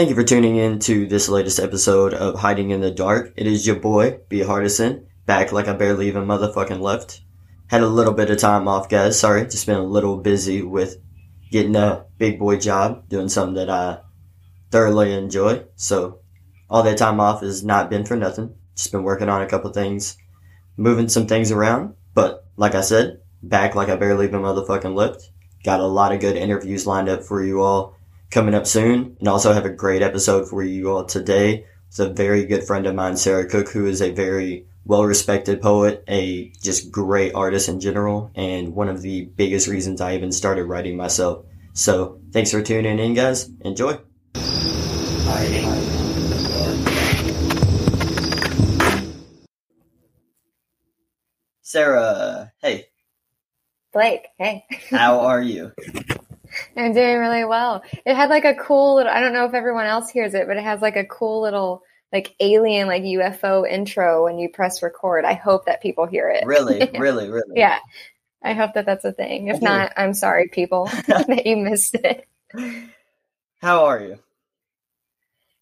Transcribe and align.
Thank 0.00 0.08
you 0.08 0.16
for 0.16 0.24
tuning 0.24 0.56
in 0.56 0.78
to 0.78 1.06
this 1.06 1.28
latest 1.28 1.60
episode 1.60 2.14
of 2.14 2.38
Hiding 2.38 2.70
in 2.70 2.80
the 2.80 2.90
Dark. 2.90 3.34
It 3.36 3.46
is 3.46 3.66
your 3.66 3.76
boy, 3.76 4.20
B. 4.30 4.38
Hardison, 4.38 5.04
back 5.26 5.52
like 5.52 5.68
I 5.68 5.74
barely 5.74 6.08
even 6.08 6.24
motherfucking 6.24 6.80
left. 6.80 7.20
Had 7.66 7.82
a 7.82 7.86
little 7.86 8.14
bit 8.14 8.30
of 8.30 8.38
time 8.38 8.66
off, 8.66 8.88
guys. 8.88 9.20
Sorry, 9.20 9.42
just 9.42 9.66
been 9.66 9.76
a 9.76 9.82
little 9.82 10.16
busy 10.16 10.62
with 10.62 10.96
getting 11.50 11.76
a 11.76 12.06
big 12.16 12.38
boy 12.38 12.56
job, 12.56 13.10
doing 13.10 13.28
something 13.28 13.56
that 13.56 13.68
I 13.68 13.98
thoroughly 14.70 15.12
enjoy. 15.12 15.64
So, 15.76 16.20
all 16.70 16.82
that 16.84 16.96
time 16.96 17.20
off 17.20 17.42
has 17.42 17.62
not 17.62 17.90
been 17.90 18.06
for 18.06 18.16
nothing. 18.16 18.54
Just 18.76 18.92
been 18.92 19.02
working 19.02 19.28
on 19.28 19.42
a 19.42 19.46
couple 19.46 19.70
things, 19.70 20.16
moving 20.78 21.10
some 21.10 21.26
things 21.26 21.52
around. 21.52 21.92
But, 22.14 22.46
like 22.56 22.74
I 22.74 22.80
said, 22.80 23.20
back 23.42 23.74
like 23.74 23.90
I 23.90 23.96
barely 23.96 24.28
even 24.28 24.40
motherfucking 24.40 24.94
left. 24.94 25.30
Got 25.62 25.80
a 25.80 25.86
lot 25.86 26.12
of 26.12 26.20
good 26.20 26.36
interviews 26.36 26.86
lined 26.86 27.10
up 27.10 27.22
for 27.22 27.44
you 27.44 27.60
all 27.60 27.99
coming 28.30 28.54
up 28.54 28.66
soon, 28.66 29.16
and 29.18 29.28
also 29.28 29.52
have 29.52 29.64
a 29.64 29.70
great 29.70 30.02
episode 30.02 30.48
for 30.48 30.62
you 30.62 30.90
all 30.90 31.04
today. 31.04 31.66
It's 31.88 31.98
a 31.98 32.08
very 32.08 32.44
good 32.44 32.64
friend 32.64 32.86
of 32.86 32.94
mine, 32.94 33.16
Sarah 33.16 33.48
Cook, 33.48 33.68
who 33.70 33.86
is 33.86 34.00
a 34.00 34.12
very 34.12 34.66
well 34.84 35.04
respected 35.04 35.60
poet, 35.60 36.04
a 36.08 36.52
just 36.62 36.90
great 36.90 37.34
artist 37.34 37.68
in 37.68 37.80
general, 37.80 38.30
and 38.34 38.74
one 38.74 38.88
of 38.88 39.02
the 39.02 39.24
biggest 39.24 39.66
reasons 39.66 40.00
I 40.00 40.14
even 40.14 40.32
started 40.32 40.64
writing 40.64 40.96
myself. 40.96 41.44
So, 41.72 42.20
thanks 42.32 42.50
for 42.50 42.62
tuning 42.62 42.98
in, 42.98 43.14
guys. 43.14 43.50
Enjoy. 43.62 43.98
Sarah, 51.62 52.52
hey, 52.62 52.86
Blake, 53.92 54.26
hey. 54.38 54.64
how 54.90 55.20
are 55.20 55.42
you? 55.42 55.72
I'm 56.76 56.92
doing 56.92 57.18
really 57.18 57.44
well. 57.44 57.82
It 58.04 58.14
had 58.14 58.30
like 58.30 58.44
a 58.44 58.54
cool 58.54 58.96
little, 58.96 59.12
I 59.12 59.20
don't 59.20 59.32
know 59.32 59.44
if 59.44 59.54
everyone 59.54 59.86
else 59.86 60.10
hears 60.10 60.34
it, 60.34 60.46
but 60.46 60.56
it 60.56 60.64
has 60.64 60.80
like 60.80 60.96
a 60.96 61.04
cool 61.04 61.42
little 61.42 61.82
like 62.12 62.34
alien, 62.40 62.88
like 62.88 63.02
UFO 63.02 63.68
intro 63.68 64.24
when 64.24 64.38
you 64.38 64.48
press 64.48 64.82
record. 64.82 65.24
I 65.24 65.34
hope 65.34 65.66
that 65.66 65.82
people 65.82 66.06
hear 66.06 66.28
it. 66.28 66.44
Really, 66.44 66.90
really, 66.98 67.28
really. 67.28 67.54
yeah. 67.54 67.78
I 68.42 68.54
hope 68.54 68.74
that 68.74 68.86
that's 68.86 69.04
a 69.04 69.12
thing. 69.12 69.48
If 69.48 69.60
not, 69.60 69.92
I'm 69.96 70.14
sorry, 70.14 70.48
people, 70.48 70.86
that 71.06 71.42
you 71.44 71.56
missed 71.56 71.94
it. 71.94 72.26
How 73.60 73.84
are 73.84 74.00
you? 74.00 74.18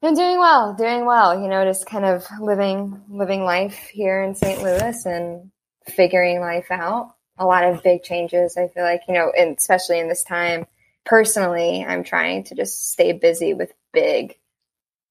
I'm 0.00 0.14
doing 0.14 0.38
well, 0.38 0.74
doing 0.74 1.04
well. 1.04 1.40
You 1.40 1.48
know, 1.48 1.64
just 1.64 1.86
kind 1.86 2.04
of 2.04 2.24
living, 2.40 3.02
living 3.10 3.42
life 3.42 3.88
here 3.92 4.22
in 4.22 4.36
St. 4.36 4.62
Louis 4.62 5.06
and 5.06 5.50
figuring 5.88 6.40
life 6.40 6.70
out. 6.70 7.14
A 7.36 7.44
lot 7.44 7.64
of 7.64 7.82
big 7.82 8.04
changes. 8.04 8.56
I 8.56 8.68
feel 8.68 8.84
like, 8.84 9.02
you 9.08 9.14
know, 9.14 9.32
and 9.36 9.56
especially 9.58 9.98
in 9.98 10.08
this 10.08 10.22
time, 10.22 10.66
personally, 11.04 11.84
I'm 11.86 12.04
trying 12.04 12.44
to 12.44 12.54
just 12.54 12.90
stay 12.92 13.12
busy 13.12 13.54
with 13.54 13.72
big, 13.92 14.36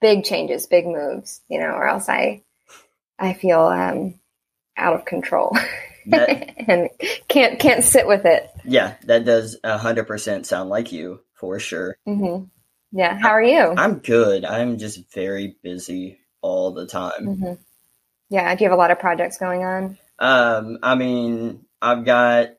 big 0.02 0.23
changes, 0.23 0.67
big 0.67 0.85
moves, 0.85 1.41
you 1.47 1.59
know, 1.59 1.67
or 1.71 1.88
else 1.88 2.07
I, 2.09 2.44
I 3.19 3.33
feel, 3.33 3.61
um, 3.61 4.19
out 4.77 4.94
of 4.95 5.05
control 5.05 5.57
That- 6.07 6.53
and 6.69 6.89
can't, 7.27 7.59
can't 7.59 7.83
sit 7.83 8.07
with 8.07 8.25
it. 8.25 8.49
Yeah, 8.63 8.95
that 9.05 9.25
does 9.25 9.57
a 9.63 9.77
hundred 9.77 10.05
percent 10.07 10.45
sound 10.45 10.69
like 10.69 10.91
you 10.91 11.21
for 11.33 11.59
sure. 11.59 11.97
Mm-hmm. 12.07 12.45
Yeah. 12.91 13.17
How 13.17 13.29
are 13.29 13.44
you? 13.44 13.73
I'm 13.75 13.99
good. 13.99 14.45
I'm 14.45 14.77
just 14.77 15.11
very 15.13 15.57
busy 15.63 16.19
all 16.41 16.72
the 16.73 16.85
time. 16.88 17.25
hmm 17.25 17.53
Yeah. 18.29 18.53
Do 18.55 18.63
you 18.63 18.69
have 18.69 18.77
a 18.77 18.79
lot 18.81 18.91
of 18.91 18.99
projects 18.99 19.38
going 19.38 19.63
on? 19.66 19.97
Um, 20.19 20.77
I 20.83 20.95
mean, 20.95 21.66
I've 21.81 22.05
got, 22.05 22.49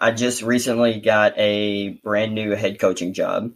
I 0.00 0.12
just 0.12 0.42
recently 0.42 0.98
got 1.00 1.34
a 1.38 1.90
brand 2.02 2.34
new 2.34 2.52
head 2.52 2.78
coaching 2.78 3.12
job. 3.12 3.52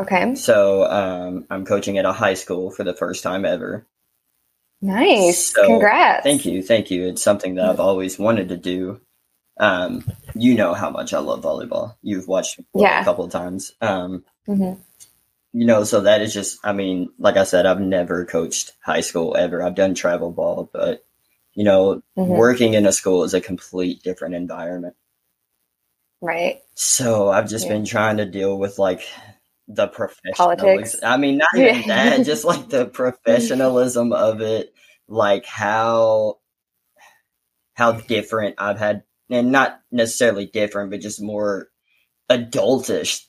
Okay. 0.00 0.34
So, 0.34 0.84
um, 0.84 1.46
I'm 1.50 1.64
coaching 1.66 1.98
at 1.98 2.04
a 2.06 2.12
high 2.12 2.34
school 2.34 2.70
for 2.70 2.84
the 2.84 2.94
first 2.94 3.22
time 3.22 3.44
ever. 3.44 3.86
Nice. 4.80 5.52
So, 5.52 5.66
Congrats. 5.66 6.24
Thank 6.24 6.44
you. 6.46 6.62
Thank 6.62 6.90
you. 6.90 7.06
It's 7.06 7.22
something 7.22 7.54
that 7.56 7.66
I've 7.66 7.80
always 7.80 8.18
wanted 8.18 8.48
to 8.48 8.56
do. 8.56 9.00
Um, 9.60 10.04
you 10.34 10.54
know 10.54 10.74
how 10.74 10.90
much 10.90 11.12
I 11.14 11.18
love 11.18 11.42
volleyball. 11.42 11.94
You've 12.02 12.26
watched 12.26 12.58
Yeah. 12.74 13.00
a 13.00 13.04
couple 13.04 13.24
of 13.24 13.30
times. 13.30 13.72
Um, 13.80 14.24
hmm 14.46 14.72
you 15.54 15.66
know, 15.66 15.84
so 15.84 16.00
that 16.00 16.22
is 16.22 16.32
just, 16.32 16.58
I 16.64 16.72
mean, 16.72 17.10
like 17.18 17.36
I 17.36 17.44
said, 17.44 17.66
I've 17.66 17.78
never 17.78 18.24
coached 18.24 18.72
high 18.82 19.02
school 19.02 19.36
ever. 19.36 19.62
I've 19.62 19.74
done 19.74 19.94
travel 19.94 20.30
ball, 20.32 20.70
but, 20.72 21.04
you 21.52 21.62
know, 21.62 22.02
Mhm. 22.16 22.28
working 22.28 22.72
in 22.72 22.86
a 22.86 22.92
school 22.92 23.22
is 23.24 23.34
a 23.34 23.40
complete 23.42 24.02
different 24.02 24.34
environment. 24.34 24.96
Right. 26.22 26.62
So 26.76 27.30
I've 27.30 27.48
just 27.50 27.66
Yeah. 27.66 27.74
been 27.74 27.84
trying 27.86 28.18
to 28.18 28.26
deal 28.26 28.58
with 28.58 28.78
like 28.78 29.02
the 29.68 29.88
Politics. 30.36 30.96
professionalism. 30.96 31.00
I 31.04 31.16
mean, 31.18 31.38
not 31.38 31.48
even 31.56 31.82
Yeah. 31.82 31.82
that, 31.88 32.18
just 32.24 32.44
like 32.44 32.68
the 32.70 32.86
professionalism 32.86 34.12
of 34.12 34.40
it, 34.42 34.74
like 35.08 35.46
how, 35.46 36.38
how 37.74 37.92
different 37.92 38.56
I've 38.58 38.78
had, 38.78 39.04
and 39.30 39.52
not 39.52 39.80
necessarily 39.90 40.46
different, 40.46 40.90
but 40.90 41.00
just 41.00 41.20
more 41.22 41.68
adultish 42.30 43.26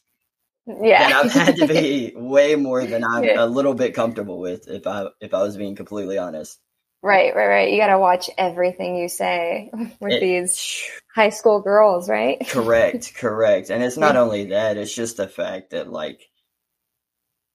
Yeah. 0.68 1.10
that 1.10 1.14
I've 1.26 1.32
had 1.34 1.58
to 1.58 1.68
be 1.68 2.14
way 2.18 2.56
more 2.56 2.86
than 2.86 3.04
I'm 3.04 3.24
Yeah. 3.26 3.44
a 3.44 3.48
little 3.48 3.76
bit 3.76 3.96
comfortable 3.96 4.40
with. 4.40 4.68
If 4.70 4.88
I 4.88 5.08
if 5.22 5.34
I 5.34 5.44
was 5.44 5.58
being 5.58 5.76
completely 5.76 6.18
honest, 6.18 6.60
right, 7.04 7.36
right, 7.36 7.48
right. 7.48 7.72
You 7.72 7.78
got 7.78 7.88
to 7.88 8.00
watch 8.00 8.30
everything 8.38 8.96
you 8.96 9.10
say 9.10 9.70
with 10.00 10.14
It- 10.14 10.22
these 10.22 10.84
high 11.14 11.30
school 11.30 11.62
girls, 11.62 12.10
right? 12.10 12.40
correct, 12.48 13.14
correct, 13.18 13.70
and 13.70 13.84
it's 13.84 13.98
not 13.98 14.16
only 14.16 14.46
that; 14.46 14.78
it's 14.78 14.96
just 14.96 15.18
the 15.18 15.28
fact 15.28 15.72
that 15.72 15.92
like 15.92 16.22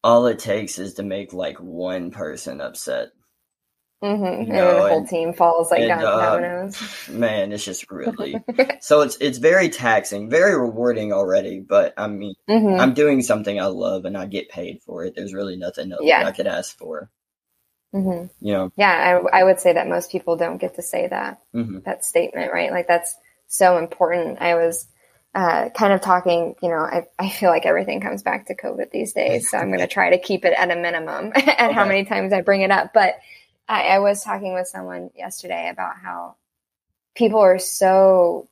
all 0.04 0.26
it 0.26 0.38
takes 0.38 0.78
is 0.78 0.94
to 0.94 1.02
make 1.02 1.32
like 1.32 1.58
one 1.58 2.10
person 2.12 2.60
upset. 2.60 3.08
Mm-hmm. 4.02 4.24
And 4.24 4.46
You 4.46 4.52
then 4.52 4.54
know, 4.64 4.74
the 4.74 4.88
whole 4.90 4.98
and- 4.98 5.08
team 5.08 5.32
falls 5.32 5.72
like 5.72 5.80
and, 5.80 5.88
down 5.88 6.04
uh. 6.44 6.70
Man, 7.10 7.50
it's 7.50 7.64
just 7.64 7.90
really 7.90 8.36
so. 8.80 9.00
It's 9.00 9.16
it's 9.20 9.38
very 9.38 9.68
taxing, 9.70 10.30
very 10.30 10.56
rewarding 10.56 11.12
already. 11.12 11.58
But 11.58 11.94
I 11.96 12.06
mean, 12.06 12.34
hmm 12.48 12.78
I'm 12.78 12.94
doing 12.94 13.22
something 13.22 13.58
I 13.58 13.66
love, 13.66 14.04
and 14.04 14.16
I 14.16 14.26
get 14.26 14.50
paid 14.50 14.82
for 14.86 15.04
it. 15.04 15.14
There's 15.16 15.34
really 15.34 15.56
nothing 15.56 15.90
else 15.90 16.02
Yeah. 16.04 16.24
I 16.24 16.30
could 16.30 16.46
ask 16.46 16.78
for. 16.78 17.10
Hmm 17.92 18.24
You 18.40 18.52
know. 18.52 18.72
Yeah, 18.76 19.20
I, 19.32 19.40
I 19.40 19.44
would 19.44 19.60
say 19.60 19.72
that 19.72 19.88
most 19.88 20.10
people 20.10 20.36
don't 20.36 20.58
get 20.58 20.76
to 20.76 20.82
say 20.82 21.08
that 21.08 21.40
hmm 21.52 21.78
that 21.84 22.04
statement, 22.04 22.52
right? 22.52 22.70
Like 22.70 22.86
that's 22.88 23.14
so 23.46 23.78
important. 23.78 24.40
I 24.40 24.54
was 24.56 24.86
uh, 25.34 25.68
kind 25.70 25.92
of 25.92 26.00
talking, 26.00 26.54
you 26.62 26.68
know, 26.68 26.78
I, 26.78 27.06
I 27.18 27.28
feel 27.30 27.50
like 27.50 27.66
everything 27.66 28.00
comes 28.00 28.22
back 28.22 28.46
to 28.46 28.56
COVID 28.56 28.90
these 28.90 29.12
days. 29.12 29.50
So 29.50 29.58
I'm 29.58 29.68
going 29.68 29.80
to 29.86 29.86
try 29.86 30.10
to 30.10 30.18
keep 30.18 30.44
it 30.44 30.54
at 30.56 30.70
a 30.70 30.76
minimum 30.76 31.32
and 31.58 31.72
how 31.72 31.86
many 31.86 32.04
times 32.04 32.32
I 32.32 32.40
bring 32.40 32.62
it 32.62 32.70
up. 32.70 32.92
But 32.92 33.14
I, 33.68 33.82
I 33.88 33.98
was 34.00 34.22
talking 34.24 34.54
with 34.54 34.66
someone 34.68 35.10
yesterday 35.16 35.68
about 35.70 35.96
how 36.02 36.36
people 37.14 37.40
are 37.40 37.58
so 37.58 38.48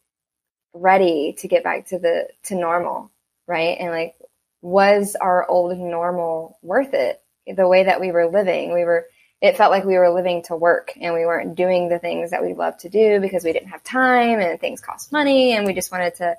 ready 0.75 1.35
to 1.39 1.49
get 1.49 1.65
back 1.65 1.87
to 1.89 1.99
the, 1.99 2.29
to 2.45 2.55
normal, 2.55 3.11
right? 3.47 3.77
And 3.81 3.91
like, 3.91 4.17
was 4.63 5.17
our 5.17 5.49
old 5.49 5.77
normal 5.79 6.59
worth 6.63 6.95
it? 6.95 7.23
The 7.47 7.69
way 7.69 7.85
that 7.85 8.01
we 8.01 8.13
were 8.13 8.27
living, 8.27 8.75
we 8.75 8.85
were, 8.85 9.07
it 9.47 9.57
felt 9.57 9.71
like 9.71 9.85
we 9.85 9.97
were 9.97 10.11
living 10.11 10.43
to 10.45 10.57
work 10.57 10.93
and 11.01 11.15
we 11.15 11.25
weren't 11.25 11.55
doing 11.55 11.89
the 11.89 11.99
things 11.99 12.31
that 12.31 12.45
we 12.45 12.55
love 12.55 12.77
to 12.79 12.89
do 12.89 13.21
because 13.21 13.45
we 13.45 13.53
didn't 13.53 13.69
have 13.69 13.83
time 13.83 14.41
and 14.41 14.61
things 14.61 14.81
cost 14.81 15.13
money 15.13 15.53
and 15.53 15.67
we 15.67 15.75
just 15.75 15.93
wanted 15.93 16.15
to 16.17 16.37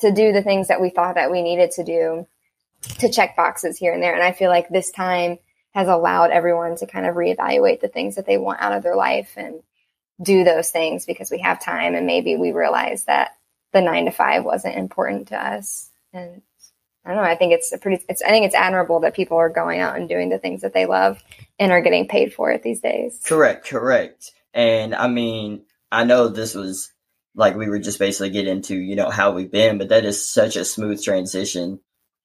to 0.00 0.10
do 0.10 0.32
the 0.32 0.42
things 0.42 0.68
that 0.68 0.80
we 0.80 0.90
thought 0.90 1.14
that 1.14 1.30
we 1.30 1.42
needed 1.42 1.70
to 1.70 1.84
do 1.84 2.26
to 2.98 3.08
check 3.08 3.36
boxes 3.36 3.78
here 3.78 3.92
and 3.92 4.02
there. 4.02 4.14
And 4.14 4.22
i 4.22 4.32
feel 4.32 4.50
like 4.50 4.68
this 4.68 4.90
time 4.90 5.38
has 5.74 5.88
allowed 5.88 6.30
everyone 6.30 6.76
to 6.76 6.86
kind 6.86 7.06
of 7.06 7.16
reevaluate 7.16 7.80
the 7.80 7.88
things 7.88 8.14
that 8.14 8.26
they 8.26 8.38
want 8.38 8.60
out 8.60 8.72
of 8.72 8.82
their 8.82 8.96
life 8.96 9.32
and 9.36 9.62
do 10.22 10.44
those 10.44 10.70
things 10.70 11.04
because 11.04 11.30
we 11.30 11.38
have 11.38 11.62
time 11.62 11.94
and 11.94 12.06
maybe 12.06 12.36
we 12.36 12.52
realize 12.52 13.04
that 13.04 13.36
the 13.72 13.80
9 13.80 14.04
to 14.04 14.10
5 14.12 14.44
wasn't 14.44 14.76
important 14.76 15.28
to 15.28 15.36
us. 15.36 15.90
And 16.12 16.42
I 17.04 17.12
don't 17.14 17.22
know. 17.22 17.28
I 17.28 17.36
think 17.36 17.52
it's 17.52 17.72
a 17.72 17.78
pretty. 17.78 18.02
It's. 18.08 18.22
I 18.22 18.28
think 18.30 18.46
it's 18.46 18.54
admirable 18.54 19.00
that 19.00 19.14
people 19.14 19.36
are 19.36 19.50
going 19.50 19.80
out 19.80 19.96
and 19.96 20.08
doing 20.08 20.30
the 20.30 20.38
things 20.38 20.62
that 20.62 20.72
they 20.72 20.86
love 20.86 21.22
and 21.58 21.70
are 21.70 21.82
getting 21.82 22.08
paid 22.08 22.32
for 22.32 22.50
it 22.50 22.62
these 22.62 22.80
days. 22.80 23.20
Correct, 23.24 23.66
correct. 23.66 24.32
And 24.54 24.94
I 24.94 25.08
mean, 25.08 25.64
I 25.92 26.04
know 26.04 26.28
this 26.28 26.54
was 26.54 26.92
like 27.34 27.56
we 27.56 27.68
were 27.68 27.78
just 27.78 27.98
basically 27.98 28.30
get 28.30 28.46
into, 28.46 28.76
you 28.76 28.96
know, 28.96 29.10
how 29.10 29.32
we've 29.32 29.50
been, 29.50 29.78
but 29.78 29.88
that 29.88 30.04
is 30.04 30.26
such 30.26 30.56
a 30.56 30.64
smooth 30.64 31.02
transition 31.02 31.80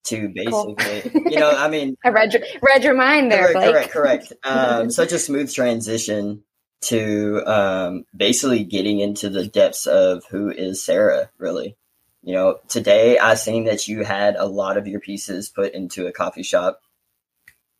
to 0.05 0.31
Cool. 0.47 0.75
basically, 0.75 1.21
you 1.31 1.39
know, 1.39 1.51
I 1.51 1.67
mean, 1.67 1.95
I 2.03 2.09
read 2.09 2.33
your, 2.33 2.43
read 2.61 2.83
your 2.83 2.95
mind 2.95 3.31
there, 3.31 3.51
correct, 3.51 3.53
Blake. 3.53 3.91
correct, 3.91 3.91
correct. 3.91 4.33
Um, 4.43 4.91
such 4.91 5.11
a 5.11 5.19
smooth 5.19 5.51
transition 5.53 6.43
to 6.81 7.43
um, 7.45 8.05
basically 8.15 8.63
getting 8.63 8.99
into 8.99 9.29
the 9.29 9.45
depths 9.47 9.87
of 9.87 10.23
who 10.29 10.49
is 10.49 10.83
Sarah, 10.83 11.29
really. 11.37 11.75
You 12.21 12.33
know, 12.35 12.59
today 12.67 13.17
I 13.17 13.35
seen 13.35 13.65
that 13.65 13.87
you 13.87 14.03
had 14.03 14.35
a 14.35 14.45
lot 14.45 14.77
of 14.77 14.87
your 14.87 14.99
pieces 14.99 15.49
put 15.49 15.73
into 15.73 16.07
a 16.07 16.11
coffee 16.11 16.43
shop. 16.43 16.81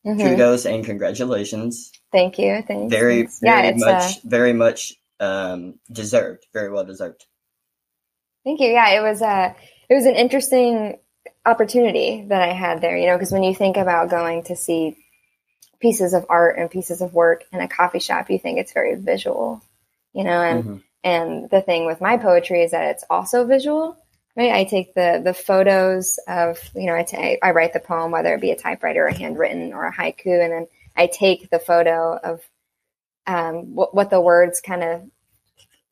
Mhm. 0.06 0.18
Kudos 0.18 0.64
and 0.64 0.84
congratulations. 0.84 1.92
Thank 2.10 2.38
you. 2.38 2.62
Thanks. 2.66 2.90
Very, 2.90 3.18
Thanks. 3.18 3.40
yeah, 3.42 3.60
very 3.60 3.68
it's 3.68 3.84
much, 3.84 4.02
uh, 4.02 4.20
very 4.24 4.52
much 4.54 4.94
um, 5.20 5.78
deserved. 5.92 6.46
Very 6.54 6.70
well 6.70 6.84
deserved. 6.84 7.26
thank 8.44 8.60
you. 8.60 8.68
Yeah, 8.68 8.88
it 8.98 9.02
was 9.02 9.20
uh 9.20 9.52
it 9.90 9.94
was 9.94 10.06
an 10.06 10.14
interesting 10.14 10.98
opportunity 11.44 12.24
that 12.28 12.40
I 12.40 12.52
had 12.52 12.80
there, 12.80 12.96
you 12.96 13.06
know, 13.06 13.16
because 13.16 13.32
when 13.32 13.42
you 13.42 13.54
think 13.54 13.76
about 13.76 14.08
going 14.08 14.44
to 14.44 14.56
see 14.56 14.96
pieces 15.80 16.14
of 16.14 16.24
art 16.28 16.58
and 16.58 16.70
pieces 16.70 17.00
of 17.00 17.12
work 17.12 17.44
in 17.52 17.60
a 17.60 17.68
coffee 17.68 17.98
shop, 17.98 18.30
you 18.30 18.38
think 18.38 18.58
it's 18.58 18.72
very 18.72 18.94
visual, 18.94 19.62
you 20.14 20.24
know, 20.24 20.42
and 20.42 20.64
mm-hmm. 20.64 20.76
and 21.04 21.50
the 21.50 21.60
thing 21.60 21.86
with 21.86 22.00
my 22.00 22.16
poetry 22.16 22.62
is 22.62 22.70
that 22.70 22.90
it's 22.92 23.04
also 23.10 23.44
visual. 23.44 23.96
Right, 24.36 24.52
I 24.52 24.64
take 24.64 24.94
the 24.94 25.20
the 25.22 25.34
photos 25.34 26.18
of 26.28 26.58
you 26.74 26.86
know 26.86 26.94
I, 26.94 27.02
t- 27.02 27.38
I 27.42 27.50
write 27.50 27.72
the 27.72 27.80
poem 27.80 28.12
whether 28.12 28.32
it 28.34 28.40
be 28.40 28.52
a 28.52 28.56
typewriter 28.56 29.06
or 29.06 29.10
handwritten 29.10 29.72
or 29.72 29.86
a 29.86 29.92
haiku, 29.92 30.42
and 30.42 30.52
then 30.52 30.66
I 30.96 31.08
take 31.08 31.50
the 31.50 31.58
photo 31.58 32.16
of 32.16 32.40
um, 33.26 33.74
what, 33.74 33.94
what 33.94 34.10
the 34.10 34.20
words 34.20 34.60
kind 34.60 34.82
of 34.82 35.02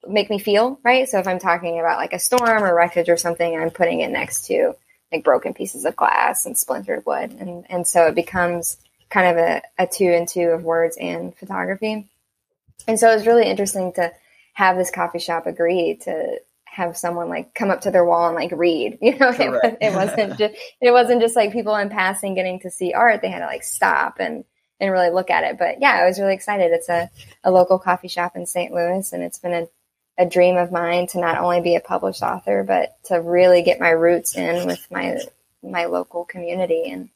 make 0.06 0.30
me 0.30 0.38
feel, 0.38 0.78
right? 0.82 1.08
So 1.08 1.18
if 1.18 1.26
I'm 1.26 1.38
talking 1.38 1.78
about 1.78 1.98
like 1.98 2.12
a 2.12 2.18
storm 2.18 2.62
or 2.62 2.74
wreckage 2.74 3.08
or 3.08 3.16
something, 3.16 3.58
I'm 3.58 3.70
putting 3.70 4.00
it 4.00 4.10
next 4.10 4.46
to 4.46 4.74
like 5.12 5.24
broken 5.24 5.54
pieces 5.54 5.84
of 5.84 5.96
glass 5.96 6.46
and 6.46 6.56
splintered 6.56 7.04
wood. 7.06 7.32
And, 7.32 7.66
and 7.68 7.86
so 7.86 8.06
it 8.06 8.14
becomes 8.14 8.78
kind 9.10 9.38
of 9.38 9.44
a, 9.44 9.62
a 9.78 9.86
two 9.86 10.10
and 10.10 10.28
two 10.28 10.48
of 10.48 10.64
words 10.64 10.96
and 10.98 11.34
photography. 11.36 12.08
And 12.86 12.98
so 12.98 13.10
it 13.10 13.16
was 13.16 13.26
really 13.26 13.46
interesting 13.46 13.92
to 13.94 14.12
have 14.54 14.76
this 14.76 14.90
coffee 14.90 15.18
shop 15.18 15.46
agree 15.46 15.96
to 16.02 16.40
have 16.78 16.96
someone 16.96 17.28
like 17.28 17.54
come 17.54 17.70
up 17.70 17.82
to 17.82 17.90
their 17.90 18.04
wall 18.04 18.28
and 18.28 18.36
like 18.36 18.52
read, 18.52 18.98
you 19.02 19.18
know, 19.18 19.30
it, 19.30 19.78
it 19.80 19.94
wasn't 19.94 20.38
just, 20.38 20.54
it 20.80 20.90
wasn't 20.92 21.20
just 21.20 21.36
like 21.36 21.52
people 21.52 21.74
in 21.76 21.90
passing 21.90 22.34
getting 22.34 22.60
to 22.60 22.70
see 22.70 22.94
art. 22.94 23.20
They 23.20 23.30
had 23.30 23.40
to 23.40 23.46
like 23.46 23.64
stop 23.64 24.16
and, 24.20 24.44
and 24.80 24.92
really 24.92 25.10
look 25.10 25.28
at 25.28 25.44
it. 25.44 25.58
But 25.58 25.80
yeah, 25.80 25.98
I 26.00 26.06
was 26.06 26.20
really 26.20 26.34
excited. 26.34 26.70
It's 26.70 26.88
a, 26.88 27.10
a 27.42 27.50
local 27.50 27.78
coffee 27.78 28.08
shop 28.08 28.36
in 28.36 28.46
St. 28.46 28.72
Louis 28.72 29.12
and 29.12 29.22
it's 29.22 29.38
been 29.38 29.52
a 29.52 29.66
a 30.18 30.26
dream 30.26 30.56
of 30.56 30.72
mine 30.72 31.06
to 31.06 31.20
not 31.20 31.38
only 31.38 31.60
be 31.60 31.76
a 31.76 31.80
published 31.80 32.22
author, 32.22 32.64
but 32.66 32.96
to 33.04 33.20
really 33.20 33.62
get 33.62 33.78
my 33.78 33.90
roots 33.90 34.36
in 34.36 34.66
with 34.66 34.84
my 34.90 35.16
my 35.62 35.84
local 35.84 36.24
community. 36.24 36.90
And 36.90 37.08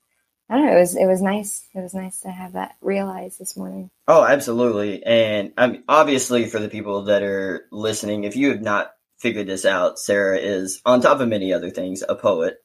I 0.48 0.56
don't 0.56 0.66
know, 0.66 0.76
it 0.76 0.80
was 0.80 0.96
it 0.96 1.06
was 1.06 1.20
nice. 1.20 1.64
It 1.74 1.80
was 1.80 1.94
nice 1.94 2.20
to 2.20 2.30
have 2.30 2.52
that 2.52 2.76
realized 2.80 3.40
this 3.40 3.56
morning. 3.56 3.90
Oh, 4.06 4.24
absolutely. 4.24 5.04
And 5.04 5.52
I 5.58 5.66
mean, 5.66 5.82
obviously, 5.88 6.46
for 6.46 6.60
the 6.60 6.68
people 6.68 7.04
that 7.04 7.24
are 7.24 7.66
listening, 7.72 8.22
if 8.22 8.36
you 8.36 8.50
have 8.50 8.62
not 8.62 8.92
figured 9.22 9.46
this 9.46 9.64
out, 9.64 9.98
Sarah 9.98 10.38
is 10.38 10.82
on 10.84 11.00
top 11.00 11.20
of 11.20 11.28
many 11.28 11.52
other 11.52 11.70
things 11.70 12.02
a 12.06 12.14
poet, 12.14 12.62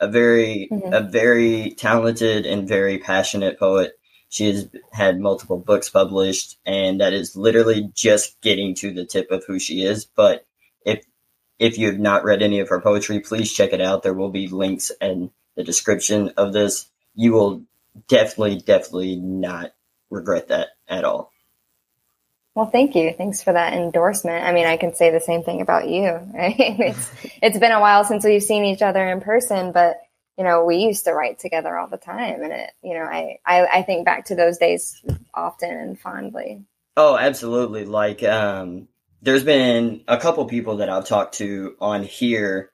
a 0.00 0.08
very 0.08 0.68
mm-hmm. 0.70 0.92
a 0.92 1.02
very 1.02 1.74
talented 1.76 2.46
and 2.46 2.66
very 2.66 2.98
passionate 2.98 3.58
poet 3.58 3.92
she 4.30 4.46
has 4.46 4.68
had 4.92 5.20
multiple 5.20 5.58
books 5.58 5.90
published, 5.90 6.56
and 6.64 7.00
that 7.00 7.12
is 7.12 7.36
literally 7.36 7.90
just 7.94 8.40
getting 8.40 8.76
to 8.76 8.92
the 8.92 9.04
tip 9.04 9.30
of 9.32 9.44
who 9.44 9.58
she 9.58 9.82
is. 9.82 10.04
But 10.04 10.46
if 10.86 11.04
if 11.58 11.76
you 11.76 11.88
have 11.88 11.98
not 11.98 12.24
read 12.24 12.40
any 12.40 12.60
of 12.60 12.68
her 12.68 12.80
poetry, 12.80 13.18
please 13.18 13.52
check 13.52 13.72
it 13.72 13.80
out. 13.80 14.04
There 14.04 14.14
will 14.14 14.30
be 14.30 14.46
links 14.46 14.92
in 15.00 15.32
the 15.56 15.64
description 15.64 16.28
of 16.36 16.52
this. 16.52 16.88
You 17.16 17.32
will 17.32 17.64
definitely, 18.06 18.58
definitely 18.58 19.16
not 19.16 19.72
regret 20.10 20.48
that 20.48 20.68
at 20.86 21.04
all. 21.04 21.32
Well, 22.54 22.66
thank 22.66 22.94
you. 22.94 23.14
Thanks 23.16 23.42
for 23.42 23.52
that 23.52 23.74
endorsement. 23.74 24.44
I 24.44 24.52
mean, 24.52 24.66
I 24.66 24.76
can 24.76 24.94
say 24.94 25.10
the 25.10 25.20
same 25.20 25.42
thing 25.42 25.60
about 25.60 25.88
you. 25.88 26.02
Right? 26.34 26.56
It's 26.58 27.10
it's 27.42 27.58
been 27.58 27.72
a 27.72 27.80
while 27.80 28.04
since 28.04 28.24
we've 28.24 28.42
seen 28.42 28.64
each 28.64 28.82
other 28.82 29.08
in 29.08 29.20
person, 29.20 29.72
but 29.72 29.96
you 30.40 30.44
know, 30.44 30.64
we 30.64 30.76
used 30.76 31.04
to 31.04 31.12
write 31.12 31.38
together 31.38 31.76
all 31.76 31.86
the 31.86 31.98
time. 31.98 32.42
And 32.42 32.50
it, 32.50 32.70
you 32.82 32.94
know, 32.94 33.02
I, 33.02 33.40
I, 33.44 33.66
I 33.66 33.82
think 33.82 34.06
back 34.06 34.24
to 34.26 34.34
those 34.34 34.56
days 34.56 35.04
often 35.34 35.70
and 35.70 36.00
fondly. 36.00 36.64
Oh, 36.96 37.14
absolutely. 37.14 37.84
Like, 37.84 38.22
um, 38.22 38.88
there's 39.20 39.44
been 39.44 40.02
a 40.08 40.16
couple 40.16 40.46
people 40.46 40.78
that 40.78 40.88
I've 40.88 41.06
talked 41.06 41.34
to 41.34 41.76
on 41.78 42.04
here, 42.04 42.70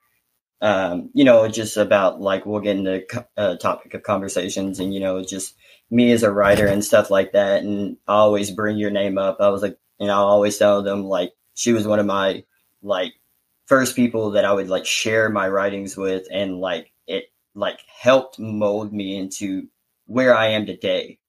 um, 0.61 1.09
you 1.13 1.25
know, 1.25 1.45
just 1.49 1.75
about 1.75 2.21
like 2.21 2.45
we'll 2.45 2.61
get 2.61 2.77
into 2.77 3.03
a 3.35 3.41
uh, 3.41 3.57
topic 3.57 3.93
of 3.93 4.01
conversations 4.01 4.79
and, 4.79 4.93
you 4.93 5.01
know, 5.01 5.21
just 5.21 5.53
me 5.89 6.11
as 6.11 6.23
a 6.23 6.31
writer 6.31 6.67
and 6.67 6.83
stuff 6.83 7.09
like 7.09 7.31
that. 7.31 7.63
And 7.63 7.97
I 8.07 8.15
always 8.15 8.51
bring 8.51 8.77
your 8.77 8.91
name 8.91 9.17
up. 9.17 9.37
I 9.39 9.49
was 9.49 9.61
like, 9.61 9.77
you 9.99 10.07
know, 10.07 10.13
I 10.13 10.17
always 10.17 10.57
tell 10.57 10.83
them 10.83 11.05
like 11.05 11.33
she 11.53 11.73
was 11.73 11.87
one 11.87 11.99
of 11.99 12.05
my 12.05 12.43
like 12.81 13.13
first 13.65 13.95
people 13.95 14.31
that 14.31 14.45
I 14.45 14.53
would 14.53 14.69
like 14.69 14.85
share 14.85 15.29
my 15.29 15.47
writings 15.47 15.97
with 15.97 16.27
and 16.31 16.59
like 16.59 16.91
it 17.07 17.25
like 17.55 17.79
helped 17.87 18.39
mold 18.39 18.93
me 18.93 19.17
into 19.17 19.67
where 20.05 20.35
I 20.35 20.49
am 20.49 20.65
today. 20.65 21.19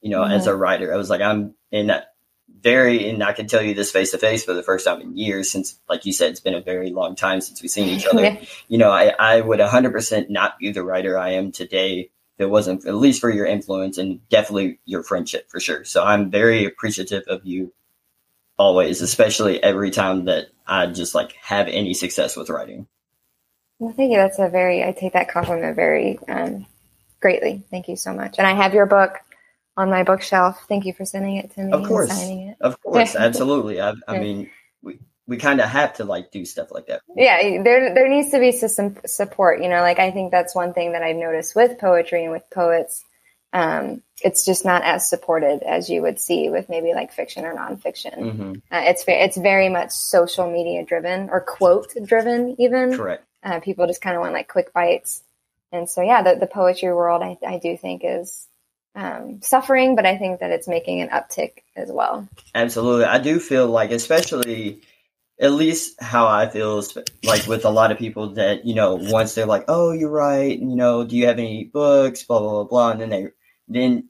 You 0.00 0.10
know, 0.10 0.22
mm-hmm. 0.22 0.32
as 0.32 0.46
a 0.46 0.56
writer, 0.56 0.92
I 0.92 0.96
was 0.96 1.10
like, 1.10 1.20
I'm 1.20 1.54
in 1.70 1.88
that 1.88 2.14
very, 2.60 3.08
and 3.08 3.22
I 3.22 3.32
can 3.32 3.46
tell 3.46 3.62
you 3.62 3.74
this 3.74 3.90
face 3.90 4.12
to 4.12 4.18
face 4.18 4.44
for 4.44 4.52
the 4.52 4.62
first 4.62 4.86
time 4.86 5.00
in 5.00 5.16
years 5.16 5.50
since, 5.50 5.78
like 5.88 6.04
you 6.04 6.12
said, 6.12 6.30
it's 6.30 6.40
been 6.40 6.54
a 6.54 6.60
very 6.60 6.90
long 6.90 7.16
time 7.16 7.40
since 7.40 7.60
we've 7.60 7.70
seen 7.70 7.88
each 7.88 8.06
other. 8.06 8.38
you 8.68 8.78
know, 8.78 8.90
I, 8.90 9.14
I 9.18 9.40
would 9.40 9.60
100% 9.60 10.30
not 10.30 10.58
be 10.58 10.70
the 10.70 10.84
writer 10.84 11.18
I 11.18 11.30
am 11.30 11.52
today 11.52 12.10
if 12.36 12.42
it 12.44 12.50
wasn't 12.50 12.86
at 12.86 12.94
least 12.94 13.20
for 13.20 13.30
your 13.30 13.46
influence 13.46 13.98
and 13.98 14.26
definitely 14.28 14.78
your 14.84 15.02
friendship 15.02 15.50
for 15.50 15.58
sure. 15.58 15.84
So 15.84 16.04
I'm 16.04 16.30
very 16.30 16.64
appreciative 16.64 17.24
of 17.28 17.44
you 17.44 17.72
always, 18.58 19.00
especially 19.00 19.62
every 19.62 19.90
time 19.90 20.26
that 20.26 20.48
I 20.66 20.86
just 20.86 21.14
like 21.14 21.32
have 21.40 21.68
any 21.68 21.94
success 21.94 22.36
with 22.36 22.50
writing. 22.50 22.86
Well, 23.78 23.92
thank 23.92 24.10
you. 24.12 24.18
That's 24.18 24.38
a 24.38 24.48
very, 24.48 24.84
I 24.84 24.92
take 24.92 25.14
that 25.14 25.28
compliment 25.28 25.76
very 25.76 26.18
um, 26.28 26.66
greatly. 27.20 27.62
Thank 27.70 27.88
you 27.88 27.96
so 27.96 28.12
much. 28.12 28.36
And 28.38 28.46
I 28.46 28.52
have 28.52 28.74
your 28.74 28.86
book 28.86 29.18
on 29.76 29.90
my 29.90 30.02
bookshelf. 30.02 30.64
Thank 30.68 30.84
you 30.84 30.92
for 30.92 31.04
sending 31.04 31.36
it 31.36 31.54
to 31.54 31.60
me. 31.62 31.72
Of 31.72 31.86
course. 31.86 32.10
signing 32.10 32.48
it. 32.48 32.56
Of 32.60 32.80
course. 32.82 33.14
Absolutely. 33.18 33.80
I, 33.80 33.94
I 34.08 34.18
mean, 34.18 34.50
we, 34.82 34.98
we 35.26 35.36
kind 35.36 35.60
of 35.60 35.68
have 35.68 35.94
to 35.94 36.04
like 36.04 36.30
do 36.30 36.44
stuff 36.44 36.70
like 36.70 36.86
that. 36.86 37.02
Yeah. 37.14 37.62
There, 37.62 37.94
there 37.94 38.08
needs 38.08 38.30
to 38.30 38.38
be 38.38 38.52
some 38.52 38.96
support, 39.06 39.62
you 39.62 39.68
know, 39.68 39.80
like 39.80 39.98
I 39.98 40.10
think 40.10 40.30
that's 40.30 40.54
one 40.54 40.72
thing 40.72 40.92
that 40.92 41.02
I've 41.02 41.16
noticed 41.16 41.56
with 41.56 41.78
poetry 41.78 42.24
and 42.24 42.32
with 42.32 42.48
poets. 42.50 43.04
Um, 43.52 44.02
it's 44.22 44.44
just 44.44 44.64
not 44.64 44.82
as 44.82 45.08
supported 45.08 45.62
as 45.62 45.88
you 45.88 46.02
would 46.02 46.20
see 46.20 46.50
with 46.50 46.68
maybe 46.68 46.92
like 46.94 47.12
fiction 47.12 47.44
or 47.44 47.54
nonfiction. 47.54 48.18
Mm-hmm. 48.18 48.52
Uh, 48.70 48.82
it's 48.84 49.04
it's 49.06 49.36
very 49.36 49.68
much 49.68 49.92
social 49.92 50.50
media 50.50 50.84
driven 50.84 51.30
or 51.30 51.40
quote 51.40 51.94
driven, 52.04 52.56
even. 52.60 52.96
Correct. 52.96 53.24
Uh, 53.42 53.60
people 53.60 53.86
just 53.86 54.02
kind 54.02 54.16
of 54.16 54.20
want 54.20 54.34
like 54.34 54.48
quick 54.48 54.72
bites. 54.72 55.22
And 55.72 55.88
so, 55.88 56.02
yeah, 56.02 56.22
the, 56.22 56.36
the 56.36 56.46
poetry 56.46 56.92
world, 56.92 57.22
I, 57.22 57.38
I 57.46 57.58
do 57.58 57.76
think 57.76 58.02
is 58.04 58.46
um, 58.94 59.40
suffering, 59.42 59.96
but 59.96 60.06
I 60.06 60.16
think 60.16 60.40
that 60.40 60.50
it's 60.50 60.68
making 60.68 61.00
an 61.00 61.08
uptick 61.08 61.58
as 61.74 61.90
well. 61.90 62.28
Absolutely. 62.54 63.04
I 63.04 63.18
do 63.18 63.38
feel 63.38 63.68
like, 63.68 63.90
especially 63.90 64.82
at 65.38 65.52
least 65.52 66.00
how 66.02 66.26
I 66.26 66.48
feel 66.48 66.78
is 66.78 66.96
like 67.22 67.46
with 67.46 67.64
a 67.64 67.70
lot 67.70 67.92
of 67.92 67.98
people 67.98 68.34
that, 68.34 68.64
you 68.64 68.74
know, 68.74 68.94
once 68.94 69.34
they're 69.34 69.46
like, 69.46 69.64
oh, 69.68 69.92
you're 69.92 70.10
right, 70.10 70.58
you 70.58 70.76
know, 70.76 71.04
do 71.04 71.16
you 71.16 71.26
have 71.26 71.38
any 71.38 71.64
books, 71.64 72.22
blah, 72.22 72.38
blah, 72.38 72.50
blah, 72.50 72.64
blah. 72.64 72.90
And 72.92 73.00
then 73.00 73.08
they, 73.10 73.26
then, 73.68 74.08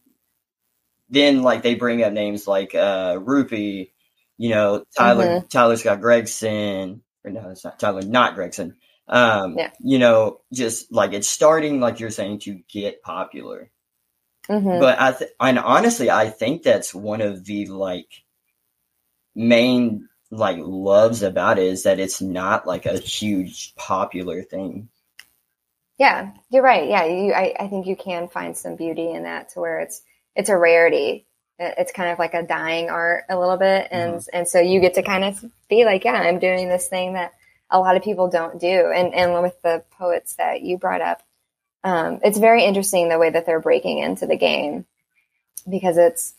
then 1.08 1.42
like 1.42 1.62
they 1.62 1.74
bring 1.74 2.02
up 2.02 2.12
names 2.12 2.46
like 2.46 2.74
uh, 2.74 3.14
Rupi, 3.16 3.90
you 4.38 4.50
know, 4.50 4.84
Tyler, 4.96 5.26
mm-hmm. 5.26 5.46
Tyler 5.48 5.76
Scott 5.76 6.00
Gregson, 6.00 7.02
or 7.24 7.30
no, 7.30 7.50
it's 7.50 7.64
not 7.64 7.78
Tyler, 7.78 8.02
not 8.02 8.34
Gregson. 8.34 8.76
Um, 9.08 9.56
yeah. 9.56 9.70
You 9.80 9.98
know, 9.98 10.40
just 10.52 10.92
like 10.92 11.12
it's 11.12 11.28
starting, 11.28 11.80
like 11.80 12.00
you're 12.00 12.10
saying, 12.10 12.40
to 12.40 12.60
get 12.68 13.02
popular. 13.02 13.70
Mm-hmm. 14.48 14.80
But 14.80 15.00
I, 15.00 15.12
th- 15.12 15.30
and 15.40 15.58
honestly, 15.58 16.10
I 16.10 16.28
think 16.28 16.62
that's 16.62 16.94
one 16.94 17.20
of 17.20 17.44
the 17.44 17.66
like 17.66 18.08
main 19.34 20.08
like 20.38 20.58
loves 20.60 21.22
about 21.22 21.58
it 21.58 21.66
is 21.66 21.84
that 21.84 22.00
it's 22.00 22.20
not 22.20 22.66
like 22.66 22.86
a 22.86 22.98
huge 22.98 23.74
popular 23.76 24.42
thing. 24.42 24.88
Yeah, 25.98 26.32
you're 26.50 26.62
right. 26.62 26.88
Yeah, 26.88 27.04
you, 27.04 27.32
I, 27.32 27.54
I 27.58 27.68
think 27.68 27.86
you 27.86 27.96
can 27.96 28.28
find 28.28 28.56
some 28.56 28.76
beauty 28.76 29.10
in 29.10 29.22
that 29.22 29.50
to 29.50 29.60
where 29.60 29.80
it's 29.80 30.02
it's 30.34 30.50
a 30.50 30.56
rarity. 30.56 31.26
It's 31.58 31.92
kind 31.92 32.10
of 32.10 32.18
like 32.18 32.34
a 32.34 32.42
dying 32.42 32.90
art 32.90 33.24
a 33.30 33.38
little 33.38 33.56
bit, 33.56 33.88
and 33.90 34.16
mm-hmm. 34.16 34.36
and 34.36 34.46
so 34.48 34.60
you 34.60 34.80
get 34.80 34.94
to 34.94 35.02
kind 35.02 35.24
of 35.24 35.42
be 35.68 35.84
like, 35.84 36.04
yeah, 36.04 36.12
I'm 36.12 36.38
doing 36.38 36.68
this 36.68 36.88
thing 36.88 37.14
that 37.14 37.32
a 37.70 37.78
lot 37.78 37.96
of 37.96 38.02
people 38.02 38.28
don't 38.28 38.60
do. 38.60 38.92
And, 38.94 39.14
and 39.14 39.42
with 39.42 39.60
the 39.62 39.84
poets 39.98 40.34
that 40.34 40.62
you 40.62 40.78
brought 40.78 41.00
up, 41.00 41.22
um, 41.84 42.20
it's 42.22 42.38
very 42.38 42.64
interesting 42.64 43.08
the 43.08 43.18
way 43.18 43.30
that 43.30 43.46
they're 43.46 43.60
breaking 43.60 43.98
into 43.98 44.26
the 44.26 44.36
game 44.36 44.86
because 45.68 45.96
it's, 45.96 46.34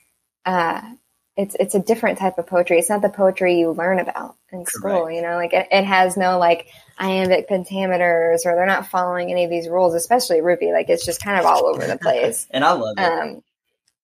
uh, 0.46 0.82
it's, 1.38 1.56
it's 1.60 1.76
a 1.76 1.80
different 1.80 2.18
type 2.18 2.38
of 2.38 2.48
poetry. 2.48 2.80
It's 2.80 2.90
not 2.90 3.02
the 3.02 3.10
poetry 3.10 3.60
you 3.60 3.72
learn 3.72 4.00
about 4.00 4.36
in 4.52 4.66
Correct. 4.66 4.72
school, 4.72 5.12
you 5.12 5.22
know, 5.22 5.36
like 5.36 5.54
it, 5.54 5.68
it 5.72 5.86
has 5.86 6.18
no 6.18 6.40
like 6.40 6.68
iambic 6.98 7.48
pentameters 7.48 8.46
or 8.46 8.56
they're 8.56 8.66
not 8.66 8.88
following 8.88 9.32
any 9.32 9.44
of 9.44 9.50
these 9.50 9.70
rules, 9.70 9.94
especially 9.94 10.38
Rupi. 10.38 10.74
Like 10.74 10.90
it's 10.90 11.06
just 11.06 11.24
kind 11.24 11.40
of 11.40 11.46
all 11.46 11.68
over 11.68 11.86
the 11.86 11.98
place. 12.02 12.48
and 12.52 12.66
I 12.66 12.72
love 12.72 12.96
it. 12.98 13.02
Um, 13.02 13.44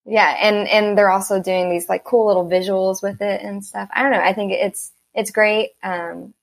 yeah. 0.06 0.36
And, 0.42 0.68
and 0.68 0.98
they're 0.98 1.10
also 1.10 1.42
doing 1.42 1.70
these 1.70 1.90
like 1.90 2.04
cool 2.04 2.28
little 2.28 2.48
visuals 2.48 3.02
with 3.02 3.22
it 3.22 3.42
and 3.42 3.66
stuff. 3.66 3.90
I 3.92 4.04
don't 4.04 4.12
know. 4.12 4.20
I 4.20 4.34
think 4.34 4.52
it's, 4.54 4.92
it's 5.14 5.32
great. 5.32 5.72
Um, 5.82 6.34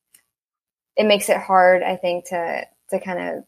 it 1.00 1.06
makes 1.06 1.30
it 1.30 1.38
hard, 1.38 1.82
I 1.82 1.96
think, 1.96 2.26
to 2.28 2.66
to 2.90 3.00
kind 3.00 3.18
of 3.18 3.44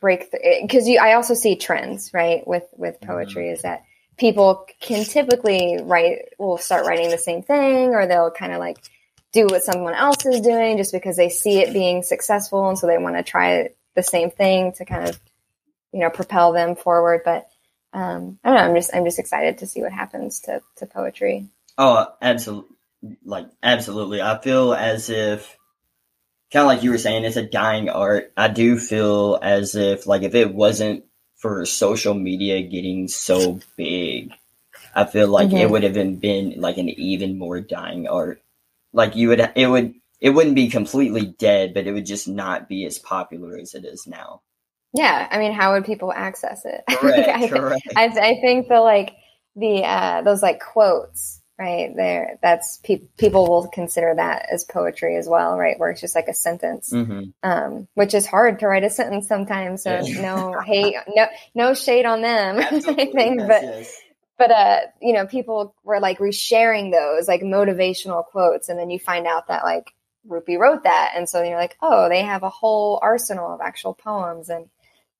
break 0.00 0.30
because 0.62 0.86
you. 0.86 0.98
I 0.98 1.14
also 1.14 1.32
see 1.32 1.56
trends 1.56 2.12
right 2.12 2.46
with 2.46 2.64
with 2.76 3.00
poetry 3.00 3.44
mm-hmm. 3.44 3.54
is 3.54 3.62
that 3.62 3.84
people 4.18 4.66
can 4.80 5.04
typically 5.04 5.78
write 5.82 6.34
will 6.38 6.58
start 6.58 6.86
writing 6.86 7.10
the 7.10 7.18
same 7.18 7.42
thing 7.42 7.90
or 7.90 8.06
they'll 8.06 8.30
kind 8.30 8.52
of 8.52 8.58
like 8.58 8.78
do 9.32 9.46
what 9.46 9.62
someone 9.62 9.94
else 9.94 10.24
is 10.26 10.40
doing 10.40 10.76
just 10.76 10.92
because 10.92 11.16
they 11.16 11.28
see 11.28 11.60
it 11.60 11.72
being 11.72 12.02
successful 12.02 12.68
and 12.68 12.78
so 12.78 12.86
they 12.86 12.98
want 12.98 13.16
to 13.16 13.22
try 13.22 13.68
the 13.94 14.02
same 14.02 14.30
thing 14.30 14.72
to 14.72 14.84
kind 14.84 15.08
of 15.08 15.20
you 15.92 16.00
know 16.00 16.10
propel 16.10 16.52
them 16.52 16.76
forward. 16.76 17.22
But 17.24 17.48
um, 17.92 18.38
I 18.44 18.48
don't 18.48 18.58
know. 18.58 18.64
I'm 18.64 18.74
just 18.74 18.94
I'm 18.94 19.04
just 19.04 19.18
excited 19.18 19.58
to 19.58 19.66
see 19.66 19.82
what 19.82 19.92
happens 19.92 20.40
to 20.40 20.62
to 20.76 20.86
poetry. 20.86 21.46
Oh, 21.76 22.06
absolutely! 22.20 22.76
Like 23.24 23.46
absolutely. 23.62 24.22
I 24.22 24.40
feel 24.40 24.74
as 24.74 25.10
if 25.10 25.56
kind 26.52 26.62
of 26.62 26.66
like 26.68 26.82
you 26.82 26.90
were 26.90 26.98
saying, 26.98 27.24
it's 27.24 27.36
a 27.36 27.42
dying 27.42 27.88
art. 27.88 28.32
I 28.36 28.48
do 28.48 28.78
feel 28.78 29.38
as 29.40 29.74
if 29.74 30.06
like 30.06 30.22
if 30.22 30.34
it 30.34 30.54
wasn't 30.54 31.04
for 31.36 31.64
social 31.66 32.14
media 32.14 32.62
getting 32.62 33.08
so 33.08 33.60
big, 33.76 34.07
I 34.94 35.04
feel 35.04 35.28
like 35.28 35.48
mm-hmm. 35.48 35.56
it 35.56 35.70
would 35.70 35.82
have 35.82 35.94
been, 35.94 36.16
been 36.16 36.54
like 36.60 36.78
an 36.78 36.88
even 36.88 37.38
more 37.38 37.60
dying 37.60 38.08
art. 38.08 38.42
Like 38.92 39.16
you 39.16 39.28
would, 39.28 39.52
it 39.54 39.66
would, 39.66 39.94
it 40.20 40.30
wouldn't 40.30 40.56
be 40.56 40.68
completely 40.68 41.26
dead, 41.26 41.74
but 41.74 41.86
it 41.86 41.92
would 41.92 42.06
just 42.06 42.26
not 42.26 42.68
be 42.68 42.84
as 42.86 42.98
popular 42.98 43.56
as 43.56 43.74
it 43.74 43.84
is 43.84 44.06
now. 44.06 44.42
Yeah, 44.94 45.28
I 45.30 45.38
mean, 45.38 45.52
how 45.52 45.74
would 45.74 45.84
people 45.84 46.12
access 46.12 46.64
it? 46.64 46.82
Correct, 46.90 47.28
I, 47.28 47.48
correct. 47.48 47.82
I, 47.94 48.06
I 48.06 48.40
think 48.40 48.68
the 48.68 48.80
like 48.80 49.14
the 49.54 49.84
uh, 49.84 50.22
those 50.22 50.42
like 50.42 50.60
quotes 50.60 51.40
right 51.58 51.94
there 51.96 52.38
that's 52.40 52.78
pe- 52.84 53.02
people 53.18 53.48
will 53.48 53.66
consider 53.68 54.14
that 54.14 54.46
as 54.50 54.64
poetry 54.64 55.16
as 55.16 55.28
well 55.28 55.58
right 55.58 55.78
where 55.78 55.90
it's 55.90 56.00
just 56.00 56.14
like 56.14 56.28
a 56.28 56.34
sentence 56.34 56.92
mm-hmm. 56.92 57.24
um, 57.42 57.88
which 57.94 58.14
is 58.14 58.26
hard 58.26 58.60
to 58.60 58.68
write 58.68 58.84
a 58.84 58.90
sentence 58.90 59.26
sometimes 59.26 59.82
so 59.82 60.00
no 60.20 60.54
hate 60.64 60.94
no 61.16 61.26
no 61.54 61.74
shade 61.74 62.06
on 62.06 62.22
them 62.22 62.58
anything 62.86 63.40
yes, 63.40 63.48
but 63.48 63.62
yes. 63.62 64.00
But 64.38 64.50
uh 64.50 64.80
you 65.00 65.12
know 65.12 65.26
people 65.26 65.74
were 65.84 66.00
like 66.00 66.18
resharing 66.18 66.92
those 66.92 67.28
like 67.28 67.42
motivational 67.42 68.24
quotes 68.24 68.68
and 68.68 68.78
then 68.78 68.90
you 68.90 68.98
find 68.98 69.26
out 69.26 69.48
that 69.48 69.64
like 69.64 69.92
Rupi 70.28 70.58
wrote 70.58 70.84
that 70.84 71.12
and 71.16 71.28
so 71.28 71.42
you're 71.42 71.58
like 71.58 71.76
oh 71.82 72.08
they 72.08 72.22
have 72.22 72.42
a 72.42 72.50
whole 72.50 72.98
arsenal 73.02 73.52
of 73.52 73.60
actual 73.60 73.94
poems 73.94 74.48
and 74.48 74.68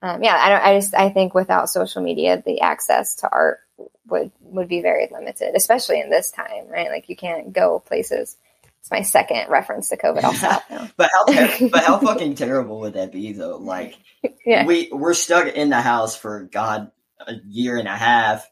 um, 0.01 0.23
yeah 0.23 0.37
I 0.37 0.49
don't 0.49 0.63
I 0.63 0.79
just 0.79 0.95
I 0.95 1.11
think 1.11 1.35
without 1.35 1.69
social 1.71 2.03
media 2.03 2.43
the 2.45 2.61
access 2.61 3.17
to 3.17 3.29
art 3.31 3.61
would 4.09 4.31
would 4.41 4.69
be 4.69 4.81
very 4.81 5.09
limited, 5.11 5.55
especially 5.55 6.01
in 6.01 6.11
this 6.11 6.31
time, 6.31 6.69
right? 6.69 6.89
Like 6.89 7.09
you 7.09 7.17
can't 7.17 7.53
go 7.53 7.79
places. 7.79 8.37
It's 8.81 8.91
my 8.91 9.03
second 9.03 9.51
reference 9.51 9.89
to 9.89 9.97
COVID. 9.97 10.25
I'll 10.25 10.35
stop 10.35 10.65
but 10.97 11.11
how 11.13 11.25
ter- 11.27 11.69
but 11.73 11.85
how 11.85 11.99
fucking 11.99 12.35
terrible 12.35 12.81
would 12.81 12.95
that 12.95 13.13
be 13.13 13.33
though? 13.33 13.57
Like 13.57 13.99
yeah. 14.45 14.65
we 14.65 14.89
we're 14.93 15.15
stuck 15.15 15.49
in 15.49 15.71
the 15.71 15.81
house 15.81 16.17
for 16.17 16.45
God 16.45 16.91
a 17.27 17.35
year 17.47 17.77
and 17.77 17.89
a 17.89 17.97
half. 17.97 18.49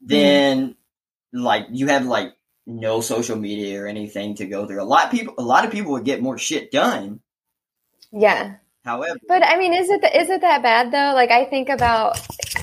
Then 0.00 0.70
mm-hmm. 0.70 1.40
like 1.40 1.66
you 1.70 1.88
have 1.88 2.06
like 2.06 2.34
no 2.66 3.00
social 3.00 3.36
media 3.36 3.82
or 3.82 3.86
anything 3.86 4.36
to 4.36 4.46
go 4.46 4.66
through. 4.66 4.82
A 4.82 4.84
lot 4.84 5.06
of 5.06 5.10
people 5.10 5.34
a 5.38 5.42
lot 5.42 5.64
of 5.64 5.70
people 5.70 5.92
would 5.92 6.04
get 6.04 6.22
more 6.22 6.38
shit 6.38 6.70
done. 6.70 7.20
Yeah. 8.12 8.56
However, 8.84 9.18
but 9.26 9.44
I 9.44 9.58
mean, 9.58 9.74
is 9.74 9.90
it 9.90 10.02
is 10.14 10.30
it 10.30 10.40
that 10.40 10.62
bad 10.62 10.92
though? 10.92 11.14
Like 11.14 11.30
I 11.30 11.44
think 11.44 11.68
about 11.68 12.16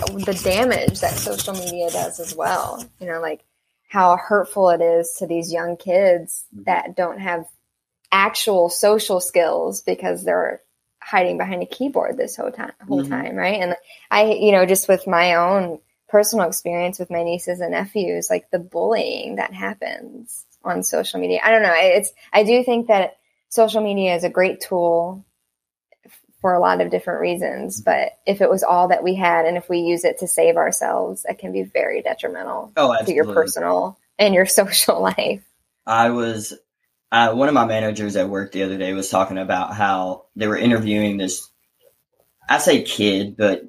the 0.09 0.39
damage 0.43 1.01
that 1.01 1.13
social 1.13 1.53
media 1.53 1.89
does 1.89 2.19
as 2.19 2.35
well. 2.35 2.83
You 2.99 3.07
know, 3.07 3.21
like 3.21 3.43
how 3.89 4.17
hurtful 4.17 4.69
it 4.69 4.81
is 4.81 5.15
to 5.19 5.27
these 5.27 5.53
young 5.53 5.77
kids 5.77 6.45
mm-hmm. 6.53 6.63
that 6.63 6.95
don't 6.95 7.19
have 7.19 7.45
actual 8.11 8.69
social 8.69 9.19
skills 9.19 9.81
because 9.81 10.23
they're 10.23 10.61
hiding 11.01 11.37
behind 11.37 11.61
a 11.61 11.67
keyboard 11.67 12.17
this 12.17 12.35
whole 12.35 12.51
time 12.51 12.71
whole 12.87 13.03
mm-hmm. 13.03 13.11
time 13.11 13.35
right 13.35 13.61
and 13.61 13.75
i 14.09 14.31
you 14.31 14.51
know 14.51 14.65
just 14.65 14.87
with 14.87 15.05
my 15.05 15.35
own 15.35 15.79
personal 16.07 16.47
experience 16.47 16.99
with 16.99 17.09
my 17.09 17.23
nieces 17.23 17.59
and 17.59 17.71
nephews 17.71 18.27
like 18.29 18.49
the 18.51 18.59
bullying 18.59 19.35
that 19.35 19.53
happens 19.53 20.45
on 20.63 20.83
social 20.83 21.19
media 21.19 21.39
i 21.43 21.51
don't 21.51 21.63
know 21.63 21.73
it's 21.73 22.11
i 22.33 22.43
do 22.43 22.63
think 22.63 22.87
that 22.87 23.17
social 23.49 23.81
media 23.81 24.15
is 24.15 24.23
a 24.23 24.29
great 24.29 24.61
tool 24.61 25.25
for 26.45 26.53
a 26.53 26.59
lot 26.59 26.79
of 26.79 26.91
different 26.91 27.21
reasons. 27.21 27.81
But 27.81 28.19
if 28.27 28.39
it 28.39 28.47
was 28.51 28.61
all 28.61 28.89
that 28.89 29.01
we 29.01 29.15
had 29.15 29.47
and 29.47 29.57
if 29.57 29.67
we 29.67 29.79
use 29.79 30.05
it 30.05 30.19
to 30.19 30.27
save 30.27 30.57
ourselves, 30.57 31.25
it 31.27 31.39
can 31.39 31.51
be 31.51 31.63
very 31.63 32.03
detrimental 32.03 32.71
oh, 32.77 32.95
to 33.03 33.11
your 33.11 33.25
personal 33.33 33.97
and 34.19 34.35
your 34.35 34.45
social 34.45 35.01
life. 35.01 35.43
I 35.87 36.11
was, 36.11 36.53
uh, 37.11 37.33
one 37.33 37.47
of 37.47 37.55
my 37.55 37.65
managers 37.65 38.15
at 38.15 38.29
work 38.29 38.51
the 38.51 38.61
other 38.61 38.77
day 38.77 38.93
was 38.93 39.09
talking 39.09 39.39
about 39.39 39.73
how 39.73 40.25
they 40.35 40.47
were 40.47 40.55
interviewing 40.55 41.17
this, 41.17 41.49
I 42.47 42.59
say 42.59 42.83
kid, 42.83 43.37
but, 43.37 43.63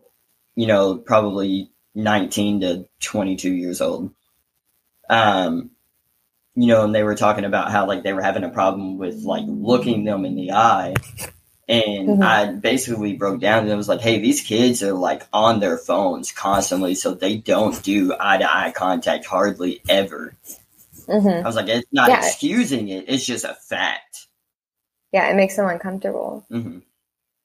you 0.55 0.67
know, 0.67 0.99
probably 0.99 1.71
19 1.97 2.61
to 2.61 2.89
22 3.01 3.53
years 3.53 3.81
old. 3.81 4.15
Um, 5.11 5.71
you 6.55 6.69
know, 6.69 6.85
and 6.85 6.95
they 6.95 7.03
were 7.03 7.17
talking 7.17 7.45
about 7.45 7.71
how 7.71 7.87
like 7.87 8.03
they 8.03 8.13
were 8.13 8.23
having 8.23 8.45
a 8.45 8.49
problem 8.49 8.99
with 8.99 9.25
like 9.25 9.45
looking 9.47 10.05
them 10.05 10.25
in 10.25 10.37
the 10.37 10.53
eye 10.53 10.95
and 11.69 12.09
mm-hmm. 12.09 12.23
I 12.23 12.53
basically 12.53 13.15
broke 13.15 13.41
down 13.41 13.65
and 13.65 13.71
it 13.71 13.77
was 13.77 13.89
like, 13.89 14.01
hey, 14.01 14.21
these 14.21 14.41
kids 14.41 14.83
are 14.83 14.93
like 14.93 15.27
on 15.33 15.59
their 15.59 15.79
phones 15.79 16.31
constantly, 16.31 16.95
so 16.95 17.15
they 17.15 17.37
don't 17.37 17.83
do 17.83 18.15
eye 18.19 18.39
to 18.39 18.57
eye 18.57 18.73
contact 18.73 19.27
hardly 19.27 19.81
ever. 19.89 20.37
Mm-hmm. 21.09 21.45
I 21.45 21.47
was 21.47 21.57
like, 21.57 21.69
it's 21.69 21.93
not 21.93 22.09
yeah. 22.09 22.19
excusing 22.19 22.89
it, 22.89 23.07
it's 23.09 23.27
just 23.27 23.45
a 23.45 23.55
fact. 23.55 24.27
Yeah, 25.13 25.29
it 25.29 25.37
makes 25.37 25.57
them 25.57 25.69
uncomfortable. 25.69 26.47
Mm-hmm. 26.51 26.79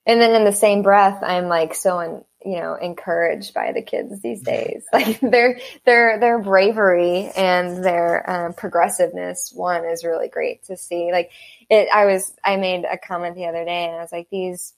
And 0.06 0.22
then 0.22 0.36
in 0.36 0.46
the 0.46 0.52
same 0.52 0.84
breath, 0.84 1.24
I'm 1.24 1.48
like 1.48 1.74
so 1.74 2.00
in, 2.00 2.24
you 2.46 2.60
know 2.60 2.76
encouraged 2.76 3.54
by 3.54 3.72
the 3.72 3.82
kids 3.82 4.22
these 4.22 4.42
days. 4.42 4.84
Like 4.94 5.20
their 5.20 5.60
their 5.86 6.20
their 6.20 6.40
bravery 6.40 7.32
and 7.36 7.84
their 7.84 8.30
um, 8.30 8.54
progressiveness. 8.54 9.52
One 9.54 9.86
is 9.86 10.04
really 10.04 10.28
great 10.28 10.64
to 10.66 10.78
see. 10.78 11.12
Like 11.12 11.32
it, 11.70 11.88
I 11.94 12.06
was 12.06 12.34
I 12.44 12.58
made 12.58 12.86
a 12.86 12.98
comment 12.98 13.36
the 13.36 13.46
other 13.46 13.66
day, 13.66 13.86
and 13.86 13.96
I 13.96 14.02
was 14.02 14.12
like, 14.12 14.28
these. 14.30 14.74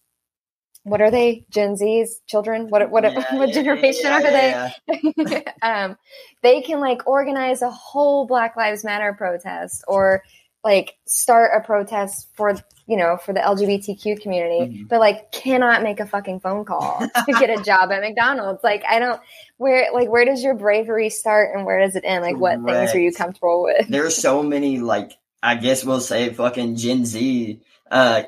What 0.86 1.00
are 1.00 1.12
they? 1.12 1.46
Gen 1.50 1.78
Z's 1.78 2.20
children? 2.28 2.68
What 2.70 2.92
what 2.92 3.06
yeah, 3.06 3.36
what 3.38 3.52
generation 3.54 4.02
yeah, 4.04 4.20
yeah, 4.20 4.72
are 4.90 5.14
they? 5.32 5.46
um, 5.62 5.98
they 6.42 6.62
can 6.62 6.82
like 6.82 7.08
organize 7.08 7.62
a 7.62 7.72
whole 7.72 8.28
Black 8.28 8.58
Lives 8.58 8.84
Matter 8.84 9.14
protest 9.14 9.86
or 9.88 10.24
like 10.64 10.98
start 11.06 11.52
a 11.56 11.66
protest 11.66 12.28
for 12.36 12.56
you 12.88 12.98
know 12.98 13.18
for 13.18 13.34
the 13.34 13.40
LGBTQ 13.40 14.22
community, 14.22 14.60
mm-hmm. 14.60 14.84
but 14.88 15.00
like 15.00 15.32
cannot 15.32 15.84
make 15.84 16.00
a 16.00 16.06
fucking 16.06 16.40
phone 16.40 16.66
call 16.66 17.00
to 17.00 17.34
get 17.40 17.50
a 17.50 17.64
job 17.64 17.92
at 17.92 18.02
McDonald's. 18.02 18.62
Like 18.64 18.84
I 18.88 19.00
don't 19.00 19.20
where 19.58 19.88
like 19.94 20.10
where 20.10 20.26
does 20.26 20.44
your 20.44 20.56
bravery 20.56 21.10
start 21.10 21.56
and 21.56 21.66
where 21.66 21.80
does 21.80 21.96
it 21.96 22.04
end? 22.06 22.24
Like 22.24 22.38
what 22.38 22.64
things 22.64 22.96
are 22.96 23.00
you 23.00 23.12
comfortable 23.12 23.64
with? 23.64 23.88
There's 23.88 24.16
so 24.16 24.42
many 24.42 24.80
like 24.80 25.12
I 25.42 25.56
guess 25.56 25.84
we'll 25.84 26.00
say 26.00 26.32
fucking 26.34 26.78
Gen 26.78 27.06
Z 27.06 27.62
uh 27.92 28.24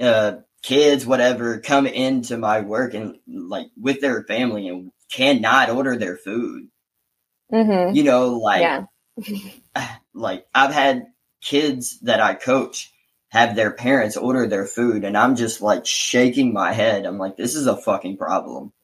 uh 0.00 0.32
kids 0.62 1.04
whatever 1.04 1.58
come 1.58 1.86
into 1.86 2.38
my 2.38 2.60
work 2.60 2.94
and 2.94 3.18
like 3.26 3.66
with 3.76 4.00
their 4.00 4.22
family 4.22 4.68
and 4.68 4.92
cannot 5.10 5.70
order 5.70 5.96
their 5.96 6.16
food. 6.16 6.68
Mm-hmm. 7.52 7.94
You 7.94 8.04
know, 8.04 8.38
like 8.38 8.62
yeah. 8.62 8.84
like 10.14 10.46
I've 10.54 10.72
had 10.72 11.06
kids 11.42 11.98
that 12.00 12.20
I 12.20 12.34
coach 12.34 12.91
have 13.32 13.56
their 13.56 13.70
parents 13.70 14.18
order 14.18 14.46
their 14.46 14.66
food 14.66 15.04
and 15.04 15.16
I'm 15.16 15.36
just 15.36 15.62
like 15.62 15.86
shaking 15.86 16.52
my 16.52 16.74
head. 16.74 17.06
I'm 17.06 17.16
like, 17.16 17.34
this 17.34 17.54
is 17.54 17.66
a 17.66 17.78
fucking 17.78 18.18
problem. 18.18 18.74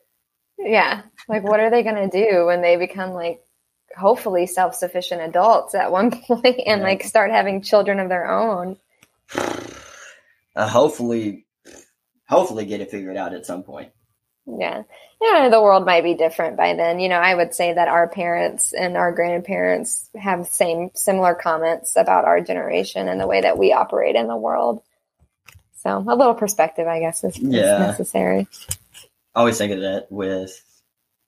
Yeah. 0.58 1.02
Like, 1.28 1.42
what 1.42 1.60
are 1.60 1.68
they 1.68 1.82
going 1.82 2.08
to 2.10 2.26
do 2.26 2.46
when 2.46 2.62
they 2.62 2.76
become 2.76 3.10
like 3.10 3.44
hopefully 3.94 4.46
self 4.46 4.74
sufficient 4.74 5.20
adults 5.20 5.74
at 5.74 5.92
one 5.92 6.10
point 6.26 6.60
and 6.64 6.80
yeah. 6.80 6.82
like 6.82 7.04
start 7.04 7.30
having 7.30 7.60
children 7.60 8.00
of 8.00 8.08
their 8.08 8.30
own? 8.30 8.78
Uh, 10.56 10.66
hopefully, 10.66 11.46
hopefully 12.28 12.66
get 12.66 12.80
it 12.80 12.90
figured 12.90 13.16
out 13.16 13.32
at 13.32 13.46
some 13.46 13.62
point. 13.62 13.92
Yeah. 14.56 14.82
Yeah, 15.20 15.48
the 15.48 15.60
world 15.60 15.84
might 15.84 16.04
be 16.04 16.14
different 16.14 16.56
by 16.56 16.74
then. 16.74 17.00
You 17.00 17.08
know, 17.08 17.16
I 17.16 17.34
would 17.34 17.52
say 17.52 17.72
that 17.72 17.88
our 17.88 18.08
parents 18.08 18.72
and 18.72 18.96
our 18.96 19.10
grandparents 19.12 20.08
have 20.14 20.46
same 20.46 20.90
similar 20.94 21.34
comments 21.34 21.96
about 21.96 22.24
our 22.24 22.40
generation 22.40 23.08
and 23.08 23.20
the 23.20 23.26
way 23.26 23.40
that 23.40 23.58
we 23.58 23.72
operate 23.72 24.14
in 24.14 24.28
the 24.28 24.36
world. 24.36 24.80
So 25.82 25.98
a 25.98 26.14
little 26.14 26.34
perspective, 26.34 26.86
I 26.86 27.00
guess, 27.00 27.24
is, 27.24 27.36
yeah. 27.38 27.78
necessary. 27.78 28.46
I 29.34 29.40
always 29.40 29.58
think 29.58 29.72
of 29.72 29.80
that 29.80 30.06
with 30.10 30.62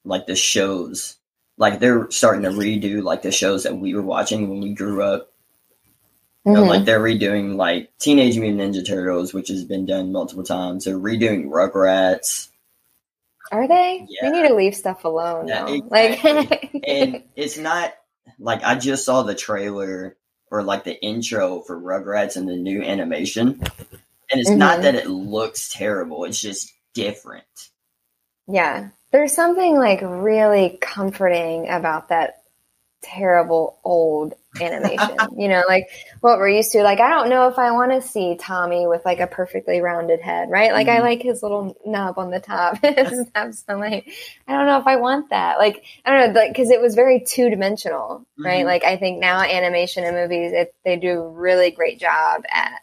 like 0.04 0.26
the 0.26 0.36
shows. 0.36 1.16
Like 1.56 1.80
they're 1.80 2.10
starting 2.10 2.42
to 2.42 2.50
redo 2.50 3.02
like 3.02 3.22
the 3.22 3.32
shows 3.32 3.64
that 3.64 3.76
we 3.76 3.94
were 3.94 4.02
watching 4.02 4.48
when 4.48 4.60
we 4.60 4.72
grew 4.72 5.02
up. 5.02 5.32
You 6.46 6.52
know, 6.52 6.60
mm-hmm. 6.60 6.70
like 6.70 6.84
they're 6.84 7.00
redoing 7.00 7.56
like 7.56 7.90
Teenage 7.98 8.38
Mutant 8.38 8.74
Ninja 8.74 8.86
Turtles, 8.86 9.34
which 9.34 9.48
has 9.48 9.64
been 9.64 9.84
done 9.84 10.12
multiple 10.12 10.44
times. 10.44 10.84
They're 10.84 10.94
redoing 10.94 11.46
Rugrats. 11.48 12.50
Are 13.50 13.66
they? 13.66 14.07
Yeah. 14.09 14.30
They 14.30 14.42
need 14.42 14.49
to 14.49 14.54
leave 14.54 14.76
stuff 14.76 15.04
alone. 15.04 15.49
Yeah, 15.49 15.69
exactly. 15.69 16.33
Like, 16.33 16.85
and 16.87 17.23
it's 17.37 17.59
not 17.59 17.92
like 18.38 18.62
I 18.62 18.76
just 18.76 19.04
saw 19.04 19.23
the 19.23 19.35
trailer 19.35 20.16
or 20.50 20.62
like 20.62 20.85
the 20.85 21.00
intro 21.02 21.61
for 21.61 21.80
Rugrats 21.80 22.37
and 22.37 22.49
the 22.49 22.57
new 22.57 22.83
animation, 22.83 23.61
and 23.61 24.40
it's 24.40 24.50
mm-hmm. 24.50 24.59
not 24.59 24.83
that 24.83 24.95
it 24.95 25.09
looks 25.09 25.73
terrible. 25.73 26.25
It's 26.25 26.40
just 26.40 26.73
different. 26.95 27.45
Yeah, 28.47 28.90
there's 29.11 29.35
something 29.35 29.76
like 29.76 30.00
really 30.02 30.78
comforting 30.80 31.69
about 31.69 32.09
that 32.09 32.42
terrible 33.02 33.78
old 33.85 34.35
animation. 34.61 35.16
you 35.37 35.49
know, 35.49 35.62
like 35.69 35.88
what 36.21 36.38
we're 36.38 36.49
used 36.49 36.73
to. 36.73 36.83
Like 36.83 37.00
I 37.00 37.11
don't 37.11 37.28
know 37.28 37.49
if 37.49 37.59
I 37.59 37.71
want 37.73 37.92
to 37.92 38.02
see 38.02 38.37
Tommy 38.37 38.87
with 38.87 39.04
like 39.04 39.21
a 39.21 39.26
perfectly 39.26 39.80
rounded 39.80 40.21
head, 40.21 40.50
right? 40.50 40.73
Like 40.73 40.87
mm-hmm. 40.87 41.02
I 41.02 41.09
like 41.09 41.23
his 41.23 41.42
little 41.42 41.76
nub 41.87 42.19
on 42.19 42.30
the 42.30 42.40
top. 42.40 42.78
so 42.83 43.76
like 43.76 44.11
I 44.49 44.52
don't 44.52 44.66
know 44.66 44.78
if 44.78 44.87
I 44.87 44.97
want 44.97 45.30
that. 45.30 45.59
Like 45.59 45.85
I 46.04 46.11
don't 46.11 46.35
know, 46.35 46.40
like 46.40 46.52
because 46.52 46.71
it 46.71 46.80
was 46.80 46.95
very 46.95 47.21
two 47.21 47.50
dimensional, 47.50 48.26
right? 48.38 48.59
Mm-hmm. 48.59 48.66
Like 48.66 48.85
I 48.85 48.97
think 48.97 49.21
now 49.21 49.40
animation 49.40 50.04
and 50.04 50.16
movies, 50.16 50.52
it, 50.52 50.75
they 50.85 50.97
do 50.97 51.21
a 51.21 51.28
really 51.28 51.71
great 51.71 52.00
job 52.00 52.42
at 52.50 52.80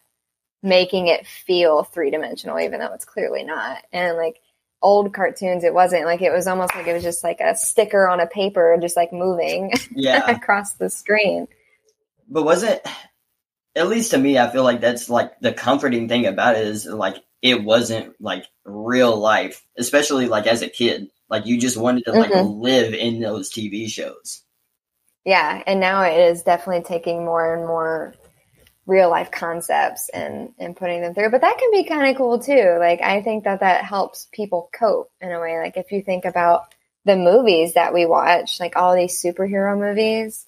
making 0.63 1.07
it 1.07 1.27
feel 1.27 1.83
three 1.83 2.11
dimensional, 2.11 2.59
even 2.59 2.79
though 2.79 2.93
it's 2.93 3.05
clearly 3.05 3.43
not. 3.43 3.83
And 3.91 4.17
like 4.17 4.41
old 4.81 5.13
cartoons, 5.13 5.63
it 5.63 5.73
wasn't 5.73 6.05
like 6.05 6.21
it 6.21 6.31
was 6.31 6.47
almost 6.47 6.75
like 6.75 6.87
it 6.87 6.93
was 6.93 7.03
just 7.03 7.23
like 7.23 7.39
a 7.39 7.55
sticker 7.55 8.07
on 8.07 8.19
a 8.19 8.27
paper, 8.27 8.77
just 8.81 8.95
like 8.95 9.11
moving 9.11 9.71
yeah. 9.95 10.29
across 10.35 10.73
the 10.73 10.89
screen. 10.89 11.47
But 12.27 12.43
was 12.43 12.63
it, 12.63 12.85
at 13.75 13.87
least 13.87 14.11
to 14.11 14.17
me, 14.17 14.37
I 14.37 14.49
feel 14.49 14.63
like 14.63 14.81
that's 14.81 15.09
like 15.09 15.39
the 15.39 15.53
comforting 15.53 16.07
thing 16.07 16.25
about 16.25 16.55
it 16.55 16.67
is 16.67 16.85
like 16.85 17.17
it 17.41 17.63
wasn't 17.63 18.15
like 18.19 18.45
real 18.65 19.15
life, 19.15 19.65
especially 19.77 20.27
like 20.27 20.47
as 20.47 20.61
a 20.61 20.69
kid. 20.69 21.09
Like 21.29 21.45
you 21.45 21.59
just 21.59 21.77
wanted 21.77 22.05
to 22.05 22.13
like 22.13 22.31
mm-hmm. 22.31 22.61
live 22.61 22.93
in 22.93 23.19
those 23.19 23.51
TV 23.51 23.87
shows. 23.87 24.43
Yeah, 25.25 25.61
and 25.67 25.79
now 25.79 26.03
it 26.03 26.17
is 26.31 26.43
definitely 26.43 26.83
taking 26.83 27.25
more 27.25 27.55
and 27.55 27.67
more 27.67 28.15
real 28.87 29.09
life 29.09 29.29
concepts 29.29 30.09
and 30.09 30.53
and 30.57 30.77
putting 30.77 31.01
them 31.01 31.13
through 31.13 31.29
but 31.29 31.41
that 31.41 31.57
can 31.57 31.69
be 31.71 31.83
kind 31.83 32.09
of 32.09 32.15
cool 32.15 32.39
too 32.39 32.77
like 32.79 33.01
i 33.01 33.21
think 33.21 33.43
that 33.43 33.59
that 33.59 33.83
helps 33.83 34.29
people 34.31 34.69
cope 34.73 35.11
in 35.19 35.29
a 35.29 35.41
way 35.41 35.59
like 35.59 35.75
if 35.75 35.91
you 35.91 36.01
think 36.01 36.23
about 36.23 36.73
the 37.03 37.17
movies 37.17 37.73
that 37.73 37.93
we 37.93 38.05
watch 38.05 38.61
like 38.61 38.77
all 38.77 38.95
these 38.95 39.21
superhero 39.21 39.77
movies 39.77 40.46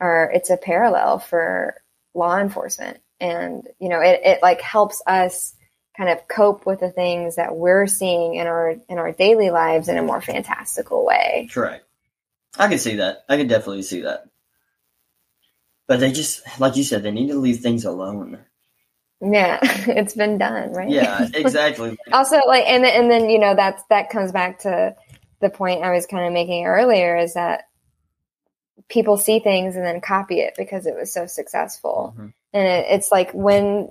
are 0.00 0.30
it's 0.32 0.50
a 0.50 0.56
parallel 0.56 1.18
for 1.18 1.74
law 2.14 2.38
enforcement 2.38 2.98
and 3.20 3.68
you 3.78 3.88
know 3.88 4.00
it, 4.00 4.20
it 4.24 4.42
like 4.42 4.60
helps 4.60 5.02
us 5.06 5.54
kind 5.96 6.10
of 6.10 6.26
cope 6.28 6.64
with 6.64 6.80
the 6.80 6.90
things 6.90 7.36
that 7.36 7.56
we're 7.56 7.86
seeing 7.86 8.34
in 8.34 8.46
our 8.46 8.76
in 8.88 8.98
our 8.98 9.12
daily 9.12 9.50
lives 9.50 9.88
in 9.88 9.98
a 9.98 10.02
more 10.02 10.20
fantastical 10.20 11.04
way 11.04 11.48
correct 11.52 11.84
i 12.58 12.68
can 12.68 12.78
see 12.78 12.96
that 12.96 13.24
i 13.28 13.36
can 13.36 13.46
definitely 13.46 13.82
see 13.82 14.02
that 14.02 14.28
but 15.88 16.00
they 16.00 16.12
just, 16.12 16.42
like 16.60 16.76
you 16.76 16.84
said, 16.84 17.02
they 17.02 17.10
need 17.10 17.28
to 17.28 17.38
leave 17.38 17.60
things 17.60 17.86
alone. 17.86 18.38
Yeah, 19.20 19.58
it's 19.62 20.14
been 20.14 20.38
done, 20.38 20.72
right? 20.72 20.90
Yeah, 20.90 21.26
exactly. 21.34 21.98
also, 22.12 22.36
like, 22.46 22.66
and 22.66 22.84
and 22.84 23.10
then 23.10 23.30
you 23.30 23.40
know 23.40 23.56
that's 23.56 23.82
that 23.88 24.10
comes 24.10 24.30
back 24.30 24.60
to 24.60 24.94
the 25.40 25.50
point 25.50 25.82
I 25.82 25.90
was 25.90 26.06
kind 26.06 26.26
of 26.26 26.32
making 26.32 26.66
earlier 26.66 27.16
is 27.16 27.34
that 27.34 27.67
people 28.88 29.16
see 29.16 29.38
things 29.38 29.76
and 29.76 29.84
then 29.84 30.00
copy 30.00 30.40
it 30.40 30.54
because 30.56 30.86
it 30.86 30.94
was 30.96 31.12
so 31.12 31.26
successful, 31.26 32.14
mm-hmm. 32.16 32.28
and 32.52 32.68
it, 32.68 32.86
it's 32.90 33.12
like 33.12 33.32
when 33.32 33.90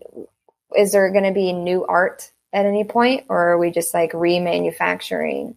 is 0.76 0.92
there 0.92 1.12
going 1.12 1.24
to 1.24 1.32
be 1.32 1.54
new 1.54 1.86
art 1.86 2.32
at 2.54 2.66
any 2.66 2.84
point, 2.84 3.26
or 3.30 3.52
are 3.52 3.58
we 3.58 3.72
just 3.72 3.94
like 3.94 4.12
remanufacturing 4.12 5.56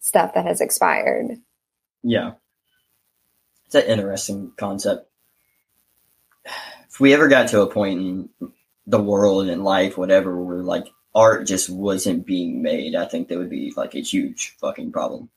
stuff 0.00 0.34
that 0.34 0.46
has 0.46 0.60
expired? 0.60 1.38
Yeah, 2.02 2.32
it's 3.66 3.74
an 3.74 3.84
interesting 3.84 4.52
concept 4.56 5.08
if 6.94 7.00
we 7.00 7.12
ever 7.12 7.26
got 7.26 7.48
to 7.48 7.62
a 7.62 7.66
point 7.66 8.00
in 8.00 8.28
the 8.86 9.00
world 9.00 9.48
and 9.48 9.64
life, 9.64 9.98
whatever, 9.98 10.40
where 10.40 10.62
like 10.62 10.86
art 11.12 11.44
just 11.44 11.68
wasn't 11.68 12.24
being 12.24 12.62
made, 12.62 12.94
I 12.94 13.06
think 13.06 13.26
that 13.28 13.38
would 13.38 13.50
be 13.50 13.72
like 13.76 13.96
a 13.96 14.00
huge 14.00 14.54
fucking 14.60 14.92
problem. 14.92 15.28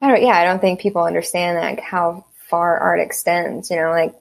I 0.00 0.08
don't, 0.08 0.22
yeah, 0.22 0.36
I 0.36 0.44
don't 0.44 0.60
think 0.60 0.80
people 0.80 1.04
understand 1.04 1.58
like 1.58 1.78
how 1.78 2.24
far 2.48 2.78
art 2.78 3.00
extends. 3.00 3.70
You 3.70 3.76
know, 3.76 3.90
like 3.90 4.14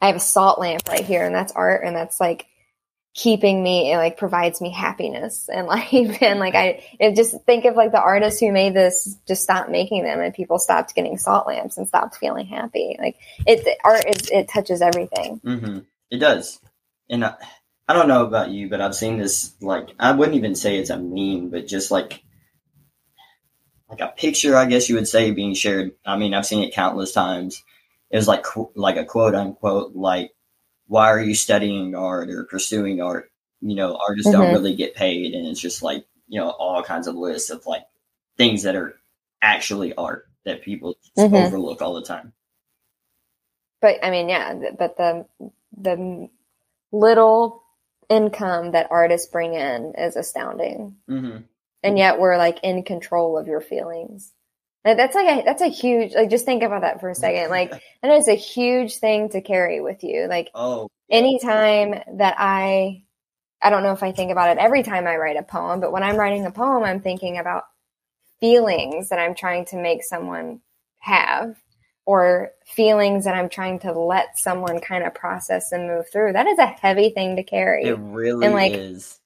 I 0.00 0.08
have 0.08 0.16
a 0.16 0.20
salt 0.20 0.58
lamp 0.58 0.88
right 0.88 1.04
here, 1.04 1.24
and 1.24 1.34
that's 1.34 1.52
art, 1.52 1.84
and 1.84 1.94
that's 1.94 2.20
like 2.20 2.46
keeping 3.12 3.60
me 3.60 3.92
it 3.92 3.96
like 3.96 4.16
provides 4.16 4.60
me 4.60 4.70
happiness 4.70 5.48
and 5.52 5.66
life 5.66 6.22
and 6.22 6.38
like 6.38 6.54
i 6.54 6.80
just 7.14 7.34
think 7.42 7.64
of 7.64 7.74
like 7.74 7.90
the 7.90 8.00
artists 8.00 8.40
who 8.40 8.52
made 8.52 8.72
this 8.74 9.16
just 9.26 9.42
stopped 9.42 9.68
making 9.68 10.04
them 10.04 10.20
and 10.20 10.32
people 10.32 10.58
stopped 10.58 10.94
getting 10.94 11.18
salt 11.18 11.46
lamps 11.46 11.76
and 11.76 11.88
stopped 11.88 12.16
feeling 12.16 12.46
happy 12.46 12.96
like 13.00 13.16
it 13.46 13.66
art 13.84 14.04
is 14.06 14.30
it 14.30 14.48
touches 14.48 14.80
everything 14.80 15.40
mm-hmm. 15.44 15.78
it 16.10 16.18
does 16.18 16.60
and 17.08 17.24
I, 17.24 17.34
I 17.88 17.94
don't 17.94 18.08
know 18.08 18.24
about 18.24 18.50
you 18.50 18.68
but 18.68 18.80
i've 18.80 18.94
seen 18.94 19.18
this 19.18 19.54
like 19.60 19.88
i 19.98 20.12
wouldn't 20.12 20.36
even 20.36 20.54
say 20.54 20.78
it's 20.78 20.90
a 20.90 20.96
meme 20.96 21.50
but 21.50 21.66
just 21.66 21.90
like 21.90 22.22
like 23.90 24.00
a 24.00 24.14
picture 24.16 24.56
i 24.56 24.64
guess 24.64 24.88
you 24.88 24.94
would 24.94 25.08
say 25.08 25.30
being 25.30 25.54
shared 25.54 25.92
i 26.06 26.16
mean 26.16 26.32
i've 26.32 26.46
seen 26.46 26.62
it 26.62 26.72
countless 26.72 27.12
times 27.12 27.62
it 28.10 28.16
was 28.16 28.28
like 28.28 28.44
like 28.74 28.96
a 28.96 29.04
quote 29.04 29.34
unquote 29.34 29.94
like 29.94 30.32
why 30.90 31.08
are 31.08 31.20
you 31.20 31.36
studying 31.36 31.94
art 31.94 32.30
or 32.30 32.42
pursuing 32.42 33.00
art? 33.00 33.30
You 33.60 33.76
know, 33.76 33.96
artists 33.96 34.32
mm-hmm. 34.32 34.42
don't 34.42 34.52
really 34.52 34.74
get 34.74 34.96
paid, 34.96 35.34
and 35.34 35.46
it's 35.46 35.60
just 35.60 35.84
like 35.84 36.04
you 36.26 36.40
know 36.40 36.50
all 36.50 36.82
kinds 36.82 37.06
of 37.06 37.14
lists 37.14 37.48
of 37.50 37.64
like 37.64 37.84
things 38.36 38.64
that 38.64 38.74
are 38.74 38.96
actually 39.40 39.94
art 39.94 40.26
that 40.44 40.62
people 40.62 40.96
mm-hmm. 41.16 41.32
overlook 41.32 41.80
all 41.80 41.94
the 41.94 42.02
time. 42.02 42.32
But 43.80 44.02
I 44.02 44.10
mean, 44.10 44.28
yeah, 44.28 44.52
but 44.76 44.96
the 44.96 45.26
the 45.78 46.28
little 46.90 47.62
income 48.08 48.72
that 48.72 48.88
artists 48.90 49.28
bring 49.28 49.54
in 49.54 49.94
is 49.96 50.16
astounding, 50.16 50.96
mm-hmm. 51.08 51.42
And 51.82 51.98
yet 51.98 52.18
we're 52.18 52.36
like 52.36 52.60
in 52.62 52.82
control 52.82 53.38
of 53.38 53.46
your 53.46 53.60
feelings. 53.60 54.32
That's 54.84 55.14
like 55.14 55.40
a 55.40 55.44
that's 55.44 55.62
a 55.62 55.68
huge 55.68 56.14
like 56.14 56.30
just 56.30 56.46
think 56.46 56.62
about 56.62 56.82
that 56.82 57.00
for 57.00 57.10
a 57.10 57.14
second. 57.14 57.50
Like 57.50 57.70
that 58.02 58.12
is 58.12 58.28
a 58.28 58.34
huge 58.34 58.96
thing 58.96 59.28
to 59.30 59.42
carry 59.42 59.80
with 59.80 60.02
you. 60.02 60.26
Like 60.28 60.50
oh 60.54 60.88
anytime 61.10 62.02
that 62.16 62.34
I 62.38 63.04
I 63.62 63.68
don't 63.68 63.82
know 63.82 63.92
if 63.92 64.02
I 64.02 64.12
think 64.12 64.32
about 64.32 64.50
it 64.50 64.58
every 64.58 64.82
time 64.82 65.06
I 65.06 65.16
write 65.16 65.36
a 65.36 65.42
poem, 65.42 65.80
but 65.80 65.92
when 65.92 66.02
I'm 66.02 66.16
writing 66.16 66.46
a 66.46 66.50
poem, 66.50 66.82
I'm 66.82 67.00
thinking 67.00 67.38
about 67.38 67.64
feelings 68.40 69.10
that 69.10 69.18
I'm 69.18 69.34
trying 69.34 69.66
to 69.66 69.76
make 69.76 70.02
someone 70.02 70.60
have 71.00 71.56
or 72.06 72.50
feelings 72.64 73.24
that 73.24 73.34
I'm 73.34 73.48
trying 73.48 73.78
to 73.80 73.92
let 73.92 74.38
someone 74.38 74.80
kind 74.80 75.04
of 75.04 75.14
process 75.14 75.72
and 75.72 75.86
move 75.86 76.06
through. 76.10 76.32
That 76.32 76.46
is 76.46 76.58
a 76.58 76.66
heavy 76.66 77.10
thing 77.10 77.36
to 77.36 77.44
carry. 77.44 77.84
It 77.84 77.98
really 78.00 78.46
and 78.46 78.54
like, 78.54 78.72
is 78.72 79.19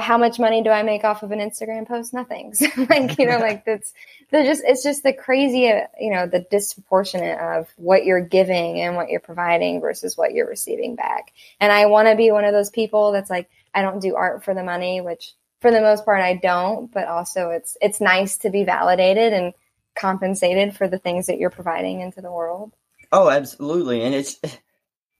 how 0.00 0.18
much 0.18 0.38
money 0.38 0.62
do 0.62 0.70
I 0.70 0.82
make 0.82 1.04
off 1.04 1.22
of 1.22 1.32
an 1.32 1.38
Instagram 1.38 1.86
post? 1.86 2.12
Nothing. 2.12 2.52
So 2.58 2.66
like, 2.88 3.18
you 3.18 3.26
know, 3.26 3.38
like 3.38 3.64
that's, 3.64 3.92
just, 4.30 4.62
it's 4.64 4.82
just 4.82 5.02
the 5.02 5.12
crazy, 5.12 5.68
uh, 5.68 5.86
you 5.98 6.12
know, 6.12 6.26
the 6.26 6.46
disproportionate 6.50 7.38
of 7.38 7.68
what 7.76 8.04
you're 8.04 8.20
giving 8.20 8.80
and 8.80 8.96
what 8.96 9.08
you're 9.08 9.20
providing 9.20 9.80
versus 9.80 10.16
what 10.16 10.32
you're 10.32 10.48
receiving 10.48 10.96
back. 10.96 11.32
And 11.60 11.72
I 11.72 11.86
want 11.86 12.08
to 12.08 12.16
be 12.16 12.30
one 12.30 12.44
of 12.44 12.52
those 12.52 12.70
people 12.70 13.12
that's 13.12 13.30
like, 13.30 13.48
I 13.72 13.82
don't 13.82 14.00
do 14.00 14.16
art 14.16 14.44
for 14.44 14.54
the 14.54 14.62
money, 14.62 15.00
which 15.00 15.34
for 15.60 15.70
the 15.70 15.80
most 15.80 16.04
part 16.04 16.20
I 16.20 16.34
don't, 16.34 16.92
but 16.92 17.06
also 17.06 17.50
it's, 17.50 17.76
it's 17.80 18.00
nice 18.00 18.38
to 18.38 18.50
be 18.50 18.64
validated 18.64 19.32
and 19.32 19.54
compensated 19.98 20.76
for 20.76 20.88
the 20.88 20.98
things 20.98 21.26
that 21.26 21.38
you're 21.38 21.50
providing 21.50 22.00
into 22.00 22.20
the 22.20 22.30
world. 22.30 22.72
Oh, 23.10 23.30
absolutely. 23.30 24.02
And 24.02 24.14
it's, 24.14 24.38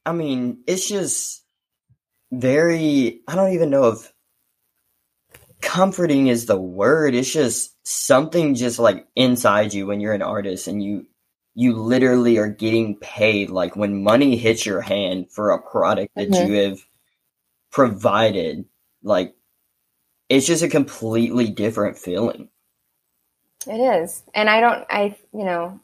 I 0.04 0.12
mean, 0.12 0.62
it's 0.66 0.88
just 0.88 1.42
very, 2.30 3.22
I 3.26 3.34
don't 3.34 3.52
even 3.54 3.70
know 3.70 3.88
if 3.88 4.12
comforting 5.61 6.29
is 6.29 6.47
the 6.47 6.61
word. 6.61 7.14
It's 7.14 7.33
just 7.33 7.75
something 7.87 8.55
just 8.55 8.79
like 8.79 9.07
inside 9.16 9.73
you 9.73 9.87
when 9.87 10.01
you're 10.01 10.12
an 10.12 10.23
artist 10.23 10.68
and 10.68 10.83
you 10.83 11.07
you 11.55 11.75
literally 11.75 12.38
are 12.38 12.49
getting 12.49 12.94
paid 12.97 13.51
like 13.51 13.75
when 13.75 14.05
money 14.05 14.37
hits 14.37 14.64
your 14.64 14.81
hand 14.81 15.29
for 15.33 15.51
a 15.51 15.61
product 15.61 16.14
that 16.14 16.31
mm-hmm. 16.31 16.53
you 16.53 16.68
have 16.68 16.79
provided 17.73 18.64
like 19.03 19.35
it's 20.29 20.47
just 20.47 20.62
a 20.62 20.68
completely 20.68 21.49
different 21.51 21.99
feeling 21.99 22.49
it 23.66 24.03
is 24.03 24.23
and 24.35 24.49
i 24.49 24.61
don't 24.61 24.85
i 24.88 25.16
you 25.33 25.44
know 25.44 25.81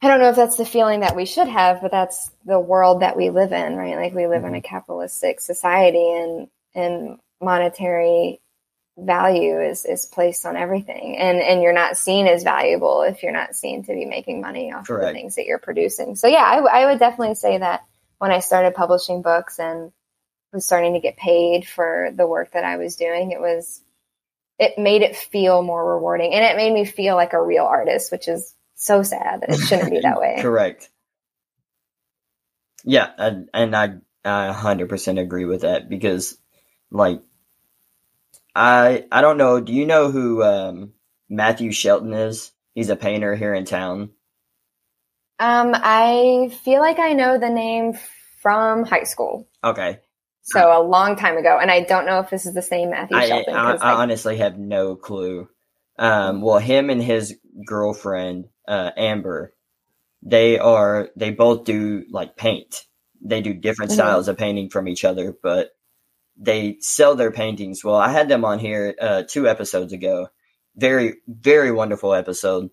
i 0.00 0.06
don't 0.06 0.20
know 0.20 0.30
if 0.30 0.36
that's 0.36 0.56
the 0.56 0.64
feeling 0.64 1.00
that 1.00 1.16
we 1.16 1.24
should 1.24 1.48
have 1.48 1.80
but 1.80 1.90
that's 1.90 2.30
the 2.44 2.60
world 2.60 3.00
that 3.02 3.16
we 3.16 3.30
live 3.30 3.52
in 3.52 3.74
right 3.74 3.96
like 3.96 4.14
we 4.14 4.28
live 4.28 4.44
in 4.44 4.54
a 4.54 4.58
mm-hmm. 4.58 4.68
capitalistic 4.68 5.40
society 5.40 6.12
and 6.12 6.48
and 6.74 7.18
monetary 7.40 8.40
value 8.98 9.60
is 9.60 9.84
is 9.84 10.06
placed 10.06 10.44
on 10.44 10.56
everything. 10.56 11.16
And 11.18 11.38
and 11.38 11.62
you're 11.62 11.72
not 11.72 11.96
seen 11.96 12.26
as 12.26 12.42
valuable 12.42 13.02
if 13.02 13.22
you're 13.22 13.32
not 13.32 13.54
seen 13.54 13.84
to 13.84 13.92
be 13.92 14.04
making 14.04 14.40
money 14.40 14.72
off 14.72 14.86
Correct. 14.86 15.04
of 15.04 15.08
the 15.08 15.12
things 15.12 15.36
that 15.36 15.46
you're 15.46 15.58
producing. 15.58 16.16
So 16.16 16.26
yeah 16.26 16.42
I, 16.44 16.54
w- 16.56 16.72
I 16.72 16.86
would 16.86 16.98
definitely 16.98 17.36
say 17.36 17.58
that 17.58 17.84
when 18.18 18.32
i 18.32 18.40
started 18.40 18.74
publishing 18.74 19.22
books 19.22 19.60
and 19.60 19.92
was 20.52 20.66
starting 20.66 20.94
to 20.94 21.00
get 21.00 21.16
paid 21.16 21.66
for 21.66 22.10
the 22.16 22.26
work 22.26 22.52
that 22.52 22.64
i 22.64 22.76
was 22.76 22.96
doing 22.96 23.30
it 23.30 23.40
was 23.40 23.80
it 24.58 24.76
made 24.76 25.02
it 25.02 25.14
feel 25.14 25.62
more 25.62 25.94
rewarding. 25.94 26.34
And 26.34 26.44
it 26.44 26.56
made 26.56 26.72
me 26.72 26.84
feel 26.84 27.14
like 27.14 27.32
a 27.32 27.42
real 27.42 27.64
artist 27.64 28.10
which 28.10 28.26
is 28.26 28.54
so 28.74 29.02
sad 29.02 29.40
that 29.40 29.50
it 29.50 29.58
shouldn't 29.58 29.90
be 29.90 30.00
that 30.00 30.18
way. 30.20 30.38
Correct. 30.40 30.88
Yeah 32.84 33.10
and, 33.16 33.48
and 33.54 33.76
i 33.76 33.94
i 34.24 34.52
100% 34.52 35.20
agree 35.20 35.44
with 35.44 35.60
that 35.60 35.88
because 35.88 36.36
like 36.90 37.22
I 38.58 39.04
I 39.12 39.20
don't 39.20 39.38
know. 39.38 39.60
Do 39.60 39.72
you 39.72 39.86
know 39.86 40.10
who 40.10 40.42
um, 40.42 40.92
Matthew 41.28 41.70
Shelton 41.70 42.12
is? 42.12 42.50
He's 42.74 42.90
a 42.90 42.96
painter 42.96 43.36
here 43.36 43.54
in 43.54 43.64
town. 43.64 44.10
Um, 45.38 45.72
I 45.74 46.50
feel 46.64 46.80
like 46.80 46.98
I 46.98 47.12
know 47.12 47.38
the 47.38 47.50
name 47.50 47.96
from 48.42 48.84
high 48.84 49.04
school. 49.04 49.48
Okay. 49.62 50.00
So 50.42 50.60
a 50.60 50.82
long 50.82 51.14
time 51.16 51.36
ago, 51.36 51.58
and 51.60 51.70
I 51.70 51.82
don't 51.82 52.06
know 52.06 52.18
if 52.20 52.30
this 52.30 52.46
is 52.46 52.54
the 52.54 52.62
same 52.62 52.90
Matthew 52.90 53.16
I, 53.16 53.28
Shelton. 53.28 53.54
I, 53.54 53.60
I 53.60 53.72
like, 53.74 53.82
honestly 53.82 54.38
have 54.38 54.58
no 54.58 54.96
clue. 54.96 55.48
Um, 55.98 56.40
well, 56.40 56.58
him 56.58 56.90
and 56.90 57.02
his 57.02 57.36
girlfriend, 57.66 58.46
uh, 58.66 58.90
Amber, 58.96 59.54
they 60.22 60.58
are, 60.58 61.10
they 61.16 61.30
both 61.30 61.64
do 61.64 62.04
like 62.10 62.34
paint. 62.36 62.86
They 63.20 63.40
do 63.40 63.52
different 63.54 63.92
Mhm. 63.92 63.94
styles 63.94 64.28
of 64.28 64.38
painting 64.38 64.70
from 64.70 64.88
each 64.88 65.04
other, 65.04 65.36
but 65.42 65.70
they 66.38 66.78
sell 66.80 67.16
their 67.16 67.32
paintings. 67.32 67.84
Well, 67.84 67.96
I 67.96 68.10
had 68.10 68.28
them 68.28 68.44
on 68.44 68.58
here, 68.58 68.94
uh, 69.00 69.24
two 69.28 69.48
episodes 69.48 69.92
ago. 69.92 70.28
Very, 70.76 71.16
very 71.26 71.72
wonderful 71.72 72.14
episode. 72.14 72.70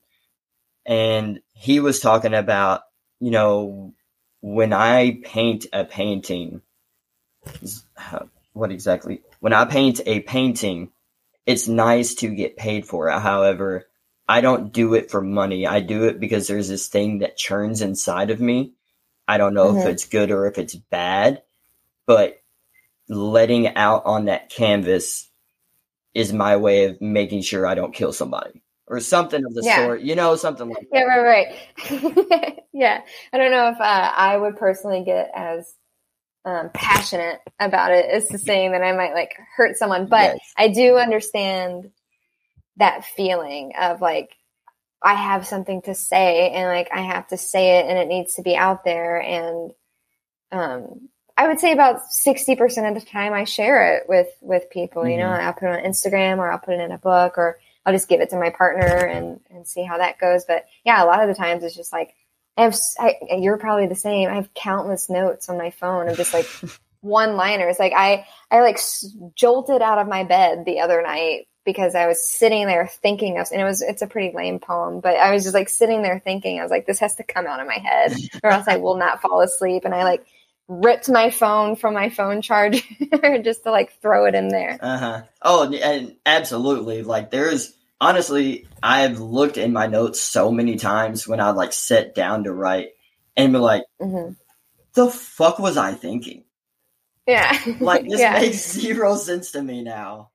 And 0.86 1.41
he 1.54 1.80
was 1.80 1.99
talking 1.99 2.36
about, 2.36 2.82
you 3.19 3.32
know, 3.32 3.93
when 4.41 4.71
I 4.71 5.19
paint 5.23 5.65
a 5.73 5.84
painting, 5.84 6.62
what 8.54 8.71
exactly? 8.71 9.21
When 9.39 9.54
I 9.54 9.65
paint 9.65 10.01
a 10.06 10.19
painting, 10.19 10.91
it's 11.47 11.67
nice 11.67 12.15
to 12.15 12.28
get 12.30 12.58
paid 12.58 12.86
for 12.86 13.10
it. 13.10 13.19
However, 13.19 13.88
I 14.28 14.41
don't 14.41 14.71
do 14.71 14.93
it 14.93 15.10
for 15.10 15.21
money. 15.21 15.65
I 15.65 15.80
do 15.80 16.06
it 16.06 16.19
because 16.19 16.47
there's 16.47 16.67
this 16.67 16.88
thing 16.88 17.19
that 17.19 17.38
churns 17.38 17.82
inside 17.82 18.30
of 18.30 18.39
me. 18.39 18.73
I 19.28 19.38
don't 19.38 19.54
know 19.54 19.75
if 19.78 19.86
Mhm. 19.86 19.91
it's 19.91 20.06
good 20.06 20.32
or 20.32 20.45
if 20.45 20.58
it's 20.58 20.75
bad, 20.75 21.43
but 22.06 22.39
letting 23.08 23.76
out 23.76 24.04
on 24.06 24.26
that 24.26 24.50
canvas 24.50 25.30
is 26.13 26.34
my 26.34 26.58
way 26.58 26.86
of 26.86 27.02
making 27.02 27.41
sure 27.41 27.68
I 27.68 27.76
don't 27.76 27.94
kill 27.94 28.13
somebody 28.13 28.63
or 28.88 29.00
something 29.00 29.44
of 29.44 29.54
the 29.54 29.63
Yeah. 29.63 29.84
sort. 29.84 30.02
You 30.02 30.15
know, 30.15 30.36
something 30.36 30.70
like 30.70 30.88
Yeah, 30.91 31.02
that. 31.02 31.08
right, 31.08 31.48
right. 31.91 32.63
yeah, 32.74 33.02
I 33.34 33.38
don't 33.38 33.52
know 33.52 33.70
if 33.70 33.80
uh, 33.80 34.12
I 34.15 34.38
would 34.38 34.58
personally 34.58 35.04
get 35.04 35.30
as 35.36 35.74
um, 36.46 36.70
passionate 36.74 37.41
about 37.60 37.91
it 37.91 38.06
as 38.06 38.28
to 38.30 38.38
saying 38.38 38.72
that 38.72 38.84
I 38.84 38.94
might 38.94 39.13
like 39.13 39.36
hurt 39.56 39.78
someone, 39.78 40.08
but 40.08 40.32
Yes. 40.32 40.39
I 40.58 40.70
do 40.70 40.98
understand 40.98 41.91
that 42.78 43.06
feeling 43.06 43.74
of 43.80 44.02
like 44.02 44.32
I 45.02 45.13
have 45.13 45.46
something 45.46 45.82
to 45.84 45.96
say 45.96 46.50
and 46.52 46.68
like 46.68 46.89
I 46.91 47.02
have 47.02 47.28
to 47.28 47.38
say 47.38 47.80
it 47.80 47.86
and 47.88 47.98
it 47.98 48.08
needs 48.08 48.36
to 48.36 48.41
be 48.41 48.56
out 48.56 48.84
there 48.84 49.22
and 49.22 49.72
um 50.52 51.10
I 51.38 51.48
would 51.48 51.60
say 51.60 51.71
about 51.74 52.02
60% 52.12 52.88
of 52.88 52.95
the 52.95 53.06
time 53.06 53.34
I 53.34 53.43
share 53.43 53.95
it 53.95 54.08
with 54.08 54.28
with 54.41 54.69
people, 54.69 55.08
you 55.08 55.17
know, 55.17 55.26
Mhm. 55.28 55.39
I'll 55.39 55.54
put 55.54 55.63
it 55.69 55.86
on 55.86 55.91
Instagram 55.91 56.38
or 56.38 56.52
I'll 56.52 56.60
put 56.60 56.76
it 56.76 56.80
in 56.82 56.91
a 56.91 56.98
book 56.98 57.38
or 57.38 57.60
I'll 57.86 57.93
just 57.93 58.08
give 58.08 58.21
it 58.21 58.30
to 58.32 58.38
my 58.39 58.50
partner 58.52 58.86
and 59.06 59.39
and 59.50 59.67
see 59.67 59.84
how 59.84 59.98
that 59.98 60.17
goes, 60.17 60.45
but 60.45 60.65
yeah, 60.86 61.04
a 61.04 61.06
lot 61.06 61.21
of 61.21 61.28
the 61.28 61.36
times 61.36 61.63
it's 61.63 61.76
just 61.76 61.91
like 61.93 62.13
I 62.58 62.63
have 62.63 62.76
I, 63.00 63.15
you're 63.38 63.58
probably 63.58 63.88
the 63.88 63.95
same. 63.95 64.30
I 64.30 64.36
have 64.36 64.54
countless 64.54 65.10
notes 65.10 65.50
on 65.50 65.58
my 65.58 65.71
phone 65.71 66.08
of 66.08 66.15
just 66.17 66.34
like 66.34 66.48
one 67.02 67.36
liners. 67.36 67.78
Like 67.80 67.91
I, 67.93 68.26
I 68.50 68.62
like 68.62 68.76
s- 68.76 69.06
jolted 69.36 69.82
out 69.82 70.00
of 70.00 70.08
my 70.08 70.24
bed 70.24 70.63
the 70.65 70.80
other 70.80 71.02
night 71.02 71.48
because 71.65 71.95
I 71.95 72.08
was 72.08 72.28
sitting 72.32 72.65
there 72.65 72.88
thinking 72.88 73.38
of, 73.39 73.48
and 73.52 73.60
it 73.60 73.65
was, 73.65 73.82
it's 73.82 74.02
a 74.02 74.08
pretty 74.08 74.36
lame 74.36 74.60
poem, 74.60 75.02
but 75.02 75.17
I 75.17 75.32
was 75.34 75.43
just 75.43 75.54
like 75.56 75.67
sitting 75.67 76.02
there 76.02 76.19
thinking, 76.24 76.60
I 76.60 76.62
was 76.63 76.71
like, 76.71 76.86
this 76.86 77.00
has 77.00 77.15
to 77.15 77.24
come 77.24 77.45
out 77.45 77.60
of 77.60 77.67
my 77.67 77.78
head 77.78 78.13
or 78.43 78.52
else 78.52 78.67
I 78.67 78.78
will 78.78 78.95
not 78.98 79.21
fall 79.21 79.41
asleep. 79.41 79.84
And 79.84 79.93
I 79.93 80.04
like 80.04 80.26
ripped 80.67 81.10
my 81.10 81.30
phone 81.30 81.75
from 81.75 81.93
my 81.93 82.10
phone 82.10 82.41
charger 82.41 82.82
just 83.43 83.63
to 83.63 83.71
like 83.71 83.93
throw 84.01 84.25
it 84.25 84.36
in 84.36 84.49
there. 84.49 84.78
Uh 84.80 84.97
huh. 84.97 85.21
Oh, 85.41 85.71
and 85.71 86.15
absolutely. 86.25 87.04
Like, 87.04 87.32
there's 87.32 87.73
honestly, 88.01 88.67
I've 88.82 89.19
looked 89.19 89.58
in 89.58 89.73
my 89.73 89.88
notes 89.88 90.19
so 90.19 90.51
many 90.51 90.75
times 90.78 91.28
when 91.28 91.39
I 91.39 91.51
like 91.51 91.73
sit 91.73 92.15
down 92.15 92.45
to 92.45 92.54
write 92.54 92.89
and 93.38 93.54
be 93.54 93.60
like, 93.60 93.84
hmm 93.99 94.32
the 94.95 95.10
fuck 95.10 95.60
was 95.60 95.78
I 95.78 95.93
thinking? 95.93 96.45
Yeah. 97.28 97.58
Like, 97.80 98.08
this 98.08 98.19
yeah. 98.19 98.34
makes 98.39 98.71
zero 98.71 99.15
sense 99.15 99.51
to 99.51 99.62
me 99.62 99.84
now. 99.84 100.30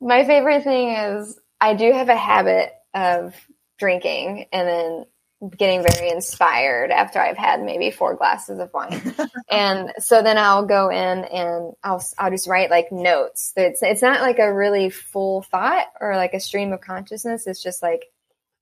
My 0.00 0.24
favorite 0.24 0.64
thing 0.64 0.90
is 0.90 1.38
I 1.60 1.74
do 1.74 1.92
have 1.92 2.08
a 2.08 2.16
habit 2.16 2.72
of 2.94 3.34
drinking 3.78 4.46
and 4.52 4.68
then 4.68 5.04
getting 5.50 5.82
very 5.82 6.10
inspired 6.10 6.90
after 6.90 7.18
I've 7.20 7.36
had 7.36 7.62
maybe 7.62 7.90
four 7.90 8.14
glasses 8.14 8.58
of 8.58 8.72
wine. 8.72 9.14
and 9.50 9.92
so 9.98 10.22
then 10.22 10.38
I'll 10.38 10.66
go 10.66 10.90
in 10.90 11.24
and 11.24 11.72
I'll 11.82 12.04
I'll 12.18 12.30
just 12.30 12.48
write 12.48 12.70
like 12.70 12.92
notes. 12.92 13.52
It's 13.56 13.82
it's 13.82 14.02
not 14.02 14.20
like 14.20 14.38
a 14.38 14.52
really 14.52 14.90
full 14.90 15.42
thought 15.42 15.86
or 16.00 16.16
like 16.16 16.34
a 16.34 16.40
stream 16.40 16.72
of 16.72 16.80
consciousness. 16.80 17.46
It's 17.46 17.62
just 17.62 17.82
like 17.82 18.06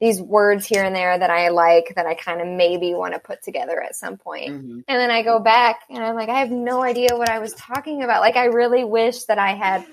these 0.03 0.21
words 0.21 0.67
here 0.67 0.83
and 0.83 0.97
there 0.97 1.17
that 1.17 1.31
I 1.31 1.51
like 1.51 1.93
that 1.95 2.07
I 2.07 2.15
kind 2.15 2.41
of 2.41 2.49
maybe 2.49 2.93
want 2.93 3.15
to 3.15 3.21
put 3.21 3.41
together 3.41 3.81
at 3.81 3.95
some 3.95 4.17
point. 4.17 4.51
Mhm. 4.51 4.85
And 4.89 4.99
then 4.99 5.13
I 5.13 5.23
go 5.23 5.39
back 5.39 5.83
and 5.89 6.03
I'm 6.03 6.17
like, 6.17 6.29
I 6.29 6.41
have 6.41 6.51
no 6.51 6.83
idea 6.83 7.11
what 7.13 7.31
I 7.31 7.39
was 7.39 7.55
talking 7.55 8.03
about. 8.03 8.21
Like, 8.21 8.35
I 8.35 8.47
really 8.47 8.83
wish 8.83 9.27
that 9.27 9.39
I 9.39 9.51
had, 9.55 9.87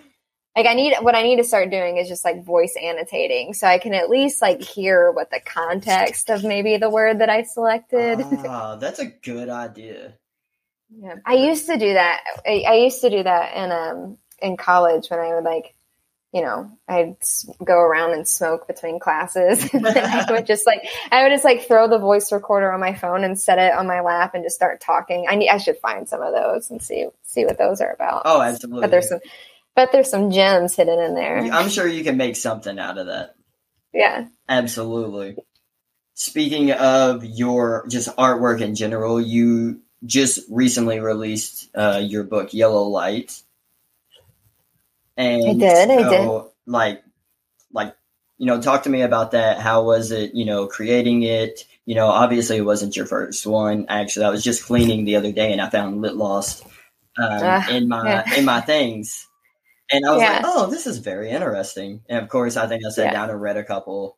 like, 0.55 0.65
I 0.65 0.73
need, 0.73 0.95
what 1.01 1.15
I 1.15 1.21
need 1.21 1.37
to 1.37 1.43
start 1.43 1.69
doing 1.69 1.97
is 1.97 2.07
just 2.07 2.25
like 2.25 2.43
voice 2.43 2.75
annotating 2.81 3.53
so 3.53 3.67
I 3.67 3.77
can 3.77 3.93
at 3.93 4.09
least 4.09 4.41
like 4.41 4.61
hear 4.61 5.11
what 5.11 5.29
the 5.31 5.39
context 5.39 6.29
of 6.29 6.43
maybe 6.43 6.77
the 6.77 6.89
word 6.89 7.19
that 7.19 7.29
I 7.29 7.43
selected. 7.43 8.19
Ah, 8.47 8.75
that's 8.75 8.99
a 8.99 9.05
good 9.05 9.47
idea. 9.49 10.15
yeah. 10.89 11.15
I 11.25 11.35
used 11.35 11.67
to 11.67 11.77
do 11.77 11.93
that. 11.93 12.23
I, 12.45 12.63
I 12.67 12.73
used 12.75 13.01
to 13.01 13.09
do 13.09 13.23
that 13.23 13.55
in, 13.55 13.71
um, 13.71 14.17
in 14.41 14.57
college 14.57 15.09
when 15.09 15.19
I 15.19 15.35
would 15.35 15.43
like, 15.43 15.75
you 16.33 16.41
know, 16.41 16.71
I'd 16.87 17.15
go 17.63 17.75
around 17.79 18.13
and 18.13 18.27
smoke 18.27 18.67
between 18.67 18.99
classes. 18.99 19.67
and 19.73 19.87
I 19.87 20.31
would 20.31 20.45
just 20.45 20.65
like, 20.67 20.81
I 21.11 21.23
would 21.23 21.31
just 21.31 21.43
like 21.43 21.67
throw 21.67 21.87
the 21.87 21.97
voice 21.97 22.31
recorder 22.31 22.71
on 22.71 22.79
my 22.79 22.93
phone 22.93 23.23
and 23.23 23.39
set 23.39 23.57
it 23.59 23.73
on 23.73 23.87
my 23.87 24.01
lap 24.01 24.35
and 24.35 24.43
just 24.43 24.55
start 24.55 24.79
talking. 24.81 25.25
I 25.29 25.35
need, 25.35 25.49
I 25.49 25.57
should 25.57 25.77
find 25.77 26.07
some 26.07 26.21
of 26.21 26.33
those 26.33 26.69
and 26.69 26.81
see, 26.81 27.07
see 27.23 27.45
what 27.45 27.57
those 27.57 27.81
are 27.81 27.91
about. 27.91 28.23
Oh, 28.25 28.41
absolutely. 28.41 28.81
But 28.81 28.91
there's 28.91 29.09
some, 29.09 29.19
but 29.75 29.91
there's 29.91 30.09
some 30.09 30.31
gems 30.31 30.75
hidden 30.75 30.99
in 30.99 31.15
there. 31.15 31.39
I'm 31.39 31.69
sure 31.69 31.87
you 31.87 32.03
can 32.03 32.17
make 32.17 32.35
something 32.35 32.77
out 32.79 32.97
of 32.97 33.07
that. 33.07 33.35
Yeah. 33.93 34.27
Absolutely. 34.47 35.37
Speaking 36.13 36.71
of 36.71 37.23
your 37.23 37.87
just 37.87 38.15
artwork 38.17 38.61
in 38.61 38.75
general, 38.75 39.21
you 39.21 39.81
just 40.05 40.41
recently 40.49 40.99
released 40.99 41.69
uh, 41.75 42.01
your 42.03 42.23
book 42.23 42.53
Yellow 42.53 42.83
Light. 42.83 43.41
And 45.15 45.49
I 45.49 45.53
did, 45.53 45.89
I 45.91 46.01
so, 46.09 46.53
Like, 46.65 47.03
like 47.71 47.95
you 48.37 48.45
know, 48.45 48.61
talk 48.61 48.83
to 48.83 48.89
me 48.89 49.01
about 49.01 49.31
that. 49.31 49.59
How 49.59 49.83
was 49.83 50.11
it? 50.11 50.33
You 50.33 50.45
know, 50.45 50.67
creating 50.67 51.23
it. 51.23 51.65
You 51.85 51.95
know, 51.95 52.07
obviously 52.07 52.57
it 52.57 52.65
wasn't 52.65 52.95
your 52.95 53.05
first 53.05 53.45
one. 53.45 53.85
Actually, 53.89 54.25
I 54.25 54.29
was 54.29 54.43
just 54.43 54.65
cleaning 54.65 55.05
the 55.05 55.15
other 55.15 55.31
day 55.31 55.51
and 55.51 55.61
I 55.61 55.69
found 55.69 56.01
Lit 56.01 56.15
Lost 56.15 56.63
um, 57.17 57.39
Ah, 57.41 57.69
in 57.69 57.87
my 57.87 58.07
yeah. 58.07 58.35
in 58.35 58.45
my 58.45 58.61
things. 58.61 59.27
And 59.91 60.05
I 60.05 60.11
was 60.11 60.21
Yeah. 60.21 60.33
like, 60.33 60.41
"Oh, 60.43 60.67
this 60.67 60.87
is 60.87 60.99
very 60.99 61.29
interesting." 61.31 62.01
And 62.09 62.19
of 62.19 62.29
course, 62.29 62.57
I 62.57 62.67
think 62.67 62.83
I 62.85 62.89
sat 62.89 63.05
Yeah. 63.05 63.11
down 63.11 63.29
and 63.29 63.41
read 63.41 63.57
a 63.57 63.63
couple. 63.63 64.17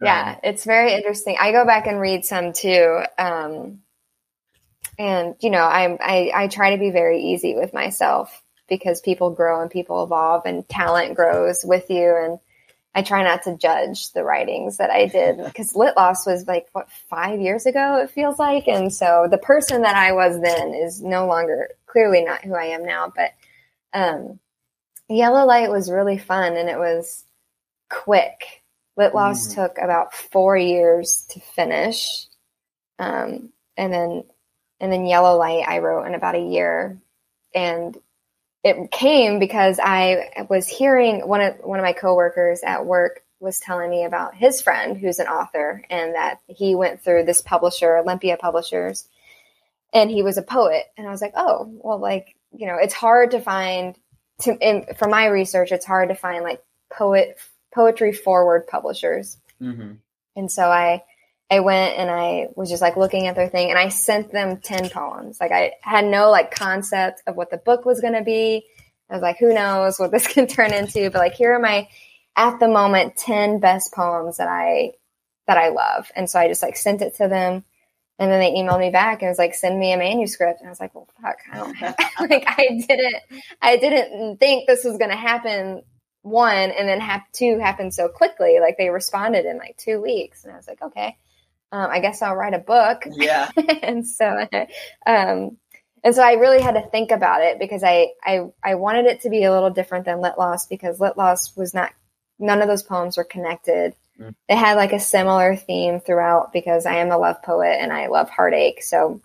Yeah, 0.00 0.38
it's 0.42 0.64
very 0.64 0.94
interesting. 0.94 1.36
I 1.38 1.52
go 1.52 1.64
back 1.64 1.86
and 1.86 2.00
read 2.00 2.24
some 2.24 2.52
too. 2.52 3.02
Um, 3.18 3.82
and 4.98 5.34
you 5.40 5.50
know, 5.50 5.62
I, 5.64 5.96
I 6.00 6.32
I 6.44 6.48
try 6.48 6.70
to 6.72 6.78
be 6.78 6.90
very 6.90 7.22
easy 7.22 7.54
with 7.54 7.72
myself 7.72 8.42
because 8.68 9.00
people 9.00 9.30
grow 9.30 9.60
and 9.60 9.70
people 9.70 10.02
evolve 10.02 10.42
and 10.46 10.68
talent 10.68 11.14
grows 11.14 11.64
with 11.64 11.90
you 11.90 12.16
and 12.16 12.38
I 12.94 13.02
try 13.02 13.22
not 13.22 13.42
to 13.44 13.56
judge 13.56 14.12
the 14.12 14.22
writings 14.24 14.76
that 14.78 14.90
I 14.90 15.06
did 15.06 15.38
because 15.44 15.74
Lit 15.74 15.96
Loss 15.96 16.26
was 16.26 16.46
like 16.46 16.68
what 16.72 16.90
five 17.10 17.40
years 17.40 17.66
ago 17.66 17.98
it 18.02 18.10
feels 18.10 18.38
like 18.38 18.68
and 18.68 18.92
so 18.92 19.28
the 19.30 19.38
person 19.38 19.82
that 19.82 19.96
I 19.96 20.12
was 20.12 20.40
then 20.40 20.74
is 20.74 21.02
no 21.02 21.26
longer 21.26 21.70
clearly 21.86 22.22
not 22.24 22.44
who 22.44 22.54
I 22.54 22.66
am 22.66 22.84
now 22.84 23.12
but 23.14 23.32
um, 23.94 24.38
Yellow 25.12 25.44
Light 25.46 25.70
was 25.70 25.90
really 25.90 26.18
fun 26.18 26.56
and 26.56 26.68
it 26.68 26.78
was 26.78 27.24
quick 27.90 28.62
Lit 28.96 29.14
Loss 29.14 29.48
Mhm. 29.48 29.54
took 29.54 29.78
about 29.78 30.14
four 30.14 30.56
years 30.56 31.26
to 31.30 31.40
finish 31.40 32.26
um, 32.98 33.52
and 33.76 33.92
then 33.92 34.24
and 34.80 34.92
then 34.92 35.06
Yellow 35.06 35.36
Light 35.38 35.64
I 35.66 35.78
wrote 35.78 36.04
in 36.06 36.14
about 36.14 36.34
a 36.34 36.40
year 36.40 36.98
and 37.54 37.96
it 38.64 38.90
came 38.92 39.38
because 39.38 39.80
I 39.82 40.46
was 40.48 40.68
hearing 40.68 41.26
one 41.26 41.40
of 41.40 41.56
one 41.58 41.78
of 41.78 41.84
my 41.84 41.92
coworkers 41.92 42.62
at 42.62 42.86
work 42.86 43.22
was 43.40 43.58
telling 43.58 43.90
me 43.90 44.04
about 44.04 44.36
his 44.36 44.62
friend 44.62 44.96
who's 44.96 45.18
an 45.18 45.26
author 45.26 45.82
and 45.90 46.14
that 46.14 46.38
he 46.46 46.76
went 46.76 47.02
through 47.02 47.24
this 47.24 47.42
publisher, 47.42 47.96
Olympia 47.96 48.36
Publishers, 48.36 49.08
and 49.92 50.10
he 50.10 50.22
was 50.22 50.38
a 50.38 50.42
poet. 50.42 50.84
And 50.96 51.08
I 51.08 51.10
was 51.10 51.20
like, 51.20 51.32
oh, 51.36 51.68
well, 51.82 51.98
like 51.98 52.36
you 52.52 52.66
know, 52.66 52.76
it's 52.80 52.94
hard 52.94 53.32
to 53.32 53.40
find. 53.40 53.96
To 54.40 54.56
in, 54.56 54.86
from 54.96 55.10
my 55.10 55.26
research, 55.26 55.72
it's 55.72 55.86
hard 55.86 56.08
to 56.08 56.14
find 56.14 56.42
like 56.42 56.62
poet 56.92 57.38
poetry 57.74 58.12
forward 58.12 58.66
publishers. 58.66 59.38
hmm 59.58 59.92
And 60.36 60.50
so 60.50 60.70
I 60.70 61.04
I 61.50 61.60
went 61.60 61.98
and 61.98 62.10
I 62.10 62.48
was 62.56 62.70
just 62.70 62.80
like 62.80 62.96
looking 62.96 63.26
at 63.26 63.34
their 63.34 63.48
thing 63.48 63.68
and 63.68 63.78
I 63.78 63.88
sent 63.88 64.32
them 64.32 64.56
10 64.56 64.88
poems. 64.88 65.38
Like 65.38 65.52
I 65.52 65.72
had 65.82 66.06
no 66.06 66.30
like 66.30 66.54
concept 66.54 67.22
of 67.26 67.36
what 67.36 67.50
the 67.50 67.58
book 67.58 67.84
was 67.84 68.00
going 68.00 68.14
to 68.14 68.22
be. 68.22 68.64
I 69.10 69.14
was 69.14 69.22
like, 69.22 69.36
who 69.38 69.52
knows 69.52 69.98
what 69.98 70.10
this 70.10 70.26
can 70.32 70.46
turn 70.46 70.72
into, 70.72 71.10
but 71.10 71.18
like 71.18 71.34
here 71.34 71.52
are 71.54 71.58
my 71.58 71.88
at 72.36 72.58
the 72.58 72.68
moment 72.68 73.16
10 73.18 73.60
best 73.60 73.92
poems 73.92 74.38
that 74.38 74.48
I 74.48 74.92
that 75.46 75.58
I 75.58 75.68
love. 75.68 76.10
And 76.16 76.30
so 76.30 76.38
I 76.38 76.48
just 76.48 76.62
like 76.62 76.76
sent 76.76 77.02
it 77.02 77.16
to 77.16 77.28
them 77.28 77.64
And 78.18 78.30
then 78.30 78.40
they 78.40 78.52
emailed 78.52 78.78
me 78.78 78.90
back 78.90 79.22
and 79.22 79.28
was 79.28 79.38
like, 79.38 79.54
send 79.54 79.78
me 79.78 79.92
a 79.92 79.96
manuscript. 79.96 80.60
And 80.60 80.68
I 80.68 80.70
was 80.70 80.80
like, 80.80 80.94
well, 80.94 81.08
fuck, 81.20 81.36
I 81.50 81.56
don't 81.56 81.74
have, 81.74 81.96
like, 82.20 82.44
I 82.46 82.84
didn't, 82.86 83.16
I 83.60 83.76
didn't 83.76 84.38
think 84.38 84.66
this 84.66 84.84
was 84.84 84.98
going 84.98 85.10
to 85.10 85.16
happen 85.16 85.82
one 86.22 86.70
and 86.70 86.88
then 86.88 87.00
have 87.00 87.22
two 87.32 87.58
happen 87.58 87.90
so 87.90 88.08
quickly. 88.08 88.58
Like 88.60 88.76
they 88.78 88.90
responded 88.90 89.44
in 89.44 89.58
like 89.58 89.76
two 89.76 90.00
weeks. 90.00 90.44
And 90.44 90.52
I 90.52 90.56
was 90.56 90.68
like, 90.68 90.80
okay, 90.82 91.16
um, 91.72 91.88
I 91.90 92.00
guess 92.00 92.22
I'll 92.22 92.36
write 92.36 92.54
a 92.54 92.58
book. 92.58 93.04
Yeah. 93.10 93.50
and 93.82 94.06
so, 94.06 94.46
um, 95.06 95.56
and 96.04 96.14
so 96.14 96.22
I 96.22 96.32
really 96.34 96.60
had 96.60 96.74
to 96.74 96.88
think 96.90 97.10
about 97.10 97.42
it 97.42 97.58
because 97.58 97.82
I, 97.82 98.08
I, 98.22 98.40
I 98.62 98.74
wanted 98.74 99.06
it 99.06 99.22
to 99.22 99.30
be 99.30 99.44
a 99.44 99.52
little 99.52 99.70
different 99.70 100.04
than 100.04 100.20
Lit 100.20 100.38
Lost 100.38 100.68
because 100.68 101.00
Lit 101.00 101.16
Lost 101.16 101.56
was 101.56 101.74
not, 101.74 101.92
none 102.38 102.60
of 102.60 102.68
those 102.68 102.82
poems 102.82 103.16
were 103.16 103.24
connected. 103.24 103.94
It 104.48 104.56
had 104.56 104.76
like 104.76 104.92
a 104.92 105.00
similar 105.00 105.56
theme 105.56 106.00
throughout 106.00 106.52
because 106.52 106.86
I 106.86 106.96
am 106.96 107.10
a 107.10 107.18
love 107.18 107.42
poet 107.42 107.78
and 107.80 107.92
I 107.92 108.08
love 108.08 108.30
heartache. 108.30 108.82
So 108.82 109.20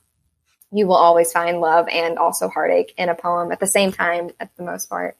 you 0.72 0.88
will 0.88 0.96
always 0.96 1.32
find 1.32 1.62
love 1.62 1.88
and 1.88 2.18
also 2.18 2.50
heartache 2.50 2.94
in 2.98 3.10
a 3.10 3.16
poem 3.16 3.52
at 3.52 3.60
the 3.60 3.68
same 3.68 3.92
time, 3.92 4.32
at 4.40 4.56
the 4.58 4.64
most 4.64 4.90
part. 4.90 5.18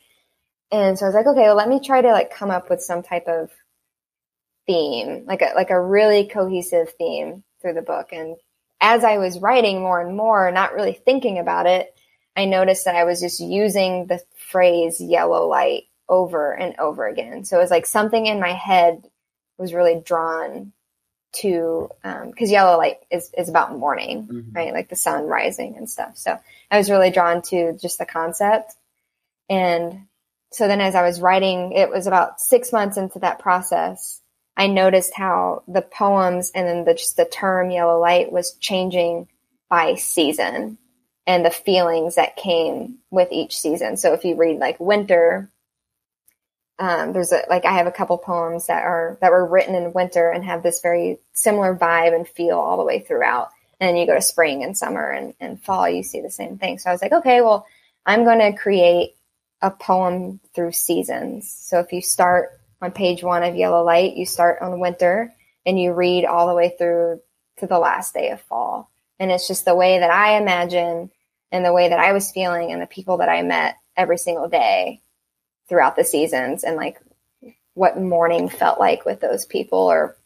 And 0.72 1.00
so 1.00 1.06
I 1.06 1.10
was 1.10 1.16
like, 1.16 1.28
okay, 1.28 1.44
well, 1.44 1.56
let 1.56 1.70
me 1.70 1.80
try 1.80 2.02
to 2.02 2.12
like 2.12 2.34
come 2.34 2.52
up 2.52 2.70
with 2.70 2.82
some 2.82 3.04
type 3.04 3.28
of 3.28 3.50
theme, 4.66 5.26
like 5.26 5.42
a, 5.42 5.54
like 5.56 5.70
a 5.70 5.82
really 5.82 6.28
cohesive 6.28 6.94
theme 6.98 7.44
through 7.62 7.74
the 7.74 7.82
book. 7.82 8.10
And 8.12 8.36
as 8.82 9.04
I 9.04 9.18
was 9.18 9.40
writing 9.40 9.80
more 9.80 10.02
and 10.02 10.16
more, 10.16 10.52
not 10.52 10.74
really 10.74 10.94
thinking 10.94 11.40
about 11.40 11.66
it, 11.66 11.94
I 12.36 12.46
noticed 12.46 12.86
that 12.86 12.96
I 12.96 13.06
was 13.06 13.20
just 13.20 13.40
using 13.40 14.06
the 14.08 14.22
phrase 14.36 15.02
yellow 15.02 15.48
light 15.48 15.86
over 16.10 16.52
and 16.52 16.76
over 16.78 17.08
again. 17.08 17.46
So 17.46 17.58
it 17.58 17.62
was 17.62 17.72
like 17.72 17.86
something 17.86 18.26
in 18.26 18.40
my 18.40 18.52
head 18.52 19.04
was 19.58 19.74
really 19.74 20.02
drawn 20.04 20.72
to, 21.34 21.90
because 22.02 22.50
um, 22.50 22.54
yellow 22.54 22.78
light 22.78 22.98
is, 23.12 23.32
is 23.38 23.50
about 23.50 23.78
morning, 23.78 24.28
mm-hmm. 24.28 24.52
right? 24.54 24.74
Like 24.74 24.90
the 24.90 24.96
sun 24.96 25.26
rising 25.26 25.78
and 25.78 25.90
stuff. 25.90 26.18
So 26.18 26.40
I 26.72 26.78
was 26.78 26.90
really 26.90 27.12
drawn 27.12 27.42
to 27.44 27.74
just 27.74 28.00
the 28.00 28.06
concept. 28.06 28.74
And 29.50 30.08
so 30.52 30.68
then 30.68 30.82
as 30.82 30.96
I 30.96 31.04
was 31.04 31.22
writing, 31.22 31.74
it 31.74 31.90
was 31.90 32.08
about 32.08 32.40
six 32.40 32.72
months 32.72 32.98
into 32.98 33.20
that 33.20 33.40
process 33.40 34.22
I 34.58 34.66
noticed 34.66 35.14
how 35.14 35.62
the 35.68 35.84
poems 35.84 36.52
and 36.54 36.68
then 36.68 36.84
the, 36.84 36.96
just 36.96 37.16
the 37.16 37.26
term 37.26 37.70
yellow 37.70 38.00
light 38.00 38.32
was 38.32 38.54
changing 38.54 39.28
by 39.70 39.94
season 39.96 40.80
and 41.28 41.46
the 41.46 41.52
feelings 41.52 42.16
that 42.16 42.36
came 42.36 42.98
with 43.12 43.32
each 43.32 43.60
season. 43.60 43.98
So 43.98 44.14
if 44.14 44.26
you 44.26 44.36
read 44.36 44.58
like 44.58 44.80
winter, 44.80 45.52
um, 46.80 47.14
there's 47.14 47.32
a, 47.32 47.42
like 47.50 47.66
I 47.66 47.74
have 47.74 47.88
a 47.88 47.92
couple 47.92 48.18
poems 48.18 48.68
that 48.68 48.84
are 48.84 49.18
that 49.22 49.32
were 49.32 49.46
written 49.46 49.76
in 49.76 49.94
winter 49.94 50.30
and 50.30 50.46
have 50.46 50.62
this 50.62 50.82
very 50.82 51.20
similar 51.34 51.76
vibe 51.76 52.16
and 52.16 52.28
feel 52.28 52.58
all 52.58 52.78
the 52.78 52.84
way 52.84 53.00
throughout. 53.00 53.50
And 53.80 53.90
then 53.90 53.98
you 53.98 54.06
go 54.06 54.16
to 54.16 54.22
spring 54.22 54.64
and 54.64 54.78
summer 54.78 55.10
and, 55.10 55.34
and 55.40 55.62
fall, 55.62 55.88
you 55.90 56.04
see 56.04 56.22
the 56.22 56.30
same 56.30 56.58
thing. 56.58 56.80
So 56.80 56.90
I 56.90 56.94
was 56.94 57.02
like, 57.02 57.12
okay, 57.12 57.42
well, 57.42 57.66
I'm 58.06 58.24
going 58.24 58.40
to 58.40 58.58
create 58.58 59.16
a 59.62 59.70
poem 59.72 60.40
through 60.54 60.72
seasons. 60.72 61.52
So 61.52 61.80
if 61.80 61.92
you 61.92 62.02
start 62.02 62.60
on 62.82 62.92
page 62.92 63.24
one 63.24 63.44
of 63.44 63.56
Yellow 63.56 63.84
Light, 63.84 64.16
you 64.16 64.26
start 64.26 64.62
on 64.62 64.80
winter 64.80 65.34
and 65.66 65.80
you 65.80 65.94
read 65.94 66.26
all 66.26 66.48
the 66.48 66.56
way 66.56 66.76
through 66.78 67.22
to 67.58 67.68
the 67.68 67.80
last 67.80 68.14
day 68.14 68.30
of 68.32 68.42
fall. 68.42 68.92
And 69.20 69.32
it's 69.32 69.48
just 69.48 69.66
the 69.66 69.76
way 69.76 70.00
that 70.00 70.12
I 70.12 70.38
imagine 70.38 71.12
and 71.52 71.66
the 71.66 71.74
way 71.74 71.90
that 71.90 72.00
I 72.00 72.14
was 72.14 72.32
feeling 72.32 72.72
and 72.72 72.82
the 72.82 72.88
people 72.88 73.18
that 73.18 73.30
I 73.30 73.42
met 73.42 73.78
every 73.96 74.18
single 74.18 74.48
day 74.48 75.02
throughout 75.68 75.96
the 75.96 76.04
seasons 76.04 76.64
and 76.64 76.76
like 76.76 77.00
what 77.74 78.00
morning 78.00 78.50
felt 78.50 78.80
like 78.80 79.06
with 79.06 79.20
those 79.20 79.46
people 79.46 79.80
or 79.80 80.18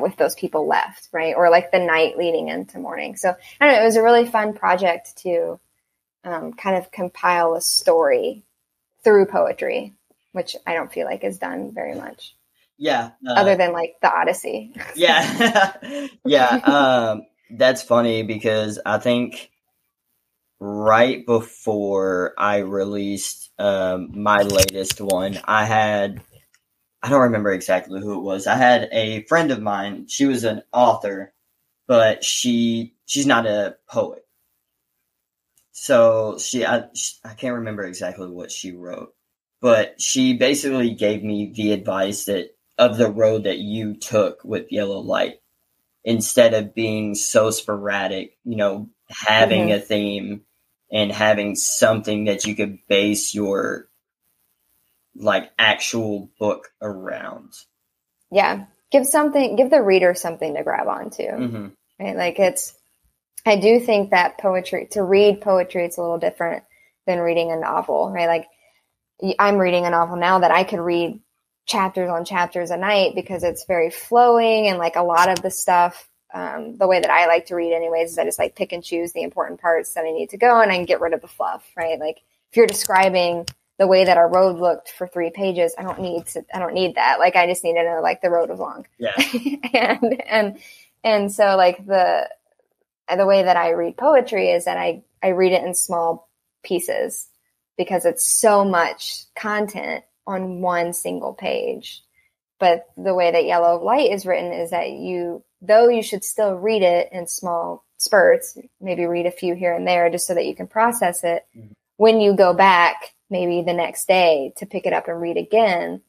with 0.00 0.16
those 0.16 0.34
people 0.34 0.66
left, 0.66 1.08
right? 1.12 1.34
Or 1.36 1.50
like 1.50 1.72
the 1.72 1.78
night 1.78 2.16
leading 2.16 2.48
into 2.48 2.78
morning. 2.78 3.16
So 3.16 3.34
I 3.60 3.66
don't 3.66 3.76
know, 3.76 3.82
it 3.82 3.86
was 3.86 3.96
a 3.96 4.02
really 4.02 4.26
fun 4.26 4.54
project 4.54 5.16
to 5.18 5.58
um, 6.24 6.52
kind 6.52 6.76
of 6.76 6.90
compile 6.90 7.54
a 7.54 7.60
story 7.60 8.44
through 9.02 9.26
poetry 9.26 9.94
which 10.32 10.56
I 10.66 10.74
don't 10.74 10.92
feel 10.92 11.06
like 11.06 11.24
is 11.24 11.38
done 11.38 11.72
very 11.72 11.94
much. 11.94 12.34
Yeah. 12.78 13.10
Uh, 13.26 13.32
Other 13.32 13.56
than 13.56 13.72
like 13.72 13.96
the 14.00 14.10
Odyssey. 14.12 14.74
yeah. 14.94 15.76
yeah. 16.24 16.60
Um, 17.10 17.26
that's 17.52 17.82
funny 17.82 18.22
because 18.22 18.78
I 18.86 18.98
think 18.98 19.49
right 20.60 21.24
before 21.24 22.34
I 22.38 22.58
released 22.58 23.50
um, 23.58 24.10
my 24.14 24.42
latest 24.42 25.00
one, 25.00 25.40
I 25.44 25.64
had, 25.64 26.22
I 27.02 27.08
don't 27.08 27.22
remember 27.22 27.50
exactly 27.50 28.00
who 28.00 28.18
it 28.18 28.22
was. 28.22 28.46
I 28.46 28.54
had 28.56 28.88
a 28.92 29.24
friend 29.24 29.50
of 29.50 29.60
mine. 29.60 30.06
She 30.08 30.26
was 30.26 30.44
an 30.44 30.62
author, 30.72 31.32
but 31.86 32.22
she, 32.22 32.94
she's 33.06 33.26
not 33.26 33.46
a 33.46 33.76
poet. 33.88 34.26
So 35.72 36.38
she, 36.38 36.64
I, 36.64 36.84
I 37.24 37.34
can't 37.34 37.56
remember 37.56 37.84
exactly 37.84 38.28
what 38.28 38.52
she 38.52 38.72
wrote 38.72 39.14
but 39.60 40.00
she 40.00 40.34
basically 40.34 40.90
gave 40.94 41.22
me 41.22 41.52
the 41.54 41.72
advice 41.72 42.24
that 42.24 42.56
of 42.78 42.96
the 42.96 43.10
road 43.10 43.44
that 43.44 43.58
you 43.58 43.94
took 43.94 44.42
with 44.42 44.72
yellow 44.72 45.00
light 45.00 45.40
instead 46.02 46.54
of 46.54 46.74
being 46.74 47.14
so 47.14 47.50
sporadic 47.50 48.38
you 48.44 48.56
know 48.56 48.88
having 49.08 49.68
mm-hmm. 49.68 49.78
a 49.78 49.80
theme 49.80 50.42
and 50.92 51.12
having 51.12 51.54
something 51.54 52.24
that 52.24 52.46
you 52.46 52.54
could 52.54 52.78
base 52.88 53.34
your 53.34 53.88
like 55.14 55.50
actual 55.58 56.30
book 56.38 56.68
around. 56.80 57.52
Yeah. 58.30 58.66
Give 58.90 59.06
something 59.06 59.56
give 59.56 59.70
the 59.70 59.82
reader 59.82 60.14
something 60.14 60.54
to 60.54 60.62
grab 60.62 60.88
onto. 60.88 61.22
Mm-hmm. 61.22 61.66
right? 61.98 62.16
Like 62.16 62.38
it's 62.38 62.74
i 63.46 63.56
do 63.56 63.80
think 63.80 64.10
that 64.10 64.36
poetry 64.36 64.86
to 64.90 65.02
read 65.02 65.40
poetry 65.40 65.82
it's 65.86 65.96
a 65.96 66.02
little 66.02 66.18
different 66.18 66.62
than 67.06 67.20
reading 67.20 67.50
a 67.50 67.56
novel 67.56 68.10
right? 68.12 68.26
Like 68.26 68.46
I'm 69.38 69.58
reading 69.58 69.86
a 69.86 69.90
novel 69.90 70.16
now 70.16 70.40
that 70.40 70.50
I 70.50 70.64
could 70.64 70.80
read 70.80 71.20
chapters 71.66 72.10
on 72.10 72.24
chapters 72.24 72.70
a 72.70 72.76
night 72.76 73.14
because 73.14 73.42
it's 73.42 73.64
very 73.66 73.90
flowing 73.90 74.66
and 74.66 74.78
like 74.78 74.96
a 74.96 75.02
lot 75.02 75.30
of 75.30 75.42
the 75.42 75.50
stuff 75.50 76.08
um, 76.32 76.76
the 76.76 76.86
way 76.86 77.00
that 77.00 77.10
I 77.10 77.26
like 77.26 77.46
to 77.46 77.54
read 77.54 77.74
anyways 77.74 78.12
is 78.12 78.18
I 78.18 78.24
just 78.24 78.38
like 78.38 78.54
pick 78.54 78.72
and 78.72 78.84
choose 78.84 79.12
the 79.12 79.22
important 79.22 79.60
parts 79.60 79.94
that 79.94 80.04
I 80.04 80.12
need 80.12 80.30
to 80.30 80.36
go 80.36 80.60
and 80.60 80.70
I 80.70 80.76
can 80.76 80.84
get 80.84 81.00
rid 81.00 81.14
of 81.14 81.20
the 81.20 81.28
fluff, 81.28 81.64
right? 81.76 81.98
Like 81.98 82.18
if 82.50 82.56
you're 82.56 82.66
describing 82.66 83.46
the 83.78 83.86
way 83.86 84.04
that 84.04 84.18
our 84.18 84.28
road 84.28 84.58
looked 84.58 84.90
for 84.90 85.06
three 85.06 85.30
pages, 85.30 85.74
I 85.78 85.82
don't 85.82 86.00
need 86.00 86.26
to, 86.28 86.44
I 86.52 86.58
don't 86.58 86.74
need 86.74 86.96
that. 86.96 87.18
Like 87.18 87.36
I 87.36 87.46
just 87.46 87.64
need 87.64 87.74
to 87.74 87.84
know 87.84 88.00
like 88.02 88.20
the 88.20 88.30
road 88.30 88.50
was 88.50 88.58
long. 88.58 88.86
Yeah. 88.98 89.14
and, 89.74 90.22
and, 90.22 90.58
and 91.02 91.32
so 91.32 91.56
like 91.56 91.84
the, 91.84 92.28
the 93.14 93.26
way 93.26 93.42
that 93.42 93.56
I 93.56 93.70
read 93.70 93.96
poetry 93.96 94.50
is 94.50 94.66
that 94.66 94.76
I, 94.76 95.02
I 95.22 95.28
read 95.28 95.52
it 95.52 95.64
in 95.64 95.74
small 95.74 96.28
pieces 96.62 97.28
because 97.76 98.04
it's 98.04 98.26
so 98.26 98.64
much 98.64 99.24
content 99.34 100.04
on 100.26 100.60
one 100.60 100.92
single 100.92 101.32
page. 101.32 102.02
But 102.58 102.86
the 102.96 103.14
way 103.14 103.32
that 103.32 103.46
Yellow 103.46 103.82
Light 103.82 104.10
is 104.10 104.26
written 104.26 104.52
is 104.52 104.70
that 104.70 104.90
you, 104.90 105.42
though 105.60 105.88
you 105.88 106.02
should 106.02 106.24
still 106.24 106.54
read 106.54 106.82
it 106.82 107.08
in 107.12 107.26
small 107.26 107.84
spurts, 107.98 108.56
maybe 108.80 109.04
read 109.04 109.26
a 109.26 109.30
few 109.30 109.54
here 109.54 109.74
and 109.74 109.86
there 109.86 110.10
just 110.10 110.26
so 110.26 110.34
that 110.34 110.46
you 110.46 110.54
can 110.54 110.66
process 110.66 111.22
it. 111.24 111.44
Mm-hmm. 111.56 111.72
When 111.96 112.20
you 112.20 112.34
go 112.34 112.54
back, 112.54 113.14
maybe 113.28 113.62
the 113.62 113.74
next 113.74 114.08
day 114.08 114.52
to 114.56 114.66
pick 114.66 114.86
it 114.86 114.92
up 114.92 115.08
and 115.08 115.20
read 115.20 115.36
again, 115.36 116.00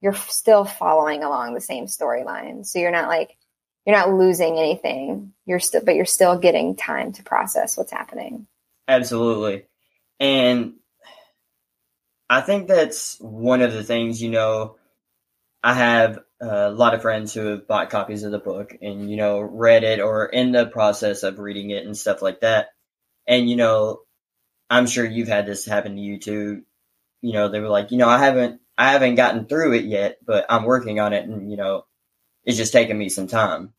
you're 0.00 0.14
still 0.14 0.64
following 0.64 1.24
along 1.24 1.54
the 1.54 1.60
same 1.60 1.86
storyline. 1.86 2.64
So 2.66 2.78
you're 2.78 2.90
not 2.90 3.08
like, 3.08 3.36
you're 3.84 3.96
not 3.96 4.12
losing 4.12 4.58
anything. 4.58 5.32
You're 5.46 5.60
still, 5.60 5.82
but 5.84 5.94
you're 5.94 6.04
still 6.04 6.38
getting 6.38 6.76
time 6.76 7.12
to 7.12 7.22
process 7.22 7.76
what's 7.76 7.92
happening. 7.92 8.46
Absolutely. 8.86 9.64
And 10.20 10.74
I 12.28 12.42
think 12.42 12.68
that's 12.68 13.18
one 13.18 13.62
of 13.62 13.72
the 13.72 13.82
things, 13.82 14.20
you 14.20 14.30
know, 14.30 14.76
I 15.62 15.74
have 15.74 16.18
a 16.40 16.70
lot 16.70 16.94
of 16.94 17.02
friends 17.02 17.34
who 17.34 17.46
have 17.46 17.66
bought 17.66 17.90
copies 17.90 18.22
of 18.22 18.30
the 18.30 18.38
book 18.38 18.76
and, 18.80 19.10
you 19.10 19.16
know, 19.16 19.40
read 19.40 19.82
it 19.84 20.00
or 20.00 20.26
in 20.26 20.52
the 20.52 20.66
process 20.66 21.22
of 21.22 21.38
reading 21.38 21.70
it 21.70 21.84
and 21.84 21.96
stuff 21.96 22.22
like 22.22 22.40
that. 22.40 22.68
And, 23.26 23.50
you 23.50 23.56
know, 23.56 24.00
I'm 24.70 24.86
sure 24.86 25.04
you've 25.04 25.28
had 25.28 25.46
this 25.46 25.66
happen 25.66 25.96
to 25.96 26.00
you 26.00 26.18
too. 26.18 26.62
You 27.22 27.32
know, 27.32 27.48
they 27.48 27.60
were 27.60 27.68
like, 27.68 27.90
you 27.90 27.98
know, 27.98 28.08
I 28.08 28.18
haven't, 28.18 28.60
I 28.76 28.92
haven't 28.92 29.16
gotten 29.16 29.46
through 29.46 29.74
it 29.74 29.84
yet, 29.84 30.18
but 30.24 30.46
I'm 30.48 30.64
working 30.64 31.00
on 31.00 31.12
it 31.12 31.28
and, 31.28 31.50
you 31.50 31.56
know, 31.56 31.84
it's 32.44 32.56
just 32.56 32.72
taking 32.72 32.96
me 32.96 33.08
some 33.08 33.26
time. 33.26 33.72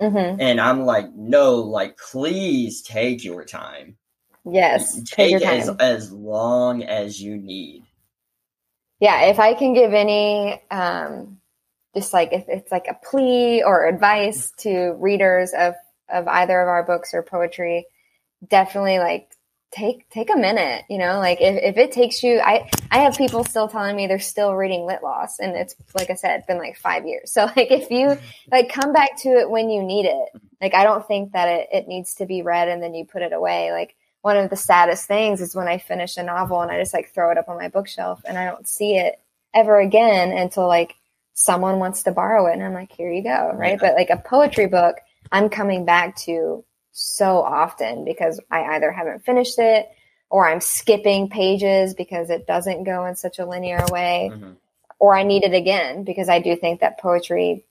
Mm-hmm. 0.00 0.40
And 0.40 0.60
I'm 0.60 0.84
like, 0.84 1.14
no, 1.14 1.56
like, 1.56 1.98
please 1.98 2.82
take 2.82 3.24
your 3.24 3.44
time. 3.44 3.96
Yes. 4.44 5.02
Take, 5.02 5.42
as, 5.42 5.68
as 5.68 6.12
long 6.12 6.82
as 6.82 7.20
you 7.20 7.36
need. 7.36 7.84
Yeah. 9.00 9.26
If 9.26 9.38
I 9.38 9.54
can 9.54 9.74
give 9.74 9.92
any, 9.92 10.60
um, 10.70 11.38
just 11.94 12.12
like 12.12 12.32
if 12.32 12.44
it's 12.48 12.70
like 12.70 12.86
a 12.88 12.94
plea 12.94 13.62
or 13.62 13.86
advice 13.86 14.52
to 14.58 14.94
readers 14.98 15.52
of, 15.56 15.74
of 16.08 16.28
either 16.28 16.60
of 16.60 16.68
our 16.68 16.84
books 16.84 17.14
or 17.14 17.22
poetry, 17.22 17.86
definitely 18.46 18.98
like 18.98 19.30
take 19.72 20.08
take 20.10 20.30
a 20.32 20.38
minute 20.38 20.84
you 20.88 20.96
know 20.96 21.18
like 21.18 21.40
if, 21.40 21.60
if 21.60 21.76
it 21.76 21.90
takes 21.90 22.22
you 22.22 22.38
i 22.38 22.70
i 22.92 23.00
have 23.00 23.16
people 23.16 23.42
still 23.42 23.66
telling 23.66 23.96
me 23.96 24.06
they're 24.06 24.20
still 24.20 24.54
reading 24.54 24.86
lit 24.86 25.02
Loss, 25.02 25.40
and 25.40 25.56
it's 25.56 25.74
like 25.92 26.08
i 26.08 26.14
said 26.14 26.38
it's 26.38 26.46
been 26.46 26.56
like 26.56 26.78
five 26.78 27.04
years 27.04 27.32
so 27.32 27.44
like 27.56 27.72
if 27.72 27.90
you 27.90 28.16
like 28.50 28.68
come 28.68 28.92
back 28.92 29.18
to 29.22 29.30
it 29.30 29.50
when 29.50 29.68
you 29.68 29.82
need 29.82 30.06
it 30.06 30.40
Like 30.60 30.74
I 30.74 30.84
don't 30.84 31.06
think 31.06 31.32
that 31.32 31.48
it, 31.48 31.68
it 31.72 31.88
needs 31.88 32.14
to 32.16 32.26
be 32.26 32.42
read 32.42 32.68
and 32.68 32.82
then 32.82 32.94
you 32.94 33.04
put 33.04 33.22
it 33.22 33.32
away. 33.32 33.72
Like 33.72 33.94
one 34.26 34.36
of 34.36 34.50
the 34.50 34.56
saddest 34.56 35.06
things 35.06 35.40
is 35.40 35.54
when 35.54 35.68
I 35.68 35.78
finish 35.78 36.16
a 36.16 36.22
novel 36.24 36.60
and 36.60 36.68
I 36.68 36.80
just 36.80 36.92
like 36.92 37.14
throw 37.14 37.30
it 37.30 37.38
up 37.38 37.48
on 37.48 37.58
my 37.58 37.68
bookshelf 37.68 38.22
and 38.24 38.36
I 38.36 38.44
don't 38.44 38.66
see 38.66 38.96
it 38.96 39.20
ever 39.54 39.78
again 39.78 40.36
until 40.36 40.66
like 40.66 40.96
someone 41.34 41.78
wants 41.78 42.02
to 42.02 42.10
borrow 42.10 42.48
it 42.48 42.54
and 42.54 42.62
I'm 42.64 42.74
like, 42.74 42.90
here 42.90 43.08
you 43.08 43.22
go. 43.22 43.52
Right. 43.54 43.74
Yeah. 43.74 43.76
But 43.80 43.94
like 43.94 44.10
a 44.10 44.16
poetry 44.16 44.66
book, 44.66 44.96
I'm 45.30 45.48
coming 45.48 45.84
back 45.84 46.16
to 46.24 46.64
so 46.90 47.40
often 47.40 48.04
because 48.04 48.40
I 48.50 48.64
either 48.74 48.90
haven't 48.90 49.24
finished 49.24 49.60
it 49.60 49.88
or 50.28 50.48
I'm 50.48 50.60
skipping 50.60 51.28
pages 51.30 51.94
because 51.94 52.28
it 52.28 52.48
doesn't 52.48 52.82
go 52.82 53.06
in 53.06 53.14
such 53.14 53.38
a 53.38 53.46
linear 53.46 53.84
way 53.92 54.32
Mhm. 54.34 54.56
or 54.98 55.14
I 55.16 55.22
need 55.22 55.44
it 55.44 55.54
again 55.54 56.02
because 56.02 56.28
I 56.28 56.40
do 56.40 56.56
think 56.56 56.80
that 56.80 56.98
poetry 56.98 57.64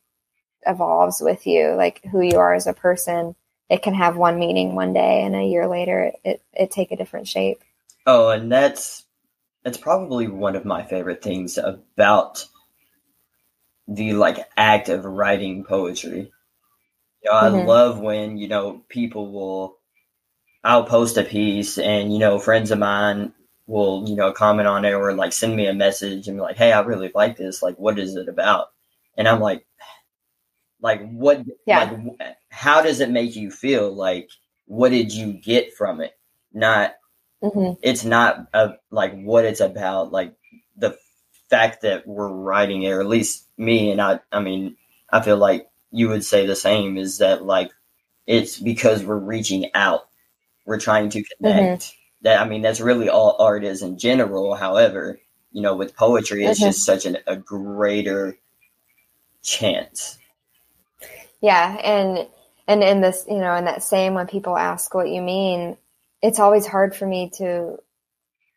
evolves 0.65 1.19
with 1.19 1.45
you, 1.45 1.73
like 1.73 2.01
who 2.05 2.21
you 2.21 2.37
are 2.37 2.53
as 2.53 2.65
a 2.65 2.71
person. 2.73 3.35
It 3.69 3.81
can 3.81 3.93
have 3.95 4.15
one 4.17 4.39
meaning 4.39 4.75
one 4.75 4.93
day, 4.93 5.23
and 5.23 5.35
a 5.35 5.43
year 5.43 5.67
later, 5.67 6.11
it, 6.23 6.41
it, 6.53 6.71
take 6.71 6.91
a 6.91 6.95
different 6.97 7.27
shape. 7.27 7.63
Oh, 8.05 8.29
and 8.29 8.51
that's 8.51 9.05
that's 9.63 9.77
probably 9.77 10.27
one 10.27 10.55
of 10.55 10.65
my 10.65 10.83
favorite 10.83 11.23
things 11.23 11.57
about 11.57 12.45
the 13.87 14.13
like 14.13 14.37
act 14.57 14.89
of 14.89 15.05
writing 15.05 15.63
poetry. 15.63 16.31
You 17.23 17.31
know, 17.31 17.37
I 17.37 17.49
Mhm. 17.49 17.65
love 17.65 17.99
when, 17.99 18.37
you 18.37 18.47
know, 18.47 18.83
people 18.89 19.31
will 19.31 19.77
I'll 20.63 20.85
post 20.85 21.17
a 21.17 21.23
piece 21.23 21.77
and, 21.77 22.13
you 22.13 22.19
know, 22.19 22.39
friends 22.39 22.71
of 22.71 22.79
mine 22.79 23.33
will, 23.67 24.07
you 24.09 24.15
know, 24.15 24.33
comment 24.33 24.67
on 24.67 24.85
it 24.85 24.93
or 24.93 25.13
like 25.13 25.33
send 25.33 25.55
me 25.55 25.67
a 25.67 25.73
message 25.75 26.27
and 26.27 26.37
be 26.37 26.41
like, 26.41 26.57
Hey, 26.57 26.71
I 26.73 26.81
really 26.81 27.11
like 27.15 27.37
this. 27.37 27.63
Like, 27.63 27.77
what 27.77 27.99
is 27.99 28.15
it 28.15 28.29
about? 28.29 28.69
And 29.17 29.27
I'm 29.27 29.39
like, 29.41 29.65
like, 30.81 31.01
what, 31.09 31.43
Yeah. 31.65 31.89
like, 32.19 32.37
how 32.55 32.81
does 32.83 33.01
it 33.01 33.11
make 33.11 33.35
you 33.37 33.51
feel? 33.51 33.93
Like, 33.93 34.29
what 34.67 34.89
did 34.91 35.13
you 35.13 35.33
get 35.33 35.75
from 35.75 36.01
it? 36.01 36.13
Not, 36.53 36.87
hmm 37.41 37.73
it's 37.83 38.05
not 38.05 38.47
uh 38.53 38.73
like 38.91 39.13
what 39.23 39.45
it's 39.45 39.61
about 39.61 40.11
like 40.13 40.35
the 40.77 40.97
fact 41.49 41.83
that 41.83 42.07
we're 42.07 42.29
writing 42.29 42.83
it 42.83 42.91
or 42.91 43.01
at 43.01 43.07
least 43.07 43.47
me 43.57 43.91
and 43.91 44.01
i 44.01 44.19
i 44.33 44.41
mean 44.41 44.77
i 45.11 45.21
feel 45.21 45.37
like 45.37 45.69
you 45.91 46.09
would 46.09 46.25
say 46.25 46.47
the 46.47 46.57
same 46.57 46.97
is 46.97 47.19
that 47.19 47.45
like 47.45 47.71
it's 48.27 48.59
because 48.59 49.03
we're 49.03 49.17
reaching 49.19 49.71
out 49.75 50.07
we're 50.65 50.79
trying 50.79 51.09
to 51.09 51.23
connect 51.37 51.93
that 52.23 52.41
i 52.41 52.47
mean 52.47 52.61
that's 52.61 52.81
really 52.81 53.09
all 53.09 53.37
art 53.39 53.63
is 53.65 53.83
in 53.83 53.97
general 53.97 54.55
however 54.55 55.19
you 55.51 55.61
know 55.61 55.75
with 55.75 55.95
poetry 55.95 56.45
it's 56.47 56.61
Mhm. 56.61 56.63
just 56.63 56.85
such 56.85 57.05
an, 57.05 57.17
a 57.27 57.35
greater 57.37 58.37
chance 59.43 60.19
Yeah, 61.41 61.77
and 61.83 62.27
and 62.67 62.83
in 62.83 63.01
this, 63.01 63.25
you 63.27 63.37
know, 63.39 63.55
in 63.55 63.65
that 63.65 63.83
same 63.83 64.13
when 64.13 64.27
people 64.27 64.57
ask 64.57 64.93
what 64.93 65.09
you 65.09 65.21
mean, 65.21 65.77
it's 66.21 66.39
always 66.39 66.65
hard 66.65 66.95
for 66.95 67.05
me 67.05 67.31
to 67.37 67.77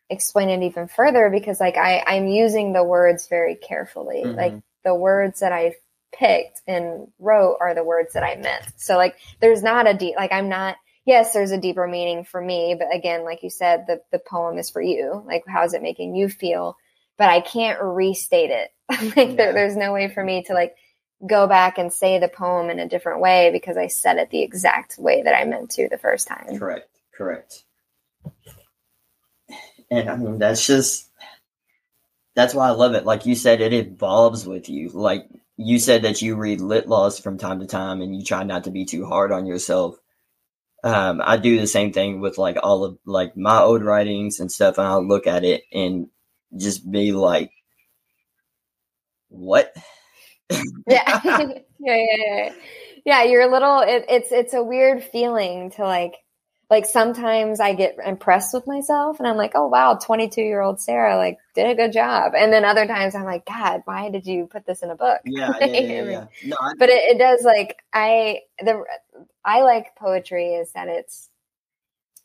explain 0.09 0.49
it 0.49 0.63
even 0.65 0.87
further 0.87 1.29
because 1.29 1.59
like 1.59 1.77
I 1.77 2.03
I'm 2.05 2.27
using 2.27 2.73
the 2.73 2.83
words 2.83 3.27
very 3.27 3.55
carefully. 3.55 4.23
Mhm. 4.25 4.35
Like 4.37 4.59
the 4.83 4.95
words 4.95 5.41
that 5.41 5.51
I 5.51 5.75
picked 6.11 6.61
and 6.67 7.07
wrote 7.19 7.57
are 7.61 7.75
the 7.75 7.83
words 7.83 8.13
that 8.13 8.23
I 8.23 8.35
meant. 8.35 8.65
So 8.77 8.97
like 8.97 9.15
there's 9.39 9.61
not 9.61 9.87
a 9.87 9.93
deep 9.93 10.15
like 10.17 10.31
I'm 10.31 10.49
not 10.49 10.77
yes, 11.05 11.33
there's 11.33 11.51
a 11.51 11.57
deeper 11.59 11.87
meaning 11.87 12.23
for 12.23 12.41
me, 12.41 12.75
but 12.77 12.93
again, 12.93 13.23
like 13.23 13.43
you 13.43 13.49
said, 13.49 13.85
the 13.87 14.01
the 14.11 14.19
poem 14.19 14.57
is 14.57 14.69
for 14.69 14.81
you. 14.81 15.23
Like 15.27 15.43
how 15.47 15.63
is 15.63 15.73
it 15.73 15.83
making 15.83 16.15
you 16.15 16.29
feel? 16.29 16.75
But 17.17 17.29
I 17.29 17.41
can't 17.41 17.79
restate 17.81 18.49
it. 18.49 18.71
like 18.89 19.15
Yeah. 19.15 19.35
there, 19.35 19.53
there's 19.53 19.75
no 19.77 19.93
way 19.93 20.09
for 20.09 20.23
me 20.23 20.43
to 20.43 20.53
like 20.53 20.75
go 21.27 21.47
back 21.47 21.77
and 21.77 21.91
say 21.91 22.19
the 22.19 22.27
poem 22.29 22.69
in 22.69 22.79
a 22.79 22.87
different 22.87 23.21
way 23.21 23.51
because 23.51 23.77
I 23.77 23.87
said 23.87 24.17
it 24.17 24.29
the 24.29 24.41
exact 24.43 24.97
way 24.97 25.21
that 25.23 25.35
I 25.35 25.45
meant 25.45 25.71
to 25.71 25.89
the 25.89 25.97
first 25.97 26.27
time. 26.27 26.57
Correct. 26.57 26.89
Correct. 27.13 27.63
And 29.91 30.09
I 30.09 30.15
mean, 30.15 30.37
that's 30.37 30.65
just, 30.65 31.09
that's 32.35 32.53
why 32.53 32.67
I 32.67 32.71
love 32.71 32.93
it. 32.93 33.05
Like 33.05 33.25
you 33.25 33.35
said, 33.35 33.59
it 33.59 33.73
evolves 33.73 34.45
with 34.45 34.69
you. 34.69 34.89
Like 34.89 35.27
you 35.57 35.79
said 35.79 36.03
that 36.03 36.21
you 36.21 36.35
read 36.35 36.61
lit 36.61 36.87
laws 36.87 37.19
from 37.19 37.37
time 37.37 37.59
to 37.59 37.65
time 37.65 38.01
and 38.01 38.15
you 38.15 38.23
try 38.23 38.43
not 38.43 38.63
to 38.65 38.71
be 38.71 38.85
too 38.85 39.05
hard 39.05 39.31
on 39.31 39.45
yourself. 39.45 39.97
Um, 40.83 41.21
I 41.21 41.35
do 41.35 41.59
the 41.59 41.67
same 41.67 41.91
thing 41.91 42.21
with 42.21 42.37
like 42.37 42.57
all 42.63 42.85
of 42.85 42.97
like 43.05 43.35
my 43.35 43.59
old 43.59 43.83
writings 43.83 44.39
and 44.39 44.49
stuff. 44.49 44.77
And 44.77 44.87
I'll 44.87 45.05
look 45.05 45.27
at 45.27 45.43
it 45.43 45.63
and 45.73 46.07
just 46.55 46.89
be 46.89 47.11
like, 47.11 47.51
what? 49.27 49.75
Yeah. 50.87 51.21
yeah, 51.23 51.53
yeah, 51.79 51.95
yeah. 52.17 52.53
Yeah, 53.05 53.23
you're 53.23 53.41
a 53.41 53.51
little 53.51 53.81
it, 53.81 54.05
it's 54.09 54.31
it's 54.31 54.53
a 54.53 54.63
weird 54.63 55.03
feeling 55.03 55.71
to 55.71 55.83
like 55.83 56.15
like 56.69 56.85
sometimes 56.85 57.59
I 57.59 57.73
get 57.73 57.97
impressed 58.03 58.53
with 58.53 58.67
myself 58.67 59.19
and 59.19 59.27
I'm 59.27 59.37
like, 59.37 59.53
"Oh 59.55 59.67
wow, 59.67 59.95
22-year-old 59.95 60.79
Sarah 60.79 61.17
like 61.17 61.37
did 61.55 61.69
a 61.69 61.75
good 61.75 61.91
job." 61.91 62.33
And 62.35 62.53
then 62.53 62.65
other 62.65 62.85
times 62.85 63.15
I'm 63.15 63.25
like, 63.25 63.45
"God, 63.45 63.81
why 63.85 64.09
did 64.09 64.25
you 64.27 64.45
put 64.45 64.65
this 64.65 64.83
in 64.83 64.91
a 64.91 64.95
book?" 64.95 65.21
Yeah, 65.25 65.51
yeah, 65.59 65.65
yeah, 65.65 66.03
yeah. 66.03 66.25
No, 66.45 66.57
I, 66.59 66.73
but 66.77 66.89
it, 66.89 67.15
it 67.15 67.17
does 67.17 67.43
like 67.43 67.77
I 67.93 68.41
the 68.59 68.83
I 69.43 69.61
like 69.61 69.95
poetry 69.95 70.53
is 70.55 70.71
that 70.73 70.87
it's 70.87 71.29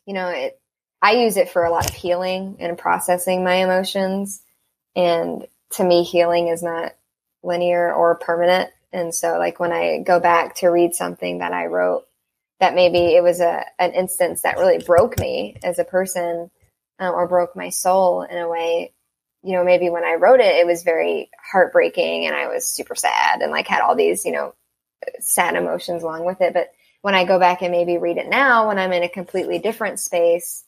you 0.05 0.13
know 0.13 0.29
it 0.29 0.59
I 1.01 1.13
use 1.13 1.37
it 1.37 1.49
for 1.49 1.63
a 1.63 1.71
lot 1.71 1.89
of 1.89 1.95
healing 1.95 2.57
and 2.59 2.77
processing 2.77 3.43
my 3.43 3.55
emotions 3.55 4.41
and 4.95 5.45
to 5.71 5.83
me 5.83 6.03
healing 6.03 6.49
is 6.49 6.61
not 6.61 6.93
linear 7.45 7.93
or 7.93 8.15
permanent 8.15 8.69
and 8.91 9.13
so 9.13 9.37
like 9.37 9.59
when 9.59 9.71
I 9.71 9.99
go 9.99 10.19
back 10.19 10.55
to 10.55 10.67
read 10.67 10.95
something 10.95 11.39
that 11.39 11.53
I 11.53 11.67
wrote 11.67 12.05
that 12.59 12.75
maybe 12.75 13.15
it 13.15 13.23
was 13.23 13.39
a 13.39 13.63
an 13.79 13.93
instance 13.93 14.41
that 14.41 14.57
really 14.57 14.83
broke 14.83 15.19
me 15.19 15.57
as 15.63 15.79
a 15.79 15.83
person 15.83 16.49
um, 16.99 17.13
or 17.13 17.27
broke 17.27 17.55
my 17.55 17.69
soul 17.69 18.23
in 18.23 18.37
a 18.37 18.49
way 18.49 18.93
you 19.43 19.53
know 19.53 19.63
maybe 19.63 19.89
when 19.89 20.03
I 20.03 20.15
wrote 20.15 20.39
it 20.39 20.55
it 20.55 20.65
was 20.65 20.83
very 20.83 21.29
heartbreaking 21.51 22.25
and 22.25 22.35
I 22.35 22.47
was 22.47 22.65
super 22.65 22.95
sad 22.95 23.41
and 23.41 23.51
like 23.51 23.67
had 23.67 23.81
all 23.81 23.95
these 23.95 24.25
you 24.25 24.31
know 24.31 24.53
sad 25.19 25.55
emotions 25.55 26.03
along 26.03 26.25
with 26.25 26.41
it. 26.41 26.53
But 26.53 26.71
when 27.01 27.15
I 27.15 27.25
go 27.25 27.39
back 27.39 27.61
and 27.61 27.71
maybe 27.71 27.97
read 27.97 28.17
it 28.17 28.29
now, 28.29 28.67
when 28.67 28.79
I'm 28.79 28.93
in 28.93 29.03
a 29.03 29.09
completely 29.09 29.59
different 29.59 29.99
space, 29.99 30.63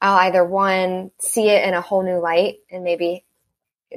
I'll 0.00 0.18
either 0.18 0.44
one, 0.44 1.10
see 1.18 1.48
it 1.48 1.66
in 1.66 1.74
a 1.74 1.80
whole 1.80 2.02
new 2.02 2.18
light 2.18 2.58
and 2.70 2.84
maybe 2.84 3.24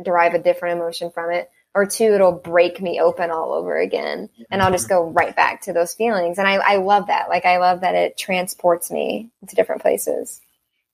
derive 0.03 0.33
a 0.33 0.39
different 0.39 0.79
emotion 0.79 1.09
from 1.09 1.31
it, 1.31 1.49
or 1.75 1.85
two, 1.85 2.05
it'll 2.05 2.31
break 2.31 2.81
me 2.81 3.01
open 3.01 3.29
all 3.29 3.53
over 3.53 3.77
again. 3.77 4.29
And 4.49 4.61
I'll 4.61 4.71
just 4.71 4.85
mm-hmm. 4.85 4.95
go 4.95 5.09
right 5.11 5.35
back 5.35 5.61
to 5.63 5.73
those 5.73 5.93
feelings. 5.93 6.39
And 6.39 6.47
I, 6.47 6.55
I 6.55 6.77
love 6.77 7.07
that. 7.07 7.27
Like, 7.27 7.45
I 7.45 7.57
love 7.57 7.81
that 7.81 7.93
it 7.93 8.17
transports 8.17 8.89
me 8.89 9.29
to 9.47 9.55
different 9.55 9.81
places. 9.81 10.41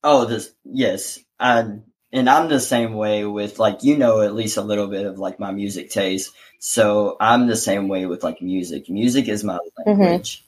Oh, 0.04 0.26
this 0.26 0.52
yes, 0.64 1.20
I, 1.40 1.78
and 2.12 2.30
I'm 2.30 2.50
the 2.50 2.60
same 2.60 2.96
way 2.96 3.24
with 3.24 3.60
like 3.60 3.84
you 3.84 3.98
know 3.98 4.22
at 4.22 4.34
least 4.34 4.58
a 4.58 4.62
little 4.64 4.88
bit 4.88 5.06
of 5.06 5.20
like 5.20 5.40
my 5.40 5.52
music 5.52 5.92
taste. 5.92 6.34
So 6.58 7.18
I'm 7.20 7.46
the 7.46 7.56
same 7.56 7.88
way 7.88 8.08
with 8.08 8.24
like 8.24 8.42
music. 8.42 8.90
Music 8.90 9.28
is 9.28 9.44
my 9.44 9.60
mm-hmm. 9.86 10.02
language. 10.02 10.44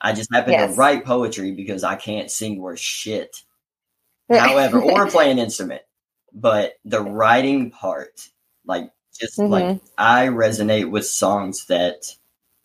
I 0.00 0.12
just 0.12 0.32
happen 0.32 0.52
Yes. 0.52 0.70
to 0.70 0.76
write 0.76 1.06
poetry 1.06 1.52
because 1.52 1.84
I 1.84 1.96
can't 1.96 2.30
sing 2.30 2.60
worth 2.60 2.78
shit. 2.78 3.42
However, 4.30 4.82
or 4.82 5.06
play 5.06 5.30
an 5.30 5.38
instrument, 5.38 5.80
but 6.34 6.74
the 6.84 7.00
writing 7.00 7.70
part, 7.70 8.28
like 8.66 8.92
just 9.18 9.46
like 9.48 9.74
I 9.96 10.26
resonate 10.28 10.90
with 10.90 11.06
songs 11.06 11.66
that 11.66 12.04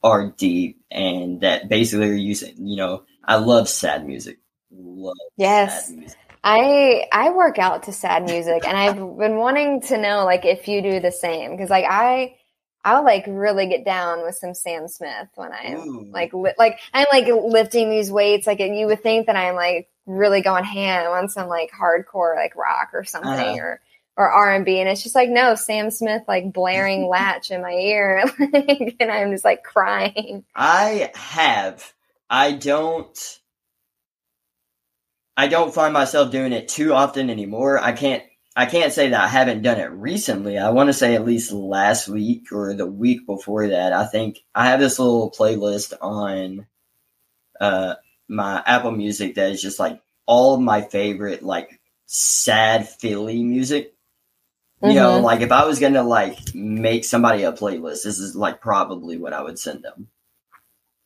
are 0.04 0.32
deep 0.32 0.82
and 0.92 1.42
that 1.42 1.70
basically 1.70 2.10
are 2.10 2.14
using. 2.14 2.56
You 2.68 2.78
know, 2.78 3.04
I 3.24 3.36
love 3.38 3.70
sad 3.70 4.06
music. 4.06 4.40
Love 4.72 5.16
Yes. 5.38 5.88
sad 5.88 5.96
music. 5.98 6.20
I 6.44 7.06
I 7.12 7.30
work 7.30 7.58
out 7.58 7.84
to 7.84 7.94
sad 7.94 8.24
music, 8.26 8.66
and 8.66 8.78
I've 8.78 8.96
been 8.96 9.38
wanting 9.38 9.82
to 9.84 9.98
know 9.98 10.26
like 10.26 10.46
if 10.46 10.68
you 10.68 10.82
do 10.82 11.00
the 11.00 11.12
same 11.12 11.52
because 11.52 11.70
like 11.70 11.86
I 11.88 12.36
I'll 12.84 13.04
like 13.06 13.24
really 13.28 13.68
get 13.68 13.86
down 13.86 14.24
with 14.24 14.36
some 14.36 14.54
Sam 14.54 14.88
Smith 14.90 15.30
when 15.36 15.54
I'm 15.54 15.78
Ooh. 15.78 16.12
like 16.12 16.34
li- 16.34 16.54
like 16.58 16.80
I'm 16.94 17.08
like 17.14 17.28
lifting 17.28 17.90
these 17.90 18.12
weights. 18.12 18.46
Like 18.46 18.60
you 18.60 18.88
would 18.88 19.02
think 19.02 19.28
that 19.28 19.38
I'm 19.38 19.56
like 19.56 19.90
really 20.06 20.42
going 20.42 20.66
ham 20.66 21.08
on 21.12 21.30
some 21.30 21.48
like 21.48 21.72
hardcore 21.72 22.36
like 22.36 22.56
rock 22.58 22.90
or 22.94 23.06
something 23.06 23.30
Uh-huh. 23.30 23.56
or 23.58 23.82
or 24.16 24.30
R 24.30 24.54
and 24.54 24.66
B, 24.66 24.80
and 24.80 24.90
it's 24.90 25.04
just 25.04 25.16
like 25.16 25.30
no 25.30 25.56
Sam 25.56 25.90
Smith 25.90 26.24
like 26.28 26.54
blaring 26.54 27.08
Latch 27.10 27.52
in 27.52 27.62
my 27.62 27.74
ear, 27.74 28.24
and 28.40 29.12
I'm 29.12 29.32
just 29.32 29.46
like 29.46 29.64
crying. 29.64 30.46
I 30.56 31.12
have. 31.16 31.94
I 32.30 32.54
don't. 32.54 33.40
I 35.36 35.48
don't 35.48 35.74
find 35.74 35.94
myself 35.94 36.32
doing 36.32 36.54
it 36.54 36.68
too 36.68 36.94
often 36.94 37.30
anymore. 37.30 37.80
I 37.80 37.92
can't. 37.94 38.24
I 38.56 38.68
can't 38.68 38.94
say 38.94 39.10
that 39.10 39.20
I 39.20 39.28
haven't 39.28 39.64
done 39.64 39.80
it 39.80 39.90
recently. 39.90 40.60
I 40.60 40.70
want 40.70 40.88
to 40.90 40.94
say 40.94 41.16
at 41.16 41.26
least 41.26 41.52
last 41.52 42.08
week 42.08 42.52
or 42.52 42.76
the 42.76 42.86
week 42.86 43.26
before 43.26 43.70
that. 43.70 43.94
I 43.94 44.06
think 44.06 44.44
I 44.54 44.68
have 44.68 44.80
this 44.80 45.00
little 45.00 45.32
playlist 45.32 45.94
on 46.00 46.68
uh, 47.60 47.96
my 48.28 48.62
Apple 48.64 48.92
Music 48.92 49.36
that 49.36 49.52
is 49.52 49.62
just 49.62 49.80
like 49.80 50.00
all 50.28 50.54
of 50.54 50.62
my 50.62 50.82
favorite 50.82 51.42
like 51.42 51.82
sad 52.06 52.88
Philly 52.88 53.44
music. 53.44 53.93
You 54.84 54.96
know, 54.96 55.20
Mhm. 55.20 55.24
like 55.24 55.42
if 55.42 55.52
I 55.52 55.66
was 55.66 55.80
gonna 55.80 56.04
like 56.04 56.54
make 56.54 57.06
somebody 57.06 57.44
a 57.44 57.54
playlist, 57.54 58.04
this 58.04 58.20
is 58.20 58.36
like 58.36 58.60
probably 58.60 59.18
what 59.18 59.34
I 59.34 59.42
would 59.42 59.58
send 59.58 59.84
them. 59.84 60.10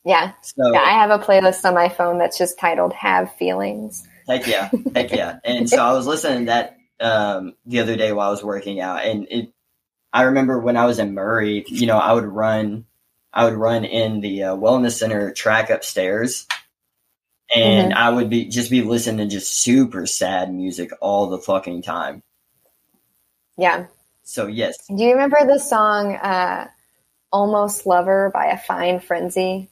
Yeah. 0.04 0.32
So 0.42 0.72
Yeah, 0.72 0.80
I 0.80 0.90
have 0.90 1.10
a 1.10 1.18
playlist 1.22 1.64
on 1.64 1.74
my 1.74 1.88
phone 1.88 2.18
that's 2.18 2.38
just 2.38 2.58
titled 2.58 2.92
Have 2.94 3.32
Feelings. 3.34 4.06
Heck 4.28 4.46
yeah, 4.46 4.68
heck 4.94 5.10
yeah. 5.12 5.38
And 5.44 5.68
so 5.70 5.78
I 5.78 5.92
was 5.92 6.06
listening 6.06 6.40
to 6.40 6.44
that 6.46 6.76
um, 7.00 7.54
the 7.66 7.80
other 7.80 7.96
day 7.96 8.12
while 8.12 8.28
I 8.28 8.30
was 8.30 8.42
working 8.44 8.80
out, 8.80 9.04
and 9.04 9.26
it. 9.30 9.52
I 10.12 10.22
remember 10.22 10.58
when 10.58 10.76
I 10.78 10.86
was 10.86 10.98
in 10.98 11.14
Murray, 11.14 11.64
you 11.68 11.86
know, 11.86 11.98
I 11.98 12.14
would 12.14 12.24
run, 12.24 12.86
I 13.32 13.44
would 13.44 13.54
run 13.54 13.84
in 13.84 14.20
the 14.20 14.44
uh, 14.44 14.56
wellness 14.56 14.92
center 14.98 15.32
track 15.32 15.68
upstairs, 15.70 16.46
and 17.54 17.92
I 17.92 18.08
would 18.10 18.30
be 18.30 18.46
just 18.46 18.70
be 18.70 18.82
listening 18.82 19.28
to 19.28 19.34
just 19.36 19.54
super 19.54 20.06
sad 20.06 20.52
music 20.52 20.90
all 21.00 21.28
the 21.28 21.38
fucking 21.38 21.82
time. 21.82 22.22
Yeah. 23.58 23.86
So 24.22 24.46
yes, 24.46 24.76
Do 24.86 25.02
you 25.02 25.12
remember 25.12 25.38
the 25.46 25.58
song 25.58 26.14
uh, 26.14 26.68
Almost 27.32 27.86
Lover 27.86 28.30
by 28.32 28.46
A 28.46 28.58
Fine 28.58 29.00
Frenzy? 29.00 29.68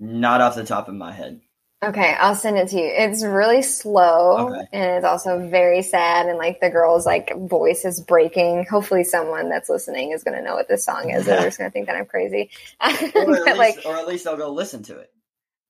not 0.00 0.40
off 0.40 0.54
the 0.54 0.64
top 0.64 0.88
of 0.88 0.94
my 0.94 1.12
head. 1.12 1.40
Okay, 1.82 2.14
I'll 2.18 2.34
send 2.34 2.58
it 2.58 2.68
to 2.68 2.76
you. 2.76 2.84
It's 2.86 3.24
really 3.24 3.62
slow 3.62 4.48
Okay. 4.48 4.66
and 4.72 4.90
it's 4.96 5.04
also 5.04 5.48
very 5.48 5.82
sad 5.82 6.26
and 6.26 6.36
like 6.38 6.60
the 6.60 6.68
girl's 6.70 7.06
like 7.06 7.30
voice 7.36 7.84
is 7.84 8.00
breaking. 8.00 8.66
Hopefully 8.68 9.04
someone 9.04 9.48
that's 9.48 9.68
listening 9.70 10.10
is 10.12 10.24
gonna 10.24 10.42
know 10.42 10.54
what 10.54 10.68
this 10.68 10.84
song 10.84 11.10
is. 11.10 11.24
They're 11.26 11.42
just 11.42 11.58
gonna 11.58 11.70
think 11.70 11.86
that 11.86 11.96
I'm 11.96 12.06
crazy. 12.06 12.50
Or 12.82 12.88
at, 12.90 13.58
least, 13.58 13.58
like 13.58 13.78
or 13.86 13.96
at 13.96 14.06
least 14.08 14.26
I'll 14.26 14.36
go 14.36 14.50
listen 14.50 14.82
to 14.84 14.98
it. 14.98 15.10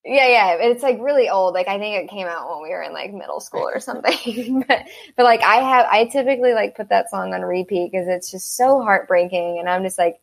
Yeah, 0.05 0.29
yeah. 0.29 0.57
It's 0.61 0.83
like 0.83 0.99
really 1.01 1.29
old. 1.31 1.55
Like 1.55 1.69
I 1.69 1.79
think 1.79 1.97
it 1.97 2.11
came 2.11 2.27
out 2.27 2.51
when 2.51 2.63
we 2.63 2.71
were 2.71 2.83
in 2.83 2.93
like 2.93 3.13
middle 3.13 3.41
school 3.41 3.69
or 3.69 3.81
something. 3.81 4.65
but 4.69 4.85
but 5.17 5.25
like 5.25 5.43
I 5.43 5.57
have 5.57 5.87
I 5.91 6.05
typically 6.07 6.53
like 6.53 6.77
put 6.77 6.91
that 6.91 7.11
song 7.11 7.33
on 7.35 7.43
repeat 7.43 7.91
because 7.93 8.07
it's 8.09 8.31
just 8.31 8.57
so 8.57 8.83
heartbreaking 8.83 9.59
and 9.59 9.69
I'm 9.69 9.83
just 9.83 9.99
like 9.99 10.21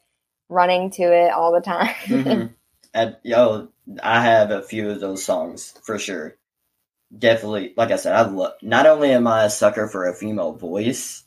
running 0.49 0.91
to 0.91 1.03
it 1.03 1.31
all 1.31 1.51
the 1.51 1.61
time. 1.61 1.95
hmm 2.07 2.45
And, 2.93 3.17
yo, 3.23 3.69
I 4.03 4.21
have 4.21 4.51
a 4.51 4.61
few 4.63 4.89
of 4.89 4.99
those 4.99 5.23
songs 5.23 5.73
for 5.83 5.97
sure. 5.97 6.35
Definitely, 7.17 7.73
like 7.77 7.91
I 7.91 7.97
said, 7.97 8.15
I 8.15 8.23
love. 8.23 8.53
Not 8.61 8.87
only 8.87 9.11
am 9.11 9.27
I 9.27 9.45
a 9.45 9.49
sucker 9.49 9.87
for 9.87 10.07
a 10.07 10.15
female 10.15 10.53
voice 10.53 11.23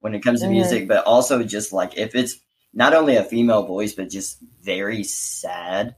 when 0.00 0.14
it 0.14 0.22
comes 0.22 0.42
to 0.42 0.48
Mhm. 0.48 0.50
music, 0.50 0.88
but 0.88 1.04
also 1.06 1.44
just 1.44 1.72
like 1.72 1.98
if 1.98 2.14
it's 2.14 2.38
not 2.74 2.94
only 2.94 3.16
a 3.16 3.24
female 3.24 3.64
voice, 3.66 3.94
but 3.94 4.10
just 4.10 4.40
very 4.62 5.04
sad. 5.04 5.96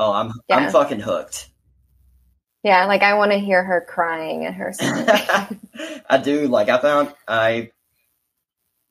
Oh, 0.00 0.12
I'm 0.14 0.32
Yeah. 0.48 0.56
I'm 0.56 0.72
fucking 0.72 1.00
hooked. 1.00 1.50
Yeah, 2.62 2.86
like 2.86 3.02
I 3.02 3.14
want 3.14 3.32
to 3.32 3.38
hear 3.38 3.62
her 3.62 3.84
crying 3.86 4.44
in 4.44 4.54
her 4.54 4.72
song. 4.72 5.04
I 6.10 6.16
do. 6.16 6.48
Like 6.48 6.70
I 6.70 6.78
found 6.78 7.12
I 7.28 7.72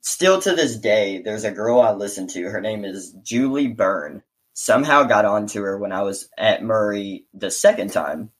still 0.02 0.40
to 0.40 0.54
this 0.54 0.76
day, 0.76 1.20
there's 1.20 1.42
a 1.42 1.50
girl 1.50 1.80
I 1.80 1.92
listen 1.92 2.28
to. 2.28 2.50
Her 2.50 2.60
name 2.60 2.84
is 2.84 3.12
Julie 3.24 3.66
Byrne. 3.66 4.22
Somehow 4.52 5.02
got 5.02 5.24
onto 5.24 5.62
her 5.62 5.76
when 5.78 5.90
I 5.90 6.02
was 6.02 6.28
at 6.38 6.62
Murray 6.62 7.26
the 7.34 7.50
second 7.50 7.92
time, 7.92 8.30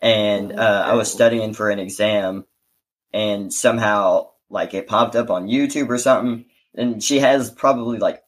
and 0.00 0.58
uh, 0.58 0.84
I 0.86 0.94
was 0.94 1.12
studying 1.12 1.52
for 1.52 1.68
an 1.68 1.78
exam, 1.78 2.46
and 3.12 3.52
somehow 3.52 4.30
like 4.48 4.72
it 4.72 4.86
popped 4.86 5.14
up 5.14 5.28
on 5.28 5.48
YouTube 5.48 5.90
or 5.90 5.98
something, 5.98 6.46
and 6.74 7.02
she 7.02 7.18
has 7.18 7.50
probably 7.50 7.98
like 7.98 8.22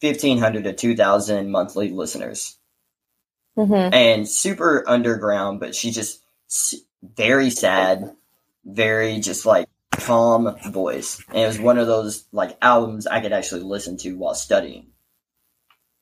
fifteen 0.00 0.38
hundred 0.38 0.64
to 0.64 0.72
two 0.72 0.94
thousand 0.94 1.50
monthly 1.50 1.90
listeners 1.90 2.56
hmm 3.56 3.88
and 3.92 4.28
super 4.28 4.84
underground, 4.86 5.60
but 5.60 5.74
she 5.74 5.90
just 5.90 6.22
very 7.02 7.50
sad, 7.50 8.14
very 8.64 9.20
just 9.20 9.46
like 9.46 9.68
calm 9.92 10.56
voice. 10.70 11.22
And 11.28 11.38
it 11.38 11.46
was 11.46 11.58
one 11.58 11.78
of 11.78 11.86
those 11.86 12.24
like 12.32 12.56
albums 12.62 13.06
I 13.06 13.20
could 13.20 13.32
actually 13.32 13.62
listen 13.62 13.96
to 13.98 14.16
while 14.16 14.34
studying. 14.34 14.88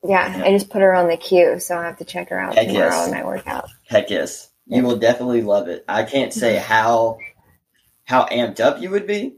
Yeah, 0.03 0.41
I 0.43 0.51
just 0.51 0.69
put 0.69 0.81
her 0.81 0.93
on 0.93 1.07
the 1.07 1.17
queue, 1.17 1.59
so 1.59 1.77
I 1.77 1.85
have 1.85 1.97
to 1.97 2.05
check 2.05 2.29
her 2.29 2.39
out 2.39 2.55
Heck 2.55 2.67
tomorrow 2.67 2.89
yes. 2.89 3.07
in 3.07 3.11
my 3.11 3.25
workout. 3.25 3.69
Heck 3.87 4.09
yes, 4.09 4.51
you 4.67 4.83
will 4.83 4.97
definitely 4.97 5.41
love 5.41 5.67
it. 5.67 5.83
I 5.87 6.03
can't 6.03 6.31
say 6.33 6.57
how 6.57 7.17
how 8.05 8.25
amped 8.25 8.59
up 8.59 8.81
you 8.81 8.91
would 8.91 9.07
be. 9.07 9.37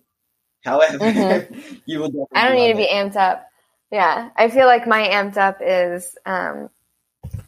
However, 0.63 0.97
you 1.86 1.99
will. 1.99 2.09
Definitely 2.09 2.28
Mm-hmm. 2.34 2.38
I 2.38 2.47
don't 2.47 2.55
need 2.55 2.72
to 2.72 2.78
be 2.78 2.88
amped 2.88 3.15
up. 3.15 3.47
Yeah, 3.91 4.30
I 4.36 4.49
feel 4.49 4.65
like 4.65 4.86
my 4.88 5.07
amped 5.07 5.38
up 5.38 5.59
is 5.61 6.18
um, 6.26 6.70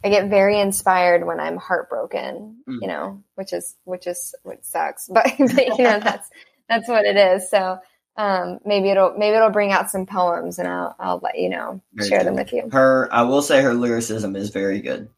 I 0.02 0.08
get 0.08 0.30
very 0.30 0.58
inspired 0.58 1.26
when 1.26 1.40
I'm 1.40 1.56
heartbroken. 1.56 2.62
Mm. 2.68 2.78
You 2.80 2.88
know, 2.88 3.22
which 3.34 3.52
is 3.52 3.76
which 3.84 4.06
is 4.06 4.34
which 4.42 4.62
sucks, 4.62 5.08
but, 5.08 5.24
but 5.38 5.78
you 5.78 5.84
know 5.84 6.00
that's 6.00 6.28
that's 6.68 6.88
what 6.88 7.04
it 7.04 7.16
is. 7.16 7.50
So 7.50 7.78
um, 8.16 8.58
maybe 8.64 8.90
it'll 8.90 9.14
maybe 9.16 9.36
it'll 9.36 9.50
bring 9.50 9.72
out 9.72 9.90
some 9.90 10.06
poems, 10.06 10.58
and 10.58 10.68
I'll 10.68 10.94
I'll 10.98 11.20
let 11.22 11.38
you 11.38 11.48
know 11.48 11.80
Very 11.94 12.08
share 12.08 12.18
good. 12.18 12.28
them 12.28 12.34
with 12.36 12.52
you. 12.52 12.68
Her, 12.70 13.08
I 13.12 13.22
will 13.22 13.42
say, 13.42 13.62
her 13.62 13.74
lyricism 13.74 14.36
is 14.36 14.50
very 14.50 14.80
good. 14.80 15.08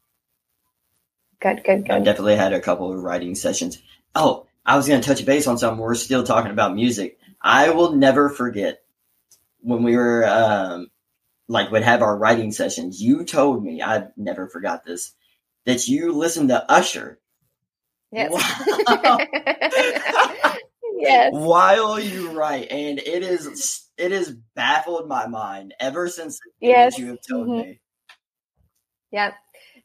Good, 1.39 1.63
good, 1.65 1.85
good. 1.85 1.91
I 1.91 1.99
definitely 1.99 2.37
had 2.37 2.53
a 2.53 2.61
couple 2.61 2.93
of 2.93 3.03
writing 3.03 3.35
sessions. 3.35 3.81
Oh, 4.15 4.47
I 4.65 4.77
was 4.77 4.87
going 4.87 5.01
to 5.01 5.07
touch 5.07 5.25
base 5.25 5.47
on 5.47 5.57
something. 5.57 5.79
We're 5.79 5.95
still 5.95 6.23
talking 6.23 6.51
about 6.51 6.75
music. 6.75 7.19
I 7.41 7.71
will 7.71 7.91
never 7.93 8.29
forget 8.29 8.81
when 9.59 9.83
we 9.83 9.97
were 9.97 10.25
um, 10.25 10.87
like 11.47 11.71
would 11.71 11.83
have 11.83 12.01
our 12.01 12.17
writing 12.17 12.51
sessions. 12.51 13.01
You 13.01 13.25
told 13.25 13.63
me 13.63 13.81
I 13.81 14.07
never 14.17 14.47
forgot 14.47 14.85
this 14.85 15.13
that 15.65 15.87
you 15.87 16.11
listened 16.13 16.49
to 16.49 16.71
Usher 16.71 17.19
Yes. 18.11 18.31
Wow. 18.87 19.17
yes. 20.99 21.31
while 21.33 21.99
you 21.99 22.31
write, 22.31 22.69
and 22.71 22.99
it 22.99 23.23
is 23.23 23.89
it 23.97 24.11
has 24.11 24.35
baffled 24.55 25.07
my 25.07 25.27
mind 25.27 25.73
ever 25.79 26.07
since 26.09 26.39
Yes. 26.59 26.97
you 26.97 27.07
have 27.07 27.19
told 27.27 27.47
Mhm. 27.47 27.57
me. 27.65 27.81
Yep. 29.11 29.33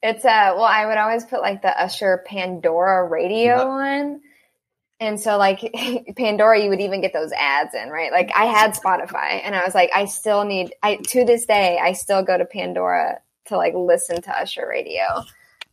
It's 0.03 0.25
uh 0.25 0.53
well 0.57 0.65
I 0.65 0.87
would 0.87 0.99
always 0.99 1.25
put 1.25 1.41
like 1.41 1.63
the 1.63 1.81
Usher 1.83 2.25
Pandora 2.27 3.09
radio 3.09 3.57
Yep. 3.57 3.67
on. 3.67 4.21
And 5.01 5.19
so 5.21 5.39
like 5.39 5.61
Pandora 6.17 6.63
you 6.63 6.71
would 6.71 6.81
even 6.81 7.01
get 7.01 7.13
those 7.13 7.33
ads 7.33 7.75
in, 7.75 7.89
right? 7.89 8.11
Like 8.11 8.31
I 8.35 8.47
had 8.47 8.75
Spotify 8.75 9.41
and 9.45 9.55
I 9.55 9.65
was 9.65 9.75
like 9.75 9.91
I 9.95 10.07
still 10.07 10.45
need 10.45 10.75
I 10.83 10.97
to 10.97 11.25
this 11.25 11.47
day 11.47 11.79
I 11.81 11.93
still 11.93 12.23
go 12.23 12.37
to 12.37 12.45
Pandora 12.45 13.21
to 13.47 13.57
like 13.57 13.75
listen 13.75 14.21
to 14.23 14.31
Usher 14.37 14.67
radio. 14.69 15.25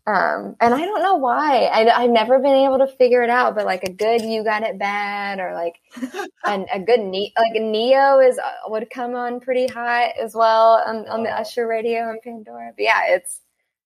Um 0.07 0.55
and 0.59 0.73
I 0.75 0.85
don't 0.85 1.01
know 1.01 1.15
why. 1.15 1.65
I 1.65 2.03
I've 2.03 2.11
never 2.11 2.37
been 2.37 2.55
able 2.55 2.77
to 2.79 2.87
figure 2.87 3.23
it 3.23 3.31
out, 3.31 3.55
but 3.55 3.65
like 3.65 3.83
a 3.83 3.91
good 3.91 4.21
you 4.21 4.43
got 4.43 4.61
it 4.61 4.77
bad 4.77 5.39
or 5.39 5.53
like 5.55 5.79
and 6.45 6.67
a 6.71 6.79
good 6.79 6.99
ne- 6.99 7.33
like 7.37 7.53
Ne-Yo 7.59 8.19
is 8.19 8.37
uh, 8.37 8.51
would 8.67 8.89
come 8.91 9.15
on 9.15 9.39
pretty 9.39 9.65
hot 9.65 10.11
as 10.21 10.35
well 10.35 10.83
on, 10.85 11.07
on 11.07 11.23
the 11.23 11.31
Usher 11.31 11.67
radio 11.67 12.01
on 12.01 12.19
Pandora. 12.23 12.73
But 12.75 12.83
yeah, 12.83 13.01
it's 13.07 13.41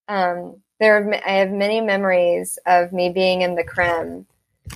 um 0.09 0.61
there 0.79 0.97
are, 0.97 1.13
I 1.13 1.33
have 1.33 1.51
many 1.51 1.81
memories 1.81 2.57
of 2.65 2.93
me 2.93 3.09
being 3.09 3.41
in 3.41 3.55
the 3.55 3.63
creme, 3.63 4.25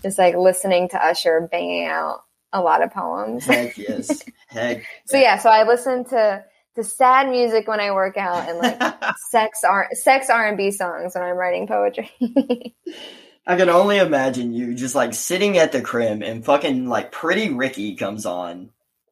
just 0.02 0.18
like 0.18 0.36
listening 0.36 0.90
to 0.90 1.04
Usher 1.06 1.48
banging 1.52 1.86
out 1.86 2.24
a 2.52 2.62
lot 2.62 2.84
of 2.84 2.92
poems. 2.92 3.46
Heck 3.46 3.78
yes, 3.78 4.24
heck. 4.48 4.84
so 5.06 5.18
yeah, 5.18 5.38
so 5.38 5.50
I 5.50 5.64
listen 5.68 6.06
to 6.06 6.44
to 6.76 6.84
sad 6.84 7.30
music 7.30 7.68
when 7.68 7.80
I 7.80 7.92
work 7.92 8.18
out 8.18 8.50
and 8.50 8.58
like 8.58 8.82
sex 9.30 9.64
R 9.64 9.90
sex 9.94 10.30
R 10.30 10.48
and 10.48 10.58
B 10.58 10.72
songs 10.72 11.14
when 11.16 11.24
I'm 11.24 11.36
writing 11.38 11.68
poetry. 11.68 12.10
I 13.46 13.58
can 13.58 13.70
only 13.70 13.98
imagine 13.98 14.54
you 14.54 14.74
just 14.74 14.96
like 14.96 15.14
sitting 15.14 15.58
at 15.58 15.72
the 15.74 15.82
crib 15.82 16.22
and 16.24 16.46
fucking 16.46 16.88
like 16.88 17.12
Pretty 17.12 17.50
Ricky 17.54 17.96
comes 17.96 18.26
on 18.26 18.70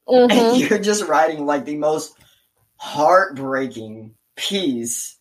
and 0.07 0.32
Mhm. 0.32 0.69
you're 0.69 0.79
just 0.79 1.05
writing 1.07 1.45
like 1.45 1.65
the 1.65 1.75
most 1.77 2.15
heartbreaking 2.77 4.15
piece. 4.36 5.17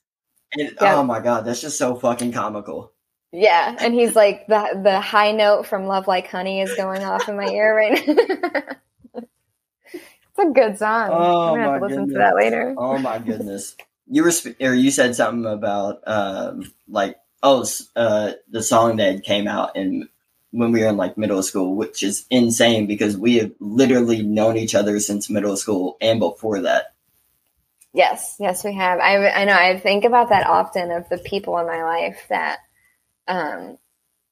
And 0.56 0.72
Yeah. 0.80 0.96
oh 0.96 1.02
my 1.04 1.20
god, 1.20 1.44
that's 1.44 1.60
just 1.60 1.78
so 1.78 1.94
fucking 1.96 2.32
comical. 2.32 2.92
Yeah, 3.32 3.76
and 3.78 3.94
he's 3.94 4.16
like 4.16 4.46
the 4.48 4.80
the 4.82 5.00
high 5.00 5.32
note 5.32 5.66
from 5.66 5.86
Love 5.86 6.08
Like 6.08 6.26
Honey 6.28 6.60
is 6.62 6.74
going 6.74 7.04
off 7.04 7.28
in 7.28 7.36
my 7.36 7.46
ear 7.46 7.76
right 7.76 8.06
now. 8.06 8.14
it's 9.14 10.38
a 10.38 10.46
good 10.46 10.78
song. 10.78 11.10
Oh, 11.12 11.46
I'm 11.46 11.54
gonna 11.54 11.62
have 11.62 11.72
my 11.72 11.78
to 11.78 11.84
listen 11.84 11.98
goodness. 12.06 12.14
to 12.14 12.18
that 12.18 12.34
later. 12.36 12.74
Oh 12.76 12.98
my 12.98 13.18
goodness. 13.18 13.76
You 14.08 14.24
were 14.24 14.32
sp- 14.34 14.58
or 14.60 14.74
you 14.74 14.90
said 14.90 15.14
something 15.14 15.50
about 15.50 16.02
um 16.06 16.72
like 16.88 17.18
oh 17.42 17.64
uh 17.94 18.32
the 18.48 18.62
song 18.62 18.96
that 18.96 19.22
came 19.22 19.46
out 19.46 19.76
in 19.76 20.08
when 20.50 20.72
we 20.72 20.80
were 20.80 20.88
in 20.88 20.96
like 20.96 21.16
middle 21.16 21.44
school, 21.44 21.76
which 21.76 22.02
is 22.02 22.26
insane 22.30 22.88
because 22.88 23.16
we 23.16 23.36
have 23.36 23.52
literally 23.60 24.22
known 24.22 24.56
each 24.56 24.74
other 24.74 24.98
since 24.98 25.30
middle 25.30 25.56
school 25.56 25.96
and 26.00 26.18
before 26.18 26.62
that. 26.62 26.94
Yes, 27.92 28.36
yes, 28.40 28.64
we 28.64 28.74
have. 28.74 28.98
I 28.98 29.28
I 29.28 29.44
know. 29.44 29.54
I 29.54 29.78
think 29.78 30.04
about 30.04 30.30
that 30.30 30.48
often 30.48 30.90
of 30.90 31.08
the 31.08 31.18
people 31.18 31.58
in 31.58 31.66
my 31.68 31.84
life 31.84 32.26
that 32.28 32.58
um 33.30 33.78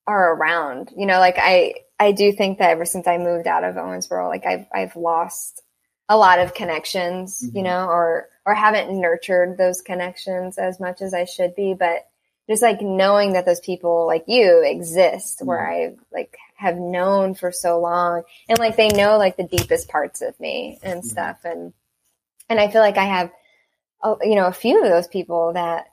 are 0.07 0.35
around. 0.35 0.93
You 0.97 1.07
know, 1.07 1.19
like 1.21 1.37
I 1.39 1.75
I 2.01 2.13
do 2.13 2.33
think 2.33 2.59
that 2.59 2.71
ever 2.71 2.85
since 2.85 3.07
I 3.07 3.19
moved 3.19 3.47
out 3.47 3.65
of 3.65 3.77
Owensboro, 3.77 4.29
like 4.29 4.47
I've 4.47 4.67
I've 4.75 4.97
lost 4.97 5.63
a 6.09 6.17
lot 6.17 6.39
of 6.41 6.55
connections. 6.55 7.43
You 7.55 7.63
Mhm. 7.63 7.65
know, 7.65 7.87
or 7.89 8.29
or 8.47 8.55
haven't 8.55 8.99
nurtured 9.01 9.57
those 9.59 9.81
connections 9.83 10.59
as 10.59 10.81
much 10.81 11.03
as 11.03 11.15
I 11.15 11.25
should 11.25 11.55
be, 11.55 11.75
but. 11.75 12.07
Just 12.51 12.63
like 12.63 12.81
knowing 12.81 13.35
that 13.35 13.45
those 13.45 13.61
people 13.61 14.07
like 14.07 14.25
you 14.27 14.63
exist, 14.65 15.45
where 15.45 15.71
I 15.71 15.97
like 16.11 16.35
have 16.57 16.79
known 16.79 17.35
for 17.35 17.53
so 17.53 17.79
long, 17.79 18.23
and 18.49 18.59
like 18.59 18.75
they 18.75 18.89
know 18.89 19.19
like 19.19 19.37
the 19.37 19.45
deepest 19.45 19.91
parts 19.91 20.23
of 20.23 20.41
me 20.41 20.79
and 20.83 21.03
Mhm. 21.03 21.05
stuff, 21.05 21.45
and 21.45 21.75
and 22.49 22.59
I 22.59 22.69
feel 22.71 22.81
like 22.81 22.97
I 22.97 23.05
have 23.05 23.31
uh, 24.03 24.17
you 24.23 24.35
know, 24.37 24.47
a 24.47 24.53
few 24.53 24.83
of 24.83 24.89
those 24.89 25.09
people 25.09 25.53
that 25.55 25.89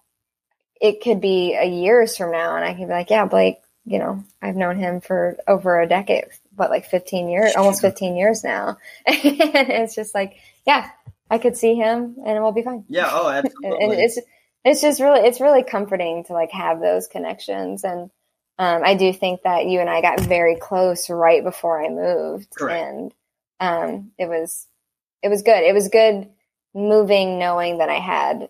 it 0.81 1.01
could 1.01 1.21
be 1.21 1.55
a 1.59 1.65
years 1.65 2.17
from 2.17 2.31
now, 2.31 2.55
and 2.55 2.65
I 2.65 2.73
can 2.73 2.87
be 2.87 2.93
like, 2.93 3.09
yeah, 3.09 3.25
Blake, 3.25 3.59
you 3.85 3.99
know, 3.99 4.23
I've 4.41 4.55
known 4.55 4.77
him 4.77 4.99
for 4.99 5.37
over 5.47 5.79
a 5.79 5.87
decade, 5.87 6.25
but 6.55 6.71
like 6.71 6.85
15 6.85 7.29
years, 7.29 7.55
almost 7.55 7.81
15 7.81 8.15
years 8.15 8.43
now. 8.43 8.77
and 9.05 9.17
it's 9.23 9.95
just 9.95 10.15
like, 10.15 10.37
yeah, 10.65 10.89
I 11.29 11.37
could 11.37 11.55
see 11.55 11.75
him 11.75 12.17
and 12.25 12.41
we'll 12.41 12.51
be 12.51 12.63
fine. 12.63 12.83
Yeah. 12.89 13.09
Oh, 13.11 13.29
absolutely. 13.31 13.83
and 13.83 13.93
it's, 13.93 14.19
it's 14.63 14.81
just 14.81 14.99
really, 14.99 15.19
it's 15.21 15.39
really 15.39 15.63
comforting 15.63 16.23
to 16.25 16.33
like 16.33 16.51
have 16.51 16.81
those 16.81 17.07
connections. 17.07 17.83
And, 17.83 18.09
um, 18.57 18.81
I 18.83 18.95
do 18.95 19.13
think 19.13 19.43
that 19.43 19.67
you 19.67 19.81
and 19.81 19.89
I 19.89 20.01
got 20.01 20.21
very 20.21 20.55
close 20.55 21.09
right 21.09 21.43
before 21.43 21.83
I 21.83 21.89
moved. 21.89 22.55
Correct. 22.55 22.81
And, 22.81 23.13
um, 23.59 24.11
it 24.17 24.27
was, 24.27 24.65
it 25.21 25.29
was 25.29 25.43
good. 25.43 25.63
It 25.63 25.73
was 25.73 25.89
good 25.89 26.29
moving 26.73 27.37
knowing 27.37 27.77
that 27.77 27.89
I 27.89 27.99
had 27.99 28.49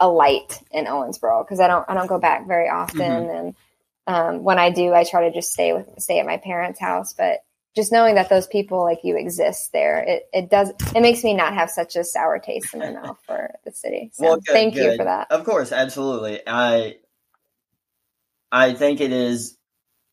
a 0.00 0.08
light 0.08 0.62
in 0.70 0.84
Owensboro 0.86 1.44
because 1.44 1.60
I 1.60 1.66
don't, 1.68 1.84
I 1.88 1.94
don't 1.94 2.06
go 2.06 2.18
back 2.18 2.46
very 2.46 2.68
often. 2.68 2.98
Mhm. 3.00 3.38
And, 3.38 3.54
um, 4.06 4.44
when 4.44 4.58
I 4.58 4.70
do, 4.70 4.92
I 4.94 5.04
try 5.04 5.28
to 5.28 5.34
just 5.34 5.52
stay 5.52 5.72
with, 5.72 5.88
stay 5.98 6.20
at 6.20 6.26
my 6.26 6.36
parents' 6.36 6.78
house, 6.80 7.12
but 7.12 7.40
just 7.74 7.92
knowing 7.92 8.14
that 8.14 8.28
those 8.28 8.46
people 8.46 8.82
like 8.82 9.00
you 9.04 9.16
exist 9.16 9.72
there, 9.72 9.98
it, 9.98 10.28
it 10.32 10.50
does, 10.50 10.70
it 10.94 11.00
makes 11.00 11.22
me 11.24 11.34
not 11.34 11.54
have 11.54 11.70
such 11.70 11.96
a 11.96 12.04
sour 12.04 12.38
taste 12.38 12.72
in 12.72 12.80
my 12.80 12.90
mouth 13.02 13.18
for 13.26 13.54
the 13.64 13.72
city. 13.72 14.10
So 14.14 14.24
Well, 14.24 14.36
good, 14.36 14.52
thank 14.52 14.74
you 14.74 14.96
for 14.96 15.04
that. 15.04 15.30
Of 15.30 15.44
course, 15.44 15.72
absolutely. 15.72 16.40
I 16.46 16.96
I 18.50 18.74
think 18.74 19.00
it 19.00 19.12
is 19.12 19.58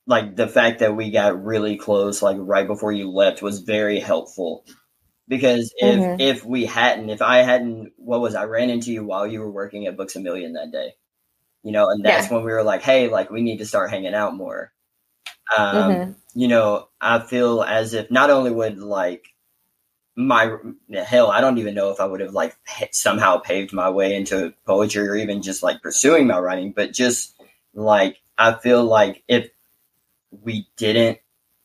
like 0.06 0.36
the 0.36 0.48
fact 0.48 0.80
that 0.80 0.96
we 0.96 1.12
got 1.12 1.44
really 1.44 1.78
close 1.78 2.22
like 2.22 2.38
right 2.40 2.68
before 2.68 2.92
you 2.92 3.10
left 3.10 3.42
was 3.42 3.60
very 3.60 4.00
helpful. 4.00 4.66
Because 5.28 5.74
if 5.78 6.06
Mhm. 6.06 6.18
if 6.18 6.46
we 6.46 6.66
hadn't, 6.66 7.10
if 7.10 7.22
I 7.22 7.38
hadn't 7.40 7.94
what 7.98 8.22
was 8.22 8.36
I 8.36 8.46
ran 8.46 8.70
into 8.70 8.92
you 8.92 9.06
while 9.06 9.26
you 9.28 9.40
were 9.40 9.52
working 9.52 9.88
at 9.88 9.98
Books 9.98 10.16
a 10.16 10.20
Million 10.20 10.54
that 10.54 10.72
day. 10.72 10.96
You 11.64 11.72
know, 11.74 11.90
and 11.90 12.06
that's 12.06 12.30
when 12.32 12.44
we 12.46 12.52
were 12.54 12.64
like, 12.64 12.84
"Hey, 12.84 13.10
like 13.10 13.32
we 13.32 13.42
need 13.44 13.60
to 13.60 13.66
start 13.66 13.92
hanging 13.92 14.16
out 14.16 14.36
more." 14.36 14.74
Um, 15.58 16.02
Mhm. 16.02 16.16
you 16.36 16.48
know, 16.50 16.90
I 17.02 17.20
feel 17.20 17.64
as 17.64 17.94
if 17.94 18.12
not 18.12 18.30
only 18.32 18.52
would 18.52 18.80
like 18.80 19.26
my 20.18 20.56
hell, 21.06 21.32
I 21.32 21.42
don't 21.42 21.58
even 21.60 21.76
know 21.76 21.92
if 21.92 22.00
I 22.02 22.06
would 22.06 22.22
have 22.22 22.34
like 22.34 22.56
somehow 22.92 23.38
paved 23.40 23.74
my 23.74 23.90
way 23.90 24.16
into 24.16 24.54
poetry 24.68 25.08
or 25.10 25.16
even 25.18 25.42
just 25.44 25.64
like 25.64 25.82
pursuing 25.84 26.28
my 26.28 26.40
writing, 26.40 26.74
but 26.74 26.94
just 26.94 27.36
like 27.76 28.18
I 28.38 28.54
feel 28.56 28.84
like 28.86 29.24
if 29.28 29.50
we 30.32 30.68
didn't 30.78 31.20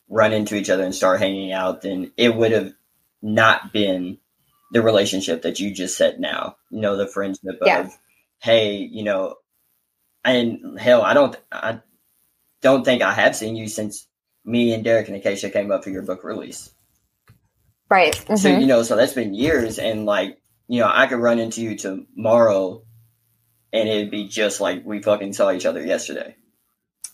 run 0.09 0.33
into 0.33 0.55
each 0.55 0.69
other 0.69 0.83
and 0.83 0.95
start 0.95 1.19
hanging 1.19 1.51
out, 1.53 1.81
then 1.81 2.11
it 2.17 2.35
would 2.35 2.51
have 2.53 2.73
not 3.21 3.73
been 3.73 4.17
the 4.71 4.81
relationship 4.81 5.41
that 5.43 5.59
you 5.59 5.73
just 5.73 5.97
said 5.97 6.19
now. 6.19 6.55
You 6.69 6.81
know, 6.81 6.95
the 6.97 7.07
friendship 7.07 7.59
Yeah. 7.61 7.81
of 7.81 7.97
hey, 8.41 8.77
you 8.77 9.03
know, 9.03 9.35
and 10.23 10.79
hell, 10.79 11.01
I 11.01 11.13
don't, 11.13 11.35
I 11.51 11.79
don't 12.61 12.85
think 12.85 13.01
I 13.01 13.13
have 13.13 13.35
seen 13.35 13.55
you 13.55 13.67
since 13.67 14.07
me 14.45 14.73
and 14.73 14.83
Derek 14.83 15.07
and 15.07 15.17
Acacia 15.17 15.49
came 15.49 15.71
up 15.71 15.83
for 15.83 15.89
your 15.89 16.03
book 16.03 16.23
release. 16.23 16.71
Right. 17.89 18.15
So 18.15 18.49
Mhm. 18.49 18.61
you 18.61 18.67
know, 18.67 18.83
so 18.83 18.95
that's 18.95 19.13
been 19.13 19.33
years, 19.33 19.79
and 19.79 20.05
like 20.05 20.37
you 20.67 20.79
know, 20.79 20.89
I 20.93 21.07
could 21.07 21.19
run 21.19 21.39
into 21.39 21.61
you 21.61 21.75
tomorrow, 21.75 22.83
and 23.73 23.89
it'd 23.89 24.11
be 24.11 24.27
just 24.27 24.61
like 24.61 24.85
we 24.85 25.01
fucking 25.01 25.33
saw 25.33 25.51
each 25.51 25.65
other 25.65 25.83
yesterday. 25.83 26.35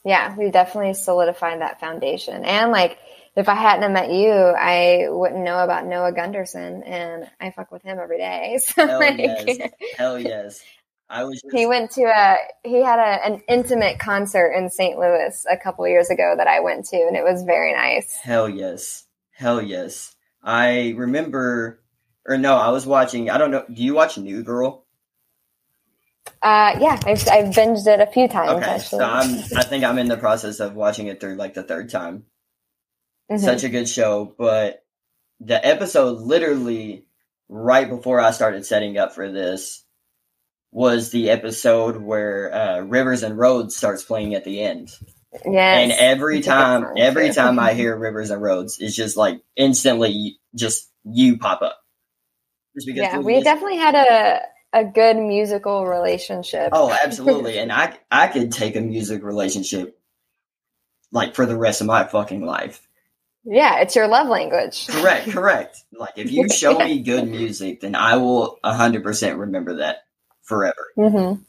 Yeah, 0.03 0.36
we 0.36 0.51
definitely 0.51 0.93
solidified 0.93 1.62
that 1.62 1.80
foundation. 1.80 2.43
And 2.43 2.72
like, 2.72 2.99
if 3.36 3.50
I 3.50 3.56
hadn't 3.56 3.92
met 3.92 4.12
you, 4.12 4.32
I 4.32 5.08
wouldn't 5.10 5.44
know 5.44 5.64
about 5.64 5.86
Noah 5.86 6.14
Gundersen, 6.14 6.88
and 6.88 7.30
I 7.40 7.52
fuck 7.52 7.72
with 7.72 7.84
him 7.84 8.00
every 8.00 8.18
day. 8.18 8.60
So 8.66 8.88
Hell 8.88 9.00
like, 9.00 9.18
yes. 9.18 9.72
Hell 9.98 10.20
yes, 10.20 10.62
I 11.10 11.24
was. 11.26 11.42
Just, 11.42 11.56
he 11.56 11.66
went 11.66 11.92
to 11.92 12.04
a 12.04 12.38
he 12.64 12.82
had 12.82 13.00
a, 13.00 13.26
an 13.26 13.42
intimate 13.48 14.00
concert 14.00 14.52
in 14.52 14.70
St. 14.70 14.98
Louis 14.98 15.46
a 15.50 15.58
couple 15.58 15.88
years 15.88 16.10
ago 16.10 16.36
that 16.38 16.48
I 16.48 16.62
went 16.62 16.86
to, 16.88 16.98
and 16.98 17.16
it 17.16 17.24
was 17.24 17.44
very 17.44 17.74
nice. 17.74 18.14
Hell 18.16 18.48
yes, 18.48 19.06
hell 19.32 19.62
yes. 19.62 20.16
I 20.42 20.94
remember, 20.96 21.82
or 22.26 22.38
no, 22.38 22.56
I 22.56 22.70
was 22.70 22.86
watching. 22.86 23.30
I 23.30 23.38
don't 23.38 23.52
know. 23.52 23.66
Do 23.72 23.84
you 23.84 23.96
watch 23.96 24.18
New 24.18 24.44
Girl? 24.44 24.86
Uh, 26.42 26.78
yeah, 26.80 27.00
I've 27.06 27.28
I've 27.28 27.54
binged 27.54 27.88
it 27.88 28.00
a 28.00 28.08
few 28.08 28.28
times 28.28 28.52
Okay, 28.52 28.66
actually. 28.66 29.00
so 29.00 29.04
I'm. 29.04 29.36
I 29.58 29.64
think 29.64 29.84
I'm 29.84 29.98
in 29.98 30.08
the 30.08 30.18
process 30.26 30.60
of 30.60 30.76
watching 30.76 31.08
it 31.08 31.20
through 31.20 31.36
like 31.36 31.54
the 31.54 31.64
third 31.64 31.90
time. 31.90 32.26
Mhm. 33.32 33.39
such 33.39 33.63
a 33.63 33.69
good 33.69 33.89
show 33.89 34.34
but 34.38 34.84
the 35.39 35.65
episode 35.65 36.19
literally 36.19 37.07
right 37.49 37.89
before 37.89 38.19
i 38.19 38.32
started 38.32 38.65
setting 38.65 38.97
up 38.97 39.13
for 39.13 39.32
this 39.32 39.84
was 40.71 41.11
the 41.11 41.30
episode 41.30 41.97
where 41.97 42.53
uh, 42.53 42.80
rivers 42.82 43.23
and 43.23 43.38
roads 43.38 43.76
starts 43.76 44.03
playing 44.03 44.36
at 44.36 44.43
the 44.43 44.61
end 44.61 44.91
yes. 45.45 45.82
and 45.82 45.91
every 45.91 46.39
It's 46.39 46.47
a 46.47 46.49
good 46.49 46.55
time 46.55 46.86
every 46.97 47.34
time 47.34 47.59
i 47.59 47.73
hear 47.73 47.97
rivers 47.97 48.30
and 48.30 48.41
roads 48.41 48.78
it's 48.80 48.95
just 48.95 49.17
like 49.17 49.41
instantly 49.55 50.39
just 50.53 50.91
you 51.03 51.38
pop 51.38 51.61
up 51.61 51.80
yeah, 52.76 53.17
we 53.19 53.38
we 53.38 53.43
definitely 53.43 53.78
had 53.78 53.95
a 53.95 54.41
a 54.73 54.84
good 54.84 55.15
musical 55.15 55.86
relationship. 55.86 56.69
oh 56.73 56.91
absolutely 56.91 57.57
and 57.57 57.71
i 57.71 57.97
i 58.11 58.28
could 58.28 58.51
take 58.51 58.76
a 58.76 58.82
music 58.82 59.23
relationship 59.23 59.97
like 61.11 61.34
for 61.34 61.45
the 61.45 61.57
rest 61.57 61.82
of 61.82 61.88
my 61.88 62.03
fucking 62.03 62.45
life 62.45 62.85
Yeah, 63.46 63.80
it's 63.80 63.96
your 63.96 64.08
love 64.08 64.28
language. 64.28 64.88
Correct, 64.88 65.30
correct. 65.30 65.84
Like 65.93 66.14
if 66.18 66.32
you 66.32 66.50
show 66.54 66.78
me 66.78 67.02
good 67.02 67.28
music, 67.28 67.82
then 67.82 67.96
I 67.96 68.18
will 68.18 68.60
hundred 68.64 69.04
percent 69.04 69.38
remember 69.38 69.78
that 69.78 70.00
forever. 70.43 70.91
Mm-hmm. 70.98 71.41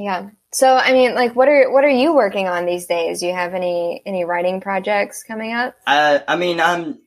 Yeah. 0.00 0.30
So, 0.52 0.74
I 0.74 0.92
mean, 0.92 1.14
like, 1.14 1.36
what 1.36 1.48
are 1.48 1.70
what 1.70 1.84
are 1.84 1.90
you 1.90 2.14
working 2.14 2.48
on 2.48 2.64
these 2.64 2.86
days? 2.86 3.20
Do 3.20 3.26
you 3.26 3.34
have 3.34 3.54
any 3.54 4.02
any 4.06 4.24
writing 4.24 4.60
projects 4.60 5.22
coming 5.22 5.52
up? 5.52 5.76
I, 5.86 6.22
I 6.26 6.36
mean, 6.36 6.60
I'm, 6.60 6.98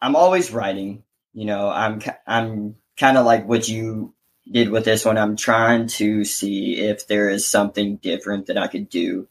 I'm 0.00 0.16
always 0.16 0.52
writing. 0.52 1.02
You 1.34 1.46
know, 1.46 1.68
I'm, 1.68 2.00
I'm 2.26 2.76
kind 2.96 3.18
of 3.18 3.26
like 3.26 3.46
what 3.46 3.68
you 3.68 4.14
did 4.50 4.70
with 4.70 4.84
this 4.84 5.04
one. 5.04 5.18
I'm 5.18 5.36
trying 5.36 5.88
to 5.88 6.24
see 6.24 6.78
if 6.78 7.06
there 7.06 7.28
is 7.28 7.46
something 7.46 7.96
different 7.96 8.46
that 8.46 8.56
I 8.56 8.68
could 8.68 8.88
do. 8.88 9.28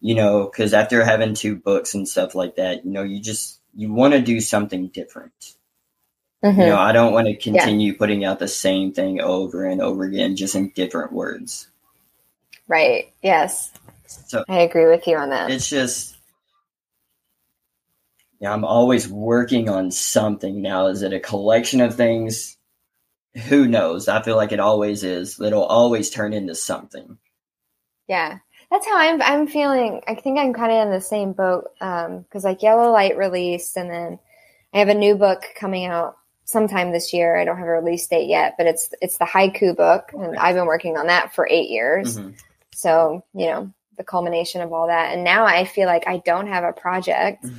You 0.00 0.14
know, 0.14 0.44
because 0.44 0.74
after 0.74 1.04
having 1.04 1.34
two 1.34 1.56
books 1.56 1.94
and 1.94 2.08
stuff 2.08 2.34
like 2.34 2.56
that, 2.56 2.84
you 2.84 2.92
know, 2.92 3.02
you 3.02 3.20
just 3.20 3.60
you 3.74 3.92
want 3.92 4.14
to 4.14 4.20
do 4.20 4.40
something 4.40 4.88
different. 4.88 5.54
Mm-hmm. 6.44 6.60
You 6.60 6.66
know, 6.66 6.78
I 6.78 6.92
don't 6.92 7.12
want 7.12 7.28
to 7.28 7.36
continue 7.36 7.96
putting 7.96 8.24
out 8.24 8.38
the 8.38 8.48
same 8.48 8.92
thing 8.92 9.20
over 9.20 9.64
and 9.64 9.80
over 9.80 10.04
again, 10.04 10.36
just 10.36 10.54
in 10.54 10.70
different 10.70 11.12
words. 11.12 11.68
Right. 12.68 13.12
Yes. 13.22 13.72
So 14.06 14.44
I 14.48 14.60
agree 14.60 14.86
with 14.86 15.06
you 15.06 15.16
on 15.16 15.30
that. 15.30 15.50
it's 15.50 15.68
just 15.68 16.16
yeah, 18.40 18.52
I'm 18.52 18.64
always 18.64 19.08
working 19.08 19.68
on 19.68 19.90
something 19.90 20.60
now. 20.60 20.86
Is 20.88 21.02
it 21.02 21.12
a 21.12 21.20
collection 21.20 21.80
of 21.80 21.96
things? 21.96 22.56
Who 23.48 23.66
knows? 23.66 24.08
I 24.08 24.22
feel 24.22 24.36
like 24.36 24.52
it 24.52 24.60
always 24.60 25.04
is. 25.04 25.40
It'll 25.40 25.64
always 25.64 26.10
turn 26.10 26.32
into 26.32 26.54
something. 26.54 27.18
Yeah. 28.08 28.38
That's 28.70 28.86
how 28.86 28.96
I'm 28.98 29.22
I'm 29.22 29.46
feeling. 29.46 30.02
I 30.06 30.14
think 30.14 30.38
I'm 30.38 30.52
kind 30.52 30.72
of 30.72 30.78
in 30.86 30.90
the 30.90 31.00
same 31.00 31.32
boat 31.32 31.70
um 31.80 32.24
cuz 32.30 32.44
like 32.44 32.62
Yellow 32.62 32.90
Light 32.90 33.16
released 33.16 33.76
and 33.76 33.90
then 33.90 34.18
I 34.74 34.78
have 34.80 34.88
a 34.88 34.94
new 34.94 35.14
book 35.14 35.44
coming 35.54 35.84
out 35.86 36.16
sometime 36.44 36.92
this 36.92 37.12
year. 37.12 37.36
I 37.36 37.44
don't 37.44 37.58
have 37.58 37.66
a 37.66 37.70
release 37.70 38.06
date 38.06 38.28
yet, 38.28 38.54
but 38.58 38.66
it's 38.66 38.92
it's 39.00 39.18
the 39.18 39.24
haiku 39.24 39.76
book 39.76 40.10
and 40.12 40.36
I've 40.36 40.56
been 40.56 40.66
working 40.66 40.96
on 40.96 41.06
that 41.06 41.34
for 41.34 41.46
8 41.48 41.68
years. 41.70 42.18
Mhm. 42.18 42.34
So, 42.74 43.24
you 43.34 43.46
know, 43.46 43.72
the 43.96 44.04
culmination 44.04 44.60
of 44.60 44.72
all 44.72 44.88
that. 44.88 45.14
And 45.14 45.24
now 45.24 45.46
I 45.46 45.64
feel 45.64 45.86
like 45.86 46.06
I 46.06 46.18
don't 46.18 46.48
have 46.48 46.64
a 46.64 46.72
project. 46.72 47.44
Mhm. 47.44 47.54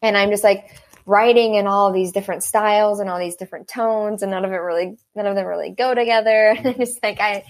And 0.00 0.16
I'm 0.16 0.30
just 0.30 0.44
like 0.44 0.70
writing 1.06 1.54
in 1.56 1.66
all 1.66 1.92
these 1.92 2.12
different 2.12 2.42
styles 2.42 3.00
and 3.00 3.10
all 3.10 3.18
these 3.18 3.36
different 3.36 3.68
tones 3.68 4.22
and 4.22 4.30
none 4.30 4.44
of 4.44 4.52
it 4.52 4.56
really 4.56 4.96
none 5.14 5.26
of 5.26 5.34
them 5.34 5.46
really 5.46 5.70
go 5.70 5.94
together. 5.94 6.54
And 6.56 6.66
it's 6.80 6.98
like 7.02 7.20
I 7.20 7.44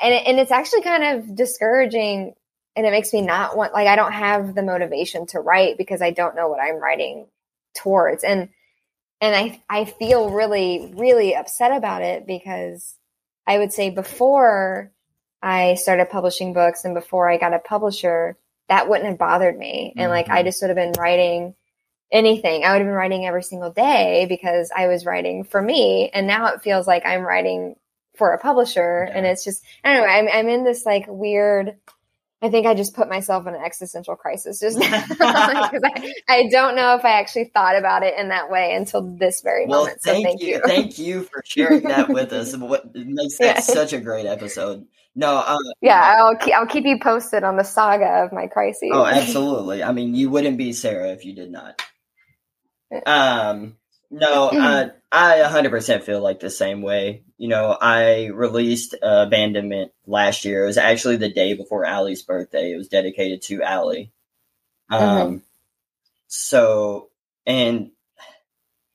and 0.00 0.14
it, 0.14 0.26
and 0.26 0.38
it's 0.38 0.50
actually 0.50 0.82
kind 0.82 1.04
of 1.04 1.34
discouraging 1.34 2.34
and 2.74 2.86
it 2.86 2.90
makes 2.90 3.12
me 3.12 3.22
not 3.22 3.56
want 3.56 3.72
like 3.72 3.86
I 3.86 3.96
don't 3.96 4.12
have 4.12 4.54
the 4.54 4.62
motivation 4.62 5.26
to 5.28 5.40
write 5.40 5.78
because 5.78 6.02
I 6.02 6.10
don't 6.10 6.36
know 6.36 6.48
what 6.48 6.60
I'm 6.60 6.76
writing 6.76 7.26
towards. 7.74 8.22
And 8.22 8.50
and 9.20 9.34
I 9.34 9.62
I 9.68 9.84
feel 9.86 10.30
really 10.30 10.92
really 10.96 11.34
upset 11.34 11.72
about 11.72 12.02
it 12.02 12.26
because 12.26 12.96
I 13.46 13.58
would 13.58 13.72
say 13.72 13.90
before 13.90 14.92
I 15.42 15.74
started 15.74 16.10
publishing 16.10 16.52
books 16.52 16.84
and 16.84 16.94
before 16.94 17.30
I 17.30 17.38
got 17.38 17.54
a 17.54 17.58
publisher, 17.58 18.36
that 18.68 18.88
wouldn't 18.88 19.08
have 19.08 19.18
bothered 19.18 19.56
me. 19.56 19.94
And 19.96 20.10
like 20.10 20.28
I 20.28 20.42
Mhm. 20.42 20.46
just 20.46 20.60
would 20.60 20.68
have 20.70 20.76
been 20.76 20.92
writing 21.00 21.54
anything. 22.12 22.64
I 22.64 22.72
would 22.72 22.78
have 22.78 22.86
been 22.86 22.94
writing 22.94 23.26
every 23.26 23.42
single 23.42 23.70
day 23.70 24.26
because 24.28 24.70
I 24.74 24.86
was 24.88 25.06
writing 25.06 25.44
for 25.44 25.60
me. 25.60 26.10
And 26.12 26.26
now 26.26 26.46
it 26.48 26.62
feels 26.62 26.86
like 26.86 27.06
I'm 27.06 27.22
writing 27.22 27.76
for 28.16 28.32
a 28.32 28.38
publisher. 28.38 29.06
Yeah. 29.08 29.16
And 29.16 29.26
it's 29.26 29.44
just, 29.44 29.62
I 29.84 29.94
don't 29.94 30.06
know, 30.06 30.12
I'm, 30.12 30.28
I'm 30.32 30.48
in 30.48 30.64
this 30.64 30.84
like 30.86 31.06
weird 31.08 31.76
I 32.42 32.50
think 32.50 32.66
I 32.66 32.74
just 32.74 32.94
put 32.94 33.08
myself 33.08 33.46
in 33.46 33.54
an 33.54 33.62
existential 33.62 34.14
crisis 34.14 34.60
just 34.60 34.78
now 34.78 35.06
because 35.08 35.80
I, 35.82 36.12
I 36.28 36.48
don't 36.50 36.76
know 36.76 36.94
if 36.94 37.04
I 37.04 37.18
actually 37.18 37.46
thought 37.46 37.76
about 37.76 38.02
it 38.02 38.14
in 38.18 38.28
that 38.28 38.50
way 38.50 38.74
until 38.74 39.00
this 39.16 39.40
very 39.40 39.66
Well, 39.66 39.80
moment. 39.80 40.02
So 40.02 40.12
thank, 40.12 40.26
thank 40.26 40.40
you. 40.42 40.48
you. 40.48 40.60
Thank 40.64 40.98
you 40.98 41.22
for 41.22 41.42
sharing 41.44 41.82
that 41.84 42.08
with 42.08 42.32
us. 42.32 42.54
What 42.66 42.94
makes 42.94 43.38
that 43.38 43.44
Yeah. 43.56 43.60
such 43.60 43.92
a 43.92 44.00
great 44.00 44.26
episode. 44.26 44.86
No, 45.14 45.36
uh, 45.36 45.56
yeah, 45.80 46.16
I'll 46.18 46.36
keep, 46.36 46.54
I'll 46.54 46.66
keep 46.66 46.84
you 46.84 46.98
posted 47.00 47.42
on 47.42 47.56
the 47.56 47.64
saga 47.64 48.24
of 48.24 48.32
my 48.32 48.48
crises. 48.48 48.90
oh, 48.92 49.06
absolutely. 49.06 49.82
I 49.82 49.92
mean, 49.92 50.14
you 50.14 50.28
wouldn't 50.28 50.58
be 50.58 50.74
Sarah 50.74 51.12
if 51.12 51.24
you 51.24 51.34
did 51.34 51.50
not. 51.50 51.80
Um, 53.06 53.76
no, 54.10 54.48
uh, 54.48 54.90
I 55.10 55.38
100% 55.38 56.02
feel 56.02 56.20
like 56.20 56.40
the 56.40 56.50
same 56.50 56.82
way. 56.82 57.22
You 57.38 57.48
know, 57.48 57.76
I 57.80 58.26
released 58.26 58.94
uh, 58.94 59.24
Abandonment 59.26 59.92
last 60.06 60.44
year. 60.44 60.64
It 60.64 60.68
was 60.68 60.78
actually 60.78 61.16
the 61.16 61.32
day 61.32 61.54
before 61.54 61.84
Allie's 61.84 62.22
birthday. 62.22 62.72
It 62.72 62.76
was 62.76 62.88
dedicated 62.88 63.42
to 63.42 63.62
Allie. 63.62 64.12
Um, 64.90 65.42
so, 66.28 67.10
and 67.46 67.90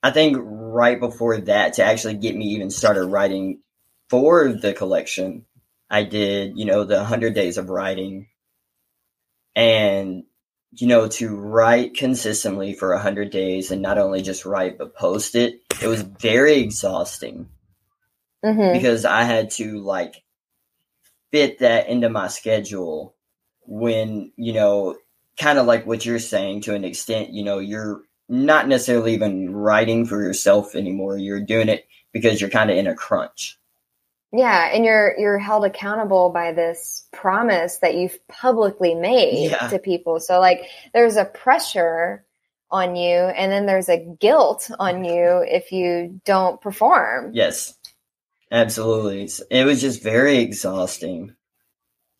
I 0.02 0.10
think 0.10 0.36
right 0.40 0.98
before 0.98 1.38
that, 1.38 1.74
to 1.74 1.84
actually 1.84 2.14
get 2.14 2.34
me 2.34 2.46
even 2.46 2.70
started 2.70 3.04
writing 3.04 3.60
for 4.08 4.48
the 4.48 4.72
collection, 4.74 5.46
I 5.88 6.04
did, 6.04 6.58
you 6.58 6.64
know, 6.64 6.84
the 6.84 6.96
100 6.96 7.34
days 7.34 7.58
of 7.58 7.68
writing. 7.68 8.28
And, 9.54 10.24
you 10.74 10.86
know, 10.86 11.06
to 11.06 11.36
write 11.36 11.94
consistently 11.94 12.72
for 12.72 12.92
100 12.94 13.30
days 13.30 13.70
and 13.70 13.82
not 13.82 13.98
only 13.98 14.22
just 14.22 14.46
write, 14.46 14.78
but 14.78 14.94
post 14.94 15.34
it, 15.34 15.60
it 15.82 15.86
was 15.86 16.02
very 16.02 16.54
exhausting 16.58 17.48
Mhm. 18.44 18.72
because 18.72 19.04
I 19.04 19.22
had 19.24 19.50
to 19.52 19.80
like 19.80 20.22
fit 21.30 21.58
that 21.60 21.88
into 21.88 22.08
my 22.08 22.28
schedule 22.28 23.14
when, 23.66 24.32
you 24.36 24.52
know, 24.52 24.96
kind 25.38 25.58
of 25.58 25.66
like 25.66 25.86
what 25.86 26.04
you're 26.04 26.18
saying 26.18 26.62
to 26.62 26.74
an 26.74 26.84
extent, 26.84 27.30
you 27.32 27.44
know, 27.44 27.58
you're 27.58 28.02
not 28.28 28.68
necessarily 28.68 29.14
even 29.14 29.54
writing 29.54 30.06
for 30.06 30.22
yourself 30.22 30.74
anymore. 30.74 31.16
You're 31.18 31.40
doing 31.40 31.68
it 31.68 31.86
because 32.12 32.40
you're 32.40 32.50
kind 32.50 32.70
of 32.70 32.76
in 32.76 32.86
a 32.86 32.94
crunch. 32.94 33.58
Yeah, 34.32 34.70
and 34.72 34.84
you're 34.84 35.14
you're 35.18 35.38
held 35.38 35.64
accountable 35.64 36.30
by 36.30 36.52
this 36.52 37.06
promise 37.12 37.76
that 37.78 37.94
you've 37.96 38.18
publicly 38.28 38.94
made 38.94 39.50
Yeah. 39.50 39.68
to 39.68 39.78
people. 39.78 40.20
So 40.20 40.40
like 40.40 40.64
there's 40.94 41.16
a 41.16 41.26
pressure 41.26 42.24
on 42.70 42.96
you 42.96 43.14
and 43.18 43.52
then 43.52 43.66
there's 43.66 43.90
a 43.90 43.98
guilt 43.98 44.70
on 44.78 45.04
you 45.04 45.44
if 45.46 45.70
you 45.70 46.18
don't 46.24 46.58
perform. 46.62 47.32
Yes, 47.34 47.74
absolutely. 48.50 49.28
It 49.50 49.64
was 49.66 49.82
just 49.82 50.02
very 50.02 50.38
exhausting 50.38 51.34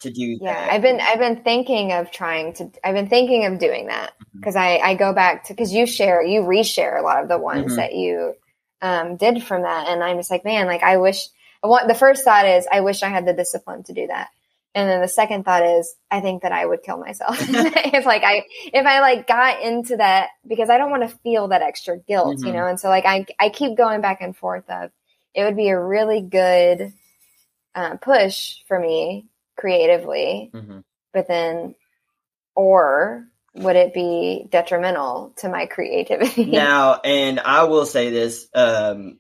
to 0.01 0.11
do 0.11 0.37
Yeah, 0.43 0.53
that. 0.53 0.73
I've 0.73 0.83
been 0.83 1.01
I've 1.01 1.19
been 1.19 1.43
thinking 1.43 1.93
of 1.93 2.11
trying 2.11 2.53
to 2.55 2.71
I've 2.85 2.95
been 2.95 3.09
thinking 3.09 3.47
of 3.47 3.59
doing 3.59 3.87
that 3.87 4.13
because 4.35 4.57
I 4.57 4.77
I 4.79 4.95
go 4.97 5.15
back 5.15 5.45
to 5.45 5.55
because 5.55 5.73
you 5.73 5.87
share 5.87 6.23
you 6.23 6.43
reshare 6.43 6.99
a 6.99 7.03
lot 7.03 7.23
of 7.23 7.29
the 7.31 7.39
ones 7.39 7.73
Mhm. 7.73 7.77
that 7.77 7.95
you 7.95 8.35
um, 8.83 9.17
did 9.17 9.43
from 9.45 9.63
that, 9.63 9.89
and 9.89 10.03
I'm 10.05 10.19
just 10.19 10.31
like 10.31 10.45
man, 10.45 10.67
like 10.67 10.83
I 10.83 10.99
wish. 10.99 11.27
I 11.63 11.67
want 11.69 11.89
the 11.89 11.95
first 11.95 12.25
thought 12.25 12.47
is 12.47 12.67
I 12.71 12.81
wish 12.81 13.03
I 13.03 13.09
had 13.09 13.27
the 13.27 13.33
discipline 13.33 13.83
to 13.85 13.93
do 13.93 14.07
that, 14.09 14.29
and 14.75 14.89
then 14.89 15.01
the 15.01 15.09
second 15.09 15.45
thought 15.45 15.65
is 15.65 15.95
I 16.11 16.21
think 16.21 16.43
that 16.43 16.53
I 16.53 16.67
would 16.67 16.83
kill 16.83 16.99
myself 16.99 17.37
if 17.41 18.05
like 18.07 18.23
I 18.25 18.45
if 18.73 18.87
I 18.87 19.01
like 19.01 19.27
got 19.27 19.63
into 19.63 19.97
that 19.99 20.31
because 20.47 20.71
I 20.71 20.79
don't 20.79 20.91
want 20.91 21.09
to 21.09 21.17
feel 21.19 21.49
that 21.49 21.63
extra 21.63 21.99
guilt, 21.99 22.43
you 22.45 22.53
Mhm. 22.53 22.55
know, 22.55 22.67
and 22.67 22.81
so 22.81 22.89
like 22.89 23.07
I 23.07 23.27
I 23.39 23.49
keep 23.51 23.77
going 23.77 24.01
back 24.01 24.21
and 24.21 24.37
forth 24.37 24.69
of 24.69 24.91
it 25.35 25.45
would 25.45 25.57
be 25.57 25.69
a 25.69 25.81
really 25.81 26.21
good 26.21 26.93
uh, 27.75 27.97
push 27.97 28.57
for 28.67 28.79
me 28.79 29.27
creatively 29.57 30.51
Mhm. 30.55 30.83
but 31.13 31.29
then 31.29 31.75
or 32.55 33.27
would 33.55 33.77
it 33.77 33.95
be 33.95 34.47
detrimental 34.51 35.33
to 35.37 35.49
my 35.49 35.67
creativity 35.67 36.47
now 36.47 36.99
and 37.05 37.39
i 37.41 37.65
will 37.65 37.87
say 37.87 38.11
this 38.11 38.49
um 38.55 39.19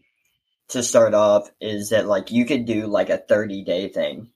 to 0.68 0.82
start 0.82 1.14
off 1.14 1.50
is 1.60 1.90
that 1.90 2.06
like 2.06 2.30
you 2.30 2.44
could 2.44 2.64
do 2.64 2.86
like 2.86 3.10
a 3.10 3.18
30 3.18 3.64
day 3.64 3.88
thing. 3.88 4.30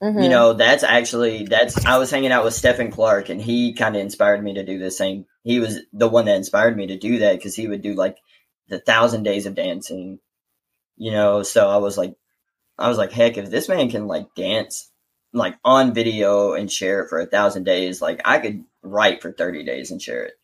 Mhm. 0.00 0.22
you 0.22 0.28
know 0.28 0.52
that's 0.52 0.84
actually 0.84 1.42
that's 1.46 1.84
i 1.84 1.98
was 1.98 2.08
hanging 2.08 2.30
out 2.30 2.44
with 2.44 2.54
stephen 2.54 2.88
clark 2.92 3.30
and 3.30 3.42
he 3.42 3.72
kind 3.72 3.96
of 3.96 4.00
inspired 4.00 4.40
me 4.44 4.54
to 4.54 4.64
do 4.64 4.78
the 4.78 4.92
same 4.92 5.26
he 5.42 5.58
was 5.58 5.80
the 5.92 6.08
one 6.08 6.26
that 6.26 6.36
inspired 6.36 6.76
me 6.76 6.86
to 6.86 6.96
do 6.96 7.18
that 7.18 7.34
because 7.34 7.56
he 7.56 7.66
would 7.66 7.82
do 7.82 7.94
like 7.94 8.16
the 8.68 8.78
thousand 8.78 9.22
days 9.24 9.46
of 9.46 9.56
dancing. 9.56 10.20
You 10.96 11.10
know 11.10 11.42
so 11.42 11.68
i 11.68 11.78
was 11.78 11.98
like 11.98 12.14
i 12.78 12.88
was 12.88 12.96
like 12.96 13.10
heck 13.10 13.38
if 13.38 13.50
this 13.50 13.68
man 13.68 13.90
can 13.90 14.06
like 14.06 14.32
dance 14.36 14.88
like 15.32 15.56
on 15.64 15.92
video 15.94 16.52
and 16.52 16.70
share 16.70 17.02
it 17.02 17.08
for 17.08 17.18
a 17.18 17.26
thousand 17.26 17.64
days 17.64 18.00
like 18.00 18.20
i 18.24 18.38
could 18.38 18.62
write 18.82 19.20
for 19.20 19.32
30 19.32 19.64
days 19.64 19.90
and 19.90 20.00
share 20.00 20.26
it. 20.26 20.34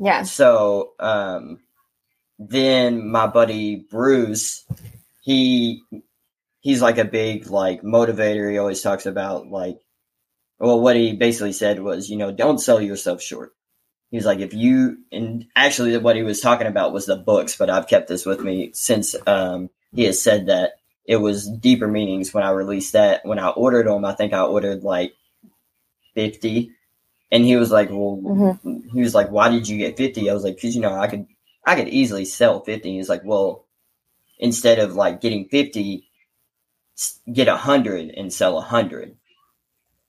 Yeah 0.00 0.24
so 0.24 0.94
um, 0.98 1.60
then 2.50 3.08
my 3.10 3.26
buddy 3.26 3.76
Bruce, 3.76 4.64
he 5.20 5.82
he's 6.60 6.82
like 6.82 6.98
a 6.98 7.04
big 7.04 7.48
like 7.48 7.82
motivator. 7.82 8.50
He 8.50 8.58
always 8.58 8.82
talks 8.82 9.06
about 9.06 9.48
like, 9.48 9.78
well, 10.58 10.80
what 10.80 10.96
he 10.96 11.12
basically 11.14 11.52
said 11.52 11.80
was, 11.80 12.08
you 12.08 12.16
know, 12.16 12.32
don't 12.32 12.58
sell 12.58 12.80
yourself 12.80 13.20
short. 13.22 13.52
He 14.10 14.16
was 14.16 14.26
like, 14.26 14.40
if 14.40 14.52
you 14.54 14.98
and 15.10 15.46
actually 15.56 15.96
what 15.98 16.16
he 16.16 16.22
was 16.22 16.40
talking 16.40 16.66
about 16.66 16.92
was 16.92 17.06
the 17.06 17.16
books, 17.16 17.56
but 17.56 17.70
I've 17.70 17.88
kept 17.88 18.08
this 18.08 18.26
with 18.26 18.40
me 18.40 18.70
since 18.74 19.14
um, 19.26 19.70
he 19.94 20.04
has 20.04 20.22
said 20.22 20.46
that 20.46 20.72
it 21.06 21.16
was 21.16 21.48
deeper 21.48 21.88
meanings 21.88 22.32
when 22.32 22.44
I 22.44 22.50
released 22.50 22.92
that. 22.92 23.24
When 23.24 23.38
I 23.38 23.48
ordered 23.48 23.86
them, 23.86 24.04
I 24.04 24.14
think 24.14 24.32
I 24.32 24.42
ordered 24.42 24.82
like 24.84 25.14
fifty, 26.14 26.72
and 27.30 27.44
he 27.44 27.56
was 27.56 27.70
like, 27.70 27.90
well 27.90 28.18
Mhm. 28.22 28.92
he 28.92 29.00
was 29.00 29.14
like, 29.14 29.30
"Why 29.30 29.48
did 29.48 29.66
you 29.68 29.78
get 29.78 29.96
50? 29.96 30.28
I 30.30 30.34
was 30.34 30.44
like, 30.44 30.60
"Cause 30.60 30.74
you 30.74 30.80
know 30.82 30.92
I 30.94 31.08
could, 31.08 31.26
I 31.66 31.76
could 31.76 31.88
easily 31.88 32.24
sell 32.24 32.60
50." 32.60 32.92
He's 32.96 33.08
like, 33.08 33.22
"Well, 33.24 33.66
instead 34.38 34.78
of 34.80 34.96
like 34.96 35.20
getting 35.22 35.48
50, 35.48 36.08
get 37.32 37.48
a 37.48 37.56
hundred 37.56 38.10
and 38.10 38.32
sell 38.32 38.58
a 38.58 38.62
hundred." 38.62 39.16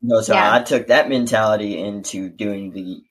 You 0.01 0.09
know, 0.09 0.21
so 0.21 0.37
Yeah. 0.37 0.43
I 0.43 0.61
took 0.61 0.87
that 0.87 1.09
mentality 1.09 1.79
into 1.79 2.29
doing 2.29 2.71
the 2.71 3.03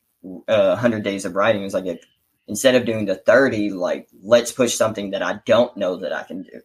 uh, 0.48 0.76
hundred 0.76 1.02
days 1.04 1.24
of 1.24 1.34
writing. 1.36 1.62
It 1.62 1.64
was 1.64 1.74
like, 1.74 1.86
if, 1.86 2.00
instead 2.48 2.76
of 2.76 2.86
doing 2.86 3.06
the 3.06 3.16
30, 3.16 3.70
like 3.72 4.08
let's 4.22 4.52
push 4.52 4.74
something 4.74 5.10
that 5.10 5.22
I 5.22 5.40
don't 5.46 5.76
know 5.76 5.96
that 5.98 6.12
I 6.12 6.22
can 6.24 6.42
do. 6.44 6.60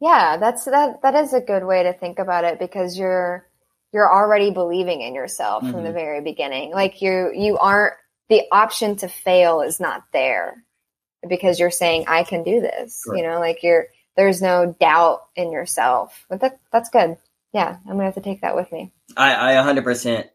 yeah 0.00 0.36
that's 0.36 0.64
that 0.64 1.00
that 1.02 1.14
is 1.14 1.32
a 1.32 1.40
good 1.40 1.64
way 1.64 1.82
to 1.82 1.92
think 1.92 2.18
about 2.18 2.44
it 2.44 2.58
because 2.58 2.98
you're 2.98 3.46
you're 3.92 4.12
already 4.12 4.50
believing 4.50 5.02
in 5.02 5.14
yourself 5.14 5.70
from 5.70 5.84
the 5.84 5.92
Mhm. 5.92 5.92
very 5.92 6.20
beginning 6.20 6.72
like 6.72 7.00
you 7.02 7.32
you 7.34 7.58
aren't 7.58 7.94
the 8.32 8.42
option 8.50 8.96
to 8.96 9.08
fail 9.08 9.60
is 9.60 9.78
not 9.78 10.04
there 10.12 10.64
because 11.28 11.60
you're 11.60 11.70
saying 11.70 12.04
i 12.08 12.22
can 12.24 12.42
do 12.42 12.60
this 12.60 13.02
you 13.14 13.22
know 13.22 13.38
like 13.38 13.62
you're 13.62 13.86
there's 14.16 14.42
no 14.42 14.74
doubt 14.78 15.22
in 15.36 15.52
yourself. 15.52 16.26
But 16.28 16.40
that 16.40 16.60
that's 16.72 16.90
good. 16.90 17.16
Yeah 17.52 17.76
i'm 17.86 17.92
gonna 17.92 18.04
have 18.04 18.14
to 18.14 18.20
take 18.20 18.40
that 18.42 18.56
with 18.56 18.70
me. 18.72 18.92
I, 19.16 19.58
I 19.58 19.72
100% 19.74 20.28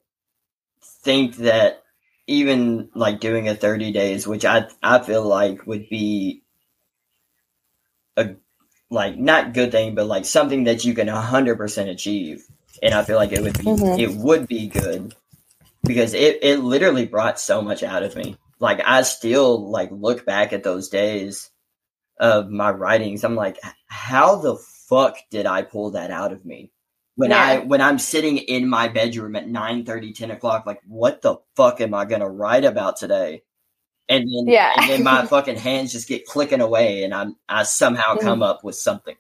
think 0.82 1.38
that 1.38 1.84
even 2.28 2.90
like 2.94 3.20
doing 3.20 3.48
a 3.48 3.56
30 3.56 3.92
days, 3.92 4.28
which 4.28 4.46
I 4.46 4.68
I 4.84 5.00
feel 5.00 5.24
like 5.24 5.66
would 5.66 5.90
be 5.90 6.44
a 8.16 8.36
like 8.90 9.18
not 9.18 9.54
good 9.54 9.72
thing, 9.72 9.96
but 9.96 10.06
like 10.06 10.26
something 10.26 10.66
that 10.66 10.86
you 10.86 10.94
can 10.94 11.08
100% 11.08 11.90
achieve, 11.90 12.46
and 12.84 12.94
I 12.94 13.04
feel 13.04 13.16
like 13.16 13.32
it 13.32 13.42
would 13.42 13.58
be 13.58 13.66
Mhm. 13.66 14.00
it 14.00 14.16
would 14.16 14.48
be 14.48 14.68
good 14.68 15.16
because 15.88 16.14
it 16.14 16.40
it 16.44 16.60
literally 16.60 17.06
brought 17.06 17.40
so 17.40 17.62
much 17.62 17.84
out 17.84 18.04
of 18.04 18.16
me. 18.16 18.38
Like 18.60 18.82
I 18.86 19.02
still 19.04 19.70
like 19.70 19.90
look 19.92 20.26
back 20.26 20.54
at 20.54 20.64
those 20.64 20.90
days 20.90 21.50
of 22.20 22.50
my 22.50 22.72
writings. 22.72 23.24
I'm 23.24 23.36
like, 23.36 23.58
how 23.88 24.36
the 24.38 24.58
fuck 24.90 25.18
did 25.30 25.46
I 25.46 25.62
pull 25.62 25.92
that 25.92 26.12
out 26.12 26.32
of 26.34 26.46
me? 26.46 26.72
When 27.16 27.32
I 27.34 27.60
when 27.60 27.82
I'm 27.82 27.98
sitting 28.00 28.38
in 28.38 28.68
my 28.70 28.88
bedroom 28.90 29.36
at 29.36 29.48
9 29.48 29.86
30, 29.86 30.14
10 30.14 30.32
o'clock, 30.32 30.66
like 30.66 30.82
what 30.88 31.22
the 31.22 31.38
fuck 31.56 31.82
am 31.82 31.94
I 31.94 32.06
gonna 32.06 32.30
write 32.30 32.66
about 32.66 32.98
today? 32.98 33.44
And 34.10 34.24
then 34.24 34.46
Yeah. 34.54 34.74
and 34.78 34.90
then 34.90 35.04
my 35.04 35.26
fucking 35.28 35.58
hands 35.58 35.92
just 35.94 36.08
get 36.08 36.26
clicking 36.26 36.62
away 36.62 37.04
and 37.04 37.14
I'm 37.14 37.36
I 37.50 37.64
somehow 37.64 38.16
Mhm. 38.16 38.22
come 38.22 38.44
up 38.44 38.64
with 38.64 38.76
something. 38.76 39.16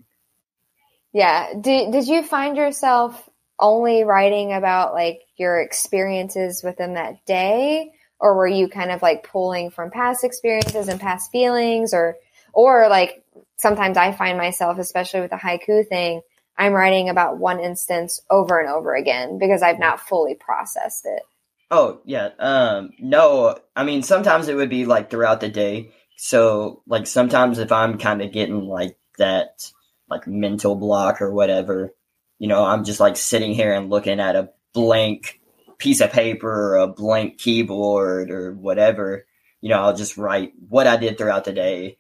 Yeah. 1.13 1.53
Did 1.59 1.91
did 1.91 2.07
you 2.07 2.22
find 2.24 2.55
yourself 2.55 3.26
only 3.60 4.03
writing 4.03 4.53
about 4.53 4.93
like 4.93 5.22
your 5.38 5.60
experiences 5.60 6.64
within 6.64 6.93
that 6.93 7.26
day 7.26 7.91
or 8.20 8.36
were 8.36 8.47
you 8.47 8.68
kind 8.68 8.91
of 8.91 9.01
like 9.01 9.24
pulling 9.24 9.70
from 9.70 9.91
past 9.91 10.24
experiences 10.24 10.88
and 10.88 10.99
past 10.99 11.32
feelings 11.32 11.93
or 11.93 12.16
or 12.53 12.88
like 12.89 13.24
sometimes 13.58 13.97
I 13.97 14.12
find 14.12 14.38
myself 14.38 14.78
especially 14.78 15.22
with 15.22 15.32
the 15.32 15.38
haiku 15.38 15.88
thing 15.88 16.22
I'm 16.58 16.74
writing 16.74 17.10
about 17.10 17.38
one 17.38 17.60
instance 17.60 18.20
over 18.30 18.60
and 18.60 18.70
over 18.70 18.95
again 18.95 19.38
because 19.38 19.62
I've 19.62 19.80
not 19.80 19.99
fully 19.99 20.34
processed 20.34 21.05
it. 21.05 21.22
Oh 21.70 22.01
yeah. 22.05 22.30
Um 22.39 22.91
no, 22.99 23.60
I 23.76 23.84
mean 23.84 24.01
sometimes 24.01 24.47
it 24.47 24.55
would 24.55 24.70
be 24.70 24.86
like 24.86 25.10
throughout 25.10 25.41
the 25.41 25.49
day. 25.49 25.91
So 26.16 26.82
like 26.88 27.05
sometimes 27.05 27.60
if 27.60 27.72
I'm 27.72 27.97
kind 27.97 28.22
of 28.22 28.32
getting 28.32 28.62
like 28.62 28.97
that 29.18 29.72
like 30.10 30.26
mental 30.26 30.76
block 30.76 31.22
or 31.22 31.32
whatever, 31.32 31.93
you 32.39 32.47
know, 32.47 32.63
I'm 32.63 32.83
just 32.83 32.99
like 32.99 33.17
sitting 33.17 33.53
here 33.53 33.73
and 33.73 33.89
looking 33.89 34.19
at 34.19 34.35
a 34.35 34.49
blank 34.73 35.39
piece 35.77 36.01
of 36.01 36.11
paper 36.11 36.49
or 36.49 36.77
a 36.77 36.88
blank 36.88 37.38
keyboard 37.38 38.31
or 38.31 38.53
whatever, 38.53 39.25
you 39.61 39.69
know, 39.69 39.81
I'll 39.81 39.95
just 39.95 40.17
write 40.17 40.53
what 40.69 40.88
I 40.88 40.97
did 40.97 41.17
throughout 41.17 41.45
the 41.45 41.53
day 41.53 41.97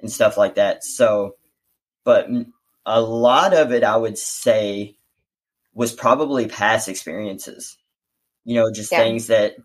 and 0.00 0.10
stuff 0.10 0.36
like 0.36 0.56
that. 0.56 0.84
So, 0.84 1.36
but 2.04 2.28
a 2.84 3.00
lot 3.00 3.54
of 3.54 3.72
it, 3.72 3.84
I 3.84 3.96
would 3.96 4.18
say, 4.18 4.96
was 5.74 5.92
probably 5.92 6.46
past 6.48 6.88
experiences. 6.88 7.76
You 8.44 8.54
know, 8.54 8.72
just 8.72 8.92
yeah. 8.92 8.98
things 8.98 9.26
that 9.26 9.56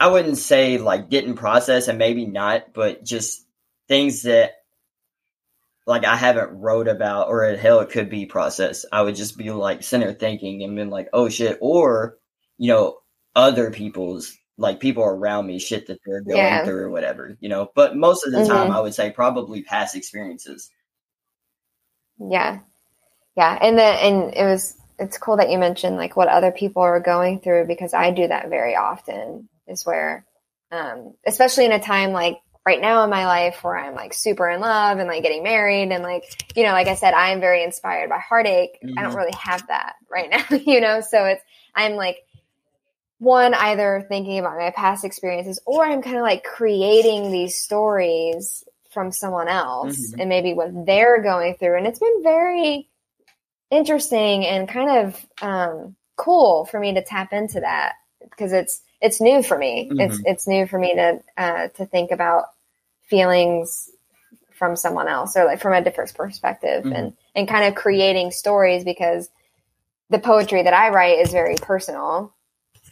I 0.00 0.08
wouldn't 0.08 0.38
say 0.38 0.78
like 0.78 1.08
didn't 1.08 1.34
process 1.34 1.88
and 1.88 1.98
maybe 1.98 2.26
not, 2.26 2.72
but 2.72 3.04
just 3.04 3.46
things 3.88 4.22
that 4.22 4.52
like 5.86 6.04
I 6.04 6.16
haven't 6.16 6.50
wrote 6.50 6.88
about 6.88 7.28
or 7.28 7.44
a 7.44 7.56
hell 7.56 7.80
it 7.80 7.90
could 7.90 8.10
be 8.10 8.26
process. 8.26 8.84
I 8.92 9.02
would 9.02 9.14
just 9.14 9.38
be 9.38 9.50
like 9.50 9.82
center 9.82 10.12
thinking 10.12 10.62
and 10.62 10.76
been 10.76 10.90
like, 10.90 11.08
oh 11.12 11.28
shit, 11.28 11.58
or 11.60 12.18
you 12.58 12.72
know, 12.72 12.98
other 13.34 13.70
people's 13.70 14.36
like 14.58 14.80
people 14.80 15.04
around 15.04 15.46
me 15.46 15.58
shit 15.58 15.86
that 15.86 15.98
they're 16.04 16.22
going 16.22 16.38
yeah. 16.38 16.64
through 16.64 16.84
or 16.84 16.90
whatever, 16.90 17.36
you 17.40 17.48
know. 17.48 17.70
But 17.74 17.96
most 17.96 18.26
of 18.26 18.32
the 18.32 18.38
mm-hmm. 18.38 18.50
time 18.50 18.70
I 18.72 18.80
would 18.80 18.94
say 18.94 19.10
probably 19.10 19.62
past 19.62 19.94
experiences. 19.94 20.70
Yeah. 22.18 22.60
Yeah. 23.36 23.58
And 23.60 23.78
the 23.78 23.84
and 23.84 24.34
it 24.34 24.44
was 24.44 24.76
it's 24.98 25.18
cool 25.18 25.36
that 25.36 25.50
you 25.50 25.58
mentioned 25.58 25.96
like 25.96 26.16
what 26.16 26.28
other 26.28 26.50
people 26.50 26.82
are 26.82 27.00
going 27.00 27.40
through 27.40 27.66
because 27.66 27.94
I 27.94 28.10
do 28.10 28.26
that 28.26 28.48
very 28.48 28.74
often 28.74 29.48
is 29.68 29.84
where 29.84 30.24
um 30.72 31.14
especially 31.26 31.66
in 31.66 31.72
a 31.72 31.80
time 31.80 32.12
like 32.12 32.38
right 32.66 32.80
now 32.80 33.04
in 33.04 33.10
my 33.10 33.26
life 33.26 33.62
where 33.62 33.78
I'm 33.78 33.94
like 33.94 34.12
super 34.12 34.50
in 34.50 34.60
love 34.60 34.98
and 34.98 35.08
like 35.08 35.22
getting 35.22 35.44
married 35.44 35.92
and 35.92 36.02
like, 36.02 36.24
you 36.56 36.64
know, 36.64 36.72
like 36.72 36.88
I 36.88 36.96
said, 36.96 37.14
I 37.14 37.30
am 37.30 37.40
very 37.40 37.62
inspired 37.62 38.10
by 38.10 38.18
heartache. 38.18 38.78
Mm-hmm. 38.84 38.98
I 38.98 39.02
don't 39.02 39.12
mm-hmm. 39.12 39.18
really 39.20 39.38
have 39.40 39.64
that 39.68 39.94
right 40.10 40.28
now, 40.50 40.56
you 40.56 40.80
know? 40.80 41.00
So 41.00 41.24
it's, 41.26 41.42
I'm 41.76 41.94
like, 41.94 42.18
one, 43.18 43.54
either 43.54 44.04
thinking 44.08 44.40
about 44.40 44.58
my 44.58 44.70
past 44.70 45.04
experiences 45.04 45.60
or 45.64 45.86
I'm 45.86 46.02
kind 46.02 46.16
of 46.16 46.22
like 46.22 46.42
creating 46.42 47.30
these 47.30 47.56
stories 47.56 48.64
from 48.90 49.12
someone 49.12 49.48
else 49.48 49.96
mm-hmm. 49.96 50.20
and 50.20 50.28
maybe 50.28 50.52
what 50.52 50.86
they're 50.86 51.22
going 51.22 51.54
through. 51.54 51.78
And 51.78 51.86
it's 51.86 52.00
been 52.00 52.22
very 52.24 52.88
interesting 53.70 54.44
and 54.44 54.68
kind 54.68 55.06
of 55.06 55.26
um, 55.40 55.96
cool 56.16 56.64
for 56.64 56.80
me 56.80 56.94
to 56.94 57.04
tap 57.04 57.32
into 57.32 57.60
that 57.60 57.92
because 58.20 58.52
it's, 58.52 58.82
it's 59.00 59.20
new 59.20 59.42
for 59.42 59.56
me. 59.56 59.88
Mm-hmm. 59.90 60.00
It's 60.00 60.22
it's 60.24 60.48
new 60.48 60.66
for 60.66 60.78
me 60.78 60.94
to 60.94 61.20
uh, 61.36 61.68
to 61.68 61.84
think 61.84 62.10
about 62.10 62.46
feelings 63.06 63.90
from 64.56 64.76
someone 64.76 65.08
else 65.08 65.36
or 65.36 65.44
like 65.44 65.60
from 65.60 65.72
a 65.72 65.82
different 65.82 66.14
perspective 66.14 66.84
mm-hmm. 66.84 66.92
and 66.92 67.12
and 67.34 67.48
kind 67.48 67.66
of 67.66 67.74
creating 67.74 68.30
stories 68.30 68.84
because 68.84 69.28
the 70.10 70.18
poetry 70.18 70.62
that 70.62 70.72
I 70.72 70.90
write 70.90 71.18
is 71.18 71.30
very 71.30 71.56
personal 71.56 72.34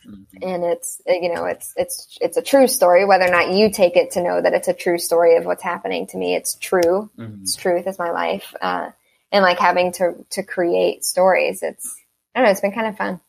mm-hmm. 0.06 0.22
and 0.42 0.64
it's 0.64 1.00
you 1.06 1.32
know 1.32 1.46
it's 1.46 1.72
it's 1.76 2.18
it's 2.20 2.36
a 2.36 2.42
true 2.42 2.68
story 2.68 3.04
whether 3.04 3.24
or 3.24 3.30
not 3.30 3.52
you 3.52 3.70
take 3.70 3.96
it 3.96 4.12
to 4.12 4.22
know 4.22 4.40
that 4.40 4.52
it's 4.52 4.68
a 4.68 4.74
true 4.74 4.98
story 4.98 5.36
of 5.36 5.44
what's 5.44 5.62
happening 5.62 6.06
to 6.08 6.18
me 6.18 6.34
it's 6.34 6.54
true 6.54 7.10
mm-hmm. 7.18 7.42
it's 7.42 7.56
truth 7.56 7.86
is 7.86 7.98
my 7.98 8.10
life 8.10 8.54
uh, 8.60 8.90
and 9.32 9.42
like 9.42 9.58
having 9.58 9.92
to 9.92 10.24
to 10.30 10.42
create 10.42 11.04
stories 11.04 11.62
it's 11.62 11.96
I 12.34 12.40
don't 12.40 12.46
know 12.46 12.52
it's 12.52 12.60
been 12.60 12.72
kind 12.72 12.88
of 12.88 12.96
fun 12.98 13.20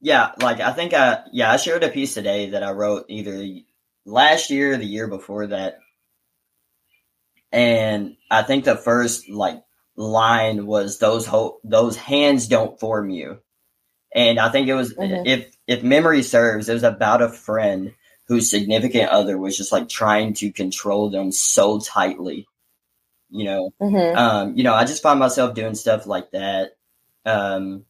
yeah 0.00 0.32
like 0.40 0.60
I 0.60 0.72
think 0.72 0.94
I 0.94 1.24
yeah 1.30 1.52
I 1.52 1.56
shared 1.56 1.84
a 1.84 1.90
piece 1.90 2.14
today 2.14 2.50
that 2.50 2.62
I 2.62 2.70
wrote 2.70 3.06
either 3.08 3.46
last 4.06 4.50
year 4.50 4.72
or 4.72 4.76
the 4.78 4.86
year 4.86 5.08
before 5.08 5.48
that 5.48 5.78
and 7.52 8.16
I 8.30 8.42
think 8.42 8.64
the 8.64 8.76
first 8.76 9.28
like 9.28 9.62
line 9.96 10.66
was 10.66 10.98
those 10.98 11.26
ho- 11.26 11.60
those 11.64 11.96
hands 11.96 12.48
don't 12.48 12.80
form 12.80 13.10
you. 13.10 13.38
And 14.14 14.38
I 14.38 14.50
think 14.50 14.68
it 14.68 14.74
was 14.74 14.94
mm-hmm. 14.94 15.26
if 15.26 15.54
if 15.66 15.82
memory 15.82 16.22
serves, 16.22 16.68
it 16.68 16.74
was 16.74 16.82
about 16.82 17.22
a 17.22 17.28
friend 17.28 17.94
whose 18.26 18.50
significant 18.50 19.10
other 19.10 19.36
was 19.36 19.56
just 19.56 19.72
like 19.72 19.88
trying 19.88 20.34
to 20.34 20.52
control 20.52 21.10
them 21.10 21.32
so 21.32 21.78
tightly. 21.78 22.46
You 23.30 23.44
know, 23.44 23.70
mm-hmm. 23.80 24.16
um, 24.16 24.56
you 24.56 24.64
know, 24.64 24.74
I 24.74 24.84
just 24.84 25.02
find 25.02 25.18
myself 25.18 25.54
doing 25.54 25.74
stuff 25.74 26.06
like 26.06 26.30
that. 26.32 26.76
Um, 27.24 27.84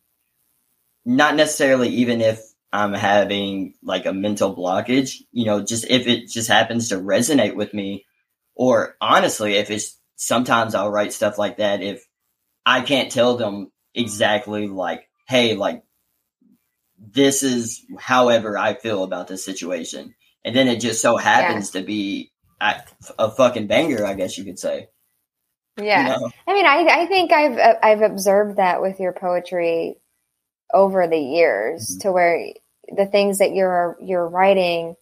not 1.04 1.34
necessarily 1.34 1.88
even 1.88 2.20
if 2.20 2.40
I'm 2.72 2.94
having 2.94 3.74
like 3.82 4.06
a 4.06 4.12
mental 4.12 4.54
blockage, 4.54 5.22
you 5.32 5.44
know, 5.44 5.62
just 5.62 5.84
if 5.90 6.06
it 6.06 6.28
just 6.28 6.48
happens 6.48 6.88
to 6.88 6.96
resonate 6.96 7.56
with 7.56 7.74
me, 7.74 8.06
or 8.62 8.96
honestly, 9.00 9.54
if 9.54 9.72
it's 9.72 9.98
sometimes 10.14 10.76
I'll 10.76 10.88
write 10.88 11.12
stuff 11.12 11.36
like 11.36 11.56
that 11.56 11.82
if 11.82 12.06
I 12.64 12.82
can't 12.82 13.10
tell 13.10 13.36
them 13.36 13.72
exactly 13.92 14.68
like, 14.68 15.08
hey, 15.26 15.56
like 15.56 15.82
this 16.96 17.42
is 17.42 17.84
however 17.98 18.56
I 18.56 18.74
feel 18.74 19.02
about 19.02 19.26
this 19.26 19.44
situation. 19.44 20.14
And 20.44 20.54
then 20.54 20.68
it 20.68 20.80
just 20.80 21.02
so 21.02 21.16
happens 21.16 21.74
yeah. 21.74 21.80
to 21.80 21.86
be 21.88 22.30
a, 22.60 22.74
a, 23.18 23.32
fucking 23.32 23.66
banger, 23.66 24.06
I 24.06 24.14
guess 24.14 24.38
you 24.38 24.44
could 24.44 24.60
say. 24.60 24.86
Yeah. 25.76 26.14
You 26.14 26.20
know? 26.20 26.30
I 26.46 26.54
mean, 26.54 26.66
I, 26.66 27.02
I 27.02 27.06
think 27.06 27.32
I've, 27.32 27.76
I've 27.82 28.02
observed 28.02 28.58
that 28.58 28.80
with 28.80 29.00
your 29.00 29.12
poetry 29.12 29.96
over 30.72 31.08
the 31.08 31.18
years 31.18 31.90
mm-hmm. 31.90 32.00
to 32.02 32.12
where 32.12 32.46
the 32.96 33.06
things 33.06 33.38
that 33.38 33.56
you're, 33.56 33.96
you're 34.00 34.28
writing 34.28 34.94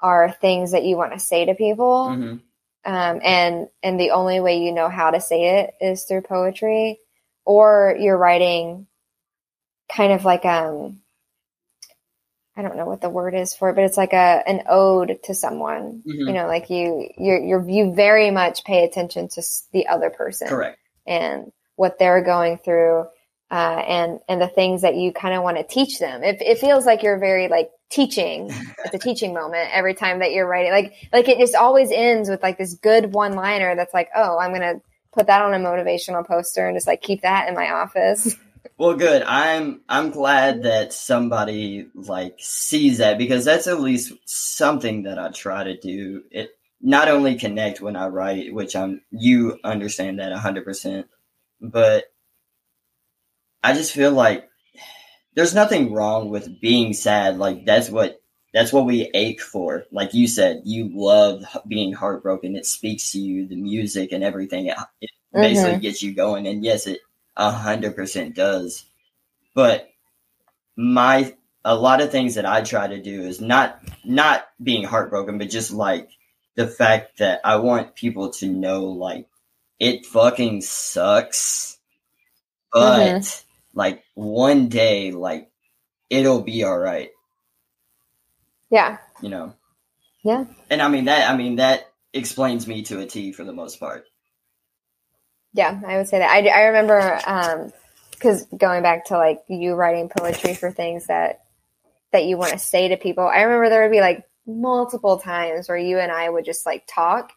are 0.00 0.30
things 0.30 0.70
that 0.70 0.84
you 0.84 0.96
want 0.96 1.12
to 1.12 1.18
say 1.18 1.46
to 1.46 1.56
people. 1.56 2.10
Mm-hmm 2.10 2.36
um, 2.84 3.20
and 3.22 3.68
and 3.82 3.98
the 3.98 4.10
only 4.10 4.40
way 4.40 4.62
you 4.62 4.72
know 4.72 4.88
how 4.88 5.10
to 5.10 5.20
say 5.20 5.60
it 5.60 5.74
is 5.80 6.04
through 6.04 6.22
poetry, 6.22 6.98
or 7.44 7.96
you're 7.98 8.16
writing 8.16 8.86
kind 9.88 10.12
of 10.12 10.24
like 10.24 10.44
um 10.44 11.00
I 12.56 12.62
don't 12.62 12.76
know 12.76 12.86
what 12.86 13.00
the 13.00 13.10
word 13.10 13.34
is 13.34 13.54
for 13.54 13.70
it, 13.70 13.74
but 13.74 13.84
it's 13.84 13.96
like 13.96 14.12
a 14.12 14.42
an 14.46 14.62
ode 14.68 15.18
to 15.24 15.34
someone. 15.34 16.02
Mm-hmm. 16.06 16.28
You 16.28 16.32
know, 16.32 16.46
like 16.46 16.70
you 16.70 17.08
you 17.18 17.64
you 17.66 17.94
very 17.94 18.30
much 18.30 18.64
pay 18.64 18.84
attention 18.84 19.28
to 19.28 19.42
the 19.72 19.88
other 19.88 20.10
person, 20.10 20.48
correct, 20.48 20.78
and 21.06 21.50
what 21.74 21.98
they're 21.98 22.22
going 22.22 22.58
through, 22.58 23.06
uh, 23.50 23.82
and 23.88 24.20
and 24.28 24.40
the 24.40 24.46
things 24.48 24.82
that 24.82 24.94
you 24.94 25.12
kind 25.12 25.34
of 25.34 25.42
want 25.42 25.56
to 25.56 25.64
teach 25.64 25.98
them. 25.98 26.22
It, 26.22 26.40
it 26.40 26.58
feels 26.58 26.86
like 26.86 27.02
you're 27.02 27.18
very 27.18 27.48
like 27.48 27.70
teaching 27.94 28.50
it's 28.84 28.94
a 28.94 28.98
teaching 28.98 29.32
moment 29.32 29.68
every 29.72 29.94
time 29.94 30.18
that 30.18 30.32
you're 30.32 30.46
writing. 30.46 30.72
Like 30.72 30.94
like 31.12 31.28
it 31.28 31.38
just 31.38 31.54
always 31.54 31.90
ends 31.92 32.28
with 32.28 32.42
like 32.42 32.58
this 32.58 32.74
good 32.74 33.12
one 33.12 33.34
liner 33.34 33.76
that's 33.76 33.94
like 33.94 34.08
oh 34.14 34.38
i'm 34.38 34.52
gonna 34.52 34.80
put 35.12 35.28
that 35.28 35.42
on 35.42 35.54
a 35.54 35.58
motivational 35.58 36.26
poster 36.26 36.66
and 36.66 36.76
just 36.76 36.86
like 36.86 37.00
keep 37.00 37.22
that 37.22 37.48
in 37.48 37.54
my 37.54 37.70
office. 37.70 38.36
Well 38.76 38.94
good. 38.94 39.22
I'm 39.22 39.82
i'm 39.88 40.10
glad 40.10 40.64
that 40.64 40.92
somebody 40.92 41.86
like 41.94 42.36
sees 42.38 42.98
that 42.98 43.18
because 43.18 43.44
that's 43.44 43.68
at 43.68 43.80
least 43.80 44.12
something 44.24 45.04
that 45.04 45.18
i 45.18 45.28
try 45.30 45.62
to 45.62 45.76
do. 45.76 46.24
It 46.30 46.50
not 46.80 47.08
only 47.08 47.36
connect 47.36 47.80
when 47.80 47.94
i 47.94 48.06
write 48.08 48.52
which 48.52 48.74
i'm 48.76 49.00
you 49.10 49.58
understand 49.64 50.18
that 50.18 50.32
100% 50.32 51.04
but 51.60 52.04
i 53.62 53.72
just 53.72 53.92
feel 53.92 54.12
like 54.12 54.48
there's 55.34 55.54
nothing 55.54 55.92
wrong 55.92 56.30
with 56.30 56.60
being 56.60 56.92
sad. 56.92 57.38
Like 57.38 57.64
that's 57.64 57.90
what 57.90 58.20
that's 58.52 58.72
what 58.72 58.86
we 58.86 59.10
ache 59.14 59.40
for. 59.40 59.84
Like 59.90 60.14
you 60.14 60.28
said, 60.28 60.62
you 60.64 60.90
love 60.94 61.44
being 61.66 61.92
heartbroken. 61.92 62.56
It 62.56 62.66
speaks 62.66 63.12
to 63.12 63.18
you, 63.18 63.48
the 63.48 63.56
music 63.56 64.12
and 64.12 64.22
everything. 64.22 64.66
It, 64.66 64.76
it 65.00 65.10
mm-hmm. 65.10 65.40
basically 65.40 65.80
gets 65.80 66.02
you 66.02 66.14
going. 66.14 66.46
And 66.46 66.64
yes, 66.64 66.86
it 66.86 67.00
a 67.36 67.50
hundred 67.50 67.96
percent 67.96 68.36
does. 68.36 68.84
But 69.54 69.88
my 70.76 71.34
a 71.64 71.74
lot 71.74 72.00
of 72.00 72.12
things 72.12 72.36
that 72.36 72.46
I 72.46 72.62
try 72.62 72.86
to 72.86 73.02
do 73.02 73.22
is 73.22 73.40
not 73.40 73.80
not 74.04 74.46
being 74.62 74.84
heartbroken, 74.84 75.38
but 75.38 75.50
just 75.50 75.72
like 75.72 76.10
the 76.54 76.68
fact 76.68 77.18
that 77.18 77.40
I 77.42 77.56
want 77.56 77.96
people 77.96 78.30
to 78.34 78.46
know 78.46 78.84
like 78.84 79.26
it 79.80 80.06
fucking 80.06 80.60
sucks, 80.60 81.78
but 82.72 83.00
mm-hmm 83.00 83.43
like 83.74 84.02
one 84.14 84.68
day, 84.68 85.12
like 85.12 85.50
it'll 86.10 86.42
be 86.42 86.64
all 86.64 86.78
right. 86.78 87.10
Yeah. 88.70 88.98
You 89.20 89.28
know. 89.28 89.54
Yeah. 90.22 90.44
And 90.70 90.80
I 90.80 90.88
mean 90.88 91.06
that. 91.06 91.30
I 91.30 91.36
mean 91.36 91.56
that 91.56 91.84
explains 92.12 92.66
me 92.66 92.82
to 92.84 93.00
a 93.00 93.06
T 93.06 93.32
for 93.32 93.44
the 93.44 93.52
most 93.52 93.78
part. 93.78 94.04
Yeah, 95.52 95.80
I 95.86 95.96
would 95.96 96.08
say 96.08 96.18
that. 96.18 96.30
I, 96.30 96.46
I 96.48 96.62
remember 96.64 97.70
because 98.10 98.42
um, 98.42 98.58
going 98.58 98.82
back 98.82 99.06
to 99.06 99.16
like 99.16 99.42
you 99.48 99.74
writing 99.74 100.08
poetry 100.08 100.54
for 100.54 100.70
things 100.72 101.06
that 101.06 101.44
that 102.12 102.24
you 102.24 102.36
want 102.36 102.52
to 102.52 102.58
say 102.58 102.88
to 102.88 102.96
people. 102.96 103.26
I 103.26 103.42
remember 103.42 103.68
there 103.68 103.82
would 103.82 103.92
be 103.92 104.00
like 104.00 104.24
multiple 104.46 105.18
times 105.18 105.68
where 105.68 105.78
you 105.78 105.98
and 105.98 106.10
I 106.10 106.28
would 106.28 106.44
just 106.44 106.66
like 106.66 106.84
talk 106.86 107.32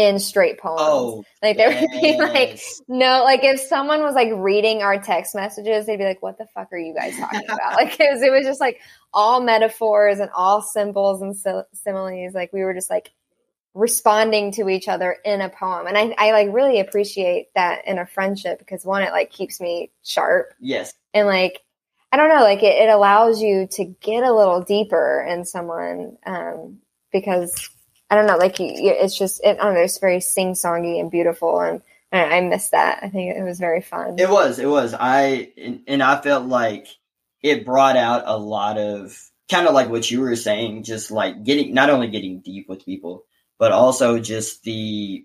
in 0.00 0.18
straight 0.18 0.58
poems. 0.58 0.80
Oh, 0.82 1.24
like 1.42 1.56
there 1.56 1.70
yes. 1.70 1.80
would 1.82 2.00
be 2.00 2.16
like 2.18 2.60
no, 2.88 3.22
like 3.22 3.44
if 3.44 3.60
someone 3.60 4.00
was 4.00 4.14
like 4.14 4.30
reading 4.34 4.82
our 4.82 5.00
text 5.00 5.34
messages, 5.34 5.86
they'd 5.86 5.98
be 5.98 6.04
like, 6.04 6.22
"What 6.22 6.38
the 6.38 6.46
fuck 6.54 6.72
are 6.72 6.78
you 6.78 6.94
guys 6.94 7.16
talking 7.18 7.44
about?" 7.48 7.74
like 7.74 7.98
it 8.00 8.12
was, 8.12 8.22
it 8.22 8.30
was 8.32 8.44
just 8.44 8.60
like 8.60 8.80
all 9.12 9.40
metaphors 9.40 10.18
and 10.20 10.30
all 10.34 10.62
symbols 10.62 11.20
and 11.20 11.36
similes. 11.74 12.34
Like 12.34 12.52
we 12.52 12.62
were 12.62 12.74
just 12.74 12.88
like 12.90 13.12
responding 13.74 14.52
to 14.52 14.68
each 14.68 14.88
other 14.88 15.16
in 15.24 15.40
a 15.40 15.48
poem. 15.48 15.86
And 15.86 15.96
I, 15.96 16.14
I 16.18 16.32
like 16.32 16.52
really 16.52 16.80
appreciate 16.80 17.48
that 17.54 17.86
in 17.86 17.98
a 17.98 18.06
friendship 18.06 18.58
because 18.58 18.84
one, 18.84 19.02
it 19.02 19.12
like 19.12 19.30
keeps 19.30 19.60
me 19.60 19.90
sharp 20.02 20.54
Yes. 20.60 20.92
and 21.14 21.26
like 21.26 21.60
I 22.12 22.16
don't 22.16 22.28
know, 22.28 22.42
like 22.42 22.62
it, 22.62 22.82
it 22.82 22.88
allows 22.88 23.40
you 23.40 23.68
to 23.72 23.84
get 23.84 24.24
a 24.24 24.32
little 24.32 24.62
deeper 24.62 25.24
in 25.28 25.44
someone 25.44 26.16
um, 26.26 26.78
because 27.12 27.70
I 28.10 28.16
don't 28.16 28.26
know, 28.26 28.36
like 28.36 28.56
it's 28.58 29.16
just 29.16 29.40
it, 29.44 29.58
I 29.60 29.64
don't 29.64 29.74
know, 29.74 29.80
it's 29.80 29.98
very 29.98 30.20
sing 30.20 30.52
songy 30.54 30.98
and 31.00 31.10
beautiful, 31.10 31.60
and 31.60 31.80
I, 32.12 32.38
I 32.38 32.40
miss 32.40 32.70
that. 32.70 33.00
I 33.02 33.08
think 33.08 33.36
it 33.36 33.42
was 33.42 33.60
very 33.60 33.80
fun. 33.80 34.18
It 34.18 34.28
was. 34.28 34.58
It 34.58 34.66
was. 34.68 34.94
I 34.94 35.52
and, 35.56 35.82
and 35.86 36.02
I 36.02 36.20
felt 36.20 36.46
like 36.46 36.88
it 37.42 37.64
brought 37.64 37.96
out 37.96 38.24
a 38.26 38.36
lot 38.36 38.78
of 38.78 39.16
kind 39.50 39.66
of 39.68 39.74
like 39.74 39.88
what 39.88 40.10
you 40.10 40.20
were 40.20 40.36
saying, 40.36 40.82
just 40.82 41.10
like 41.10 41.44
getting 41.44 41.72
not 41.72 41.90
only 41.90 42.08
getting 42.08 42.40
deep 42.40 42.68
with 42.68 42.84
people, 42.84 43.24
but 43.58 43.72
also 43.72 44.18
just 44.18 44.62
the 44.64 45.24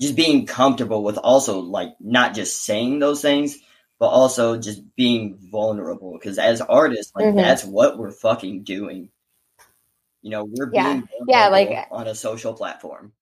just 0.00 0.16
being 0.16 0.46
comfortable 0.46 1.02
with 1.02 1.18
also 1.18 1.60
like 1.60 1.90
not 2.00 2.34
just 2.34 2.64
saying 2.64 2.98
those 3.00 3.20
things, 3.20 3.58
but 3.98 4.08
also 4.08 4.56
just 4.56 4.82
being 4.96 5.38
vulnerable. 5.50 6.12
Because 6.12 6.38
as 6.38 6.60
artists, 6.60 7.12
like 7.14 7.26
Mhm. 7.26 7.36
that's 7.36 7.64
what 7.64 7.98
we're 7.98 8.12
fucking 8.12 8.62
doing. 8.64 9.10
You 10.22 10.30
know, 10.30 10.44
we're 10.44 10.70
Yeah. 10.72 10.92
being 10.94 11.08
Yeah, 11.26 11.48
like- 11.48 11.86
on 11.90 12.06
a 12.06 12.14
social 12.14 12.52
platform. 12.54 13.12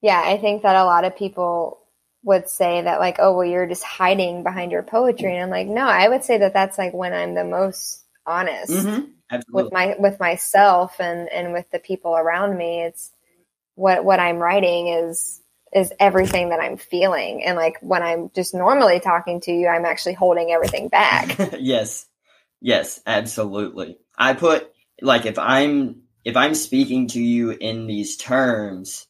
yeah, 0.00 0.22
I 0.24 0.38
think 0.38 0.62
that 0.62 0.76
a 0.76 0.84
lot 0.84 1.04
of 1.04 1.16
people 1.16 1.80
would 2.22 2.48
say 2.48 2.82
that 2.82 3.00
like, 3.00 3.16
oh, 3.18 3.32
well, 3.36 3.44
you're 3.44 3.66
just 3.66 3.82
hiding 3.84 4.42
behind 4.42 4.70
your 4.72 4.82
poetry, 4.82 5.34
and 5.34 5.42
I'm 5.42 5.50
like, 5.50 5.66
no, 5.66 5.86
I 5.86 6.08
would 6.08 6.24
say 6.24 6.38
that 6.38 6.52
that's 6.52 6.78
like 6.78 6.92
when 6.92 7.12
I'm 7.14 7.34
the 7.34 7.44
most 7.44 8.04
honest. 8.26 8.72
Mm-hmm. 8.72 9.10
With 9.52 9.72
my 9.72 9.94
with 9.98 10.18
myself 10.20 11.00
and 11.00 11.28
and 11.28 11.52
with 11.52 11.70
the 11.70 11.78
people 11.78 12.16
around 12.16 12.56
me 12.56 12.80
it's 12.84 13.10
what 13.74 14.02
what 14.02 14.18
i'm 14.18 14.38
writing 14.38 14.88
is 14.88 15.42
is 15.70 15.92
everything 16.00 16.48
that 16.48 16.60
i'm 16.60 16.78
feeling 16.78 17.44
and 17.44 17.54
like 17.54 17.76
when 17.82 18.02
i'm 18.02 18.30
just 18.34 18.54
normally 18.54 19.00
talking 19.00 19.38
to 19.42 19.52
you 19.52 19.68
i'm 19.68 19.84
actually 19.84 20.14
holding 20.14 20.50
everything 20.50 20.88
back 20.88 21.36
yes. 21.60 22.06
Yes, 22.62 23.00
absolutely. 23.06 23.98
I 24.16 24.32
put 24.32 24.72
like 25.02 25.26
if 25.26 25.38
I'm 25.38 26.02
if 26.24 26.36
I'm 26.36 26.54
speaking 26.54 27.08
to 27.08 27.20
you 27.20 27.50
in 27.50 27.86
these 27.86 28.16
terms, 28.16 29.06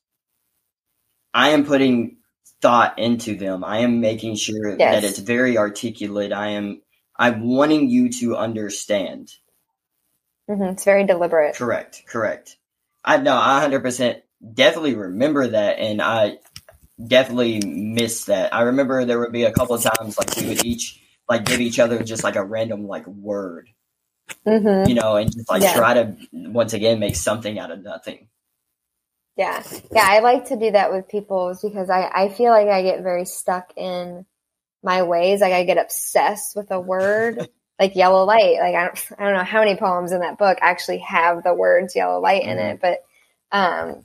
I 1.35 1.51
am 1.51 1.65
putting 1.65 2.19
thought 2.61 2.99
into 2.99 3.37
them. 3.37 3.65
I 3.65 3.79
am 3.79 4.01
making 4.01 4.37
sure 4.37 4.77
Yes. 4.79 5.03
that 5.03 5.05
it's 5.05 5.19
very 5.19 5.57
articulate. 5.59 6.33
I 6.33 6.49
am 6.51 6.83
I'm 7.17 7.43
wanting 7.49 7.89
you 7.91 8.11
to 8.21 8.37
understand. 8.37 9.33
hmm 10.49 10.63
it's 10.65 10.85
very 10.85 11.05
deliberate 11.05 11.55
Correct. 11.57 12.03
Correct. 12.07 12.57
I 13.05 13.19
know 13.19 13.37
I 13.37 13.67
100% 13.69 14.21
definitely 14.55 14.95
remember 14.95 15.49
that 15.49 15.79
and 15.79 16.01
I 16.03 16.39
definitely 17.05 17.61
miss 17.65 18.25
that. 18.27 18.55
I 18.55 18.63
remember 18.63 19.05
there 19.05 19.21
would 19.21 19.33
be 19.33 19.45
a 19.45 19.53
couple 19.53 19.75
of 19.77 19.83
times 19.83 20.19
like 20.19 20.37
we 20.37 20.49
would 20.49 20.65
each 20.65 21.01
like 21.29 21.45
give 21.45 21.61
each 21.61 21.79
other 21.79 22.03
just 22.03 22.25
like 22.25 22.37
a 22.37 22.45
random 22.45 22.87
like 22.87 23.07
word 23.07 23.69
hmm 24.47 24.87
you 24.87 24.95
know, 24.95 25.17
and 25.17 25.33
just 25.33 25.51
like 25.51 25.63
Yeah. 25.63 25.75
try 25.75 25.95
to 25.95 26.17
once 26.33 26.73
again 26.73 27.01
make 27.01 27.17
something 27.17 27.59
out 27.59 27.71
of 27.71 27.83
nothing. 27.83 28.29
yeah 29.37 29.63
yeah 29.95 30.05
i 30.07 30.21
like 30.21 30.47
to 30.47 30.57
do 30.57 30.71
that 30.71 30.93
with 30.93 31.09
people 31.09 31.57
because 31.63 31.91
i 31.91 32.11
i 32.15 32.29
feel 32.29 32.51
like 32.51 32.69
i 32.69 32.83
get 32.83 33.03
very 33.03 33.25
stuck 33.25 33.73
in 33.77 34.27
my 34.83 35.03
ways 35.03 35.41
like 35.41 35.53
i 35.53 35.65
get 35.65 35.79
obsessed 35.79 36.57
with 36.57 36.71
a 36.71 36.81
word 36.81 37.47
like 37.81 37.97
yellow 37.97 38.25
light 38.25 38.57
like 38.61 38.75
i 38.75 38.87
don't 38.87 39.07
i 39.19 39.25
don't 39.25 39.35
know 39.39 39.45
how 39.45 39.61
many 39.61 39.77
poems 39.77 40.13
in 40.13 40.21
that 40.21 40.39
book 40.39 40.59
actually 40.61 40.99
have 40.99 41.43
the 41.43 41.55
words 41.55 41.97
yellow 41.97 42.21
light 42.21 42.45
in 42.45 42.59
it 42.59 42.81
but 42.81 43.01
um 43.53 44.05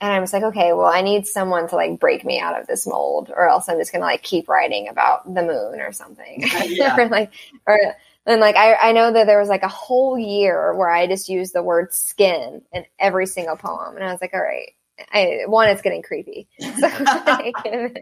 and 0.00 0.12
i 0.12 0.20
was 0.20 0.32
like 0.32 0.42
okay 0.42 0.72
well 0.72 0.86
i 0.86 1.02
need 1.02 1.26
someone 1.26 1.68
to 1.68 1.76
like 1.76 2.00
break 2.00 2.24
me 2.24 2.40
out 2.40 2.60
of 2.60 2.66
this 2.66 2.86
mold 2.86 3.30
or 3.34 3.48
else 3.48 3.68
i'm 3.68 3.78
just 3.78 3.92
gonna 3.92 4.04
like 4.04 4.22
keep 4.22 4.48
writing 4.48 4.88
about 4.88 5.24
the 5.34 5.42
moon 5.42 5.80
or 5.80 5.92
something 5.92 6.44
Yeah. 6.66 6.96
or 6.98 7.08
like 7.08 7.32
or 7.66 7.78
and 8.26 8.40
like 8.40 8.56
I, 8.56 8.74
I 8.74 8.92
know 8.92 9.12
that 9.12 9.26
there 9.26 9.40
was 9.40 9.48
like 9.48 9.62
a 9.62 9.68
whole 9.68 10.18
year 10.18 10.74
where 10.74 10.90
I 10.90 11.06
just 11.06 11.28
used 11.28 11.54
the 11.54 11.62
word 11.62 11.92
skin 11.92 12.62
in 12.72 12.84
every 12.98 13.26
single 13.26 13.56
poem, 13.56 13.96
and 13.96 14.04
I 14.04 14.12
was 14.12 14.20
like, 14.20 14.34
all 14.34 14.40
right, 14.40 14.70
I, 15.12 15.40
one, 15.46 15.68
it's 15.68 15.82
getting 15.82 16.02
creepy, 16.02 16.48
so 16.60 16.88
I, 16.88 17.54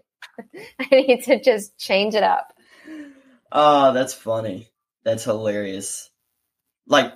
I 0.81 0.87
need 0.91 1.25
to 1.25 1.41
just 1.41 1.79
change 1.79 2.15
it 2.15 2.23
up. 2.23 2.53
Oh, 3.53 3.93
that's 3.93 4.15
funny. 4.15 4.69
That's 5.05 5.25
hilarious. 5.25 6.11
Like 6.87 7.13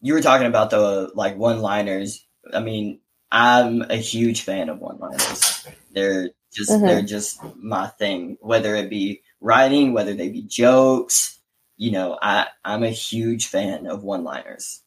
you 0.00 0.14
were 0.14 0.20
talking 0.20 0.46
about 0.46 0.70
the 0.70 1.10
like 1.14 1.36
one-liners. 1.36 2.26
I 2.52 2.60
mean, 2.60 3.00
I'm 3.30 3.82
a 3.82 3.96
huge 3.96 4.42
fan 4.42 4.68
of 4.68 4.80
one-liners. 4.80 5.66
They're 5.92 6.30
just 6.52 6.70
Mhm. 6.70 6.86
they're 6.86 7.02
just 7.02 7.38
my 7.56 7.86
thing. 7.86 8.36
Whether 8.40 8.74
it 8.76 8.90
be 8.90 9.22
writing, 9.40 9.92
whether 9.92 10.14
they 10.14 10.28
be 10.28 10.42
jokes, 10.42 11.38
you 11.82 11.90
know, 11.90 12.16
I 12.22 12.46
I'm 12.64 12.84
a 12.84 12.90
huge 12.90 13.48
fan 13.48 13.88
of 13.88 14.04
one-liners. 14.04 14.82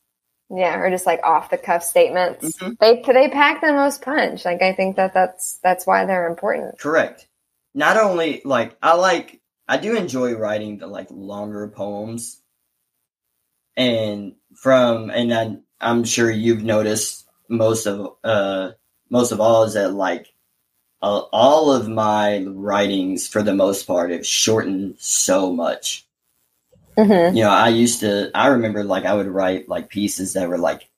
Yeah, 0.49 0.79
or 0.79 0.89
just 0.89 1.05
like 1.05 1.19
off 1.25 1.49
the 1.49 1.57
cuff 1.57 1.83
statements. 1.83 2.57
Mhm. 2.57 2.77
They 2.79 3.03
they 3.05 3.27
pack 3.27 3.59
the 3.59 3.73
most 3.73 4.01
punch. 4.01 4.45
Like 4.45 4.61
I 4.61 4.71
think 4.71 4.95
that 4.95 5.13
that's 5.13 5.59
that's 5.61 5.85
why 5.85 6.05
they're 6.05 6.29
important. 6.29 6.79
Correct. 6.79 7.27
Not 7.73 7.97
only 7.97 8.41
like 8.45 8.77
I 8.81 8.95
like 8.95 9.41
I 9.67 9.75
do 9.75 9.97
enjoy 9.97 10.35
writing 10.35 10.77
the 10.77 10.87
like 10.87 11.07
longer 11.11 11.67
poems. 11.67 12.41
And 13.75 14.35
from 14.55 15.09
and 15.09 15.33
I, 15.33 15.57
I'm 15.81 16.05
sure 16.05 16.31
you've 16.31 16.63
noticed 16.63 17.25
most 17.49 17.87
of 17.87 18.15
uh 18.23 18.71
most 19.09 19.33
of 19.33 19.41
all 19.41 19.63
is 19.63 19.73
that 19.73 19.91
like 19.91 20.31
uh, 21.01 21.23
all 21.33 21.73
of 21.73 21.89
my 21.89 22.45
writings 22.45 23.27
for 23.27 23.43
the 23.43 23.53
most 23.53 23.85
part 23.85 24.11
have 24.11 24.25
shortened 24.25 24.95
so 24.97 25.51
much. 25.51 26.04
Hmm 26.97 27.35
You 27.35 27.43
know, 27.43 27.49
I 27.51 27.69
used 27.69 28.01
to 28.01 28.31
I 28.35 28.47
remember 28.47 28.83
like 28.83 29.05
I 29.05 29.13
would 29.13 29.27
write 29.27 29.69
like 29.69 29.89
pieces 29.89 30.33
that 30.33 30.49
were 30.49 30.57
like 30.57 30.89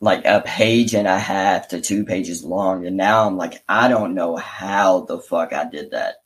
like 0.00 0.24
a 0.24 0.42
page 0.44 0.94
and 0.94 1.06
a 1.06 1.18
half 1.18 1.68
to 1.68 1.80
two 1.80 2.04
pages 2.04 2.42
long 2.44 2.86
and 2.86 2.96
now 2.96 3.26
I'm 3.26 3.36
like 3.36 3.62
I 3.68 3.88
don't 3.88 4.14
know 4.14 4.36
how 4.36 5.00
the 5.02 5.18
fuck 5.18 5.52
I 5.52 5.64
did 5.68 5.90
that. 5.90 6.16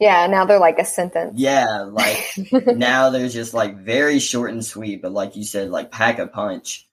Yeah, 0.00 0.26
now 0.26 0.46
they're 0.46 0.58
like 0.58 0.78
a 0.78 0.84
sentence. 0.84 1.34
Yeah, 1.36 1.82
like 1.82 2.24
now 2.66 3.10
they're 3.10 3.28
just 3.28 3.54
like 3.54 3.76
very 3.78 4.18
short 4.18 4.50
and 4.50 4.64
sweet, 4.64 5.02
but 5.02 5.12
like 5.12 5.36
you 5.36 5.44
said, 5.44 5.70
like 5.70 5.92
pack 5.92 6.18
a 6.18 6.26
punch, 6.26 6.88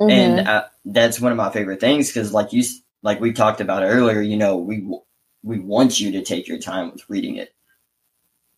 Mhm. 0.00 0.10
and 0.10 0.40
uh, 0.40 0.64
that's 0.84 1.20
one 1.20 1.32
of 1.32 1.38
my 1.38 1.50
favorite 1.50 1.80
things 1.80 2.08
because, 2.08 2.32
like 2.32 2.52
you, 2.52 2.64
like 3.02 3.20
we 3.20 3.32
talked 3.32 3.60
about 3.60 3.84
earlier, 3.84 4.20
you 4.20 4.36
know, 4.36 4.56
we 4.56 4.88
we 5.42 5.58
want 5.60 6.00
you 6.00 6.12
to 6.12 6.22
take 6.22 6.48
your 6.48 6.58
time 6.58 6.90
with 6.92 7.08
reading 7.08 7.36
it, 7.36 7.54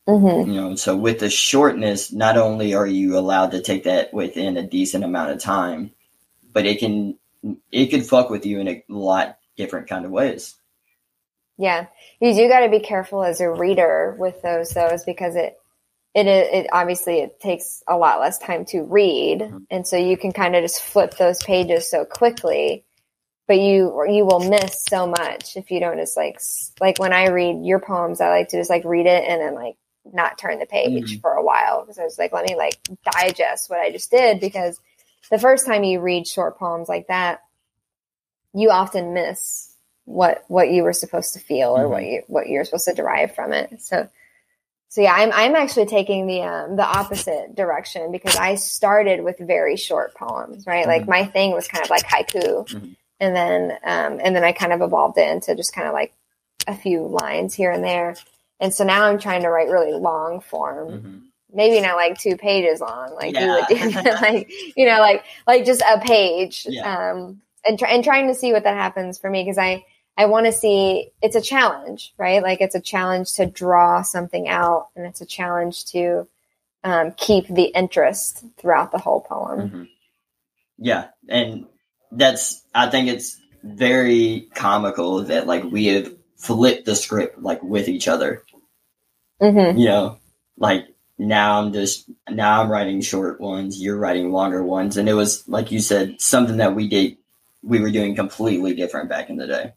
Mhm. 0.07 0.47
you 0.47 0.55
know. 0.55 0.75
So 0.77 0.97
with 0.97 1.19
the 1.19 1.31
shortness, 1.31 2.13
not 2.13 2.37
only 2.37 2.75
are 2.75 2.87
you 2.87 3.19
allowed 3.19 3.51
to 3.53 3.61
take 3.61 3.85
that 3.85 4.15
within 4.15 4.57
a 4.57 4.63
decent 4.63 5.05
amount 5.05 5.33
of 5.33 5.41
time, 5.41 5.91
but 6.53 6.67
it 6.67 6.79
can 6.79 7.19
it 7.73 7.87
could 7.87 8.07
fuck 8.07 8.31
with 8.31 8.47
you 8.47 8.61
in 8.61 8.69
a 8.69 8.83
lot 8.89 9.39
different 9.57 9.89
kind 9.89 10.05
of 10.05 10.11
ways. 10.11 10.55
Yeah, 11.59 11.87
you 12.21 12.35
do 12.35 12.49
got 12.49 12.61
to 12.61 12.69
be 12.69 12.81
careful 12.81 13.25
as 13.25 13.41
a 13.41 13.51
reader 13.51 14.15
with 14.19 14.43
those 14.43 14.71
those 14.71 15.05
because 15.05 15.37
it 15.37 15.59
it 16.15 16.27
it 16.27 16.67
obviously 16.73 17.21
it 17.21 17.41
takes 17.41 17.83
a 17.89 17.97
lot 17.97 18.21
less 18.21 18.39
time 18.39 18.65
to 18.67 18.83
read, 18.83 19.53
and 19.71 19.87
so 19.87 19.97
you 19.97 20.17
can 20.17 20.33
kind 20.33 20.55
of 20.55 20.63
just 20.63 20.83
flip 20.83 21.17
those 21.17 21.43
pages 21.43 21.91
so 21.91 22.05
quickly. 22.05 22.85
But 23.49 23.59
you 23.59 24.05
you 24.09 24.25
will 24.27 24.49
miss 24.49 24.85
so 24.85 25.07
much 25.07 25.57
if 25.57 25.71
you 25.71 25.81
don't 25.81 25.99
just 25.99 26.17
like 26.17 26.41
like 26.81 26.99
when 26.99 27.13
I 27.13 27.29
read 27.29 27.65
your 27.65 27.81
poems, 27.81 28.21
I 28.21 28.29
like 28.29 28.49
to 28.49 28.59
just 28.59 28.71
like 28.71 28.85
read 28.85 29.07
it 29.07 29.25
and 29.27 29.41
then 29.41 29.55
like 29.55 29.77
not 30.13 30.39
turn 30.39 30.59
the 30.59 30.67
page 30.67 31.21
for 31.21 31.33
a 31.33 31.43
while 31.43 31.83
because 31.83 31.99
I 31.99 32.05
was 32.05 32.19
like, 32.19 32.33
let 32.33 32.47
me 32.49 32.57
like 32.57 32.79
digest 33.13 33.69
what 33.71 33.81
I 33.81 33.91
just 33.91 34.11
did 34.11 34.41
because 34.41 34.81
the 35.31 35.39
first 35.39 35.67
time 35.67 35.85
you 35.85 36.01
read 36.01 36.27
short 36.27 36.59
poems 36.59 36.89
like 36.89 37.09
that, 37.09 37.43
you 38.55 38.71
often 38.71 39.13
miss 39.15 39.73
what 40.05 40.45
what 40.49 40.71
you 40.71 40.83
were 40.85 40.93
supposed 40.93 41.35
to 41.35 41.41
feel 41.41 41.77
or 41.77 41.89
what 41.89 42.05
you 42.05 42.23
what 42.29 42.49
you're 42.49 42.65
supposed 42.65 42.87
to 42.87 42.95
derive 42.95 43.35
from 43.35 43.53
it. 43.53 43.83
So 43.83 44.09
so 44.89 45.01
yeah, 45.03 45.13
I'm 45.13 45.33
I'm 45.33 45.57
actually 45.57 45.87
taking 45.87 46.27
the 46.27 46.43
um 46.43 46.77
the 46.77 46.85
opposite 46.87 47.55
direction 47.55 48.13
because 48.13 48.37
I 48.37 48.55
started 48.55 49.23
with 49.25 49.39
very 49.39 49.77
short 49.77 50.15
poems, 50.15 50.67
right? 50.67 50.87
Like 50.87 51.03
Mhm. 51.03 51.09
my 51.09 51.25
thing 51.27 51.53
was 51.53 51.67
kind 51.69 51.85
of 51.85 51.91
like 51.91 52.05
haiku. 52.05 52.67
Mhm. 52.69 52.97
And 53.19 53.35
then 53.37 53.73
um 53.85 54.21
and 54.23 54.35
then 54.37 54.45
I 54.45 54.53
kind 54.53 54.73
of 54.73 54.81
evolved 54.81 55.19
into 55.19 55.55
just 55.57 55.75
kind 55.75 55.89
of 55.89 55.93
like 55.93 56.15
a 56.69 56.75
few 56.77 57.07
lines 57.07 57.55
here 57.55 57.73
and 57.73 57.83
there. 57.85 58.17
And 58.61 58.73
so 58.73 58.85
now 58.85 59.05
I'm 59.05 59.19
trying 59.19 59.43
to 59.43 59.49
write 59.51 59.69
really 59.69 59.93
long 59.93 60.41
form 60.41 60.89
Mhm. 60.89 61.23
maybe 61.53 61.81
not 61.81 61.97
like 61.97 62.19
two 62.19 62.37
pages 62.37 62.81
long 62.81 63.15
like 63.15 63.39
you 63.39 63.47
would 63.47 63.67
do 63.69 64.01
like 64.21 64.51
you 64.77 64.85
know 64.85 64.99
like 64.99 65.25
like 65.47 65.65
just 65.65 65.81
a 65.81 66.01
page 66.01 66.67
Yeah. 66.69 67.09
um 67.11 67.41
and 67.65 67.79
try, 67.79 67.91
and 67.91 68.03
trying 68.05 68.27
to 68.29 68.35
see 68.35 68.53
what 68.53 68.65
that 68.65 68.75
happens 68.77 69.19
for 69.19 69.31
me 69.31 69.43
because 69.45 69.57
i 69.57 69.85
i 70.17 70.27
want 70.27 70.47
to 70.47 70.53
see 70.53 71.11
it's 71.23 71.37
a 71.37 71.41
challenge 71.41 72.13
right 72.19 72.43
like 72.43 72.61
it's 72.61 72.75
a 72.75 72.81
challenge 72.81 73.33
to 73.35 73.47
draw 73.47 74.03
something 74.03 74.49
out 74.49 74.89
and 74.97 75.07
it's 75.07 75.21
a 75.21 75.27
challenge 75.27 75.85
to 75.87 76.27
um, 76.85 77.13
keep 77.17 77.47
the 77.49 77.65
interest 77.65 78.45
throughout 78.59 78.91
the 78.93 78.99
whole 78.99 79.21
poem 79.21 79.71
Mhm. 79.71 79.89
Yeah, 80.79 81.07
and 81.29 81.67
that's 82.13 82.63
I 82.75 82.91
think 82.91 83.09
it's 83.09 83.41
very 83.63 84.49
comical 84.55 85.23
that 85.25 85.47
like 85.47 85.65
we 85.65 85.87
have 85.87 86.13
flipped 86.37 86.87
the 86.87 86.97
script 86.97 87.39
like 87.41 87.62
with 87.62 87.89
each 87.89 88.09
other. 88.09 88.43
Mm-hmm. 89.41 89.78
You 89.78 89.87
know, 89.87 90.18
like 90.59 90.87
now 91.18 91.61
I'm 91.61 91.72
just 91.72 92.09
now 92.28 92.62
I'm 92.62 92.70
writing 92.70 93.01
short 93.01 93.41
ones, 93.41 93.80
you're 93.80 93.99
writing 93.99 94.32
longer 94.32 94.62
ones, 94.62 94.97
and 94.97 95.09
it 95.09 95.14
was 95.14 95.47
like 95.49 95.72
you 95.72 95.80
said 95.80 96.20
something 96.20 96.59
that 96.59 96.74
we 96.74 96.89
did 96.89 97.18
we 97.62 97.80
were 97.80 97.91
doing 97.91 98.14
completely 98.14 98.74
different 98.74 99.09
back 99.09 99.28
in 99.30 99.37
the 99.37 99.47
day. 99.47 99.72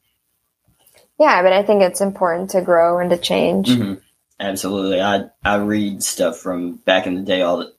Yeah, 1.19 1.41
but 1.41 1.53
I 1.53 1.63
think 1.63 1.81
it's 1.81 2.01
important 2.01 2.51
to 2.51 2.61
grow 2.61 2.99
and 2.99 3.09
to 3.09 3.17
change. 3.17 3.69
hmm 3.69 3.95
Absolutely, 4.39 5.01
I 5.01 5.25
I 5.43 5.55
read 5.57 6.01
stuff 6.01 6.37
from 6.37 6.75
back 6.75 7.07
in 7.07 7.15
the 7.15 7.21
day 7.23 7.41
all 7.41 7.57
the 7.57 7.73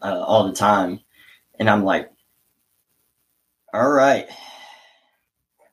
uh, 0.00 0.22
all 0.24 0.46
the 0.46 0.54
time, 0.54 1.00
and 1.58 1.68
I'm 1.68 1.82
like, 1.84 2.12
all 3.74 3.90
right, 3.90 4.28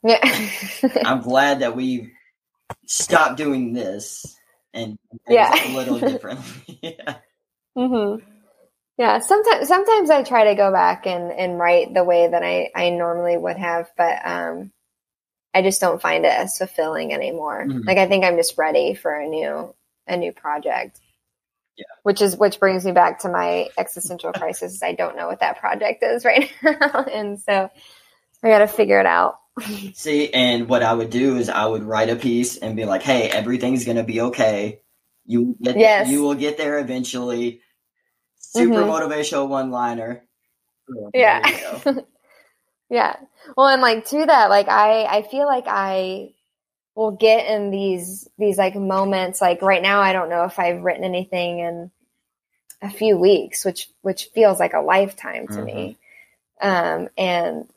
Yeah. 0.04 0.20
I'm 1.06 1.22
glad 1.22 1.60
that 1.60 1.76
we 1.76 2.13
stopped 2.86 3.38
doing 3.38 3.74
this 3.74 4.36
and 4.74 4.98
Yeah. 5.30 5.54
a 5.54 5.76
little 5.76 6.00
differently. 6.00 6.80
yeah. 6.82 7.18
hmm 7.76 8.16
Yeah, 8.98 9.20
sometimes 9.20 9.68
sometimes 9.68 10.10
I 10.10 10.24
try 10.24 10.46
to 10.46 10.56
go 10.56 10.72
back 10.72 11.08
and, 11.08 11.32
and 11.32 11.58
write 11.60 11.94
the 11.94 12.04
way 12.04 12.28
that 12.28 12.44
I, 12.44 12.70
I 12.76 12.90
normally 12.92 13.38
would 13.38 13.58
have, 13.58 13.90
but 13.98 14.20
um, 14.26 14.72
I 15.54 15.62
just 15.62 15.82
don't 15.82 16.02
find 16.02 16.26
it 16.26 16.34
as 16.34 16.58
fulfilling 16.58 17.14
anymore. 17.14 17.66
Mhm. 17.68 17.86
Like 17.86 17.98
I 17.98 18.08
think 18.08 18.24
I'm 18.26 18.38
just 18.38 18.58
ready 18.58 18.94
for 18.94 19.12
a 19.14 19.28
new 19.28 19.74
a 20.08 20.18
new 20.18 20.32
project. 20.32 21.00
Yeah. 21.76 21.86
Which 22.04 22.22
is 22.22 22.36
which 22.38 22.60
brings 22.60 22.86
me 22.86 22.92
back 22.92 23.20
to 23.20 23.30
my 23.30 23.70
existential 23.78 24.32
crisis. 24.34 24.84
I 24.84 24.94
don't 24.94 25.16
know 25.16 25.28
what 25.28 25.40
that 25.40 25.60
project 25.60 26.04
is 26.04 26.24
right 26.26 26.52
now, 26.64 27.04
and 27.12 27.40
so 27.40 27.70
I 28.44 28.48
got 28.50 28.60
to 28.60 28.68
figure 28.68 29.00
it 29.00 29.06
out. 29.06 29.40
See, 29.94 30.34
and 30.34 30.68
what 30.70 30.84
I 30.84 30.94
would 30.94 31.10
do 31.10 31.38
is 31.38 31.50
I 31.50 31.66
would 31.66 31.84
write 31.84 32.10
a 32.10 32.16
piece 32.16 32.58
and 32.58 32.76
be 32.76 32.86
like, 32.86 33.04
"Hey, 33.04 33.30
everything's 33.30 33.86
gonna 33.86 34.04
be 34.04 34.22
okay. 34.22 34.82
You 35.26 35.44
will 35.44 35.74
get 35.74 35.78
Yes. 35.78 36.08
you 36.08 36.22
will 36.24 36.36
get 36.36 36.58
there 36.58 36.80
eventually." 36.80 37.62
Super 38.40 38.84
Mhm. 38.84 38.88
motivational 38.88 39.48
one 39.50 39.72
liner. 39.72 40.24
Yeah. 41.14 41.42
yeah. 42.90 43.18
Well, 43.58 43.68
and 43.68 43.82
like 43.82 44.06
to 44.08 44.26
that, 44.26 44.50
like 44.50 44.70
I 44.70 45.06
I 45.06 45.22
feel 45.24 45.46
like 45.48 45.66
I 45.68 46.34
will 46.96 47.12
get 47.12 47.48
in 47.48 47.72
these 47.72 48.28
these 48.38 48.58
like 48.58 48.76
moments 48.76 49.42
like 49.42 49.62
right 49.62 49.82
now 49.82 50.02
I 50.02 50.14
don't 50.14 50.30
know 50.30 50.46
if 50.46 50.60
I've 50.60 50.84
written 50.84 51.04
anything 51.04 51.60
in 51.60 51.92
a 52.82 52.90
few 52.90 53.18
weeks, 53.18 53.66
which 53.66 53.90
which 54.02 54.30
feels 54.36 54.60
like 54.60 54.74
a 54.74 54.82
lifetime 54.82 55.48
to 55.50 55.62
me. 55.62 55.98
Um 56.62 57.10
and 57.18 57.70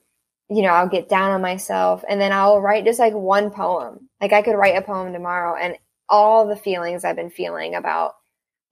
you 0.49 0.63
know, 0.63 0.69
I'll 0.69 0.89
get 0.89 1.09
down 1.09 1.31
on 1.33 1.43
myself 1.43 2.05
and 2.09 2.21
then 2.21 2.33
I'll 2.33 2.61
write 2.61 2.85
just 2.85 2.99
like 3.01 3.15
one 3.15 3.51
poem. 3.51 4.09
Like 4.21 4.33
I 4.33 4.43
could 4.43 4.57
write 4.57 4.77
a 4.77 4.83
poem 4.83 5.13
tomorrow 5.13 5.57
and 5.57 5.77
all 6.09 6.47
the 6.47 6.57
feelings 6.57 7.05
I've 7.05 7.17
been 7.17 7.31
feeling 7.31 7.75
about 7.75 8.15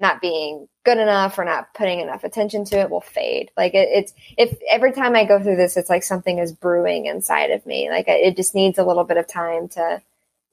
not 0.01 0.21
being 0.21 0.69
good 0.85 0.99
enough 0.99 1.39
or 1.39 1.45
not 1.45 1.73
putting 1.75 2.01
enough 2.01 2.25
attention 2.25 2.65
to 2.67 2.79
it 2.79 2.91
will 2.91 3.01
fade. 3.01 3.51
Like 3.57 3.75
it, 3.75 3.89
it's 3.91 4.13
if 4.37 4.57
every 4.71 4.93
time 4.93 5.17
I 5.17 5.25
go 5.25 5.43
through 5.43 5.57
this, 5.57 5.77
it's 5.77 5.91
like 5.91 6.03
something 6.03 6.39
is 6.39 6.53
brewing 6.53 7.07
inside 7.07 7.51
of 7.51 7.65
me. 7.67 7.89
Like 7.91 8.07
it 8.09 8.37
just 8.37 8.55
needs 8.55 8.79
a 8.79 8.85
little 8.85 9.05
bit 9.05 9.17
of 9.17 9.27
time 9.27 9.69
to 9.71 10.03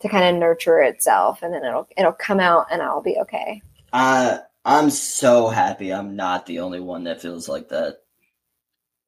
to 0.02 0.10
kind 0.10 0.36
of 0.36 0.40
nurture 0.40 0.82
itself, 0.82 1.44
and 1.44 1.54
then 1.54 1.64
it'll 1.64 1.88
it'll 1.98 2.12
come 2.12 2.40
out, 2.40 2.68
and 2.72 2.82
I'll 2.82 3.02
be 3.02 3.18
okay. 3.22 3.62
I 3.94 4.40
I'm 4.64 4.90
so 4.90 5.48
happy 5.50 5.92
I'm 5.92 6.16
not 6.16 6.46
the 6.46 6.60
only 6.60 6.80
one 6.80 7.04
that 7.06 7.22
feels 7.22 7.50
like 7.50 7.70
that. 7.70 8.01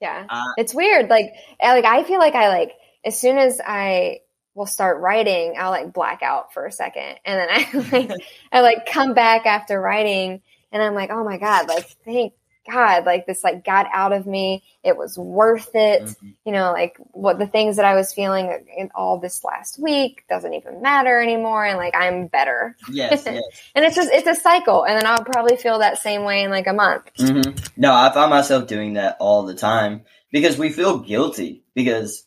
Yeah, 0.04 0.26
Uh, 0.30 0.44
it's 0.58 0.74
weird. 0.74 1.10
Like 1.10 1.34
I- 1.62 1.74
like 1.74 1.86
I 1.86 2.04
feel 2.04 2.20
like 2.20 2.36
I 2.36 2.50
like 2.50 2.74
as 3.06 3.18
soon 3.20 3.38
as 3.38 3.60
I 3.66 4.20
will 4.54 4.66
start 4.68 5.00
writing, 5.02 5.56
I'll 5.58 5.72
like 5.72 5.92
black 5.94 6.22
out 6.22 6.54
for 6.54 6.66
a 6.66 6.72
second, 6.72 7.18
and 7.26 7.40
then 7.40 7.48
I 7.50 7.88
like 7.92 8.12
I 8.52 8.60
like 8.62 8.86
come 8.86 9.14
back 9.14 9.46
after 9.46 9.80
writing, 9.80 10.42
and 10.72 10.84
I'm 10.84 10.94
like, 10.94 11.10
oh 11.10 11.24
my 11.24 11.38
god, 11.38 11.68
like 11.70 11.88
thank 12.06 12.34
God, 12.70 13.06
like 13.06 13.26
this 13.26 13.44
like 13.44 13.66
got 13.66 13.88
out 13.94 14.14
of 14.14 14.26
me. 14.26 14.64
It 14.84 14.98
was 14.98 15.18
worth 15.18 15.72
it. 15.76 16.04
mhm. 16.04 16.36
you 16.46 16.52
know, 16.52 16.72
like 16.72 16.98
what 17.12 17.40
the 17.40 17.48
things 17.48 17.76
that 17.78 17.86
I 17.86 17.96
was 17.96 18.14
feeling 18.14 18.66
in 18.78 18.90
all 18.96 19.20
this 19.20 19.44
last 19.44 19.80
week 19.80 20.24
doesn't 20.30 20.54
even 20.54 20.82
matter 20.82 21.22
anymore. 21.22 21.66
And 21.66 21.78
like, 21.78 21.96
I'm 21.96 22.28
better. 22.28 22.76
Yes, 22.90 23.24
yes. 23.26 23.42
And 23.76 23.86
it's 23.86 23.96
just, 23.96 24.12
it's 24.12 24.28
a 24.28 24.36
cycle. 24.36 24.86
And 24.86 24.98
then 24.98 25.06
I'll 25.06 25.24
probably 25.24 25.58
feel 25.58 25.80
that 25.80 25.98
same 26.00 26.24
way 26.24 26.44
in 26.44 26.52
like 26.52 26.68
a 26.68 26.74
month. 26.74 27.10
hmm 27.18 27.42
No, 27.78 27.94
I 27.94 28.12
find 28.14 28.30
myself 28.30 28.68
doing 28.68 28.94
that 28.94 29.18
all 29.20 29.44
the 29.44 29.56
time 29.56 30.04
because 30.32 30.58
we 30.58 30.70
feel 30.70 31.00
guilty 31.00 31.64
because 31.74 32.26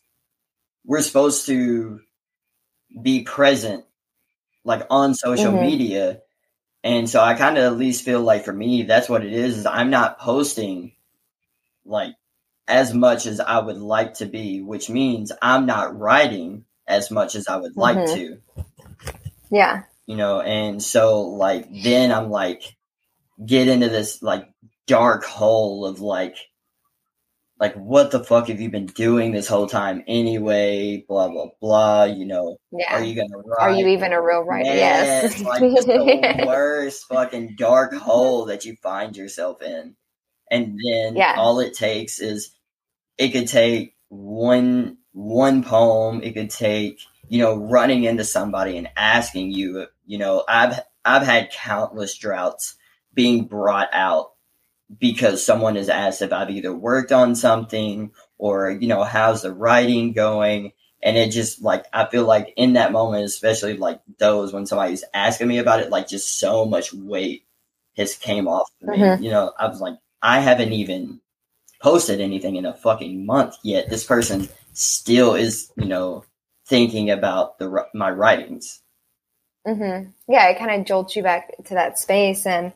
we're 0.85 1.03
supposed 1.03 1.47
to 1.47 2.01
be 3.03 3.23
present, 3.23 3.85
like 4.65 4.87
on 4.91 5.15
social 5.15 5.53
Mhm. 5.53 5.61
media, 5.61 6.21
and 6.87 7.11
so 7.11 7.21
I 7.21 7.35
kind 7.35 7.59
of 7.59 7.65
at 7.65 7.79
least 7.79 8.05
feel 8.05 8.21
like 8.21 8.45
for 8.45 8.53
me, 8.53 8.83
that's 8.85 9.09
what 9.09 9.25
it 9.25 9.33
is. 9.33 9.59
Is 9.59 9.67
I'm 9.67 9.91
not 9.91 10.19
posting 10.19 10.93
like 11.85 12.15
as 12.69 12.93
much 12.95 13.27
as 13.27 13.41
I 13.41 13.59
would 13.59 13.79
like 13.79 14.15
to 14.15 14.27
be, 14.27 14.61
which 14.61 14.89
means 14.91 15.33
I'm 15.41 15.67
not 15.67 15.99
writing 15.99 16.65
as 16.87 17.11
much 17.11 17.35
as 17.35 17.49
I 17.49 17.57
would 17.57 17.77
like 17.77 17.97
Mhm. 17.99 18.15
to 18.15 18.65
Yeah. 19.51 19.83
you 20.07 20.17
know 20.17 20.41
and 20.41 20.81
so 20.83 21.23
like 21.23 21.67
then 21.83 22.13
i'm 22.13 22.31
like 22.31 22.77
get 23.45 23.67
into 23.69 23.89
this 23.89 24.23
like 24.23 24.49
dark 24.87 25.25
hole 25.25 25.85
of 25.87 26.01
like 26.01 26.37
like 27.59 27.75
what 27.75 28.11
the 28.11 28.23
fuck 28.23 28.49
have 28.49 28.61
you 28.61 28.71
been 28.71 28.87
doing 28.87 29.33
this 29.33 29.49
whole 29.49 29.67
time 29.67 30.03
anyway 30.07 31.05
blah 31.09 31.29
blah 31.29 31.47
blah 31.61 32.05
you 32.05 32.27
know 32.27 32.59
Yeah. 32.73 32.97
are 32.97 33.05
you 33.05 33.15
gonna 33.15 33.43
Are 33.59 33.73
you 33.73 33.89
even 33.89 34.13
a 34.13 34.21
real 34.23 34.43
writer? 34.43 34.69
Yes. 34.75 35.41
like 35.43 35.61
the 35.61 36.45
worst 36.47 37.07
fucking 37.09 37.57
dark 37.59 37.95
hole 37.95 38.47
that 38.47 38.65
you 38.65 38.77
find 38.83 39.17
yourself 39.17 39.63
in 39.63 39.97
and 40.51 40.79
then 40.85 41.17
Yeah. 41.17 41.35
all 41.39 41.61
it 41.61 41.75
takes 41.75 42.19
is 42.21 42.51
it 43.19 43.31
could 43.31 43.49
take 43.49 43.95
one 44.09 44.99
one 45.13 45.63
poem 45.65 46.23
it 46.23 46.35
could 46.35 46.51
take 46.51 47.01
you 47.29 47.39
know 47.41 47.57
running 47.57 48.05
into 48.05 48.23
somebody 48.25 48.77
and 48.77 48.89
asking 48.97 49.51
you 49.51 49.87
you 50.05 50.19
know 50.19 50.45
i've 50.47 50.79
i've 51.05 51.23
had 51.27 51.51
countless 51.51 52.17
droughts 52.17 52.77
being 53.15 53.47
brought 53.47 53.89
out 53.93 54.33
because 54.99 55.45
someone 55.45 55.77
has 55.77 55.89
asked 55.89 56.23
if 56.23 56.33
i've 56.33 56.51
either 56.51 56.75
worked 56.75 57.13
on 57.13 57.35
something 57.35 58.11
or 58.39 58.71
you 58.71 58.87
know 58.89 59.03
how's 59.05 59.43
the 59.43 59.53
writing 59.53 60.13
going 60.13 60.73
and 61.03 61.17
it 61.17 61.31
just 61.31 61.63
like 61.63 61.85
i 61.93 62.07
feel 62.07 62.25
like 62.25 62.53
in 62.57 62.75
that 62.75 62.93
moment 62.93 63.25
especially 63.25 63.77
like 63.77 64.01
those 64.19 64.53
when 64.53 64.67
somebody's 64.67 65.05
asking 65.13 65.49
me 65.49 65.59
about 65.59 65.81
it 65.81 65.91
like 65.91 66.09
just 66.09 66.39
so 66.39 66.65
much 66.65 66.93
weight 66.93 67.45
has 67.97 68.15
came 68.17 68.47
off 68.49 68.71
of 68.83 68.89
me 68.89 68.99
Mhm. 68.99 69.23
you 69.23 69.31
know 69.31 69.53
i 69.59 69.67
was 69.67 69.81
like 69.81 69.97
i 70.23 70.41
haven't 70.41 70.73
even 70.73 71.21
posted 71.83 72.21
anything 72.21 72.57
in 72.57 72.65
a 72.67 72.75
fucking 72.75 73.27
month 73.27 73.57
yet 73.63 73.91
this 73.91 74.05
person 74.05 74.49
still 74.73 75.35
is 75.35 75.73
you 75.77 75.87
know 75.87 76.25
thinking 76.67 77.11
about 77.11 77.59
the 77.59 77.87
my 77.95 78.11
writings 78.11 78.83
hmm 79.67 80.03
Yeah, 80.29 80.49
it 80.49 80.59
kind 80.59 80.81
of 80.81 80.87
jolts 80.87 81.17
you 81.17 81.23
back 81.25 81.53
to 81.65 81.75
that 81.75 81.99
space. 81.99 82.47
And, 82.47 82.73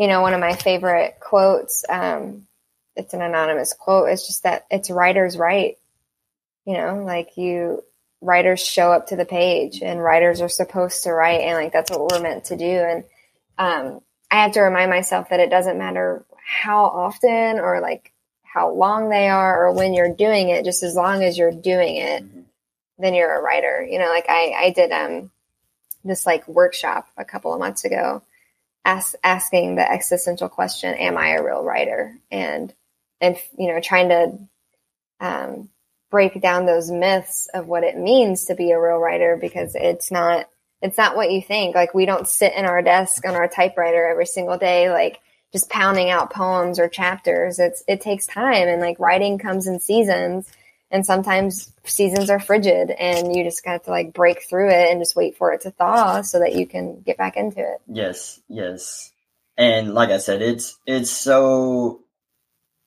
you 0.00 0.06
know, 0.06 0.22
one 0.22 0.32
of 0.32 0.40
my 0.40 0.54
favorite 0.54 1.20
quotes, 1.20 1.84
um, 1.86 2.46
it's 2.96 3.12
an 3.12 3.20
anonymous 3.20 3.74
quote, 3.74 4.08
it's 4.08 4.26
just 4.26 4.44
that 4.44 4.64
it's 4.70 4.88
writers 4.88 5.36
write. 5.36 5.76
You 6.64 6.78
know, 6.78 7.04
like 7.04 7.36
you, 7.36 7.84
writers 8.22 8.64
show 8.64 8.92
up 8.92 9.08
to 9.08 9.16
the 9.16 9.26
page 9.26 9.82
and 9.82 10.02
writers 10.02 10.40
are 10.40 10.48
supposed 10.48 11.02
to 11.02 11.12
write. 11.12 11.42
And 11.42 11.62
like, 11.62 11.74
that's 11.74 11.90
what 11.90 12.10
we're 12.10 12.22
meant 12.22 12.46
to 12.46 12.56
do. 12.56 12.64
And, 12.64 13.04
um, 13.58 14.00
I 14.30 14.36
have 14.42 14.52
to 14.52 14.62
remind 14.62 14.88
myself 14.88 15.28
that 15.28 15.40
it 15.40 15.50
doesn't 15.50 15.76
matter 15.76 16.24
how 16.42 16.84
often 16.84 17.60
or 17.60 17.80
like 17.82 18.10
how 18.42 18.72
long 18.72 19.10
they 19.10 19.28
are 19.28 19.66
or 19.66 19.72
when 19.72 19.92
you're 19.92 20.14
doing 20.14 20.48
it, 20.48 20.64
just 20.64 20.82
as 20.82 20.94
long 20.94 21.22
as 21.22 21.36
you're 21.36 21.52
doing 21.52 21.96
it, 21.96 22.24
then 22.98 23.12
you're 23.12 23.38
a 23.38 23.42
writer. 23.42 23.86
You 23.86 23.98
know, 23.98 24.08
like 24.08 24.30
I, 24.30 24.54
I 24.56 24.70
did, 24.70 24.92
um, 24.92 25.30
this 26.06 26.24
like 26.24 26.48
workshop 26.48 27.06
a 27.18 27.24
couple 27.26 27.52
of 27.52 27.58
months 27.58 27.84
ago 27.84 28.22
ask, 28.84 29.14
asking 29.22 29.76
the 29.76 29.90
existential 29.90 30.48
question 30.48 30.94
am 30.94 31.16
i 31.16 31.30
a 31.30 31.42
real 31.42 31.62
writer? 31.62 32.18
And 32.30 32.72
and 33.20 33.36
you 33.58 33.68
know 33.68 33.80
trying 33.80 34.08
to 34.08 34.38
um, 35.20 35.68
break 36.10 36.40
down 36.40 36.66
those 36.66 36.90
myths 36.90 37.48
of 37.54 37.66
what 37.66 37.84
it 37.84 37.96
means 37.96 38.46
to 38.46 38.54
be 38.54 38.70
a 38.70 38.80
real 38.80 38.98
writer 38.98 39.36
because 39.40 39.74
it's 39.74 40.10
not 40.10 40.48
it's 40.82 40.96
not 40.98 41.14
what 41.14 41.30
you 41.30 41.42
think. 41.42 41.74
Like 41.74 41.94
we 41.94 42.06
don't 42.06 42.26
sit 42.26 42.54
in 42.54 42.64
our 42.64 42.82
desk 42.82 43.26
on 43.26 43.34
our 43.34 43.48
typewriter 43.48 44.06
every 44.06 44.26
single 44.26 44.58
day 44.58 44.90
like 44.90 45.20
just 45.52 45.68
pounding 45.68 46.10
out 46.10 46.32
poems 46.32 46.78
or 46.78 46.88
chapters. 46.88 47.58
It's 47.58 47.82
it 47.86 48.00
takes 48.00 48.26
time 48.26 48.68
and 48.68 48.80
like 48.80 48.98
writing 48.98 49.38
comes 49.38 49.66
in 49.66 49.80
seasons 49.80 50.50
and 50.90 51.06
sometimes 51.06 51.72
seasons 51.84 52.30
are 52.30 52.40
frigid 52.40 52.90
and 52.90 53.34
you 53.34 53.44
just 53.44 53.64
got 53.64 53.84
to 53.84 53.90
like 53.90 54.12
break 54.12 54.42
through 54.42 54.70
it 54.70 54.90
and 54.90 55.00
just 55.00 55.16
wait 55.16 55.36
for 55.36 55.52
it 55.52 55.62
to 55.62 55.70
thaw 55.70 56.22
so 56.22 56.38
that 56.40 56.54
you 56.54 56.66
can 56.66 57.00
get 57.00 57.16
back 57.16 57.36
into 57.36 57.60
it 57.60 57.80
Yes, 57.86 58.40
yes. 58.48 59.12
And 59.56 59.92
like 59.92 60.10
I 60.10 60.18
said, 60.18 60.40
it's 60.40 60.78
it's 60.86 61.10
so 61.10 62.02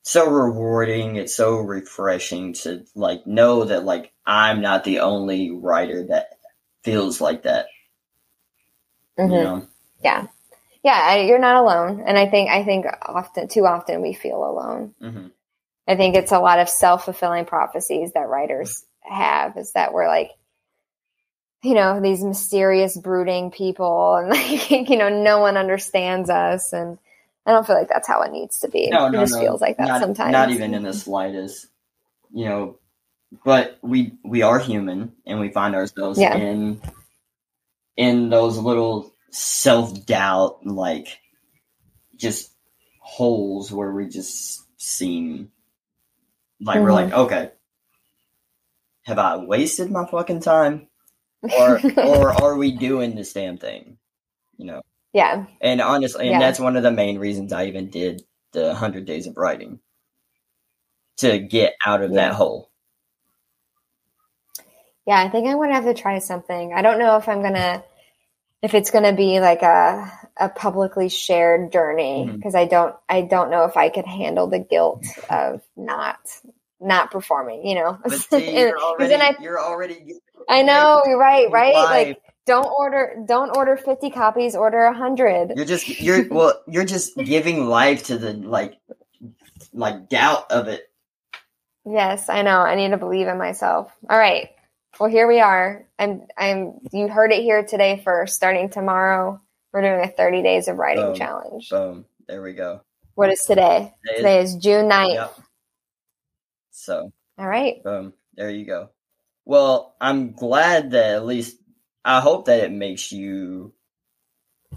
so 0.04 0.30
rewarding. 0.30 1.18
It's 1.18 1.36
so 1.36 1.58
refreshing 1.58 2.54
to 2.54 2.86
like 2.95 3.28
know 3.28 3.66
that 3.66 3.86
like 3.86 4.12
I'm 4.26 4.62
not 4.62 4.84
the 4.84 4.99
only 5.01 5.51
writer 5.51 6.08
that 6.08 6.38
feels 6.84 7.22
like 7.22 7.43
that. 7.43 7.68
Mhm. 9.20 9.28
You 9.28 9.43
know? 9.43 9.68
Yeah. 10.04 10.28
Yeah, 10.84 11.16
you're 11.16 11.39
not 11.39 11.58
alone. 11.58 12.04
And 12.06 12.18
I 12.18 12.28
think 12.28 12.49
I 12.49 12.64
think 12.64 12.86
often 13.01 13.47
too 13.47 13.66
often 13.66 14.01
we 14.01 14.14
feel 14.14 14.43
alone. 14.43 14.93
hmm 14.99 15.28
I 15.88 15.96
think 15.96 16.16
it's 16.16 16.32
a 16.32 16.40
lot 16.40 16.60
of 16.60 16.70
self-fulfilling 16.70 17.46
prophecies 17.46 18.14
that 18.14 18.28
writers 18.30 18.86
have 19.02 19.58
is 19.58 19.74
that 19.74 19.94
we're 19.94 20.08
like 20.08 20.32
you 21.64 21.76
know, 21.76 22.02
these 22.02 22.22
mysterious 22.22 22.98
brooding 22.98 23.50
people 23.50 24.16
and 24.18 24.30
like 24.30 24.90
you 24.90 24.98
know, 24.98 25.10
no 25.10 25.40
one 25.40 25.58
understands 25.58 26.30
us 26.30 26.74
and 26.74 26.98
I 27.46 27.52
don't 27.52 27.66
feel 27.68 27.76
like 27.76 27.90
that's 27.90 28.08
how 28.08 28.22
it 28.22 28.32
needs 28.32 28.60
to 28.60 28.70
be. 28.70 28.90
No, 28.90 29.08
it 29.08 29.12
no, 29.12 29.22
just 29.22 29.34
no. 29.34 29.40
feels 29.40 29.62
like 29.62 29.78
that 29.78 29.88
not, 29.88 30.02
sometimes. 30.02 30.32
Not 30.32 30.52
even 30.52 30.74
in 30.74 30.84
the 30.84 30.94
slightest. 30.94 31.68
You 32.34 32.46
know, 32.46 32.80
but 33.44 33.78
we 33.82 34.14
we 34.24 34.42
are 34.42 34.60
human 34.60 35.14
and 35.26 35.40
we 35.40 35.50
find 35.50 35.76
ourselves 35.76 36.20
Yeah. 36.20 36.36
in 36.36 36.82
in 37.98 38.30
those 38.30 38.58
little 38.58 39.14
self 39.32 40.06
doubt 40.06 40.66
like 40.66 41.20
just 42.16 42.52
holes 43.00 43.72
where 43.72 43.92
we 43.92 44.08
just 44.08 44.64
seem 44.82 45.52
like 46.64 46.80
we're 46.80 46.93
like, 46.93 47.07
mm-hmm. 47.07 47.22
okay. 47.22 47.51
Have 49.03 49.20
I 49.20 49.38
wasted 49.38 49.91
my 49.91 50.05
fucking 50.05 50.41
time? 50.41 50.88
Or 51.57 51.80
or 51.97 52.32
are 52.43 52.55
we 52.55 52.72
doing 52.72 53.16
this 53.16 53.34
damn 53.34 53.57
thing? 53.57 53.97
You 54.57 54.66
know. 54.66 54.82
yeah. 55.14 55.45
And 55.61 55.82
honestly, 55.82 56.28
and 56.28 56.34
Yeah. 56.34 56.39
that's 56.39 56.59
one 56.59 56.78
of 56.78 56.84
the 56.84 56.91
main 56.91 57.20
reasons 57.20 57.51
I 57.51 57.66
even 57.66 57.89
did 57.89 58.24
the 58.53 58.68
100 58.68 59.05
days 59.05 59.28
of 59.28 59.36
writing 59.36 59.80
to 61.18 61.39
get 61.39 61.74
out 61.86 62.01
of 62.01 62.11
Yeah. 62.11 62.30
that 62.30 62.34
hole. 62.36 62.70
Yeah, 65.05 65.22
I 65.22 65.30
think 65.30 65.47
I'm 65.47 65.57
gonna 65.57 65.74
have 65.74 65.84
to 65.86 65.93
try 65.93 66.20
something. 66.20 66.74
I 66.74 66.82
don't 66.82 66.99
know 66.99 67.18
if 67.18 67.28
I'm 67.28 67.41
gonna 67.41 67.84
if 68.61 68.74
it's 68.74 68.91
gonna 68.91 69.14
be 69.14 69.39
like 69.41 69.61
a 69.61 70.11
a 70.38 70.49
publicly 70.49 71.09
shared 71.09 71.72
journey 71.72 72.26
mm-hmm. 72.26 72.38
because 72.38 72.55
I 72.55 72.66
don't 72.66 72.95
I 73.09 73.22
don't 73.22 73.51
know 73.51 73.66
if 73.66 73.76
I 73.76 73.89
could 73.89 74.05
handle 74.05 74.47
the 74.47 74.59
guilt 74.59 75.05
of 75.30 75.61
not 75.76 76.20
not 76.84 77.12
performing. 77.12 77.66
You 77.66 77.76
know, 77.76 78.00
see, 78.10 78.60
you're 78.60 78.78
already, 78.80 79.16
I 79.16 79.36
you're 79.42 79.60
already 79.60 80.16
I 80.50 80.62
know 80.62 81.02
you're 81.06 81.18
right, 81.18 81.50
right? 81.52 81.74
live. 81.74 82.08
Like 82.08 82.22
don't 82.46 82.68
order 82.68 83.24
don't 83.26 83.56
order 83.56 83.78
50 83.78 84.10
copies, 84.10 84.56
order 84.56 84.86
100. 84.86 85.54
you're 85.56 85.66
just 85.66 85.88
you're 86.02 86.28
well, 86.30 86.62
you're 86.68 86.86
just 86.86 87.16
giving 87.18 87.68
life 87.68 88.04
to 88.06 88.18
the 88.18 88.34
like 88.34 88.78
like 89.74 90.10
doubt 90.10 90.52
of 90.52 90.68
it. 90.68 90.90
Yes, 91.86 92.30
I 92.30 92.42
know. 92.44 92.60
I 92.60 92.76
need 92.76 92.92
to 92.92 92.98
believe 92.98 93.28
in 93.28 93.38
myself. 93.38 93.92
All 94.10 94.18
right. 94.18 94.50
Well, 95.00 95.10
here 95.10 95.28
we 95.28 95.40
are. 95.40 95.86
I'm 95.98 96.24
I'm 96.38 96.80
you 96.92 97.08
heard 97.08 97.32
it 97.32 97.42
here 97.42 97.64
today 97.64 98.02
first. 98.04 98.36
Starting 98.36 98.70
tomorrow, 98.70 99.42
we're 99.72 99.82
doing 99.82 100.02
a 100.02 100.12
30 100.12 100.44
days 100.44 100.68
of 100.68 100.78
writing 100.78 101.06
Boom. 101.06 101.16
challenge. 101.16 101.70
Boom. 101.70 102.06
There 102.28 102.42
we 102.42 102.54
go. 102.54 102.82
What 103.16 103.30
is 103.32 103.42
today? 103.42 103.94
Today 104.06 104.14
is- 104.14 104.18
Today 104.18 104.40
is 104.42 104.56
June 104.56 104.90
9th. 104.90 105.14
Yep. 105.14 105.40
So, 106.84 107.14
All 107.38 107.48
right. 107.48 107.82
boom. 107.84 108.14
There 108.36 108.50
you 108.50 108.66
go. 108.66 108.90
Well, 109.46 109.96
I'm 110.02 110.34
glad 110.34 110.92
that 110.92 111.16
at 111.16 111.26
least 111.26 111.58
I 112.06 112.22
hope 112.22 112.46
that 112.46 112.62
it 112.62 112.72
makes 112.72 113.12
you 113.12 113.74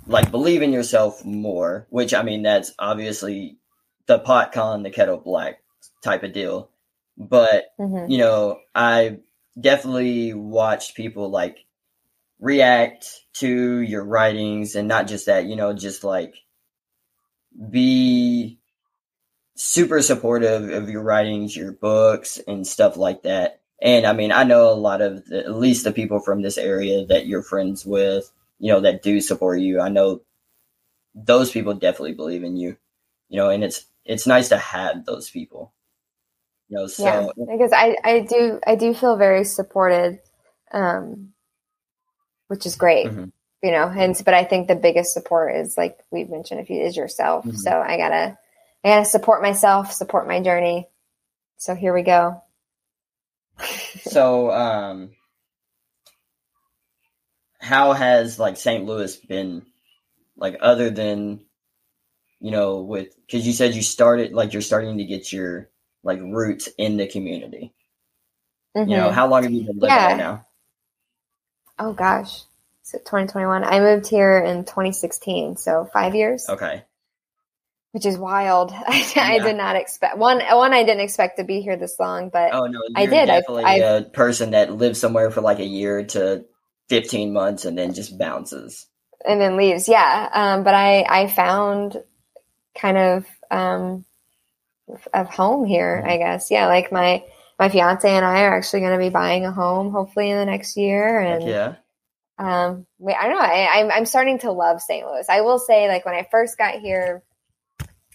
like 0.06 0.30
believe 0.30 0.62
in 0.62 0.72
yourself 0.72 1.24
more, 1.24 1.86
which 1.90 2.14
I 2.14 2.22
mean 2.22 2.42
that's 2.42 2.72
obviously 2.78 3.58
the 4.06 4.18
pot 4.18 4.52
con 4.52 4.82
the 4.82 4.90
kettle 4.90 5.18
black 5.18 5.58
type 6.02 6.22
of 6.22 6.32
deal. 6.32 6.70
But, 7.18 7.66
hmm 7.78 8.06
you 8.08 8.18
know, 8.18 8.60
I 8.74 9.18
definitely 9.60 10.34
watched 10.34 10.96
people 10.96 11.30
like 11.30 11.58
react 12.40 13.08
to 13.34 13.80
your 13.80 14.04
writings 14.04 14.76
and 14.76 14.88
not 14.88 15.08
just 15.08 15.26
that, 15.26 15.46
you 15.46 15.56
know, 15.56 15.72
just 15.72 16.04
like 16.04 16.34
be 17.70 18.60
super 19.56 20.02
supportive 20.02 20.70
of 20.70 20.88
your 20.88 21.02
writings, 21.02 21.56
your 21.56 21.72
books, 21.72 22.38
and 22.46 22.66
stuff 22.66 22.96
like 22.96 23.22
that. 23.22 23.60
And 23.80 24.06
I 24.06 24.12
mean, 24.12 24.30
I 24.30 24.44
know 24.44 24.70
a 24.70 24.74
lot 24.74 25.00
of 25.00 25.24
the, 25.26 25.38
at 25.40 25.54
least 25.54 25.84
the 25.84 25.92
people 25.92 26.20
from 26.20 26.42
this 26.42 26.58
area 26.58 27.04
that 27.06 27.26
you're 27.26 27.42
friends 27.42 27.84
with, 27.84 28.30
you 28.58 28.72
know, 28.72 28.80
that 28.80 29.02
do 29.02 29.20
support 29.20 29.60
you. 29.60 29.80
I 29.80 29.88
know 29.88 30.22
those 31.14 31.50
people 31.50 31.74
definitely 31.74 32.14
believe 32.14 32.44
in 32.44 32.56
you, 32.56 32.76
you 33.28 33.38
know, 33.38 33.50
and 33.50 33.64
it's 33.64 33.86
it's 34.04 34.26
nice 34.26 34.50
to 34.50 34.58
have 34.58 35.04
those 35.04 35.30
people. 35.30 35.72
You 36.68 36.78
know, 36.78 36.86
so 36.86 37.04
yeah, 37.04 37.28
because 37.50 37.72
I, 37.72 37.96
I 38.04 38.20
do 38.20 38.60
I 38.66 38.74
do 38.76 38.92
feel 38.92 39.16
very 39.16 39.44
supported, 39.44 40.20
um, 40.72 41.32
which 42.48 42.66
is 42.66 42.76
great. 42.76 43.06
Mhm. 43.06 43.32
You 43.62 43.72
know, 43.72 43.88
and 43.88 44.20
but 44.24 44.34
I 44.34 44.44
think 44.44 44.68
the 44.68 44.76
biggest 44.76 45.14
support 45.14 45.56
is 45.56 45.76
like 45.78 45.98
we've 46.10 46.28
mentioned, 46.28 46.60
if 46.60 46.68
you 46.68 46.82
is 46.82 46.96
yourself. 46.96 47.44
Mhm. 47.44 47.56
So 47.56 47.70
I 47.70 47.96
gotta 47.96 48.38
I 48.86 48.90
gotta 48.90 49.04
support 49.04 49.42
myself, 49.42 49.90
support 49.90 50.28
my 50.28 50.40
journey. 50.40 50.88
So 51.56 51.74
here 51.74 51.92
we 51.92 52.02
go. 52.02 52.40
so 54.04 54.52
um 54.52 55.10
how 57.58 57.94
has 57.94 58.38
like 58.38 58.56
St. 58.56 58.84
Louis 58.84 59.16
been 59.16 59.66
like 60.36 60.58
other 60.60 60.88
than 60.88 61.40
you 62.38 62.52
know 62.52 62.82
with 62.82 63.08
cuz 63.28 63.44
you 63.44 63.52
said 63.52 63.74
you 63.74 63.82
started 63.82 64.32
like 64.32 64.52
you're 64.52 64.62
starting 64.62 64.98
to 64.98 65.04
get 65.04 65.32
your 65.32 65.68
like 66.04 66.20
roots 66.20 66.68
in 66.78 66.96
the 66.96 67.08
community. 67.08 67.74
You 68.76 68.94
know, 68.94 69.08
Mhm. 69.08 69.14
how 69.14 69.26
long 69.26 69.42
have 69.42 69.52
you 69.52 69.64
been 69.64 69.80
living 69.80 69.96
Yeah. 69.96 70.08
there 70.08 70.16
now? 70.16 70.46
oh 71.80 71.92
gosh, 71.92 72.44
it 72.94 73.04
2021? 73.04 73.64
I 73.64 73.80
moved 73.80 74.06
here 74.06 74.38
in 74.38 74.64
2016, 74.64 75.56
so 75.56 75.86
five 75.92 76.14
years. 76.14 76.48
Okay. 76.48 76.84
Which 77.96 78.04
is 78.04 78.18
wild. 78.18 78.72
I, 78.74 79.10
I 79.16 79.38
did 79.38 79.56
not 79.56 79.74
expect 79.74 80.18
one. 80.18 80.42
One, 80.50 80.74
I 80.74 80.82
didn't 80.84 81.00
expect 81.00 81.38
to 81.38 81.44
be 81.44 81.62
here 81.62 81.78
this 81.78 81.98
long, 81.98 82.28
but 82.28 82.52
Oh 82.52 82.66
no, 82.66 82.78
I 82.94 83.06
did. 83.06 83.30
I- 83.30 83.40
definitely 83.40 83.64
I- 83.64 83.74
a 83.76 84.02
person 84.02 84.50
that 84.50 84.70
lives 84.70 85.00
somewhere 85.00 85.30
for 85.30 85.40
like 85.40 85.60
a 85.60 85.64
year 85.64 86.04
to 86.08 86.44
15 86.90 87.32
months 87.32 87.64
and 87.64 87.78
then 87.78 87.94
just 87.94 88.18
bounces. 88.18 88.86
and 89.26 89.40
then 89.40 89.56
leaves. 89.56 89.88
Yeah, 89.88 90.28
um, 90.30 90.62
but 90.62 90.74
I 90.74 91.06
I 91.08 91.26
found 91.28 91.96
kind 92.74 92.98
of 92.98 93.26
um, 93.50 94.04
of 95.14 95.30
home 95.30 95.64
here. 95.64 96.04
I 96.06 96.18
guess. 96.18 96.50
Yeah, 96.50 96.66
like 96.66 96.92
my 96.92 97.24
my 97.58 97.70
fiance 97.70 98.06
and 98.10 98.26
I 98.26 98.42
are 98.42 98.58
actually 98.58 98.80
going 98.80 98.92
to 98.92 98.98
be 99.02 99.08
buying 99.08 99.46
a 99.46 99.52
home 99.52 99.90
hopefully 99.90 100.28
in 100.28 100.36
the 100.36 100.44
next 100.44 100.76
year, 100.76 101.22
Heck 101.22 101.40
and 101.40 101.48
yeah. 101.48 101.74
um, 102.36 102.86
I 103.08 103.26
don't 103.26 103.38
know. 103.38 103.40
I, 103.40 103.80
I'm 103.80 103.90
I'm 103.90 104.04
starting 104.04 104.38
to 104.40 104.52
love 104.52 104.82
St. 104.82 105.06
Louis. 105.06 105.24
I 105.30 105.40
will 105.40 105.58
say, 105.58 105.88
like 105.88 106.04
when 106.04 106.14
I 106.14 106.28
first 106.30 106.58
got 106.58 106.74
here, 106.74 107.22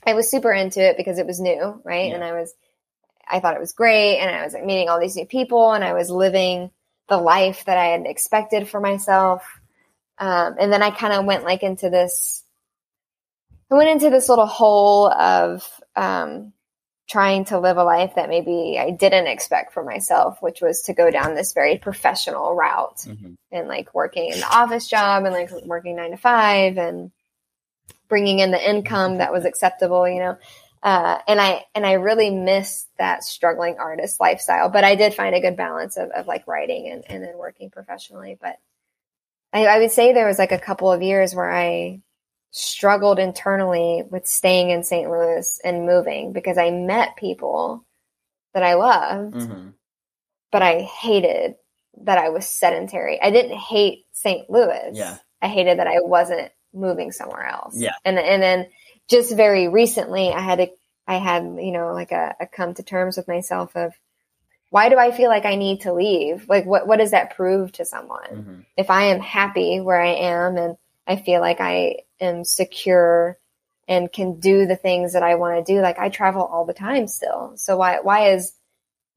I 0.06 0.14
was 0.14 0.30
super 0.30 0.52
into 0.52 0.82
it 0.82 0.98
because 0.98 1.20
it 1.20 1.28
was 1.28 1.40
new, 1.40 1.82
right? 1.84 2.10
Yeah. 2.10 2.16
And 2.16 2.24
I 2.24 2.34
was, 2.34 2.54
I 3.30 3.40
thought 3.40 3.56
it 3.56 3.60
was 3.60 3.74
great, 3.74 4.18
and 4.18 4.30
I 4.36 4.44
was 4.44 4.54
like 4.54 4.66
meeting 4.66 4.90
all 4.90 5.00
these 5.00 5.16
new 5.16 5.26
people, 5.26 5.74
and 5.74 5.84
I 5.84 5.94
was 5.94 6.10
living 6.10 6.72
the 7.08 7.18
life 7.18 7.66
that 7.66 7.78
I 7.78 7.88
had 7.88 8.06
expected 8.06 8.68
for 8.68 8.80
myself. 8.80 9.44
Um, 10.18 10.56
and 10.60 10.72
then 10.72 10.84
I 10.84 10.92
kind 10.92 11.14
of 11.14 11.26
went 11.26 11.44
like 11.44 11.64
into 11.64 11.90
this. 11.90 12.44
I 13.72 13.76
went 13.76 13.90
into 13.90 14.10
this 14.10 14.28
little 14.28 14.46
hole 14.46 15.10
of 15.10 15.68
um, 15.96 16.52
trying 17.10 17.46
to 17.46 17.60
live 17.60 17.78
a 17.78 17.84
life 17.84 18.16
that 18.16 18.30
maybe 18.30 18.78
I 18.80 18.92
didn't 18.92 19.28
expect 19.28 19.74
for 19.74 19.84
myself, 19.84 20.42
which 20.42 20.62
was 20.62 20.82
to 20.84 20.94
go 20.94 21.10
down 21.12 21.36
this 21.36 21.54
very 21.54 21.78
professional 21.78 22.54
route 22.56 22.98
Mhm. 23.08 23.36
and 23.52 23.68
like 23.68 23.94
working 23.94 24.32
in 24.32 24.40
the 24.40 24.48
office 24.56 24.88
job 24.88 25.26
and 25.26 25.34
like 25.34 25.52
working 25.66 25.96
nine 25.96 26.12
to 26.12 26.18
five 26.18 26.78
and 26.78 27.12
bringing 28.12 28.40
in 28.40 28.52
the 28.52 28.70
income 28.70 29.18
that 29.18 29.32
was 29.32 29.46
acceptable, 29.46 30.08
you 30.08 30.20
know. 30.20 30.38
Uh, 30.84 31.20
and 31.28 31.40
I 31.40 31.64
and 31.74 31.86
I 31.86 31.94
really 31.94 32.30
missed 32.30 32.90
that 32.98 33.24
struggling 33.24 33.78
artist 33.80 34.20
lifestyle, 34.20 34.70
but 34.70 34.84
I 34.84 34.96
did 34.96 35.14
find 35.14 35.34
a 35.34 35.40
good 35.40 35.56
balance 35.56 35.96
of, 35.96 36.10
of 36.12 36.28
like 36.28 36.46
writing 36.48 36.90
and, 36.92 37.04
and 37.08 37.24
then 37.24 37.38
working 37.38 37.70
professionally. 37.72 38.38
But 38.40 38.58
I, 39.54 39.66
I 39.66 39.80
would 39.80 39.92
say 39.92 40.12
there 40.12 40.28
was 40.28 40.40
like 40.40 40.52
a 40.52 40.60
couple 40.60 40.92
of 40.92 41.02
years 41.02 41.34
where 41.34 41.52
I 41.52 42.02
struggled 42.50 43.18
internally 43.20 44.04
with 44.10 44.28
staying 44.28 44.72
in 44.72 44.84
St. 44.84 45.10
Louis 45.10 45.60
and 45.64 45.86
moving 45.86 46.34
because 46.34 46.58
I 46.58 46.70
met 46.72 47.16
people 47.16 47.86
that 48.54 48.64
I 48.64 48.74
loved 48.74 49.36
Mhm. 49.36 49.74
but 50.52 50.62
I 50.62 50.82
hated 50.82 51.56
that 52.04 52.18
I 52.18 52.30
was 52.30 52.46
sedentary. 52.48 53.22
I 53.22 53.32
didn't 53.32 53.58
hate 53.58 54.06
St. 54.12 54.50
Louis. 54.50 54.90
Yeah. 54.94 55.18
I 55.42 55.48
hated 55.48 55.80
that 55.80 55.88
I 55.88 56.02
wasn't 56.02 56.52
moving 56.74 57.12
somewhere 57.12 57.46
else. 57.46 57.76
Yeah. 57.78 57.96
And 58.06 58.18
and 58.18 58.42
then 58.42 58.68
just 59.10 59.36
very 59.36 59.68
recently 59.68 60.30
I 60.30 60.40
had 60.40 60.60
a 60.60 60.72
I 61.08 61.16
had, 61.18 61.44
you 61.44 61.72
know, 61.72 61.94
like 61.94 62.12
a, 62.12 62.36
a 62.40 62.48
come 62.48 62.74
to 62.76 62.84
terms 62.84 63.18
with 63.18 63.28
myself 63.28 63.76
of 63.76 63.94
why 64.70 64.88
do 64.90 64.98
I 64.98 65.12
feel 65.12 65.30
like 65.30 65.46
I 65.46 65.56
need 65.56 65.82
to 65.82 65.94
leave? 65.94 66.48
Like 66.48 66.66
what 66.66 66.88
what 66.88 66.98
does 66.98 67.12
that 67.12 67.36
prove 67.36 67.72
to 67.74 67.86
someone? 67.86 68.30
Mhm. 68.32 68.66
If 68.78 68.90
I 68.90 69.06
am 69.06 69.20
happy 69.20 69.82
where 69.82 70.02
I 70.02 70.14
am 70.14 70.58
and 70.58 70.78
I 71.06 71.18
feel 71.18 71.42
like 71.42 71.60
I 71.60 71.98
am 72.20 72.46
secure 72.46 73.38
and 73.88 74.12
can 74.12 74.40
do 74.40 74.66
the 74.66 74.78
things 74.78 75.14
that 75.14 75.24
I 75.24 75.36
want 75.36 75.66
to 75.66 75.74
do. 75.74 75.82
Like 75.82 76.00
I 76.00 76.10
travel 76.10 76.44
all 76.44 76.66
the 76.66 76.74
time 76.74 77.08
still. 77.08 77.54
So 77.56 77.76
why 77.78 78.00
why 78.02 78.30
is 78.30 78.54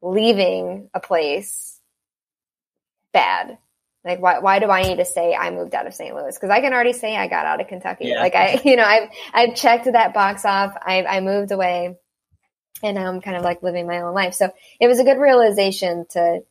leaving 0.01 0.89
a 0.93 0.99
place 0.99 1.79
bad? 3.13 3.57
Like 4.05 4.21
why 4.21 4.37
why 4.39 4.59
do 4.59 4.69
I 4.69 4.83
need 4.83 4.97
to 4.97 5.05
say 5.05 5.33
I 5.33 5.49
moved 5.49 5.73
out 5.73 5.87
of 5.87 5.93
St. 5.95 6.15
Louis? 6.15 6.35
Because 6.35 6.51
I 6.51 6.61
can 6.61 6.73
already 6.73 6.93
say 6.93 7.17
I 7.17 7.27
got 7.27 7.45
out 7.47 7.59
of 7.59 7.67
Kentucky. 7.67 8.09
Yeah. 8.09 8.19
Like 8.19 8.35
I 8.35 8.61
you 8.65 8.75
know 8.75 8.83
I've 8.85 9.09
I've 9.33 9.55
checked 9.55 9.85
that 9.91 10.13
box 10.13 10.45
off. 10.45 10.73
I 10.79 11.03
I 11.03 11.19
moved 11.21 11.51
away, 11.51 11.97
and 12.83 12.95
now 12.95 13.07
I'm 13.09 13.19
kind 13.19 13.35
of 13.35 13.43
like 13.43 13.63
living 13.63 13.87
my 13.87 14.01
own 14.01 14.13
life. 14.13 14.35
So 14.35 14.51
it 14.79 14.87
was 14.87 14.99
a 14.99 15.03
good 15.03 15.17
realization 15.17 16.05
to 16.11 16.41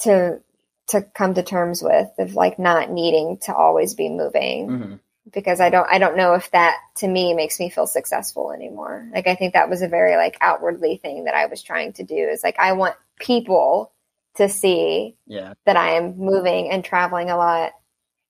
to 0.00 0.40
to 0.88 1.00
come 1.00 1.32
to 1.34 1.42
terms 1.42 1.82
with 1.82 2.08
of 2.18 2.34
like 2.34 2.58
not 2.58 2.90
needing 2.90 3.38
to 3.44 3.54
always 3.54 3.94
be 3.94 4.10
moving 4.10 4.68
Mhm. 4.68 5.00
because 5.32 5.58
I 5.60 5.70
don't 5.70 5.88
I 5.90 5.98
don't 5.98 6.18
know 6.18 6.34
if 6.34 6.50
that 6.50 6.76
to 6.96 7.08
me 7.08 7.32
makes 7.32 7.58
me 7.58 7.70
feel 7.70 7.86
successful 7.86 8.52
anymore. 8.52 9.08
Like 9.14 9.26
I 9.26 9.36
think 9.36 9.54
that 9.54 9.70
was 9.70 9.80
a 9.80 9.88
very 9.88 10.16
like 10.16 10.36
outwardly 10.42 10.98
thing 10.98 11.24
that 11.24 11.34
I 11.34 11.46
was 11.46 11.62
trying 11.62 11.94
to 11.94 12.04
do 12.04 12.14
is 12.14 12.42
like 12.44 12.58
I 12.58 12.72
want 12.72 12.96
people 13.18 13.92
to 14.36 14.48
see 14.48 15.16
Yeah. 15.26 15.54
that 15.66 15.76
I 15.76 15.92
am 15.92 16.16
moving 16.18 16.70
and 16.70 16.84
traveling 16.84 17.30
a 17.30 17.36
lot, 17.36 17.72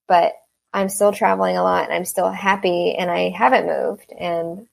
but 0.09 0.35
I'm 0.73 0.89
still 0.89 1.13
traveling 1.13 1.57
a 1.57 1.63
lot 1.63 1.85
and 1.85 1.93
I'm 1.93 2.05
still 2.05 2.31
happy 2.31 2.95
and 2.97 3.11
I 3.11 3.31
haven't 3.31 3.67
moved 3.67 4.13
and 4.13 4.67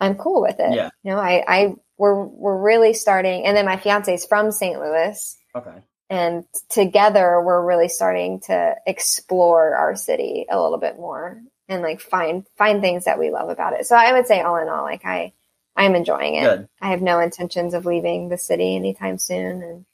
I'm 0.00 0.16
cool 0.16 0.42
with 0.42 0.56
it. 0.60 0.74
Yeah. 0.74 0.90
You 1.02 1.12
know, 1.12 1.18
I 1.20 1.44
I 1.46 1.74
we're 1.96 2.22
we're 2.24 2.58
really 2.60 2.92
starting 2.94 3.44
and 3.46 3.56
then 3.56 3.64
my 3.64 3.76
fiance 3.76 4.12
is 4.12 4.24
from 4.26 4.52
St. 4.52 4.78
Louis 4.78 5.36
Okay. 5.54 5.74
and 6.10 6.44
together 6.70 7.40
we're 7.42 7.64
really 7.64 7.88
starting 7.88 8.40
to 8.46 8.76
explore 8.86 9.74
our 9.74 9.96
city 9.96 10.46
a 10.48 10.60
little 10.60 10.78
bit 10.78 10.96
more 10.96 11.40
and 11.68 11.82
like 11.82 12.00
find 12.00 12.46
find 12.56 12.80
things 12.80 13.04
that 13.06 13.18
we 13.18 13.30
love 13.30 13.48
about 13.48 13.72
it 13.72 13.84
so 13.86 13.96
i 13.96 14.12
would 14.12 14.26
say 14.26 14.40
all 14.40 14.56
in 14.56 14.68
all 14.68 14.84
like 14.84 15.04
i 15.04 15.32
i'm 15.76 15.94
enjoying 15.96 16.36
it 16.36 16.44
Good. 16.44 16.68
i 16.80 16.90
have 16.90 17.02
no 17.02 17.18
intentions 17.18 17.74
of 17.74 17.84
leaving 17.84 18.28
the 18.28 18.38
city 18.38 18.76
anytime 18.76 19.18
soon 19.18 19.62
and 19.62 19.84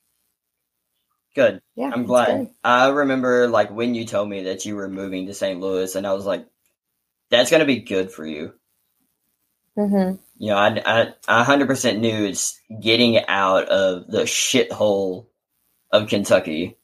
Good. 1.35 1.61
yeah 1.75 1.91
I'm 1.93 2.05
glad. 2.05 2.51
I 2.63 2.89
remember 2.89 3.49
like 3.49 3.71
when 3.71 3.95
you 3.95 4.05
told 4.05 4.29
me 4.29 4.45
that 4.45 4.65
you 4.65 4.77
were 4.77 4.89
moving 4.89 5.27
to 5.27 5.35
St. 5.35 5.61
Louis, 5.61 5.95
and 5.95 6.07
I 6.07 6.13
was 6.13 6.25
like, 6.25 6.47
"That's 7.31 7.51
gonna 7.51 7.65
be 7.65 7.81
good 7.81 8.11
for 8.13 8.25
you." 8.25 8.55
Mm-hmm. 9.77 10.17
You 10.39 10.51
know, 10.51 10.57
I 10.57 11.15
I 11.27 11.45
hundred 11.45 11.67
percent 11.67 12.01
knew 12.01 12.25
it's 12.25 12.61
getting 12.81 13.19
out 13.27 13.69
of 13.69 14.07
the 14.09 14.23
shithole 14.23 15.27
of 15.91 16.09
Kentucky 16.09 16.77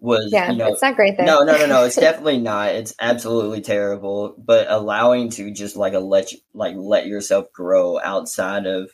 was. 0.00 0.30
yeah 0.32 0.50
you 0.50 0.58
know, 0.58 0.68
it's 0.68 0.82
not 0.82 0.96
great 0.96 1.16
there 1.16 1.26
no, 1.26 1.42
no, 1.42 1.56
no, 1.56 1.66
no. 1.66 1.84
It's 1.84 1.96
definitely 2.00 2.38
not. 2.38 2.74
It's 2.74 2.94
absolutely 3.00 3.60
terrible. 3.60 4.34
But 4.38 4.70
allowing 4.70 5.30
to 5.30 5.50
just 5.50 5.76
like 5.76 5.94
a 5.94 5.98
let 5.98 6.32
you, 6.32 6.38
like 6.54 6.74
let 6.76 7.06
yourself 7.06 7.52
grow 7.52 7.98
outside 7.98 8.66
of 8.66 8.90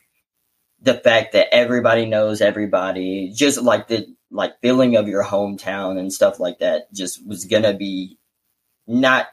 the 0.85 0.95
fact 0.95 1.35
that 1.35 1.55
everybody 1.55 2.07
knows 2.07 2.43
everybody, 2.43 3.33
just 3.35 3.63
like 3.63 3.89
the 3.89 4.07
like 4.33 4.61
feeling 4.63 4.97
of 4.97 5.09
your 5.09 5.25
hometown 5.25 5.99
and 5.99 6.13
stuff 6.13 6.41
like 6.41 6.61
that, 6.61 6.93
just 6.95 7.27
was 7.27 7.47
gonna 7.47 7.75
be 7.75 8.19
not 8.87 9.29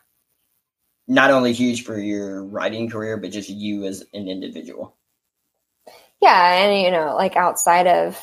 not 1.08 1.32
only 1.32 1.54
huge 1.54 1.84
for 1.86 2.00
your 2.00 2.46
writing 2.46 2.90
career, 2.90 3.18
but 3.18 3.32
just 3.32 3.50
you 3.50 3.86
as 3.86 4.04
an 4.14 4.30
individual. 4.30 4.98
yeah 6.22 6.54
and 6.66 6.82
you 6.84 6.92
know 6.92 7.16
like 7.16 7.36
outside 7.36 7.88
of 7.88 8.20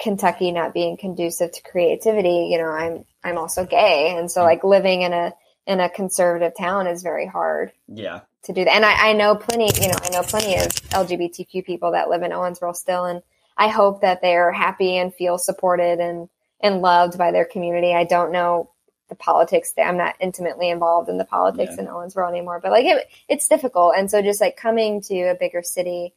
kentucky 0.00 0.52
not 0.52 0.74
being 0.74 0.96
conducive 0.96 1.52
to 1.52 1.62
creativity 1.62 2.48
you 2.50 2.58
know 2.58 2.68
i'm 2.70 3.04
i'm 3.24 3.38
also 3.38 3.66
gay 3.66 4.16
and 4.18 4.30
so 4.30 4.42
Mm. 4.42 4.44
like 4.44 4.64
living 4.64 5.02
in 5.02 5.12
a 5.12 5.32
in 5.70 5.78
a 5.78 5.88
conservative 5.88 6.52
town 6.58 6.88
is 6.88 7.02
very 7.04 7.26
hard 7.26 7.70
Yeah, 7.86 8.20
to 8.42 8.52
do 8.52 8.64
that. 8.64 8.74
And 8.74 8.84
I, 8.84 9.10
I 9.10 9.12
know 9.12 9.36
plenty, 9.36 9.70
you 9.80 9.86
know, 9.88 9.98
I 10.02 10.10
know 10.10 10.22
plenty 10.22 10.56
of 10.56 10.66
LGBTQ 10.90 11.64
people 11.64 11.92
that 11.92 12.10
live 12.10 12.22
in 12.22 12.32
Owensboro 12.32 12.74
still, 12.74 13.04
and 13.04 13.22
I 13.56 13.68
hope 13.68 14.00
that 14.00 14.20
they're 14.20 14.50
happy 14.50 14.96
and 14.96 15.14
feel 15.14 15.38
supported 15.38 16.00
and 16.00 16.28
and 16.62 16.82
loved 16.82 17.16
by 17.16 17.30
their 17.30 17.44
community. 17.44 17.94
I 17.94 18.02
don't 18.04 18.32
know 18.32 18.70
the 19.08 19.14
politics. 19.14 19.72
I'm 19.78 19.96
not 19.96 20.16
intimately 20.20 20.70
involved 20.70 21.08
in 21.08 21.18
the 21.18 21.24
politics 21.24 21.74
Yeah. 21.76 21.82
in 21.82 21.86
Owensboro 21.88 22.28
anymore, 22.28 22.58
but 22.60 22.72
like 22.72 22.84
it, 22.86 23.06
it's 23.28 23.46
difficult. 23.48 23.94
And 23.96 24.10
so 24.10 24.20
just 24.22 24.40
like 24.40 24.56
coming 24.56 25.00
to 25.02 25.14
a 25.30 25.34
bigger 25.36 25.62
city, 25.62 26.14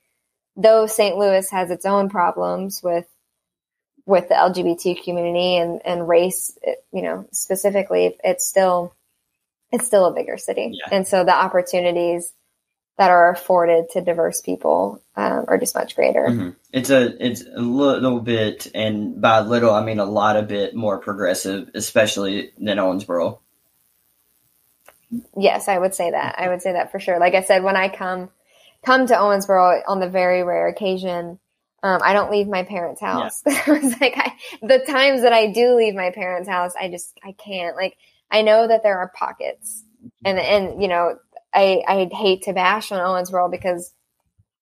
though 0.58 0.88
St. 0.88 1.16
Louis 1.16 1.48
has 1.52 1.70
its 1.70 1.86
own 1.86 2.10
problems 2.10 2.82
with 2.82 3.06
with 4.06 4.30
the 4.30 4.36
LGBT 4.36 5.04
community 5.04 5.58
and 5.58 5.80
and 5.86 6.08
race, 6.08 6.58
you 6.92 7.04
know, 7.04 7.28
specifically, 7.32 8.18
it's 8.24 8.46
still 8.48 8.96
it's 9.74 9.86
still 9.86 10.06
a 10.06 10.14
bigger 10.14 10.38
city, 10.38 10.72
Yeah. 10.74 10.96
and 10.96 11.06
so 11.08 11.26
the 11.26 11.36
opportunities 11.36 12.32
that 12.98 13.10
are 13.10 13.32
afforded 13.32 13.90
to 13.90 14.02
diverse 14.02 14.40
people 14.42 15.02
um, 15.16 15.46
are 15.48 15.58
just 15.58 15.74
much 15.76 15.96
greater. 15.96 16.28
Mhm. 16.30 16.56
it's 16.72 16.90
a 16.92 17.26
it's 17.26 17.42
a 17.42 17.60
little 17.60 18.20
bit, 18.20 18.68
and 18.74 19.20
by 19.20 19.42
little 19.42 19.74
I 19.74 19.84
mean 19.84 20.00
a 20.00 20.06
lot 20.06 20.38
of 20.38 20.48
bit 20.48 20.76
more 20.76 21.00
progressive, 21.00 21.70
especially 21.74 22.52
than 22.58 22.78
Owensboro. 22.78 23.40
Yes, 25.38 25.68
I 25.68 25.78
would 25.78 25.94
say 25.94 26.12
that. 26.12 26.36
I 26.38 26.50
would 26.50 26.62
say 26.62 26.74
that 26.74 26.92
for 26.92 27.00
sure. 27.00 27.20
Like 27.20 27.36
I 27.36 27.42
said, 27.42 27.64
when 27.64 27.76
I 27.76 27.90
come 27.90 28.30
come 28.86 29.06
to 29.08 29.14
Owensboro 29.16 29.82
on 29.88 30.00
the 30.00 30.10
very 30.10 30.44
rare 30.44 30.68
occasion, 30.68 31.40
um, 31.84 32.02
I 32.04 32.14
don't 32.14 32.32
leave 32.32 32.48
my 32.48 32.64
parents' 32.64 33.02
house. 33.02 33.42
it's 33.46 34.02
like 34.02 34.14
I, 34.18 34.34
the 34.62 34.80
times 34.80 35.22
that 35.22 35.34
I 35.34 35.52
do 35.52 35.76
leave 35.76 35.96
my 35.96 36.12
parents' 36.12 36.50
house, 36.50 36.74
I 36.80 36.90
just 36.90 37.14
I 37.24 37.34
can't. 37.34 37.76
Like 37.76 37.98
I 38.34 38.42
know 38.42 38.68
that 38.68 38.84
there 38.84 38.98
are 38.98 39.14
pockets, 39.16 39.86
and 40.26 40.38
and 40.40 40.82
you 40.82 40.90
know 40.90 41.18
I 41.54 41.84
I 41.88 42.10
hate 42.12 42.44
to 42.44 42.54
bash 42.54 42.92
on 42.92 43.00
Owensboro 43.00 43.50
because 43.50 43.94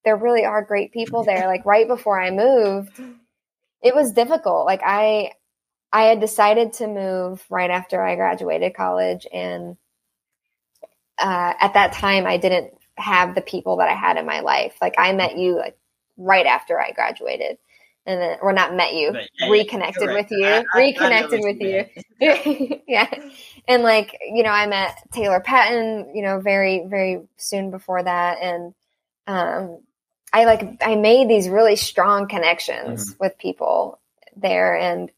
there 0.03 0.17
really 0.17 0.45
are 0.45 0.61
great 0.63 0.91
people 0.91 1.23
there. 1.23 1.47
Like 1.47 1.65
right 1.65 1.87
before 1.87 2.21
I 2.21 2.31
moved, 2.31 2.99
it 3.81 3.95
was 3.95 4.11
difficult. 4.11 4.65
Like 4.65 4.81
I 4.85 5.31
I 5.93 6.03
had 6.03 6.19
decided 6.19 6.73
to 6.73 6.87
move 6.87 7.43
right 7.49 7.71
after 7.71 8.01
I 8.01 8.15
graduated 8.15 8.75
college 8.75 9.25
and 9.33 9.77
uh, 11.17 11.53
at 11.59 11.73
that 11.73 11.93
time 11.93 12.25
I 12.25 12.37
didn't 12.37 12.73
have 12.95 13.35
the 13.35 13.41
people 13.41 13.77
that 13.77 13.89
I 13.89 13.95
had 13.95 14.17
in 14.17 14.25
my 14.25 14.41
life. 14.41 14.75
Like 14.81 14.95
I 14.97 15.13
met 15.13 15.37
you 15.37 15.57
like 15.57 15.77
right 16.17 16.45
after 16.45 16.79
I 16.79 16.91
graduated, 16.91 17.57
and 18.05 18.19
then 18.21 18.37
or 18.41 18.51
not 18.53 18.73
met 18.75 18.93
you, 18.93 19.13
yeah, 19.39 19.49
reconnected 19.49 20.09
with 20.09 20.27
you, 20.31 20.47
I- 20.47 20.57
I- 20.59 20.63
I 20.73 20.77
reconnected 20.79 21.39
what 21.39 21.47
with 21.53 21.61
you 21.61 21.85
you. 22.19 22.81
yeah, 22.87 23.07
and 23.67 23.83
like 23.83 24.17
you 24.21 24.43
know, 24.43 24.49
I 24.49 24.67
met 24.67 24.95
Taylor 25.11 25.39
Patton, 25.39 26.15
you 26.15 26.21
know, 26.23 26.39
very 26.39 26.85
very 26.87 27.21
soon 27.37 27.71
before 27.71 28.01
that, 28.03 28.39
and 28.41 28.73
um, 29.27 29.79
I 30.33 30.45
like 30.45 30.77
I 30.81 30.95
made 30.95 31.29
these 31.29 31.47
really 31.49 31.75
strong 31.75 32.27
connections 32.27 33.11
Mm-hmm. 33.13 33.23
with 33.23 33.37
people 33.37 33.99
there, 34.35 34.75
and 34.77 35.11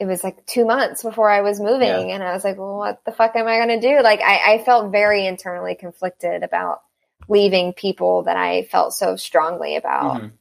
it 0.00 0.06
was 0.06 0.24
like 0.24 0.44
two 0.46 0.64
months 0.64 1.02
before 1.04 1.30
I 1.30 1.42
was 1.42 1.60
moving, 1.60 2.08
Yeah. 2.08 2.14
and 2.14 2.22
I 2.24 2.32
was 2.32 2.42
like, 2.42 2.58
well, 2.58 2.76
what 2.78 3.04
the 3.04 3.12
fuck 3.12 3.36
am 3.36 3.46
I 3.46 3.58
going 3.64 3.80
to 3.80 3.88
do? 3.88 4.02
Like, 4.02 4.20
I, 4.20 4.54
I 4.54 4.64
felt 4.64 4.90
very 4.90 5.26
internally 5.26 5.76
conflicted 5.76 6.42
about 6.42 6.80
leaving 7.28 7.72
people 7.72 8.24
that 8.24 8.36
I 8.36 8.64
felt 8.64 8.94
so 8.94 9.14
strongly 9.14 9.76
about 9.76 10.20
Mhm. 10.22 10.32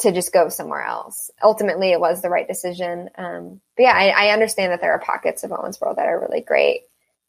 To 0.00 0.12
just 0.12 0.32
go 0.32 0.48
somewhere 0.48 0.82
else. 0.82 1.30
Ultimately, 1.42 1.92
it 1.92 2.00
was 2.00 2.20
the 2.22 2.30
right 2.30 2.48
decision. 2.48 3.10
Um, 3.16 3.60
but 3.76 3.82
yeah, 3.84 3.92
I, 3.94 4.28
I 4.28 4.32
understand 4.32 4.72
that 4.72 4.80
there 4.80 4.92
are 4.92 4.98
pockets 4.98 5.44
of 5.44 5.50
Owensboro 5.50 5.96
that 5.96 6.06
are 6.06 6.20
really 6.20 6.40
great. 6.40 6.82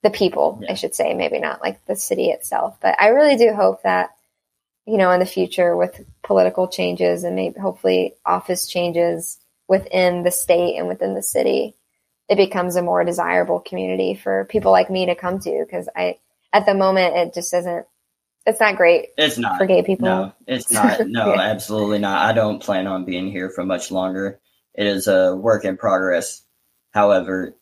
The 0.03 0.10
people, 0.10 0.60
Yeah. 0.61 0.72
I 0.72 0.76
should 0.76 0.95
say, 0.95 1.14
maybe 1.14 1.39
not 1.39 1.61
like 1.61 1.85
the 1.85 1.95
city 1.95 2.30
itself, 2.30 2.77
but 2.81 2.95
I 2.99 3.10
really 3.10 3.35
do 3.35 3.53
hope 3.53 3.84
that, 3.84 4.11
you 4.85 4.98
know, 4.98 5.11
in 5.11 5.19
the 5.19 5.26
future 5.26 5.76
with 5.77 6.03
political 6.23 6.68
changes 6.68 7.23
and 7.23 7.35
maybe 7.35 7.60
hopefully 7.60 8.15
office 8.26 8.68
changes 8.68 9.38
within 9.68 10.23
the 10.23 10.31
state 10.31 10.77
and 10.77 10.88
within 10.88 11.14
the 11.14 11.22
city, 11.22 11.76
it 12.30 12.35
becomes 12.35 12.76
a 12.76 12.81
more 12.81 13.03
desirable 13.03 13.60
community 13.60 14.15
for 14.15 14.45
people 14.45 14.72
like 14.72 14.89
me 14.89 15.06
to 15.06 15.15
come 15.15 15.39
to. 15.39 15.65
Cause 15.69 15.88
I, 15.95 16.18
at 16.52 16.65
the 16.65 16.73
moment, 16.73 17.15
it 17.15 17.34
just 17.34 17.53
isn't, 17.53 17.85
it's 18.46 18.60
not 18.60 18.76
great 18.76 19.10
It's 19.18 19.38
not. 19.38 19.58
for 19.58 19.66
gay 19.66 19.84
people. 19.84 20.06
No, 20.08 20.34
it's 20.48 20.72
not. 20.72 21.00
No, 21.08 21.34
absolutely 21.36 22.00
not. 22.00 22.22
I 22.28 22.34
don't 22.34 22.62
plan 22.62 22.88
on 22.88 23.06
being 23.06 23.32
here 23.32 23.50
for 23.50 23.64
much 23.66 23.92
longer. 23.92 24.40
It 24.74 24.88
is 24.88 25.08
a 25.08 25.36
work 25.36 25.66
in 25.66 25.78
progress. 25.78 26.42
However, 26.92 27.56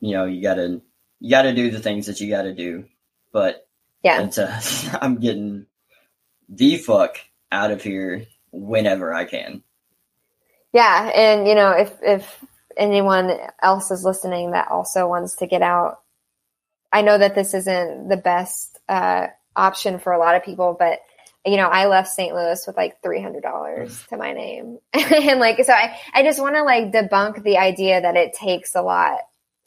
you 0.00 0.12
know, 0.12 0.24
you 0.26 0.42
gotta 0.42 0.80
you 1.20 1.30
gotta 1.30 1.54
do 1.54 1.70
the 1.70 1.80
things 1.80 2.06
that 2.06 2.20
you 2.20 2.28
gotta 2.30 2.54
do. 2.54 2.84
But 3.32 3.66
Yeah. 4.02 4.22
it's 4.22 4.38
uh, 4.38 4.98
I'm 5.00 5.16
getting 5.20 5.66
the 6.48 6.76
fuck 6.78 7.18
out 7.50 7.70
of 7.70 7.82
here 7.82 8.26
whenever 8.50 9.12
I 9.12 9.24
can. 9.24 9.62
Yeah, 10.72 11.10
and 11.14 11.46
you 11.46 11.54
know, 11.54 11.70
if 11.72 11.92
if 12.02 12.44
anyone 12.76 13.30
else 13.62 13.90
is 13.90 14.04
listening 14.04 14.52
that 14.52 14.68
also 14.68 15.06
wants 15.06 15.36
to 15.36 15.46
get 15.46 15.60
out, 15.62 16.00
I 16.92 17.02
know 17.02 17.18
that 17.18 17.34
this 17.34 17.52
isn't 17.54 18.08
the 18.08 18.16
best 18.16 18.78
uh, 18.88 19.26
option 19.56 19.98
for 19.98 20.12
a 20.12 20.18
lot 20.18 20.34
of 20.34 20.44
people, 20.44 20.76
but 20.78 21.00
you 21.44 21.56
know, 21.56 21.68
I 21.68 21.86
left 21.86 22.08
St. 22.08 22.34
Louis 22.34 22.62
with 22.66 22.76
like 22.76 23.02
three 23.02 23.20
hundred 23.20 23.42
dollars 23.42 23.92
mm. 23.92 24.08
to 24.08 24.16
my 24.16 24.32
name, 24.32 24.78
and 24.92 25.40
like, 25.40 25.62
so 25.64 25.72
I 25.72 25.98
I 26.14 26.22
just 26.22 26.40
want 26.40 26.54
to 26.54 26.62
like 26.62 26.92
debunk 26.92 27.42
the 27.42 27.58
idea 27.58 28.00
that 28.00 28.16
it 28.16 28.34
takes 28.34 28.74
a 28.74 28.82
lot 28.82 29.18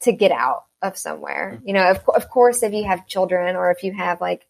to 0.01 0.13
get 0.13 0.31
out 0.31 0.65
of 0.81 0.97
somewhere. 0.97 1.59
Mm. 1.59 1.67
You 1.67 1.73
know, 1.73 1.91
of 1.91 2.09
of 2.15 2.29
course, 2.29 2.63
if 2.63 2.73
you 2.73 2.85
have 2.85 3.07
children 3.07 3.55
or 3.55 3.71
if 3.71 3.83
you 3.83 3.93
have 3.93 4.21
like 4.21 4.45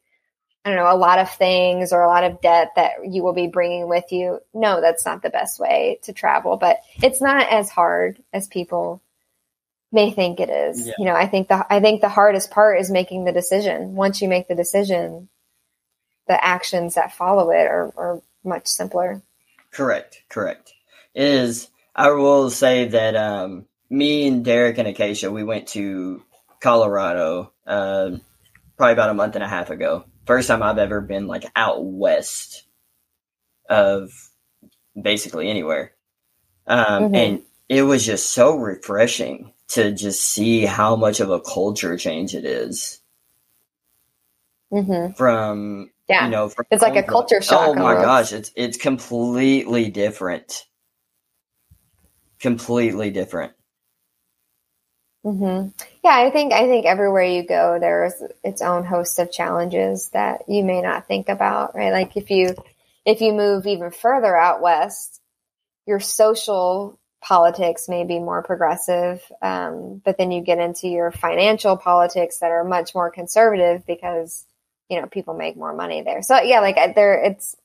I 0.64 0.70
don't 0.70 0.78
know, 0.78 0.92
a 0.92 0.98
lot 0.98 1.20
of 1.20 1.30
things 1.32 1.94
or 1.94 2.02
a 2.02 2.08
lot 2.08 2.24
of 2.24 2.42
debt 2.42 2.72
that 2.76 2.94
you 3.08 3.24
will 3.24 3.34
be 3.34 3.46
bringing 3.46 3.88
with 3.88 4.12
you. 4.12 4.40
No, 4.52 4.82
that's 4.82 5.06
not 5.06 5.22
the 5.22 5.30
best 5.30 5.60
way 5.60 6.00
to 6.04 6.14
travel, 6.14 6.58
but 6.58 6.78
it's 7.04 7.22
not 7.22 7.52
as 7.52 7.70
hard 7.70 8.22
as 8.34 8.48
people 8.48 9.00
may 9.92 10.12
think 10.12 10.40
it 10.40 10.50
is. 10.50 10.88
Yeah. 10.88 10.94
You 10.98 11.06
know, 11.06 11.16
I 11.16 11.28
think 11.28 11.48
the 11.48 11.66
I 11.70 11.80
think 11.80 12.02
the 12.02 12.10
hardest 12.10 12.52
part 12.52 12.80
is 12.80 12.90
making 12.90 13.26
the 13.26 13.32
decision. 13.32 13.96
Once 13.96 14.22
you 14.22 14.28
make 14.28 14.48
the 14.48 14.56
decision, 14.56 15.30
the 16.28 16.44
actions 16.44 16.96
that 16.96 17.14
follow 17.14 17.52
it 17.52 17.68
are, 17.68 17.94
are 17.98 18.22
much 18.44 18.68
simpler. 18.68 19.22
Correct, 19.72 20.22
correct. 20.30 20.74
It 21.14 21.24
is 21.24 21.70
I 21.96 22.12
will 22.12 22.50
say 22.50 22.90
that 22.90 23.16
um, 23.16 23.66
me 23.90 24.28
and 24.28 24.44
Derek 24.44 24.78
and 24.78 24.88
Acacia 24.88 25.32
we 25.32 25.44
went 25.44 25.68
to 25.70 26.24
Colorado 26.60 27.52
uh, 27.66 28.12
probably 28.78 28.94
about 28.94 29.10
a 29.10 29.14
month 29.14 29.36
and 29.36 29.44
a 29.44 29.48
half 29.48 29.70
ago. 29.70 30.06
First 30.26 30.48
time 30.48 30.64
I've 30.64 30.78
ever 30.78 31.02
been 31.02 31.28
like 31.28 31.46
out 31.56 31.84
west 31.84 32.64
of 33.70 34.12
basically 35.00 35.50
anywhere. 35.50 35.92
Um, 36.68 37.12
Mhm. 37.12 37.16
and 37.16 37.42
it 37.70 37.84
was 37.84 38.06
just 38.06 38.32
so 38.32 38.56
refreshing 38.56 39.54
to 39.70 39.92
just 39.94 40.22
see 40.22 40.66
how 40.66 40.96
much 40.96 41.20
of 41.22 41.32
a 41.32 41.42
culture 41.42 41.98
change 41.98 42.36
it 42.36 42.46
is 42.46 43.02
hmm 44.72 45.08
from 45.16 45.92
Yeah. 46.10 46.26
you 46.26 46.30
know 46.30 46.52
It's 46.72 46.82
like 46.84 46.96
a 46.98 47.04
culture 47.04 47.42
shock 47.42 47.62
Oh 47.62 47.76
my 47.76 47.96
almost. 47.96 48.02
gosh, 48.02 48.34
it's 48.34 48.52
it's 48.56 48.78
completely 48.78 49.90
different. 49.92 50.66
Completely 52.40 53.12
different. 53.12 53.54
hmm 55.24 55.70
Yeah, 56.04 56.16
I 56.16 56.32
think 56.32 56.54
I 56.54 56.68
think 56.68 56.86
everywhere 56.88 57.24
you 57.26 57.44
go, 57.48 57.78
there's 57.80 58.16
its 58.44 58.62
own 58.64 58.86
host 58.86 59.20
of 59.20 59.32
challenges 59.32 60.10
that 60.12 60.44
you 60.50 60.64
may 60.64 60.82
not 60.82 61.08
think 61.08 61.30
about, 61.30 61.76
right? 61.76 61.94
Like 61.94 62.18
if 62.18 62.32
you 62.32 62.56
if 63.06 63.22
you 63.22 63.34
move 63.34 63.68
even 63.68 63.92
further 63.92 64.36
out 64.36 64.62
west, 64.62 65.22
your 65.88 66.00
social 66.02 67.00
politics 67.26 67.90
may 67.90 68.04
be 68.04 68.20
more 68.20 68.44
progressive, 68.44 69.20
um, 69.42 70.00
but 70.06 70.18
then 70.18 70.32
you 70.32 70.42
get 70.42 70.60
into 70.60 70.88
your 70.88 71.12
financial 71.12 71.76
politics 71.76 72.38
that 72.38 72.52
are 72.52 72.64
much 72.64 72.94
more 72.94 73.10
conservative 73.10 73.84
because 73.88 74.46
you 74.90 75.02
know 75.02 75.08
people 75.08 75.34
make 75.34 75.58
more 75.58 75.74
money 75.74 76.04
there. 76.04 76.22
So 76.22 76.40
yeah, 76.42 76.60
like 76.60 76.76
there, 76.94 77.24
it's 77.24 77.56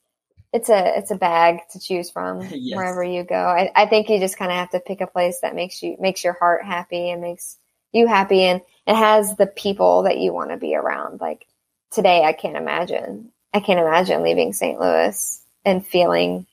it's 0.52 0.70
a 0.70 0.98
it's 0.98 1.10
a 1.10 1.16
bag 1.16 1.60
to 1.72 1.78
choose 1.78 2.10
from 2.10 2.40
Yes. 2.50 2.74
wherever 2.74 3.04
you 3.04 3.22
go. 3.22 3.36
I, 3.36 3.70
I 3.76 3.84
think 3.86 4.08
you 4.08 4.18
just 4.18 4.38
kind 4.38 4.50
of 4.50 4.56
have 4.56 4.70
to 4.70 4.80
pick 4.80 5.02
a 5.02 5.06
place 5.06 5.40
that 5.42 5.54
makes 5.54 5.82
you 5.82 5.96
makes 6.00 6.24
your 6.24 6.32
heart 6.32 6.64
happy 6.64 7.10
and 7.10 7.20
makes 7.20 7.58
you 7.92 8.06
happy 8.06 8.42
and 8.42 8.62
it 8.86 8.94
has 8.96 9.36
the 9.36 9.46
people 9.46 10.04
that 10.04 10.18
you 10.18 10.32
want 10.32 10.50
to 10.50 10.56
be 10.56 10.74
around. 10.74 11.20
Like 11.20 11.46
today, 11.90 12.24
I 12.24 12.32
can't 12.32 12.56
imagine. 12.56 13.30
I 13.52 13.60
can't 13.60 13.80
imagine 13.80 14.22
leaving 14.22 14.54
St. 14.54 14.80
Louis 14.80 15.42
and 15.66 15.86
feeling 15.86 16.46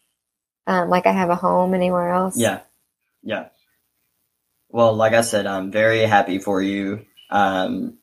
um, 0.66 0.90
like 0.90 1.06
I 1.06 1.14
have 1.14 1.30
a 1.30 1.36
home 1.36 1.74
anywhere 1.74 2.12
else. 2.12 2.38
Yeah. 2.38 2.60
Yeah. 3.28 3.50
Well, 4.70 4.94
like 4.96 5.14
I 5.14 5.22
said, 5.22 5.46
I'm 5.46 5.70
very 5.70 6.00
happy 6.02 6.40
for 6.40 6.62
you. 6.62 7.06
Um 7.30 7.98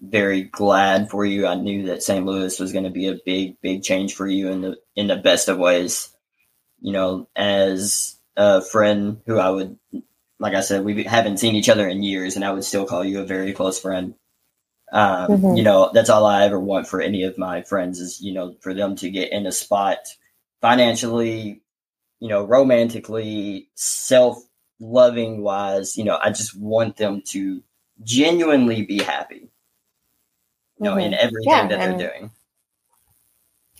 very 0.00 0.42
glad 0.42 1.10
for 1.10 1.24
you. 1.24 1.46
I 1.46 1.54
knew 1.56 1.86
that 1.86 2.02
St. 2.02 2.24
Louis 2.24 2.58
was 2.58 2.72
going 2.72 2.84
to 2.84 2.90
be 2.90 3.08
a 3.08 3.18
big, 3.26 3.60
big 3.60 3.82
change 3.82 4.14
for 4.14 4.26
you 4.26 4.48
in 4.48 4.60
the 4.60 4.76
in 4.94 5.08
the 5.08 5.16
best 5.16 5.48
of 5.48 5.58
ways. 5.58 6.08
You 6.80 6.92
know, 6.92 7.28
as 7.34 8.16
a 8.36 8.62
friend 8.62 9.20
who 9.26 9.38
I 9.38 9.50
would, 9.50 9.78
like 10.38 10.54
I 10.54 10.60
said, 10.60 10.84
we 10.84 11.02
haven't 11.02 11.38
seen 11.38 11.56
each 11.56 11.68
other 11.68 11.88
in 11.88 12.02
years, 12.04 12.36
and 12.36 12.44
I 12.44 12.52
would 12.52 12.64
still 12.64 12.86
call 12.86 13.04
you 13.04 13.20
a 13.20 13.26
very 13.26 13.52
close 13.52 13.80
friend. 13.80 14.14
Um, 14.92 15.28
Mhm. 15.28 15.56
You 15.58 15.64
know, 15.64 15.90
that's 15.92 16.10
all 16.10 16.24
I 16.24 16.44
ever 16.44 16.58
want 16.60 16.86
for 16.86 17.00
any 17.02 17.24
of 17.24 17.36
my 17.36 17.62
friends 17.62 18.00
is 18.00 18.20
you 18.20 18.32
know 18.32 18.54
for 18.60 18.72
them 18.72 18.96
to 18.96 19.10
get 19.10 19.32
in 19.32 19.46
a 19.46 19.52
spot 19.52 19.98
financially, 20.62 21.60
you 22.20 22.28
know, 22.28 22.44
romantically, 22.44 23.68
self 23.74 24.38
loving 24.80 25.42
wise. 25.42 25.96
You 25.96 26.04
know, 26.04 26.18
I 26.22 26.30
just 26.30 26.56
want 26.58 26.96
them 26.96 27.22
to 27.28 27.62
genuinely 28.04 28.82
be 28.82 28.98
happy 29.02 29.50
you 30.78 30.84
know, 30.84 30.94
Mhm. 30.94 31.06
in 31.06 31.14
everything 31.14 31.50
Yeah, 31.50 31.68
that 31.68 31.78
they're 31.80 32.10
doing. 32.10 32.30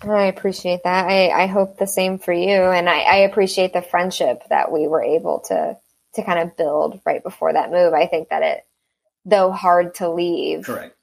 I 0.03 0.25
appreciate 0.25 0.83
that. 0.85 1.07
I, 1.09 1.31
I 1.31 1.47
hope 1.47 1.77
the 1.79 1.87
same 1.87 2.19
for 2.19 2.33
you. 2.33 2.51
And 2.51 2.89
I, 2.89 3.01
I 3.01 3.17
appreciate 3.19 3.73
the 3.73 3.83
friendship 3.83 4.43
that 4.49 4.71
we 4.71 4.87
were 4.87 5.03
able 5.03 5.41
to 5.49 5.77
to 6.15 6.23
kind 6.25 6.39
of 6.39 6.57
build 6.57 7.01
right 7.05 7.23
before 7.23 7.53
that 7.53 7.71
move. 7.71 7.93
I 7.93 8.07
think 8.07 8.31
that 8.31 8.43
it, 8.43 8.67
though 9.25 9.53
hard 9.53 9.95
to 9.97 10.09
leave, 10.09 10.65
Correct. 10.65 10.97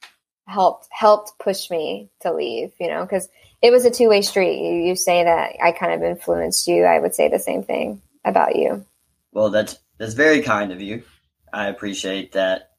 Helped 0.48 0.88
helped 0.92 1.38
push 1.40 1.70
me 1.70 2.10
to 2.22 2.34
leave. 2.34 2.72
You 2.80 2.90
know, 2.90 3.02
because 3.04 3.28
it 3.62 3.72
was 3.72 3.86
a 3.86 3.92
two 3.92 4.10
way 4.10 4.22
street. 4.22 4.60
You, 4.60 4.90
you 4.90 4.96
say 4.96 5.24
that 5.24 5.54
I 5.62 5.72
kind 5.72 5.94
of 5.94 6.04
influenced 6.04 6.68
you. 6.68 6.84
I 6.84 7.00
would 7.00 7.16
say 7.16 7.30
the 7.30 7.40
same 7.40 7.64
thing 7.64 8.02
about 8.24 8.56
you. 8.56 8.86
Well, 9.32 9.50
that's 9.50 9.80
that's 9.98 10.14
very 10.14 10.42
kind 10.42 10.72
of 10.72 10.82
you. 10.82 11.04
I 11.52 11.68
appreciate 11.68 12.34
that. 12.34 12.72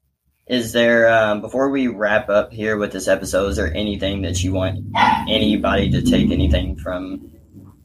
Is 0.47 0.71
there 0.71 1.13
um, 1.13 1.41
before 1.41 1.69
we 1.69 1.87
wrap 1.87 2.29
up 2.29 2.53
here 2.53 2.77
with 2.77 2.93
this 2.93 3.09
episode? 3.09 3.49
Is 3.49 3.57
there 3.57 3.73
anything 3.73 4.21
that 4.21 4.41
you 4.41 4.53
want 4.53 4.79
anybody 5.27 5.89
to 5.91 6.01
take 6.01 6.31
anything 6.31 6.77
from 6.77 7.31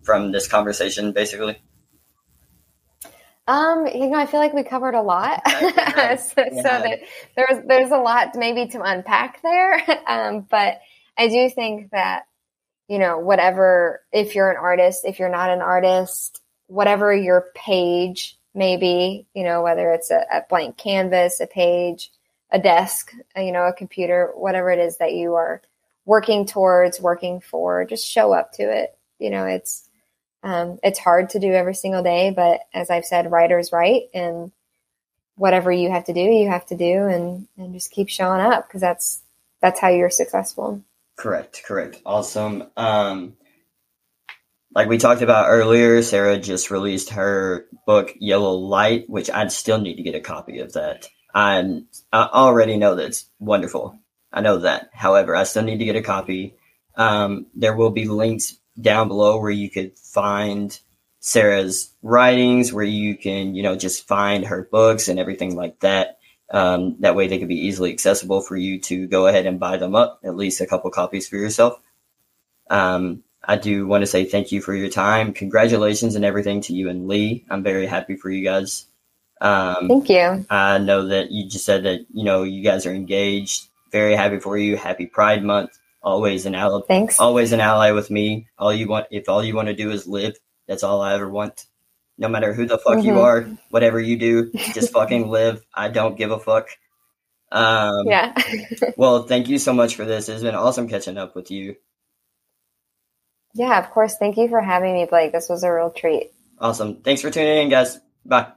from 0.04 0.30
this 0.30 0.46
conversation? 0.46 1.12
Basically, 1.12 1.60
Um, 3.48 3.86
you 3.88 4.08
know, 4.08 4.18
I 4.18 4.26
feel 4.26 4.40
like 4.40 4.52
we 4.54 4.62
covered 4.62 4.94
a 4.94 5.02
lot, 5.02 5.42
so, 5.48 6.44
great. 6.48 6.62
so 6.62 6.78
Yeah. 6.78 6.78
there, 6.78 6.98
there's 7.36 7.66
there's 7.66 7.90
a 7.90 7.96
lot 7.98 8.36
maybe 8.36 8.68
to 8.68 8.82
unpack 8.82 9.42
there. 9.42 9.82
Um, 10.06 10.46
but 10.50 10.80
I 11.18 11.28
do 11.28 11.48
think 11.50 11.90
that 11.90 12.24
you 12.88 12.98
know, 12.98 13.18
whatever 13.18 14.02
if 14.12 14.34
you're 14.34 14.50
an 14.50 14.56
artist, 14.58 15.04
if 15.04 15.18
you're 15.18 15.30
not 15.30 15.50
an 15.50 15.62
artist, 15.62 16.40
whatever 16.66 17.14
your 17.14 17.46
page 17.54 18.38
may 18.54 18.76
be, 18.76 19.26
you 19.34 19.44
know, 19.44 19.62
whether 19.62 19.92
it's 19.92 20.10
a, 20.10 20.24
a 20.32 20.42
blank 20.48 20.76
canvas, 20.76 21.40
a 21.40 21.46
page, 21.46 22.10
a 22.50 22.58
desk, 22.58 23.12
uh, 23.36 23.40
you 23.40 23.52
know, 23.52 23.64
a 23.66 23.72
computer, 23.72 24.32
whatever 24.34 24.70
it 24.70 24.78
is 24.78 24.98
that 24.98 25.14
you 25.14 25.34
are 25.34 25.62
working 26.04 26.46
towards, 26.46 27.00
working 27.00 27.40
for, 27.40 27.84
just 27.86 28.06
show 28.06 28.32
up 28.32 28.52
to 28.54 28.62
it. 28.64 28.96
You 29.18 29.30
know, 29.30 29.46
it's 29.46 29.88
um, 30.42 30.78
it's 30.82 30.98
hard 30.98 31.30
to 31.30 31.38
do 31.38 31.52
every 31.52 31.74
single 31.74 32.02
day, 32.02 32.32
but 32.34 32.60
as 32.74 32.90
I've 32.90 33.04
said, 33.04 33.30
writers 33.30 33.72
write, 33.72 34.04
and 34.14 34.52
whatever 35.36 35.70
you 35.70 35.90
have 35.90 36.04
to 36.06 36.12
do, 36.12 36.20
you 36.20 36.48
have 36.48 36.66
to 36.66 36.76
do, 36.76 37.06
and 37.06 37.46
and 37.56 37.74
just 37.74 37.90
keep 37.90 38.08
showing 38.08 38.40
up 38.40 38.66
because 38.66 38.80
that's 38.80 39.22
that's 39.60 39.80
how 39.80 39.88
you're 39.88 40.10
successful. 40.10 40.82
correct, 41.16 41.62
correct, 41.64 42.00
awesome. 42.04 42.64
Um, 42.76 43.36
like 44.74 44.88
we 44.88 44.98
talked 44.98 45.22
about 45.22 45.50
earlier, 45.50 46.02
Sarah 46.02 46.38
just 46.38 46.70
released 46.70 47.10
her 47.10 47.66
book 47.86 48.14
Yellow 48.18 48.54
Light, 48.54 49.08
which 49.08 49.30
I'd 49.30 49.52
still 49.52 49.78
need 49.78 49.96
to 49.96 50.02
get 50.02 50.14
a 50.14 50.20
copy 50.20 50.60
of 50.60 50.72
that. 50.72 51.08
I'm, 51.34 51.86
I 52.12 52.28
already 52.32 52.76
know 52.76 52.94
that 52.94 53.06
it's 53.06 53.26
wonderful. 53.38 53.98
I 54.32 54.40
know 54.40 54.58
that. 54.58 54.88
However, 54.92 55.36
I 55.36 55.44
still 55.44 55.62
need 55.62 55.78
to 55.78 55.84
get 55.84 55.96
a 55.96 56.02
copy. 56.02 56.56
Um, 56.96 57.46
there 57.54 57.76
will 57.76 57.90
be 57.90 58.06
links 58.06 58.58
down 58.80 59.08
below 59.08 59.38
where 59.38 59.50
you 59.50 59.70
could 59.70 59.96
find 59.96 60.78
Sarah's 61.20 61.92
writings, 62.02 62.72
where 62.72 62.84
you 62.84 63.16
can, 63.16 63.54
you 63.54 63.62
know, 63.62 63.76
just 63.76 64.06
find 64.08 64.44
her 64.46 64.68
books 64.70 65.08
and 65.08 65.18
everything 65.18 65.54
like 65.54 65.78
that. 65.80 66.18
Um, 66.50 66.96
that 67.00 67.14
way 67.14 67.28
they 67.28 67.38
could 67.38 67.48
be 67.48 67.66
easily 67.66 67.92
accessible 67.92 68.42
for 68.42 68.56
you 68.56 68.78
to 68.80 69.06
go 69.06 69.26
ahead 69.26 69.46
and 69.46 69.60
buy 69.60 69.78
them 69.78 69.94
up, 69.94 70.20
at 70.24 70.36
least 70.36 70.60
a 70.60 70.66
couple 70.66 70.90
copies 70.90 71.28
for 71.28 71.36
yourself. 71.36 71.80
Um, 72.68 73.22
I 73.44 73.56
do 73.56 73.86
want 73.86 74.02
to 74.02 74.06
say 74.06 74.24
thank 74.24 74.52
you 74.52 74.60
for 74.60 74.74
your 74.74 74.90
time. 74.90 75.32
Congratulations 75.32 76.14
and 76.14 76.24
everything 76.24 76.60
to 76.62 76.74
you 76.74 76.88
and 76.88 77.08
Lee. 77.08 77.44
I'm 77.50 77.62
very 77.62 77.86
happy 77.86 78.16
for 78.16 78.30
you 78.30 78.44
guys. 78.44 78.86
Um, 79.40 79.88
Thank 79.88 80.08
you. 80.08 80.46
I 80.48 80.78
know 80.78 81.08
that 81.08 81.32
you 81.32 81.48
just 81.48 81.64
said 81.64 81.82
that, 81.84 82.06
you 82.12 82.24
know, 82.24 82.44
you 82.44 82.62
guys 82.62 82.86
are 82.86 82.94
engaged. 82.94 83.66
Very 83.90 84.14
happy 84.14 84.38
for 84.38 84.56
you. 84.56 84.76
Happy 84.76 85.06
Pride 85.06 85.42
Month. 85.42 85.78
Always 86.02 86.46
an 86.46 86.54
ally, 86.56 86.80
Thanks. 86.88 87.20
always 87.20 87.52
an 87.52 87.60
ally 87.60 87.92
with 87.92 88.10
me. 88.10 88.48
All 88.58 88.72
you 88.72 88.88
want, 88.88 89.06
if 89.10 89.28
all 89.28 89.44
you 89.44 89.54
want 89.54 89.68
to 89.68 89.74
do 89.74 89.90
is 89.92 90.06
live, 90.06 90.36
that's 90.66 90.82
all 90.82 91.00
I 91.00 91.14
ever 91.14 91.28
want. 91.28 91.66
No 92.18 92.28
matter 92.28 92.52
who 92.52 92.66
the 92.66 92.78
fuck 92.78 93.02
you 93.04 93.12
Mhm. 93.12 93.22
are, 93.22 93.48
whatever 93.70 94.00
you 94.00 94.16
do, 94.16 94.50
just 94.74 94.92
fucking 94.92 95.28
live. 95.28 95.64
I 95.74 95.88
don't 95.88 96.16
give 96.16 96.30
a 96.32 96.38
fuck. 96.38 96.68
Um, 97.52 98.06
Yeah. 98.06 98.34
well, 98.96 99.22
thank 99.24 99.48
you 99.48 99.58
so 99.58 99.72
much 99.72 99.94
for 99.94 100.04
this. 100.04 100.28
It's 100.28 100.42
been 100.42 100.54
awesome 100.54 100.88
catching 100.88 101.18
up 101.18 101.34
with 101.36 101.50
you. 101.50 101.76
yeah, 103.54 103.78
of 103.78 103.90
course. 103.90 104.16
Thank 104.18 104.36
you 104.38 104.48
for 104.48 104.60
having 104.60 104.94
me, 104.94 105.04
Blake. 105.04 105.32
This 105.32 105.48
was 105.48 105.62
a 105.62 105.70
real 105.72 105.90
treat. 105.90 106.30
Awesome. 106.58 106.96
Thanks 107.02 107.20
for 107.22 107.30
tuning 107.30 107.58
in, 107.58 107.68
guys. 107.68 108.00
Bye. 108.24 108.52